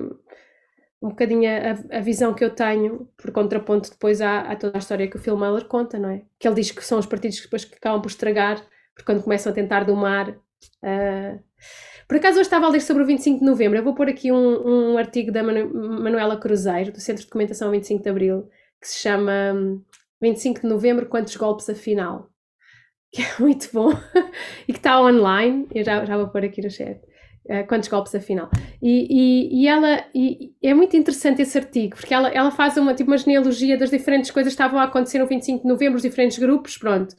um 1.02 1.10
bocadinho 1.10 1.48
a, 1.48 1.98
a, 1.98 2.00
visão 2.00 2.32
que 2.34 2.44
eu 2.44 2.50
tenho, 2.50 3.08
por 3.16 3.30
contraponto 3.30 3.90
depois 3.90 4.20
à, 4.20 4.40
a 4.40 4.56
toda 4.56 4.76
a 4.76 4.80
história 4.80 5.08
que 5.08 5.16
o 5.16 5.20
Phil 5.20 5.36
Miller 5.36 5.66
conta, 5.66 5.98
não 5.98 6.10
é? 6.10 6.22
Que 6.38 6.48
ele 6.48 6.56
diz 6.56 6.70
que 6.70 6.84
são 6.84 6.98
os 6.98 7.06
partidos 7.06 7.38
que 7.38 7.44
depois 7.44 7.64
que 7.64 7.74
acabam 7.74 8.00
por 8.00 8.08
estragar, 8.08 8.56
porque 8.94 9.04
quando 9.04 9.22
começam 9.22 9.52
a 9.52 9.54
tentar 9.54 9.84
domar. 9.84 10.30
Uh... 10.82 11.38
Por 12.08 12.16
acaso 12.16 12.38
hoje 12.38 12.46
estava 12.46 12.66
a 12.66 12.68
ler 12.68 12.80
sobre 12.80 13.02
o 13.02 13.06
25 13.06 13.40
de 13.40 13.44
novembro, 13.44 13.78
eu 13.78 13.84
vou 13.84 13.94
pôr 13.94 14.08
aqui 14.08 14.30
um, 14.30 14.92
um 14.92 14.98
artigo 14.98 15.32
da 15.32 15.42
Manu 15.42 16.00
Manuela 16.00 16.38
Cruzeiro, 16.38 16.92
do 16.92 17.00
Centro 17.00 17.22
de 17.22 17.28
Documentação 17.28 17.70
25 17.70 18.02
de 18.02 18.08
Abril, 18.08 18.48
que 18.80 18.88
se 18.88 19.00
chama 19.00 19.82
25 20.20 20.60
de 20.60 20.66
Novembro, 20.66 21.06
Quantos 21.06 21.36
Golpes 21.36 21.68
Afinal? 21.68 22.30
Que 23.12 23.22
é 23.22 23.26
muito 23.38 23.68
bom 23.72 23.92
e 24.68 24.72
que 24.72 24.78
está 24.78 25.00
online. 25.00 25.66
Eu 25.72 25.84
já, 25.84 26.04
já 26.04 26.16
vou 26.16 26.28
pôr 26.28 26.44
aqui 26.44 26.60
no 26.60 26.68
chat. 26.68 27.00
Uh, 27.48 27.64
quantos 27.68 27.88
golpes 27.88 28.12
afinal? 28.14 28.50
E, 28.82 29.06
e, 29.08 29.62
e 29.62 29.68
ela 29.68 30.04
e 30.12 30.52
é 30.60 30.74
muito 30.74 30.96
interessante 30.96 31.42
esse 31.42 31.56
artigo, 31.56 31.94
porque 31.94 32.12
ela, 32.12 32.28
ela 32.28 32.50
faz 32.50 32.76
uma, 32.76 32.92
tipo, 32.92 33.10
uma 33.10 33.18
genealogia 33.18 33.78
das 33.78 33.90
diferentes 33.90 34.32
coisas 34.32 34.52
que 34.52 34.54
estavam 34.54 34.80
a 34.80 34.84
acontecer 34.84 35.20
no 35.20 35.26
25 35.26 35.62
de 35.62 35.68
novembro, 35.68 35.96
os 35.96 36.02
diferentes 36.02 36.38
grupos, 36.38 36.76
pronto. 36.76 37.14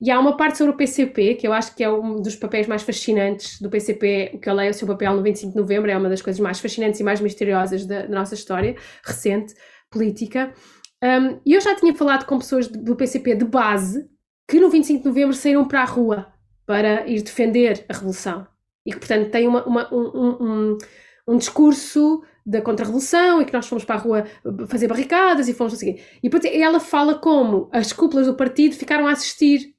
E 0.00 0.10
há 0.10 0.18
uma 0.20 0.36
parte 0.36 0.58
sobre 0.58 0.74
o 0.74 0.76
PCP, 0.76 1.36
que 1.36 1.46
eu 1.46 1.52
acho 1.52 1.74
que 1.74 1.82
é 1.82 1.90
um 1.90 2.20
dos 2.20 2.36
papéis 2.36 2.66
mais 2.66 2.82
fascinantes 2.82 3.60
do 3.60 3.70
PCP, 3.70 4.32
o 4.34 4.38
que 4.38 4.48
eu 4.48 4.54
leio 4.54 4.70
o 4.70 4.74
seu 4.74 4.86
papel 4.86 5.14
no 5.14 5.22
25 5.22 5.52
de 5.52 5.58
novembro, 5.58 5.90
é 5.90 5.96
uma 5.96 6.08
das 6.08 6.20
coisas 6.20 6.38
mais 6.40 6.60
fascinantes 6.60 7.00
e 7.00 7.04
mais 7.04 7.20
misteriosas 7.20 7.86
da, 7.86 8.02
da 8.02 8.14
nossa 8.14 8.34
história 8.34 8.76
recente, 9.02 9.54
política. 9.90 10.52
Um, 11.02 11.40
e 11.46 11.54
eu 11.54 11.60
já 11.60 11.74
tinha 11.74 11.94
falado 11.94 12.26
com 12.26 12.38
pessoas 12.38 12.68
do 12.68 12.94
PCP 12.94 13.36
de 13.36 13.44
base 13.44 14.06
que 14.48 14.60
no 14.60 14.70
25 14.70 15.02
de 15.02 15.08
novembro 15.08 15.34
saíram 15.34 15.66
para 15.66 15.82
a 15.82 15.84
rua 15.84 16.26
para 16.66 17.06
ir 17.08 17.22
defender 17.22 17.84
a 17.88 17.92
revolução. 17.94 18.46
E 18.86 18.92
que, 18.92 18.98
portanto, 18.98 19.30
têm 19.30 19.48
uma, 19.48 19.64
uma, 19.64 19.92
um, 19.92 20.36
um, 20.40 20.78
um 21.28 21.36
discurso 21.36 22.22
da 22.46 22.62
contra-revolução 22.62 23.42
e 23.42 23.44
que 23.44 23.52
nós 23.52 23.66
fomos 23.66 23.84
para 23.84 23.96
a 23.96 23.98
rua 23.98 24.24
fazer 24.68 24.86
barricadas 24.86 25.48
e 25.48 25.54
fomos 25.54 25.74
a 25.74 25.76
seguir. 25.76 26.00
E 26.22 26.30
portanto, 26.30 26.54
ela 26.54 26.78
fala 26.78 27.16
como 27.16 27.68
as 27.72 27.92
cúpulas 27.92 28.26
do 28.26 28.34
partido 28.36 28.76
ficaram 28.76 29.08
a 29.08 29.10
assistir 29.10 29.74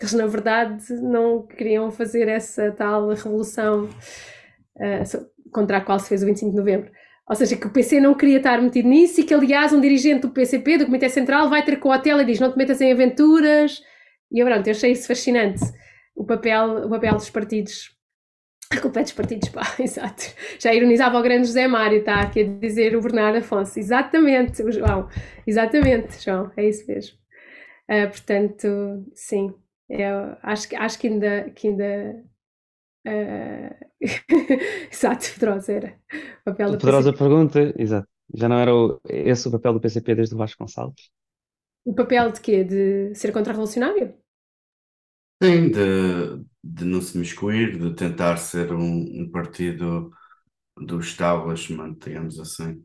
eles, 0.00 0.14
na 0.14 0.26
verdade, 0.26 0.94
não 0.94 1.46
queriam 1.46 1.90
fazer 1.90 2.26
essa 2.26 2.72
tal 2.72 3.10
revolução 3.10 3.84
uh, 3.84 5.50
contra 5.52 5.76
a 5.76 5.80
qual 5.80 5.98
se 5.98 6.08
fez 6.08 6.22
o 6.22 6.26
25 6.26 6.52
de 6.52 6.56
novembro. 6.56 6.90
Ou 7.28 7.36
seja, 7.36 7.54
que 7.54 7.66
o 7.66 7.70
PC 7.70 8.00
não 8.00 8.14
queria 8.14 8.38
estar 8.38 8.60
metido 8.62 8.88
nisso 8.88 9.20
e 9.20 9.24
que, 9.24 9.34
aliás, 9.34 9.72
um 9.72 9.80
dirigente 9.80 10.22
do 10.22 10.30
PCP, 10.30 10.78
do 10.78 10.86
Comitê 10.86 11.08
Central, 11.08 11.50
vai 11.50 11.62
ter 11.64 11.76
com 11.76 11.90
o 11.90 11.92
hotel 11.92 12.20
e 12.20 12.24
diz: 12.24 12.40
Não 12.40 12.50
te 12.50 12.56
metas 12.56 12.80
em 12.80 12.90
aventuras. 12.90 13.80
E 14.32 14.40
eu, 14.40 14.46
pronto, 14.46 14.66
eu 14.66 14.70
achei 14.70 14.92
isso 14.92 15.06
fascinante. 15.06 15.60
O 16.16 16.24
papel, 16.24 16.86
o 16.86 16.88
papel 16.88 17.14
dos 17.14 17.30
partidos. 17.30 17.90
A 18.72 18.80
culpa 18.80 19.00
é 19.00 19.02
dos 19.02 19.12
partidos, 19.12 19.48
pá, 19.48 19.62
exato. 19.80 20.22
Já 20.60 20.72
ironizava 20.72 21.18
o 21.18 21.22
grande 21.22 21.48
José 21.48 21.66
Mário, 21.66 21.98
está 21.98 22.20
aqui 22.20 22.42
a 22.42 22.44
dizer 22.44 22.96
o 22.96 23.00
Bernardo 23.00 23.38
Afonso. 23.38 23.78
Exatamente, 23.78 24.62
o 24.62 24.70
João. 24.70 25.08
Exatamente, 25.44 26.22
João, 26.24 26.52
é 26.56 26.68
isso 26.68 26.86
mesmo. 26.86 27.18
Uh, 27.90 28.08
portanto, 28.08 28.68
sim. 29.12 29.52
Eu 29.88 30.36
acho, 30.42 30.68
acho 30.76 30.98
que 31.00 31.08
ainda. 31.08 31.50
Que 31.50 31.68
ainda 31.68 32.24
uh... 33.08 33.86
exato, 34.90 35.34
poderosa 35.34 35.72
era. 35.72 36.00
O 36.42 36.44
papel 36.44 36.78
poderosa 36.78 37.12
pergunta, 37.12 37.74
exato. 37.76 38.08
Já 38.32 38.48
não 38.48 38.56
era 38.56 38.72
o, 38.72 39.00
esse 39.08 39.48
o 39.48 39.50
papel 39.50 39.72
do 39.72 39.80
PCP 39.80 40.14
desde 40.14 40.36
o 40.36 40.38
Vasconcelos? 40.38 41.10
O 41.84 41.92
papel 41.92 42.30
de 42.30 42.40
quê? 42.40 42.62
De 42.62 43.12
ser 43.16 43.32
contra-revolucionário? 43.32 44.14
Sim, 45.42 45.70
de, 45.70 46.44
de 46.62 46.84
não 46.84 47.00
se 47.02 47.18
miscuir, 47.18 47.78
de 47.78 47.94
tentar 47.94 48.36
ser 48.38 48.72
um, 48.72 49.22
um 49.22 49.30
partido 49.30 50.10
do 50.76 51.00
establishment, 51.00 51.94
digamos 52.00 52.40
assim. 52.40 52.84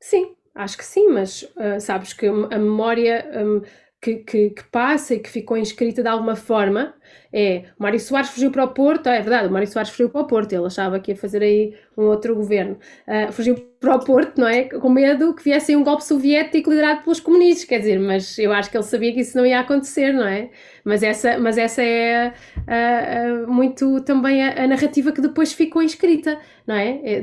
Sim, 0.00 0.36
acho 0.54 0.76
que 0.76 0.84
sim, 0.84 1.08
mas 1.08 1.42
uh, 1.42 1.80
sabes 1.80 2.12
que 2.12 2.26
a 2.26 2.32
memória 2.58 3.24
um, 3.44 3.62
que, 4.02 4.16
que, 4.16 4.50
que, 4.50 4.64
passa 4.64 5.14
e 5.14 5.20
que 5.20 5.30
ficou 5.30 5.56
inscrita 5.56 6.02
de 6.02 6.08
alguma 6.08 6.34
forma 6.34 6.92
é 7.32 7.66
Mário 7.78 8.00
Soares 8.00 8.30
fugiu 8.30 8.50
para 8.50 8.64
o 8.64 8.68
Porto, 8.68 9.06
é 9.06 9.20
verdade, 9.20 9.46
o 9.46 9.50
Mário 9.52 9.68
Soares 9.68 9.90
fugiu 9.90 10.10
para 10.10 10.22
o 10.22 10.26
Porto, 10.26 10.52
ele 10.52 10.66
achava 10.66 10.98
que 10.98 11.12
ia 11.12 11.16
fazer 11.16 11.40
aí 11.40 11.74
um 11.96 12.06
outro 12.06 12.34
governo, 12.34 12.76
uh, 13.06 13.32
fugiu 13.32 13.54
para 13.80 13.94
o 13.94 14.04
Porto, 14.04 14.38
não 14.38 14.48
é? 14.48 14.64
Com 14.64 14.88
medo 14.88 15.32
que 15.34 15.44
viesse 15.44 15.74
um 15.76 15.84
golpe 15.84 16.04
soviético 16.04 16.68
liderado 16.68 17.02
pelos 17.02 17.20
comunistas, 17.20 17.64
quer 17.64 17.78
dizer, 17.78 18.00
mas 18.00 18.38
eu 18.38 18.52
acho 18.52 18.70
que 18.70 18.76
ele 18.76 18.84
sabia 18.84 19.12
que 19.12 19.20
isso 19.20 19.36
não 19.36 19.46
ia 19.46 19.60
acontecer, 19.60 20.12
não 20.12 20.26
é? 20.26 20.50
Mas 20.84 21.02
essa, 21.02 21.38
mas 21.38 21.56
essa 21.56 21.80
é 21.82 22.32
uh, 22.58 23.44
uh, 23.44 23.52
muito 23.52 24.00
também 24.00 24.42
a, 24.42 24.64
a, 24.64 24.66
narrativa 24.66 25.12
que 25.12 25.20
depois 25.20 25.52
ficou 25.52 25.80
inscrita, 25.80 26.38
não 26.66 26.74
é? 26.74 27.00
é 27.04 27.20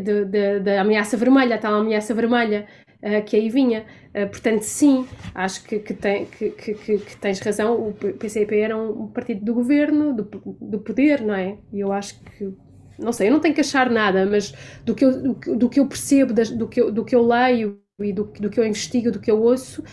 da 0.60 0.82
ameaça 0.82 1.18
vermelha, 1.18 1.56
a 1.56 1.60
tal 1.60 1.74
ameaça 1.76 2.14
vermelha 2.14 2.66
uh, 3.04 3.24
que 3.26 3.36
aí 3.36 3.50
vinha. 3.50 3.86
Uh, 4.10 4.28
portanto, 4.30 4.62
sim, 4.64 5.08
acho 5.34 5.64
que, 5.64 5.80
que, 5.80 5.94
tem, 5.94 6.26
que, 6.26 6.50
que, 6.50 7.18
tens 7.20 7.40
razão. 7.40 7.90
O 7.90 7.94
PCP 7.94 8.60
era 8.60 8.78
um 8.78 9.08
partido 9.08 9.44
do 9.44 9.54
governo, 9.54 10.14
do, 10.14 10.24
do 10.62 10.80
poder, 10.80 11.22
não 11.22 11.34
é? 11.34 11.58
E 11.72 11.80
eu 11.80 11.92
acho 11.92 12.20
que 12.20 12.54
não 13.00 13.14
sei, 13.14 13.30
eu 13.30 13.32
não 13.32 13.40
tenho 13.40 13.56
que 13.56 13.62
achar 13.62 13.90
nada, 13.90 14.26
mas 14.26 14.54
do 14.84 14.94
que 14.94 15.06
eu, 15.06 15.24
do, 15.24 15.56
do 15.56 15.70
que 15.70 15.80
eu 15.80 15.88
percebo, 15.88 16.34
das, 16.34 16.50
do, 16.50 16.68
que 16.68 16.82
eu, 16.82 16.92
do 16.92 17.06
que 17.06 17.16
eu 17.16 17.26
leio 17.26 17.82
e 18.00 18.12
do, 18.12 18.26
do 18.26 18.50
que 18.50 18.60
eu 18.60 18.66
investigo, 18.66 19.10
do 19.12 19.20
que 19.20 19.32
eu 19.32 19.42
ouço, 19.42 19.84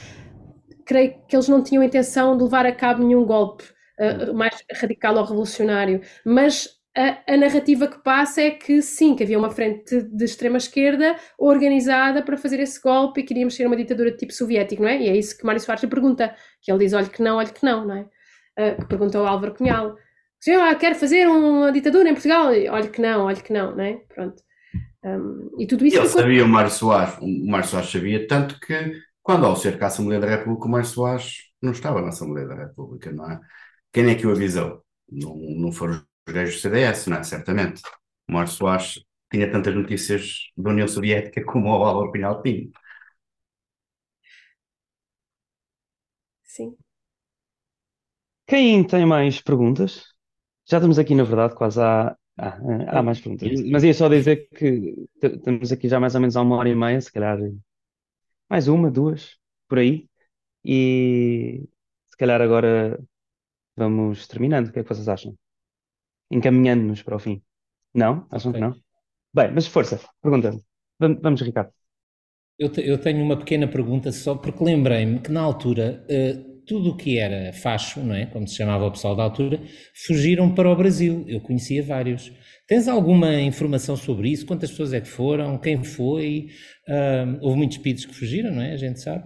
creio 0.85 1.15
que 1.29 1.37
eles 1.37 1.49
não 1.49 1.63
tinham 1.63 1.83
intenção 1.83 2.37
de 2.37 2.43
levar 2.43 2.67
a 2.67 2.73
cabo 2.73 3.05
nenhum 3.05 3.25
golpe 3.25 3.65
uh, 3.99 4.35
mais 4.35 4.63
radical 4.73 5.17
ou 5.17 5.23
revolucionário, 5.23 6.01
mas 6.25 6.76
a, 6.97 7.35
a, 7.35 7.37
narrativa 7.37 7.87
que 7.87 8.03
passa 8.03 8.41
é 8.41 8.51
que 8.51 8.81
sim, 8.81 9.15
que 9.15 9.23
havia 9.23 9.39
uma 9.39 9.51
frente 9.51 10.03
de 10.03 10.25
extrema 10.25 10.57
esquerda 10.57 11.15
organizada 11.39 12.23
para 12.23 12.39
fazer 12.39 12.59
esse 12.59 12.81
golpe 12.81 13.21
e 13.21 13.25
queríamos 13.25 13.55
ser 13.55 13.67
uma 13.67 13.77
ditadura 13.77 14.11
de 14.11 14.17
tipo 14.17 14.33
soviético, 14.33 14.83
não 14.83 14.89
é? 14.89 15.03
E 15.03 15.09
é 15.09 15.17
isso 15.17 15.37
que 15.37 15.45
Mário 15.45 15.61
Soares 15.61 15.83
lhe 15.83 15.91
pergunta, 15.91 16.35
que 16.63 16.73
ele 16.73 16.79
diz, 16.79 16.95
olha 16.95 17.07
que 17.07 17.23
não, 17.23 17.37
olha 17.37 17.49
que 17.49 17.65
não, 17.65 17.87
não 17.87 17.95
é? 17.95 18.01
Uh, 18.59 18.81
que 18.81 18.87
perguntou 18.87 19.21
ao 19.21 19.35
Álvaro 19.35 19.55
Cunhal, 19.55 19.95
ah, 20.63 20.75
quero 20.75 20.95
fazer 20.95 21.27
uma 21.27 21.71
ditadura 21.71 22.09
em 22.09 22.15
Portugal, 22.15 22.47
olha 22.47 22.89
que 22.89 23.01
não, 23.03 23.25
olha 23.27 23.37
que 23.37 23.53
não, 23.53 23.77
não 23.77 23.85
é? 23.85 24.01
Pronto. 24.15 24.43
Um, 25.05 25.51
e 25.59 25.67
tudo 25.67 25.85
isso... 25.85 25.99
Ele 25.99 26.07
ficou... 26.07 26.23
sabia, 26.23 26.45
o 26.45 26.49
Mário 26.49 26.71
Soares, 26.71 27.19
o 27.21 27.47
Mário 27.47 27.69
Soares 27.69 27.91
sabia, 27.91 28.27
tanto 28.27 28.59
que 28.59 28.93
quando 29.23 29.45
ao 29.45 29.57
cerca 29.57 29.85
a 29.85 29.89
Assembleia 29.89 30.21
da 30.21 30.29
República, 30.29 30.67
o 30.67 30.71
Mário 30.71 30.87
Soares 30.87 31.51
não 31.61 31.73
estava 31.73 32.01
na 32.01 32.09
Assembleia 32.09 32.47
da 32.47 32.55
República, 32.55 33.13
não 33.13 33.31
é? 33.31 33.41
Quem 33.93 34.09
é 34.09 34.15
que 34.15 34.27
o 34.27 34.31
avisou? 34.31 34.83
Não, 35.11 35.37
não 35.37 35.73
foram 35.73 36.01
gajos 36.33 36.57
do 36.57 36.61
CDS, 36.61 37.11
não 37.11 37.19
é? 37.19 37.23
Certamente. 37.23 37.83
O 38.29 38.33
Mário 38.33 38.51
Soares 38.51 39.05
tinha 39.31 39.51
tantas 39.51 39.75
notícias 39.75 40.51
da 40.57 40.71
União 40.71 40.89
Soviética 40.89 41.45
como 41.45 41.69
o 41.69 41.85
Álvaro 41.85 42.13
Pinhal 42.13 42.43
tinha. 42.43 42.69
Sim. 46.45 46.77
Quem 48.47 48.85
tem 48.87 49.05
mais 49.07 49.41
perguntas? 49.41 50.05
Já 50.69 50.79
estamos 50.79 50.99
aqui, 50.99 51.15
na 51.15 51.25
verdade, 51.25 51.55
quase 51.55 51.81
há, 51.81 52.17
há, 52.39 52.99
há 52.99 53.03
mais 53.03 53.21
perguntas. 53.21 53.49
Mas 53.71 53.85
ia 53.85 53.95
só 53.95 54.09
dizer 54.09 54.49
que 54.51 54.95
estamos 55.23 55.73
aqui 55.73 55.89
já 55.89 56.01
mais 56.01 56.15
ou 56.15 56.21
menos 56.21 56.37
há 56.37 56.43
uma 56.43 56.57
hora 56.57 56.69
e 56.69 56.75
meia, 56.75 57.01
se 57.01 57.13
calhar 57.13 57.39
mais 58.49 58.69
uma, 58.69 58.91
duas, 58.91 59.39
por 59.69 59.79
aí. 59.79 60.09
E 60.65 61.63
se 62.11 62.17
calhar 62.17 62.41
agora 62.43 62.99
vamos 63.77 64.27
terminando. 64.29 64.69
O 64.69 64.73
que 64.73 64.81
é 64.81 64.83
que 64.85 64.89
vocês 64.89 65.09
acham? 65.09 65.37
Encaminhando-nos 66.31 67.03
para 67.03 67.17
o 67.17 67.19
fim. 67.19 67.43
Não? 67.95 68.27
Acham 68.31 68.51
okay. 68.51 68.61
que 68.61 68.69
não? 68.69 68.77
Bem, 69.35 69.53
mas 69.53 69.67
força, 69.67 70.01
pergunta-me. 70.23 70.63
Vamos, 70.99 71.41
Ricardo. 71.43 71.71
Eu, 72.59 72.71
te, 72.71 72.81
eu, 72.81 72.99
tenho 72.99 73.23
uma 73.23 73.37
pequena 73.37 73.69
pergunta 73.69 74.11
só, 74.11 74.35
porque 74.35 74.65
lembrei-me 74.65 75.21
que 75.21 75.31
na 75.31 75.43
altura 75.43 76.05
uh, 76.09 76.57
tudo 76.67 76.91
o 76.91 76.97
que 76.97 77.19
era 77.19 77.53
facho, 77.53 78.01
não 78.01 78.15
é? 78.15 78.27
Como 78.27 78.47
se 78.47 78.57
chamava 78.57 78.87
o 78.87 78.91
pessoal 78.91 79.15
da 79.15 79.23
altura, 79.23 79.61
fugiram 80.07 80.53
para 80.55 80.71
o 80.71 80.77
Brasil. 80.77 81.25
Eu 81.29 81.41
conhecia 81.41 81.83
vários. 81.83 82.33
Tens 82.67 82.89
alguma 82.89 83.41
informação 83.41 83.97
sobre 83.97 84.31
isso? 84.31 84.47
Quantas 84.47 84.71
pessoas 84.71 84.93
é 84.93 85.01
que 85.01 85.09
foram? 85.09 85.59
Quem 85.59 85.85
foi? 85.85 86.49
Uh, 86.89 87.39
houve 87.41 87.59
muitos 87.59 87.79
pedidos 87.79 88.07
que 88.07 88.15
fugiram, 88.15 88.51
não 88.51 88.63
é? 88.63 88.73
A 88.73 88.77
gente 88.77 89.01
sabe. 89.01 89.25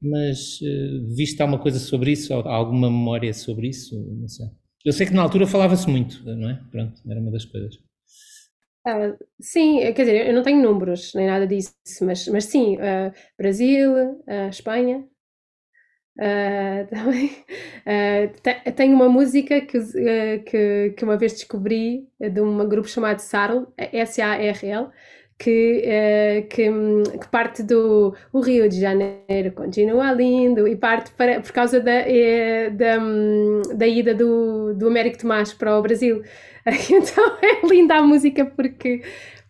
Mas 0.00 0.60
uh, 0.62 1.14
viste 1.14 1.42
alguma 1.42 1.60
coisa 1.60 1.78
sobre 1.78 2.12
isso? 2.12 2.32
Alguma 2.32 2.90
memória 2.90 3.34
sobre 3.34 3.68
isso? 3.68 3.94
Não 4.18 4.28
sei. 4.28 4.46
Eu 4.84 4.92
sei 4.92 5.06
que 5.06 5.12
na 5.12 5.22
altura 5.22 5.46
falava-se 5.46 5.88
muito, 5.88 6.24
não 6.24 6.48
é? 6.48 6.60
Pronto, 6.70 7.00
era 7.08 7.20
uma 7.20 7.30
das 7.30 7.44
coisas. 7.44 7.76
Uh, 8.86 9.14
sim, 9.38 9.80
quer 9.92 10.04
dizer, 10.04 10.26
eu 10.26 10.34
não 10.34 10.42
tenho 10.42 10.62
números 10.62 11.12
nem 11.14 11.26
nada 11.26 11.46
disso, 11.46 11.74
mas, 12.00 12.26
mas 12.28 12.44
sim, 12.46 12.76
uh, 12.76 13.12
Brasil, 13.38 13.92
uh, 13.92 14.48
Espanha, 14.48 15.06
também. 16.90 17.30
tenho 18.76 18.94
uma 18.94 19.08
música 19.08 19.60
que, 19.62 19.78
que, 20.44 20.90
que 20.90 21.04
uma 21.04 21.16
vez 21.16 21.32
descobri 21.32 22.06
de 22.18 22.40
um 22.42 22.68
grupo 22.68 22.88
chamado 22.88 23.20
SARL, 23.20 23.72
S-A-R-L, 23.78 24.90
que, 25.40 25.82
uh, 25.86 26.48
que, 26.48 26.70
que, 27.18 27.28
parte 27.28 27.62
do 27.62 28.14
o 28.30 28.40
Rio 28.40 28.68
de 28.68 28.78
Janeiro 28.78 29.52
continua 29.54 30.12
lindo 30.12 30.68
e 30.68 30.76
parte 30.76 31.10
para, 31.12 31.40
por 31.40 31.50
causa 31.50 31.80
da, 31.80 31.90
eh, 31.90 32.68
da, 32.68 32.98
da, 33.74 33.86
ida 33.86 34.14
do, 34.14 34.74
do 34.74 34.86
Américo 34.86 35.16
Tomás 35.16 35.54
para 35.54 35.78
o 35.78 35.82
Brasil. 35.82 36.22
Então 36.90 37.38
é 37.40 37.66
linda 37.66 37.96
a 37.96 38.02
música 38.02 38.44
porque, 38.44 39.02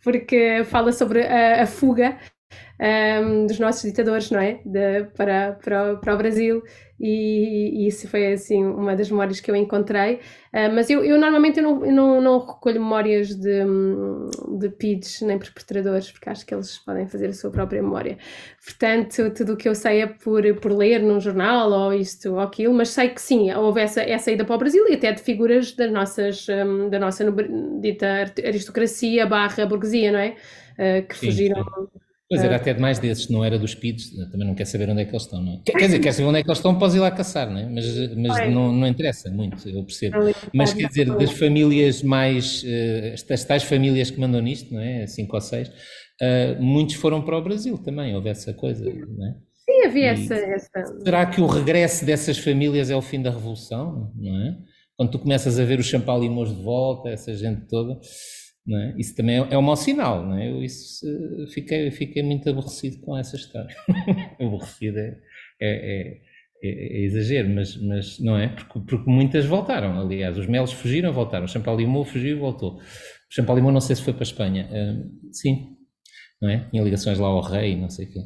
porque 0.05 0.63
fala 0.65 0.93
sobre 0.93 1.23
a, 1.27 1.65
a 1.65 1.67
fuga 1.67 2.17
um, 2.81 3.47
dos 3.47 3.59
nossos 3.59 3.83
ditadores, 3.83 4.31
não 4.31 4.41
é? 4.41 4.61
De, 4.65 5.05
para, 5.17 5.53
para, 5.53 5.97
para 5.97 6.15
o 6.15 6.17
Brasil, 6.17 6.63
e, 6.99 7.85
e, 7.85 7.87
isso 7.87 8.09
foi 8.09 8.33
assim 8.33 8.63
uma 8.63 8.95
das 8.95 9.11
memórias 9.11 9.41
que 9.41 9.51
eu 9.51 9.57
encontrei. 9.57 10.17
Uh, 10.53 10.73
mas 10.75 10.91
eu, 10.91 11.03
eu 11.05 11.19
normalmente 11.19 11.59
eu 11.59 11.63
não, 11.63 11.85
eu 11.85 11.93
não, 11.93 12.21
não, 12.21 12.39
recolho 12.39 12.81
memórias 12.81 13.35
de, 13.35 13.65
de 14.59 14.69
PIDs 14.69 15.23
nem 15.23 15.39
perpetradores, 15.39 16.11
porque 16.11 16.29
acho 16.29 16.45
que 16.45 16.55
eles 16.55 16.79
podem 16.79 17.07
fazer 17.07 17.29
a 17.29 17.33
sua 17.33 17.51
própria 17.51 17.83
memória. 17.83 18.19
Portanto, 18.63 19.31
tudo 19.31 19.55
o 19.55 19.57
que 19.57 19.69
eu 19.69 19.75
sei 19.75 20.03
é 20.03 20.07
por, 20.07 20.43
por 20.57 20.73
ler 20.73 21.03
num 21.03 21.21
jornal 21.21 21.71
ou 21.71 21.95
isto 21.95 22.33
ou 22.33 22.41
aquilo, 22.41 22.75
mas 22.75 22.91
sei 22.91 23.09
que 23.09 23.21
sim, 23.21 23.53
houve 23.53 23.81
essa, 23.81 24.03
essa 24.03 24.31
ida 24.31 24.45
para 24.45 24.57
o 24.57 24.59
Brasil 24.59 24.87
e 24.89 24.95
até 24.95 25.13
de 25.13 25.23
figuras 25.23 25.73
das 25.73 25.91
nossas, 25.91 26.47
um, 26.49 26.91
da 26.91 26.99
nossa 26.99 27.25
dita 27.81 28.33
aristocracia 28.45 29.27
barra 29.27 29.65
burguesia, 29.65 30.13
não 30.13 30.19
é? 30.19 30.35
Uh, 30.75 31.07
que 31.07 31.17
sim, 31.17 31.27
fugiram. 31.27 31.65
Sim 31.65 32.10
Pois 32.31 32.45
era 32.45 32.55
ah. 32.55 32.57
até 32.59 32.73
de 32.73 32.81
mais 32.81 33.01
desses, 33.01 33.29
não 33.29 33.45
era 33.45 33.59
dos 33.59 33.75
PIDs, 33.75 34.13
também 34.31 34.47
não 34.47 34.55
quer 34.55 34.65
saber 34.65 34.89
onde 34.89 35.03
é 35.03 35.05
que 35.05 35.11
eles 35.11 35.25
estão, 35.25 35.43
não 35.43 35.55
é? 35.55 35.61
Quer, 35.67 35.87
dizer, 35.87 35.99
quer 35.99 36.13
saber 36.13 36.29
onde 36.29 36.39
é 36.39 36.43
que 36.45 36.49
eles 36.49 36.59
estão, 36.59 36.79
podes 36.79 36.95
ir 36.95 37.01
lá 37.01 37.11
caçar, 37.11 37.51
não 37.51 37.59
é? 37.59 37.67
Mas, 37.69 38.17
mas 38.17 38.55
não, 38.55 38.71
não 38.71 38.87
interessa 38.87 39.29
muito, 39.29 39.69
eu 39.69 39.83
percebo. 39.83 40.17
Mas 40.55 40.73
quer 40.73 40.87
dizer, 40.87 41.07
das 41.07 41.33
famílias 41.33 42.05
mais, 42.05 42.63
uh, 42.63 43.07
estas 43.13 43.45
tais 43.45 43.65
famílias 43.65 44.13
que 44.13 44.21
mandam 44.21 44.41
nisto, 44.41 44.73
não 44.73 44.81
é? 44.81 45.09
Cinco 45.09 45.35
ou 45.35 45.41
seis, 45.41 45.73
muitos 46.61 46.95
foram 46.95 47.21
para 47.21 47.37
o 47.37 47.43
Brasil 47.43 47.77
também, 47.79 48.15
houve 48.15 48.29
essa 48.29 48.55
coisa, 48.55 48.85
não 48.85 49.27
é? 49.27 49.35
Sim, 49.69 49.87
havia 49.89 50.11
essa, 50.13 50.35
essa. 50.35 50.99
Será 51.03 51.27
que 51.27 51.41
o 51.41 51.47
regresso 51.49 52.07
dessas 52.07 52.39
famílias 52.39 52.91
é 52.91 52.97
o 52.97 53.03
fim 53.03 53.21
da 53.21 53.31
revolução, 53.31 54.13
não 54.15 54.41
é? 54.41 54.57
Quando 54.97 55.11
tu 55.11 55.19
começas 55.19 55.59
a 55.59 55.65
ver 55.65 55.81
os 55.81 55.87
champalimos 55.87 56.55
de 56.55 56.63
volta, 56.63 57.09
essa 57.09 57.35
gente 57.35 57.67
toda 57.67 57.99
é? 58.69 58.95
Isso 58.99 59.17
também 59.17 59.39
é, 59.39 59.49
é 59.51 59.59
um 59.59 59.63
mau 59.63 59.77
sinal, 59.77 60.25
não 60.25 60.37
é? 60.37 60.51
Eu 60.51 60.63
isso, 60.63 61.07
fiquei, 61.53 61.91
fiquei 61.91 62.23
muito 62.23 62.49
aborrecido 62.49 63.01
com 63.01 63.17
essa 63.17 63.37
história. 63.37 63.75
aborrecido 64.39 64.99
é, 64.99 65.19
é, 65.61 66.21
é, 66.63 66.69
é, 66.69 67.05
exagero, 67.05 67.49
mas, 67.49 67.77
mas 67.77 68.19
não 68.21 68.37
é? 68.37 68.49
Porque, 68.49 68.81
porque 68.81 69.11
muitas 69.11 69.47
voltaram, 69.47 69.99
aliás, 69.99 70.37
os 70.37 70.47
Melos 70.47 70.73
fugiram, 70.73 71.13
voltaram, 71.13 71.47
o 71.47 71.49
Champalimau 71.49 72.05
fugiu 72.05 72.37
e 72.37 72.39
voltou. 72.39 72.77
O 72.77 73.35
Champalimau 73.35 73.73
não 73.73 73.81
sei 73.81 73.97
se 73.97 74.03
foi 74.03 74.13
para 74.13 74.23
a 74.23 74.25
Espanha, 74.25 74.69
uh, 74.71 75.33
sim, 75.33 75.77
não 76.41 76.51
é? 76.51 76.69
Tinha 76.71 76.83
ligações 76.83 77.19
lá 77.19 77.29
ao 77.29 77.41
rei, 77.41 77.77
não 77.77 77.89
sei 77.89 78.07
o 78.07 78.13
quê. 78.13 78.19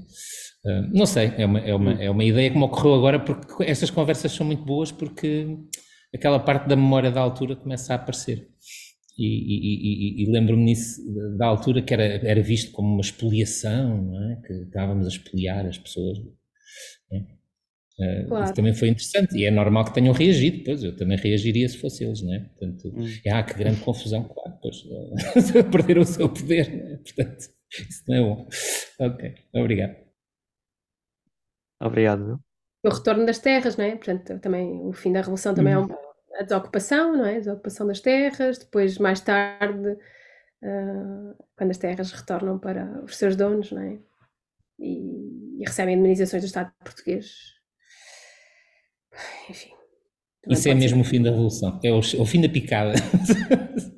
Uh, 0.64 0.90
não 0.92 1.06
sei, 1.06 1.32
é 1.36 1.46
uma, 1.46 1.60
é, 1.60 1.74
uma, 1.74 1.92
é 2.02 2.10
uma 2.10 2.24
ideia 2.24 2.50
que 2.50 2.56
me 2.56 2.64
ocorreu 2.64 2.94
agora, 2.94 3.20
porque 3.20 3.62
essas 3.64 3.90
conversas 3.90 4.32
são 4.32 4.44
muito 4.44 4.64
boas, 4.64 4.90
porque 4.90 5.46
aquela 6.12 6.40
parte 6.40 6.68
da 6.68 6.74
memória 6.74 7.10
da 7.10 7.20
altura 7.20 7.54
começa 7.54 7.92
a 7.92 7.96
aparecer. 7.96 8.48
E, 9.16 9.26
e, 9.26 10.22
e, 10.22 10.24
e 10.24 10.32
lembro-me 10.32 10.64
nisso 10.64 11.00
da 11.36 11.46
altura 11.46 11.80
que 11.82 11.94
era, 11.94 12.02
era 12.02 12.42
visto 12.42 12.72
como 12.72 12.92
uma 12.92 13.00
expoliação, 13.00 14.12
é? 14.30 14.46
que 14.46 14.52
estávamos 14.52 15.06
a 15.06 15.08
expoliar 15.08 15.66
as 15.66 15.78
pessoas. 15.78 16.18
É? 18.00 18.24
Claro. 18.24 18.44
Isso 18.44 18.54
também 18.54 18.74
foi 18.74 18.88
interessante 18.88 19.36
e 19.38 19.44
é 19.44 19.52
normal 19.52 19.84
que 19.84 19.94
tenham 19.94 20.12
reagido, 20.12 20.64
pois 20.64 20.82
eu 20.82 20.96
também 20.96 21.16
reagiria 21.16 21.68
se 21.68 21.78
fosse 21.78 22.02
eles, 22.02 22.22
não 22.22 22.34
é? 22.34 22.40
Portanto, 22.40 22.88
hum. 22.88 23.06
ah, 23.32 23.42
que 23.44 23.54
grande 23.54 23.80
confusão, 23.82 24.24
claro, 24.24 24.58
pois 24.60 24.82
perderam 25.70 26.02
o 26.02 26.04
seu 26.04 26.28
poder, 26.28 26.68
é? 26.68 26.96
portanto, 26.96 27.50
isso 27.70 28.02
não 28.08 28.16
é 28.16 28.20
bom. 28.20 28.48
Ok, 28.98 29.34
obrigado. 29.54 29.96
Obrigado. 31.80 32.40
O 32.84 32.88
retorno 32.88 33.26
das 33.26 33.38
terras, 33.38 33.76
não 33.76 33.84
é? 33.84 33.94
Portanto, 33.94 34.40
também 34.40 34.80
o 34.84 34.92
fim 34.92 35.12
da 35.12 35.20
revolução 35.20 35.54
também 35.54 35.76
hum. 35.76 35.82
é 35.82 35.84
um 35.84 36.03
a 36.38 36.42
desocupação, 36.42 37.16
não 37.16 37.24
é? 37.24 37.36
A 37.36 37.40
desocupação 37.40 37.86
das 37.86 38.00
terras, 38.00 38.58
depois 38.58 38.98
mais 38.98 39.20
tarde, 39.20 39.90
uh, 39.90 41.44
quando 41.56 41.70
as 41.70 41.78
terras 41.78 42.12
retornam 42.12 42.58
para 42.58 43.02
os 43.04 43.16
seus 43.16 43.36
donos, 43.36 43.70
não 43.70 43.82
é? 43.82 43.98
E, 44.78 45.60
e 45.60 45.64
recebem 45.64 45.94
indemnizações 45.94 46.42
do 46.42 46.46
Estado 46.46 46.72
português. 46.82 47.54
Enfim. 49.48 49.70
Isso 50.48 50.68
é 50.68 50.74
mesmo 50.74 51.02
ser. 51.02 51.08
o 51.08 51.10
fim 51.10 51.22
da 51.22 51.30
revolução, 51.30 51.80
é 51.82 51.90
o, 51.90 51.98
o 51.98 52.26
fim 52.26 52.40
da 52.40 52.48
picada. 52.48 52.92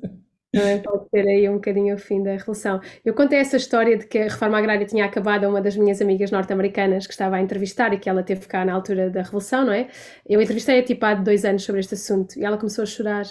Também 0.57 0.81
pode 0.81 1.09
ser 1.09 1.27
aí 1.27 1.49
um 1.49 1.55
bocadinho 1.55 1.95
o 1.95 1.97
fim 1.97 2.23
da 2.23 2.31
Revolução. 2.31 2.79
Eu 3.05 3.13
contei 3.13 3.39
essa 3.39 3.57
história 3.57 3.97
de 3.97 4.07
que 4.07 4.17
a 4.19 4.23
reforma 4.23 4.57
agrária 4.57 4.85
tinha 4.85 5.05
acabado 5.05 5.45
a 5.45 5.49
uma 5.49 5.61
das 5.61 5.75
minhas 5.75 6.01
amigas 6.01 6.31
norte-americanas 6.31 7.05
que 7.05 7.13
estava 7.13 7.35
a 7.35 7.41
entrevistar 7.41 7.93
e 7.93 7.99
que 7.99 8.09
ela 8.09 8.23
teve 8.23 8.47
cá 8.47 8.65
na 8.65 8.73
altura 8.73 9.09
da 9.09 9.21
Revolução, 9.21 9.65
não 9.65 9.73
é? 9.73 9.87
Eu 10.27 10.41
entrevistei-a 10.41 10.83
tipo 10.83 11.05
há 11.05 11.13
dois 11.13 11.45
anos 11.45 11.63
sobre 11.63 11.81
este 11.81 11.93
assunto 11.93 12.37
e 12.37 12.43
ela 12.43 12.57
começou 12.57 12.83
a 12.83 12.85
chorar 12.85 13.25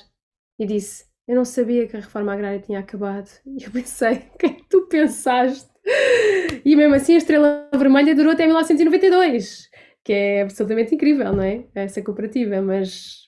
e 0.58 0.66
disse: 0.66 1.04
Eu 1.26 1.36
não 1.36 1.44
sabia 1.44 1.86
que 1.86 1.96
a 1.96 2.00
reforma 2.00 2.32
agrária 2.32 2.60
tinha 2.60 2.78
acabado. 2.80 3.28
E 3.46 3.64
eu 3.64 3.70
pensei: 3.70 4.14
O 4.34 4.38
que 4.38 4.46
é 4.46 4.48
que 4.50 4.68
tu 4.68 4.86
pensaste? 4.88 5.68
E 6.64 6.74
mesmo 6.74 6.94
assim 6.94 7.14
a 7.14 7.18
Estrela 7.18 7.68
Vermelha 7.72 8.14
durou 8.14 8.32
até 8.32 8.44
1992, 8.44 9.70
que 10.04 10.12
é 10.12 10.42
absolutamente 10.42 10.94
incrível, 10.94 11.32
não 11.32 11.42
é? 11.42 11.64
Essa 11.74 12.02
cooperativa, 12.02 12.60
mas 12.60 13.25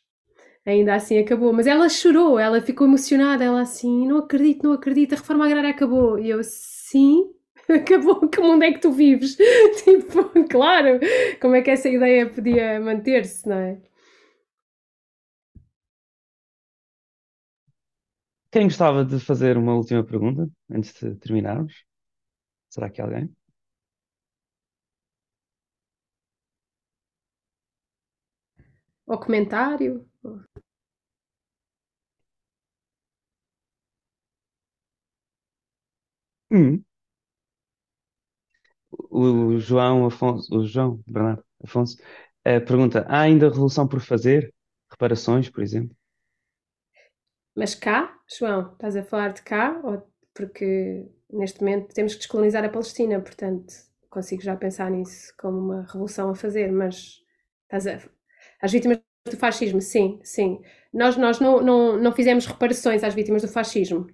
ainda 0.71 0.95
assim 0.95 1.19
acabou. 1.19 1.53
Mas 1.53 1.67
ela 1.67 1.89
chorou, 1.89 2.39
ela 2.39 2.61
ficou 2.63 2.87
emocionada, 2.87 3.45
ela 3.45 3.63
assim, 3.63 4.07
não 4.07 4.19
acredito, 4.19 4.63
não 4.65 4.73
acredito, 4.73 5.15
a 5.15 5.17
reforma 5.17 5.47
agrária 5.47 5.71
acabou. 5.71 6.19
E 6.19 6.31
eu, 6.31 6.41
sim, 6.45 7.31
acabou, 7.69 8.29
que 8.29 8.41
mundo 8.41 8.63
é 8.65 8.73
que 8.73 8.79
tu 8.81 8.93
vives? 8.93 9.37
tipo, 9.85 10.31
claro, 10.49 11.01
como 11.41 11.55
é 11.57 11.63
que 11.63 11.71
essa 11.71 11.89
ideia 11.89 12.29
podia 12.31 12.81
manter-se, 12.81 13.49
não 13.49 13.57
é? 13.57 13.79
Quem 18.51 18.65
gostava 18.65 19.05
de 19.05 19.19
fazer 19.21 19.57
uma 19.57 19.75
última 19.75 20.05
pergunta 20.05 20.49
antes 20.71 20.93
de 21.01 21.15
terminarmos? 21.17 21.85
Será 22.71 22.91
que 22.91 23.03
alguém? 23.03 23.35
Ou 29.07 29.19
comentário? 29.19 30.07
Hum. 36.51 36.85
O 39.11 39.59
João 39.59 40.07
Afonso, 40.07 40.55
o 40.57 40.67
João 40.67 41.03
Bernardo 41.07 41.45
Afonso, 41.63 41.97
eh, 42.45 42.61
pergunta: 42.61 43.05
há 43.09 43.21
ainda 43.21 43.49
revolução 43.49 43.87
por 43.89 44.01
fazer? 44.01 44.55
Reparações, 44.91 45.49
por 45.51 45.63
exemplo? 45.63 45.97
Mas 47.55 47.75
cá, 47.75 48.17
João, 48.39 48.73
estás 48.73 48.97
a 48.97 49.03
falar 49.03 49.33
de 49.33 49.43
cá? 49.43 49.81
Ou 49.85 50.03
porque 50.35 51.07
neste 51.31 51.61
momento 51.61 51.93
temos 51.95 52.13
que 52.15 52.21
descolonizar 52.21 52.65
a 52.65 52.69
Palestina, 52.69 53.21
portanto 53.21 53.73
consigo 54.09 54.43
já 54.43 54.57
pensar 54.57 54.91
nisso 54.91 55.35
como 55.39 55.59
uma 55.59 55.83
revolução 55.83 56.31
a 56.31 56.35
fazer, 56.35 56.73
mas 56.73 57.23
estás 57.65 57.87
a... 57.87 57.99
as 58.63 58.73
vítimas 58.73 59.01
do 59.27 59.37
fascismo, 59.37 59.81
sim, 59.83 60.19
sim. 60.23 60.61
Nós, 60.93 61.17
nós 61.17 61.41
não, 61.41 61.61
não, 61.61 61.99
não 61.99 62.13
fizemos 62.13 62.47
reparações 62.47 63.05
às 63.05 63.15
vítimas 63.15 63.43
do 63.43 63.49
fascismo, 63.49 64.07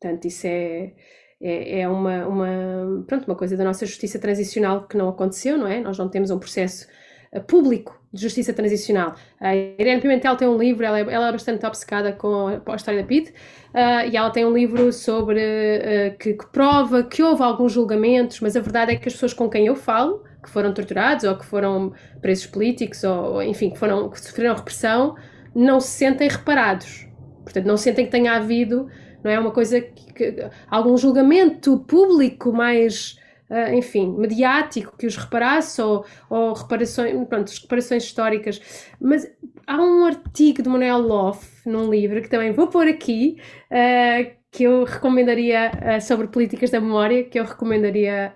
portanto 0.00 0.24
isso 0.26 0.46
é 0.46 0.94
é, 1.42 1.80
é 1.80 1.88
uma, 1.88 2.26
uma, 2.26 3.04
pronto, 3.06 3.26
uma 3.26 3.34
coisa 3.34 3.56
da 3.56 3.64
nossa 3.64 3.84
justiça 3.84 4.18
transicional 4.18 4.86
que 4.86 4.96
não 4.96 5.08
aconteceu, 5.08 5.58
não 5.58 5.66
é? 5.66 5.80
Nós 5.80 5.98
não 5.98 6.08
temos 6.08 6.30
um 6.30 6.38
processo 6.38 6.86
uh, 7.34 7.40
público 7.42 8.00
de 8.12 8.22
justiça 8.22 8.52
transicional. 8.52 9.16
A 9.40 9.56
Irene 9.56 10.00
Pimentel 10.00 10.36
tem 10.36 10.46
um 10.46 10.56
livro, 10.56 10.84
ela 10.84 11.00
é, 11.00 11.02
ela 11.02 11.28
é 11.28 11.32
bastante 11.32 11.66
obcecada 11.66 12.12
com 12.12 12.46
a, 12.46 12.76
história 12.76 13.00
da 13.00 13.06
PID, 13.06 13.30
uh, 13.30 14.08
e 14.08 14.16
ela 14.16 14.30
tem 14.30 14.44
um 14.44 14.52
livro 14.52 14.92
sobre 14.92 15.40
uh, 15.40 16.16
que, 16.18 16.34
que, 16.34 16.46
prova 16.52 17.02
que 17.02 17.22
houve 17.22 17.42
alguns 17.42 17.72
julgamentos, 17.72 18.38
mas 18.38 18.56
a 18.56 18.60
verdade 18.60 18.92
é 18.92 18.96
que 18.96 19.08
as 19.08 19.14
pessoas 19.14 19.34
com 19.34 19.50
quem 19.50 19.66
eu 19.66 19.74
falo, 19.74 20.22
que 20.42 20.48
foram 20.48 20.72
torturados 20.72 21.24
ou 21.24 21.36
que 21.36 21.44
foram 21.44 21.92
presos 22.20 22.46
políticos 22.46 23.02
ou, 23.02 23.42
enfim, 23.42 23.70
que, 23.70 23.78
foram, 23.78 24.08
que 24.08 24.20
sofreram 24.20 24.54
repressão, 24.54 25.16
não 25.54 25.80
se 25.80 25.88
sentem 25.88 26.28
reparados. 26.28 27.06
Portanto, 27.44 27.66
não 27.66 27.76
sentem 27.76 28.04
que 28.04 28.10
tenha 28.10 28.34
havido 28.34 28.88
não 29.22 29.30
é 29.30 29.38
uma 29.38 29.50
coisa 29.50 29.80
que, 29.80 30.12
que 30.12 30.50
algum 30.68 30.96
julgamento 30.96 31.78
público 31.80 32.52
mais 32.52 33.16
uh, 33.52 33.74
enfim, 33.74 34.16
mediático 34.16 34.96
que 34.96 35.06
os 35.06 35.16
reparasse 35.16 35.80
ou, 35.80 36.04
ou 36.30 36.54
reparações, 36.54 37.12
pronto, 37.28 37.52
reparações 37.62 38.04
históricas. 38.04 38.60
Mas 38.98 39.30
há 39.66 39.76
um 39.80 40.06
artigo 40.06 40.62
de 40.62 40.68
Manuel 40.68 40.98
Loff 40.98 41.68
num 41.68 41.90
livro 41.90 42.22
que 42.22 42.28
também 42.28 42.52
vou 42.52 42.68
pôr 42.68 42.88
aqui, 42.88 43.36
uh, 43.70 44.42
que 44.50 44.64
eu 44.64 44.84
recomendaria 44.84 45.70
uh, 45.70 46.00
sobre 46.00 46.28
políticas 46.28 46.70
da 46.70 46.80
memória, 46.80 47.24
que 47.24 47.38
eu 47.38 47.44
recomendaria 47.44 48.34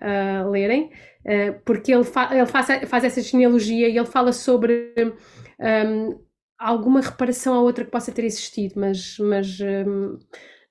lerem, 0.50 0.90
porque 1.64 1.92
ele, 1.92 2.04
fa 2.04 2.30
ele 2.32 2.46
faz, 2.46 2.68
faz 2.88 3.02
essa 3.02 3.20
genealogia 3.20 3.88
e 3.88 3.98
ele 3.98 4.06
fala 4.06 4.32
sobre 4.32 4.94
um, 5.58 6.20
alguma 6.58 7.00
reparação 7.00 7.54
a 7.54 7.60
outra 7.60 7.84
que 7.84 7.90
possa 7.90 8.12
ter 8.12 8.24
existido, 8.24 8.74
mas, 8.76 9.18
mas 9.18 9.58
um, 9.60 10.18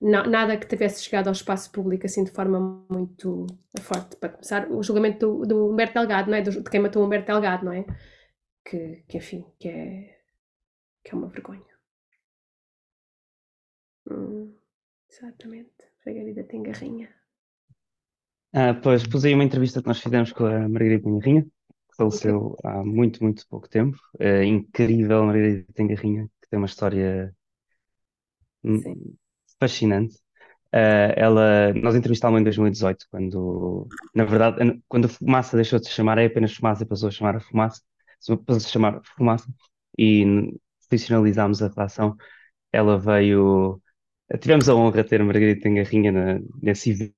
nada 0.06 0.58
que 0.58 0.68
tivesse 0.68 1.04
chegado 1.04 1.28
ao 1.28 1.34
espaço 1.34 1.72
público 1.72 2.06
assim 2.06 2.24
de 2.24 2.32
forma 2.32 2.86
muito 2.90 3.48
forte. 3.82 4.16
Para 4.18 4.30
começar, 4.30 4.70
o 4.72 4.84
julgamento 4.84 5.20
do, 5.20 5.46
do 5.46 5.72
Humberto 5.72 5.94
Delgado, 5.96 6.30
não 6.30 6.38
é? 6.38 6.42
de 6.42 6.64
quem 6.64 6.80
matou 6.80 7.02
o 7.02 7.06
Humberto 7.06 7.32
Delgado, 7.32 7.66
não 7.66 7.74
é? 7.74 7.86
Que, 8.64 9.04
que 9.08 9.18
enfim, 9.18 9.46
que 9.60 9.68
é, 9.68 10.20
que 11.04 11.12
é 11.12 11.16
uma 11.16 11.28
vergonha. 11.28 11.66
Hum, 14.10 14.56
exatamente. 15.10 15.72
Margarida 16.06 16.44
tem 16.44 16.62
garrinha. 16.62 17.10
Ah, 18.54 18.74
pois, 18.76 19.06
pus 19.08 19.26
aí 19.26 19.34
uma 19.34 19.44
entrevista 19.44 19.82
que 19.82 19.88
nós 19.88 20.00
fizemos 20.00 20.32
com 20.32 20.46
a 20.46 20.70
Margarida 20.70 21.10
Garrinha, 21.10 21.44
que 21.44 21.96
faleceu 21.98 22.56
há 22.64 22.84
muito, 22.84 23.24
muito 23.24 23.46
pouco 23.48 23.68
tempo. 23.68 23.98
É 24.20 24.44
incrível, 24.46 25.26
Margarida 25.26 25.66
Garrinha, 25.76 26.30
que 26.42 26.50
tem 26.50 26.58
uma 26.58 26.68
história 26.68 27.36
Sim. 28.64 29.18
Fascinante. 29.60 30.16
Ah, 30.74 31.14
ela, 31.18 31.74
nós 31.76 31.96
entrevistámos 31.96 32.40
em 32.42 32.44
2018, 32.44 33.08
quando, 33.12 33.88
na 34.16 34.26
verdade, 34.26 34.62
an- 34.64 34.82
quando 34.88 35.06
a 35.06 35.10
fumaça 35.10 35.56
deixou 35.58 35.80
de 35.80 35.88
se 35.88 35.94
chamar 35.94 36.18
é 36.18 36.26
apenas 36.28 36.54
fumaça 36.56 36.84
e 36.84 36.88
passou 36.88 37.10
a 37.10 37.12
chamar 37.12 37.36
a 37.38 37.40
fumaça, 37.40 37.82
passou 38.20 38.44
a 38.58 38.60
se 38.60 38.70
chamar 38.72 39.02
fumaça, 39.18 39.48
e 39.98 40.26
profissionalizámos 40.90 41.62
a 41.64 41.70
relação. 41.70 42.16
Ela 42.74 43.00
veio, 43.00 43.82
tivemos 44.42 44.70
a 44.70 44.76
honra 44.76 45.04
de 45.04 45.10
ter 45.10 45.24
Margarida 45.24 45.70
Garrinha 45.72 46.12
na, 46.12 46.40
nesse 46.64 46.92
evento. 46.92 47.16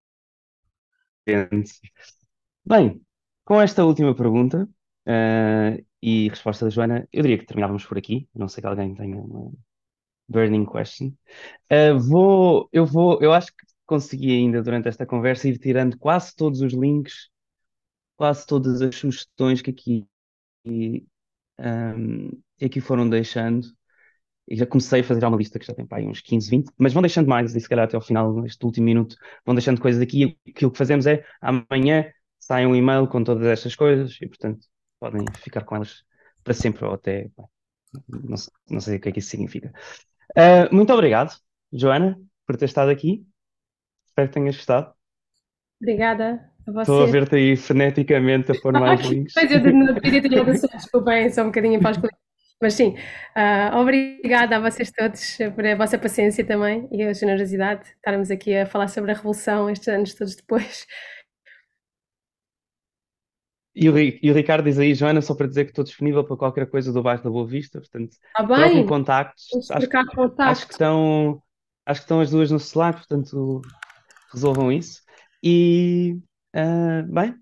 Bem, 2.65 3.01
com 3.45 3.61
esta 3.61 3.85
última 3.85 4.15
pergunta, 4.15 4.67
ah, 5.05 5.77
e 6.01 6.29
resposta 6.29 6.65
da 6.65 6.71
Joana, 6.71 7.07
eu 7.11 7.21
diria 7.23 7.37
que 7.37 7.45
terminávamos 7.45 7.85
por 7.85 7.97
aqui, 7.97 8.29
não 8.35 8.47
sei 8.47 8.61
que 8.61 8.67
alguém 8.67 8.93
tenha 8.95 9.17
uma 9.17 9.51
burning 10.27 10.65
question. 10.65 11.13
Uh, 11.71 11.99
vou, 11.99 12.69
eu 12.71 12.85
vou, 12.85 13.21
eu 13.21 13.33
acho 13.33 13.47
que 13.47 13.65
consegui 13.85 14.31
ainda 14.31 14.61
durante 14.61 14.87
esta 14.89 15.05
conversa 15.05 15.47
ir 15.47 15.57
tirando 15.57 15.97
quase 15.97 16.35
todos 16.35 16.61
os 16.61 16.73
links, 16.73 17.29
quase 18.17 18.45
todas 18.45 18.81
as 18.81 18.95
sugestões 18.95 19.61
que 19.61 19.71
aqui, 19.71 20.05
um, 21.59 22.29
que 22.57 22.65
aqui 22.65 22.81
foram 22.81 23.09
deixando. 23.09 23.67
E 24.49 24.55
já 24.55 24.65
comecei 24.65 25.01
a 25.01 25.03
fazer 25.03 25.25
uma 25.25 25.37
lista 25.37 25.59
que 25.59 25.65
já 25.65 25.73
tem 25.73 25.85
para 25.85 26.03
uns 26.03 26.21
15, 26.21 26.49
20, 26.49 26.71
mas 26.77 26.93
vão 26.93 27.01
deixando 27.01 27.27
mais, 27.27 27.53
e 27.53 27.59
se 27.59 27.67
calhar 27.67 27.85
até 27.85 27.97
ao 27.97 28.01
final, 28.01 28.33
neste 28.41 28.63
último 28.65 28.85
minuto, 28.85 29.17
vão 29.45 29.53
deixando 29.53 29.81
coisas 29.81 30.01
aqui. 30.01 30.37
E 30.45 30.51
aquilo 30.51 30.71
que 30.71 30.77
fazemos 30.77 31.05
é 31.05 31.25
amanhã 31.41 32.11
sai 32.39 32.65
um 32.65 32.75
e-mail 32.75 33.07
com 33.07 33.23
todas 33.23 33.45
estas 33.45 33.75
coisas 33.75 34.17
e, 34.21 34.27
portanto, 34.27 34.65
podem 34.99 35.25
ficar 35.35 35.63
com 35.65 35.75
elas 35.75 36.03
para 36.43 36.53
sempre 36.53 36.85
ou 36.85 36.93
até. 36.93 37.29
Não, 38.07 38.35
não 38.69 38.79
sei 38.79 38.97
o 38.97 39.01
que 39.01 39.09
é 39.09 39.11
que 39.11 39.19
isso 39.19 39.29
significa. 39.29 39.71
Uh, 40.31 40.73
muito 40.73 40.93
obrigado, 40.93 41.35
Joana, 41.71 42.19
por 42.45 42.57
ter 42.57 42.65
estado 42.65 42.89
aqui. 42.89 43.25
Espero 44.07 44.27
que 44.27 44.33
tenhas 44.33 44.55
gostado. 44.55 44.93
Obrigada 45.81 46.51
a 46.67 46.81
Estou 46.81 47.03
a 47.03 47.05
ver-te 47.05 47.35
aí 47.35 47.55
freneticamente 47.55 48.51
a 48.51 48.55
pôr 48.59 48.73
mais 48.79 49.01
links. 49.01 49.33
Pois 49.33 49.51
eu 49.51 49.61
não 49.73 49.93
devia 49.93 50.21
ter 50.21 50.29
dado 50.29 50.51
assuntos, 50.51 50.81
desculpem, 50.81 51.29
só 51.29 51.43
um 51.43 51.45
bocadinho 51.45 51.79
para 51.79 51.91
os 51.91 51.97
colegas. 51.97 52.27
Mas 52.59 52.73
sim, 52.73 52.97
ah, 53.35 53.71
obrigada 53.75 54.57
a 54.57 54.59
vocês 54.59 54.91
todos 54.91 55.37
por 55.55 55.65
a 55.65 55.75
vossa 55.75 55.97
paciência 55.97 56.43
também 56.43 56.87
e 56.91 57.03
a 57.03 57.13
generosidade 57.13 57.83
de 57.83 57.89
estarmos 57.91 58.31
aqui 58.31 58.55
a 58.55 58.65
falar 58.65 58.87
sobre 58.87 59.11
a 59.11 59.13
Revolução 59.13 59.69
estes 59.69 59.87
anos 59.87 60.15
todos 60.15 60.35
depois. 60.35 60.87
E 63.79 63.87
o, 63.87 63.97
e 63.99 64.31
o 64.31 64.33
Ricardo 64.33 64.65
diz 64.65 64.79
aí, 64.79 64.95
Joana, 64.95 65.21
só 65.21 65.35
para 65.35 65.47
dizer 65.47 65.65
que 65.65 65.69
estou 65.69 65.83
disponível 65.83 66.23
para 66.23 66.35
qualquer 66.35 66.67
coisa 66.67 66.91
do 66.91 67.03
bairro 67.03 67.21
da 67.23 67.29
Boa 67.29 67.45
Vista, 67.45 67.79
portanto, 67.79 68.17
troquem 68.35 68.73
bem, 68.73 68.85
contactos. 68.87 69.45
Acho, 69.69 69.81
trocar 69.81 69.99
acho 69.99 70.09
que 70.09 70.15
contacto. 70.15 70.71
estão, 70.71 71.43
acho 71.85 71.99
que 72.01 72.05
estão 72.05 72.19
as 72.19 72.31
duas 72.31 72.49
no 72.49 72.57
Slack, 72.57 72.97
portanto, 72.97 73.61
resolvam 74.33 74.71
isso. 74.71 75.03
E, 75.43 76.17
ah, 76.55 77.03
bem, 77.07 77.35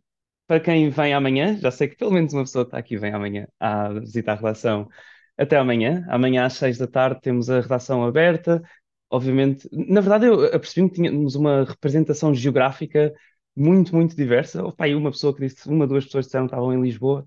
para 0.45 0.60
quem 0.60 0.90
vem 0.90 1.14
amanhã, 1.14 1.57
já 1.57 1.72
sei 1.72 1.88
que 1.88 1.95
pelo 1.95 2.12
menos 2.12 2.34
uma 2.34 2.44
pessoa 2.44 2.64
está 2.64 2.78
aqui 2.78 2.98
vem 2.98 3.14
amanhã 3.14 3.48
a 3.57 3.94
visitar 3.94 4.34
a 4.34 4.36
redação. 4.36 4.90
Até 5.38 5.57
amanhã. 5.57 6.06
Amanhã 6.10 6.45
às 6.45 6.53
seis 6.53 6.78
da 6.78 6.88
tarde 6.88 7.22
temos 7.22 7.49
a 7.49 7.62
redação 7.62 8.03
aberta. 8.03 8.62
Obviamente, 9.10 9.70
na 9.72 10.02
verdade, 10.02 10.26
eu 10.26 10.45
apercebi-me 10.53 10.90
que 10.90 10.95
tínhamos 10.95 11.36
uma 11.36 11.64
representação 11.64 12.34
geográfica 12.34 13.14
muito, 13.56 13.95
muito 13.95 14.15
diversa. 14.15 14.64
Houve 14.64 14.76
pá, 14.77 14.88
uma 14.88 15.11
pessoa 15.11 15.34
que 15.36 15.41
disse, 15.48 15.68
uma, 15.69 15.88
duas 15.88 16.06
pessoas 16.06 16.26
disseram 16.26 16.45
que 16.48 16.53
estavam 16.53 16.73
em 16.73 16.82
Lisboa. 16.82 17.26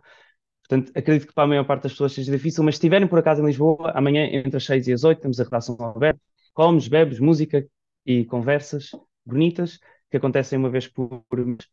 Portanto, 0.69 0.93
acredito 0.97 1.27
que 1.29 1.35
para 1.35 1.45
a 1.45 1.47
maior 1.47 1.65
parte 1.65 1.85
das 1.85 1.93
pessoas 1.93 2.13
seja 2.13 2.31
difícil, 2.31 2.63
mas 2.65 2.75
se 2.77 2.79
estiverem 2.81 3.09
por 3.09 3.19
acaso 3.19 3.43
em 3.43 3.47
Lisboa, 3.47 3.93
amanhã 3.95 4.25
entre 4.27 4.57
as 4.57 4.65
seis 4.65 4.87
e 4.87 4.93
as 4.93 5.05
oito 5.05 5.21
temos 5.21 5.41
a 5.41 5.45
redação 5.45 5.77
aberta. 5.81 6.21
Comes, 6.55 6.89
bebes, 6.89 7.21
música 7.21 7.67
e 8.05 8.25
conversas 8.25 8.91
bonitas 9.25 9.79
que 10.11 10.17
acontecem 10.17 10.59
uma 10.59 10.71
vez 10.71 10.87
por 10.87 11.25
mês. 11.33 11.67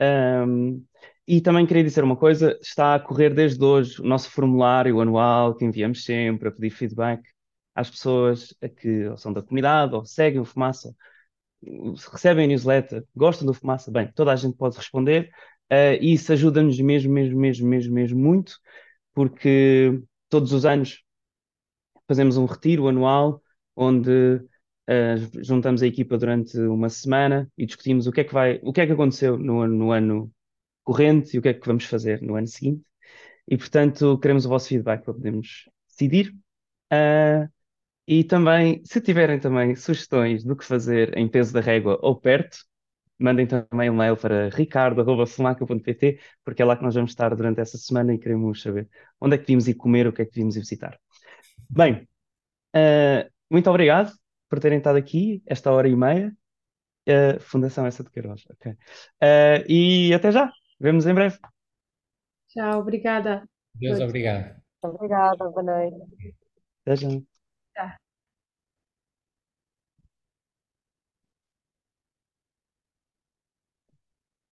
Um, 0.00 0.84
e 1.26 1.40
também 1.40 1.66
queria 1.66 1.84
dizer 1.84 2.02
uma 2.04 2.16
coisa: 2.16 2.58
está 2.60 2.94
a 2.94 3.00
correr 3.00 3.30
desde 3.34 3.62
hoje 3.64 4.00
o 4.00 4.04
nosso 4.04 4.30
formulário 4.30 5.00
anual 5.00 5.54
que 5.54 5.64
enviamos 5.64 6.04
sempre 6.04 6.48
a 6.48 6.52
pedir 6.52 6.70
feedback 6.70 7.22
às 7.74 7.90
pessoas 7.90 8.54
que 8.78 9.06
ou 9.08 9.16
são 9.16 9.32
da 9.32 9.42
comunidade 9.42 9.94
ou 9.94 10.04
seguem 10.04 10.40
o 10.40 10.44
Fumaça, 10.44 10.94
recebem 12.10 12.44
a 12.44 12.48
newsletter, 12.48 13.04
gostam 13.14 13.46
do 13.46 13.54
Fumaça. 13.54 13.90
Bem, 13.90 14.10
toda 14.14 14.32
a 14.32 14.36
gente 14.36 14.56
pode 14.56 14.76
responder 14.76 15.30
uh, 15.72 15.96
e 16.00 16.14
isso 16.14 16.32
ajuda-nos 16.32 16.78
mesmo, 16.80 17.12
mesmo, 17.12 17.38
mesmo, 17.38 17.68
mesmo, 17.68 17.94
mesmo 17.94 18.18
muito, 18.18 18.58
porque 19.14 20.00
todos 20.28 20.52
os 20.52 20.64
anos 20.64 21.02
fazemos 22.06 22.36
um 22.36 22.44
retiro 22.44 22.88
anual 22.88 23.42
onde 23.76 24.10
uh, 24.10 25.42
juntamos 25.42 25.82
a 25.82 25.86
equipa 25.86 26.18
durante 26.18 26.58
uma 26.58 26.88
semana 26.88 27.50
e 27.56 27.66
discutimos 27.66 28.06
o 28.06 28.12
que 28.12 28.20
é 28.22 28.24
que 28.24 28.34
vai, 28.34 28.60
o 28.62 28.72
que 28.72 28.80
é 28.80 28.86
que 28.86 28.92
aconteceu 28.92 29.38
no, 29.38 29.66
no 29.66 29.92
ano 29.92 30.30
corrente 30.84 31.36
e 31.36 31.38
o 31.38 31.42
que 31.42 31.48
é 31.48 31.54
que 31.54 31.66
vamos 31.66 31.84
fazer 31.84 32.20
no 32.22 32.36
ano 32.36 32.46
seguinte. 32.46 32.82
E, 33.48 33.56
portanto, 33.56 34.18
queremos 34.18 34.46
o 34.46 34.48
vosso 34.48 34.68
feedback 34.68 35.04
para 35.04 35.14
podermos 35.14 35.68
decidir. 35.88 36.34
Uh, 36.92 37.48
e 38.12 38.22
também, 38.24 38.82
se 38.84 39.00
tiverem 39.00 39.40
também 39.40 39.74
sugestões 39.74 40.44
do 40.44 40.54
que 40.54 40.66
fazer 40.66 41.16
em 41.16 41.26
peso 41.26 41.50
da 41.50 41.62
régua 41.62 41.98
ou 42.02 42.14
perto, 42.14 42.58
mandem 43.18 43.46
também 43.46 43.88
um 43.88 43.96
mail 43.96 44.18
para 44.18 44.50
ricardo.fumaca.pt, 44.50 46.20
porque 46.44 46.60
é 46.60 46.64
lá 46.64 46.76
que 46.76 46.82
nós 46.82 46.94
vamos 46.94 47.12
estar 47.12 47.34
durante 47.34 47.62
essa 47.62 47.78
semana 47.78 48.12
e 48.12 48.18
queremos 48.18 48.60
saber 48.60 48.86
onde 49.18 49.36
é 49.36 49.38
que 49.38 49.44
devíamos 49.44 49.66
ir 49.66 49.74
comer, 49.76 50.06
o 50.06 50.12
que 50.12 50.20
é 50.20 50.24
que 50.26 50.32
devíamos 50.32 50.56
ir 50.56 50.60
visitar. 50.60 51.00
Bem, 51.70 52.06
uh, 52.76 53.30
muito 53.50 53.70
obrigado 53.70 54.12
por 54.46 54.60
terem 54.60 54.76
estado 54.76 54.98
aqui 54.98 55.42
esta 55.46 55.72
hora 55.72 55.88
e 55.88 55.96
meia. 55.96 56.36
Uh, 57.08 57.40
Fundação 57.40 57.86
essa 57.86 58.04
de 58.04 58.10
Queiroz, 58.10 58.44
ok. 58.50 58.72
Uh, 58.72 59.64
e 59.66 60.12
até 60.12 60.30
já, 60.30 60.52
vemos 60.78 61.06
em 61.06 61.14
breve. 61.14 61.38
Tchau, 62.48 62.80
obrigada. 62.80 63.48
Deus 63.74 64.00
obrigado. 64.00 64.60
Obrigada, 64.82 65.48
boa 65.48 65.62
noite. 65.62 65.96
Até 66.84 66.96
já. 66.96 67.31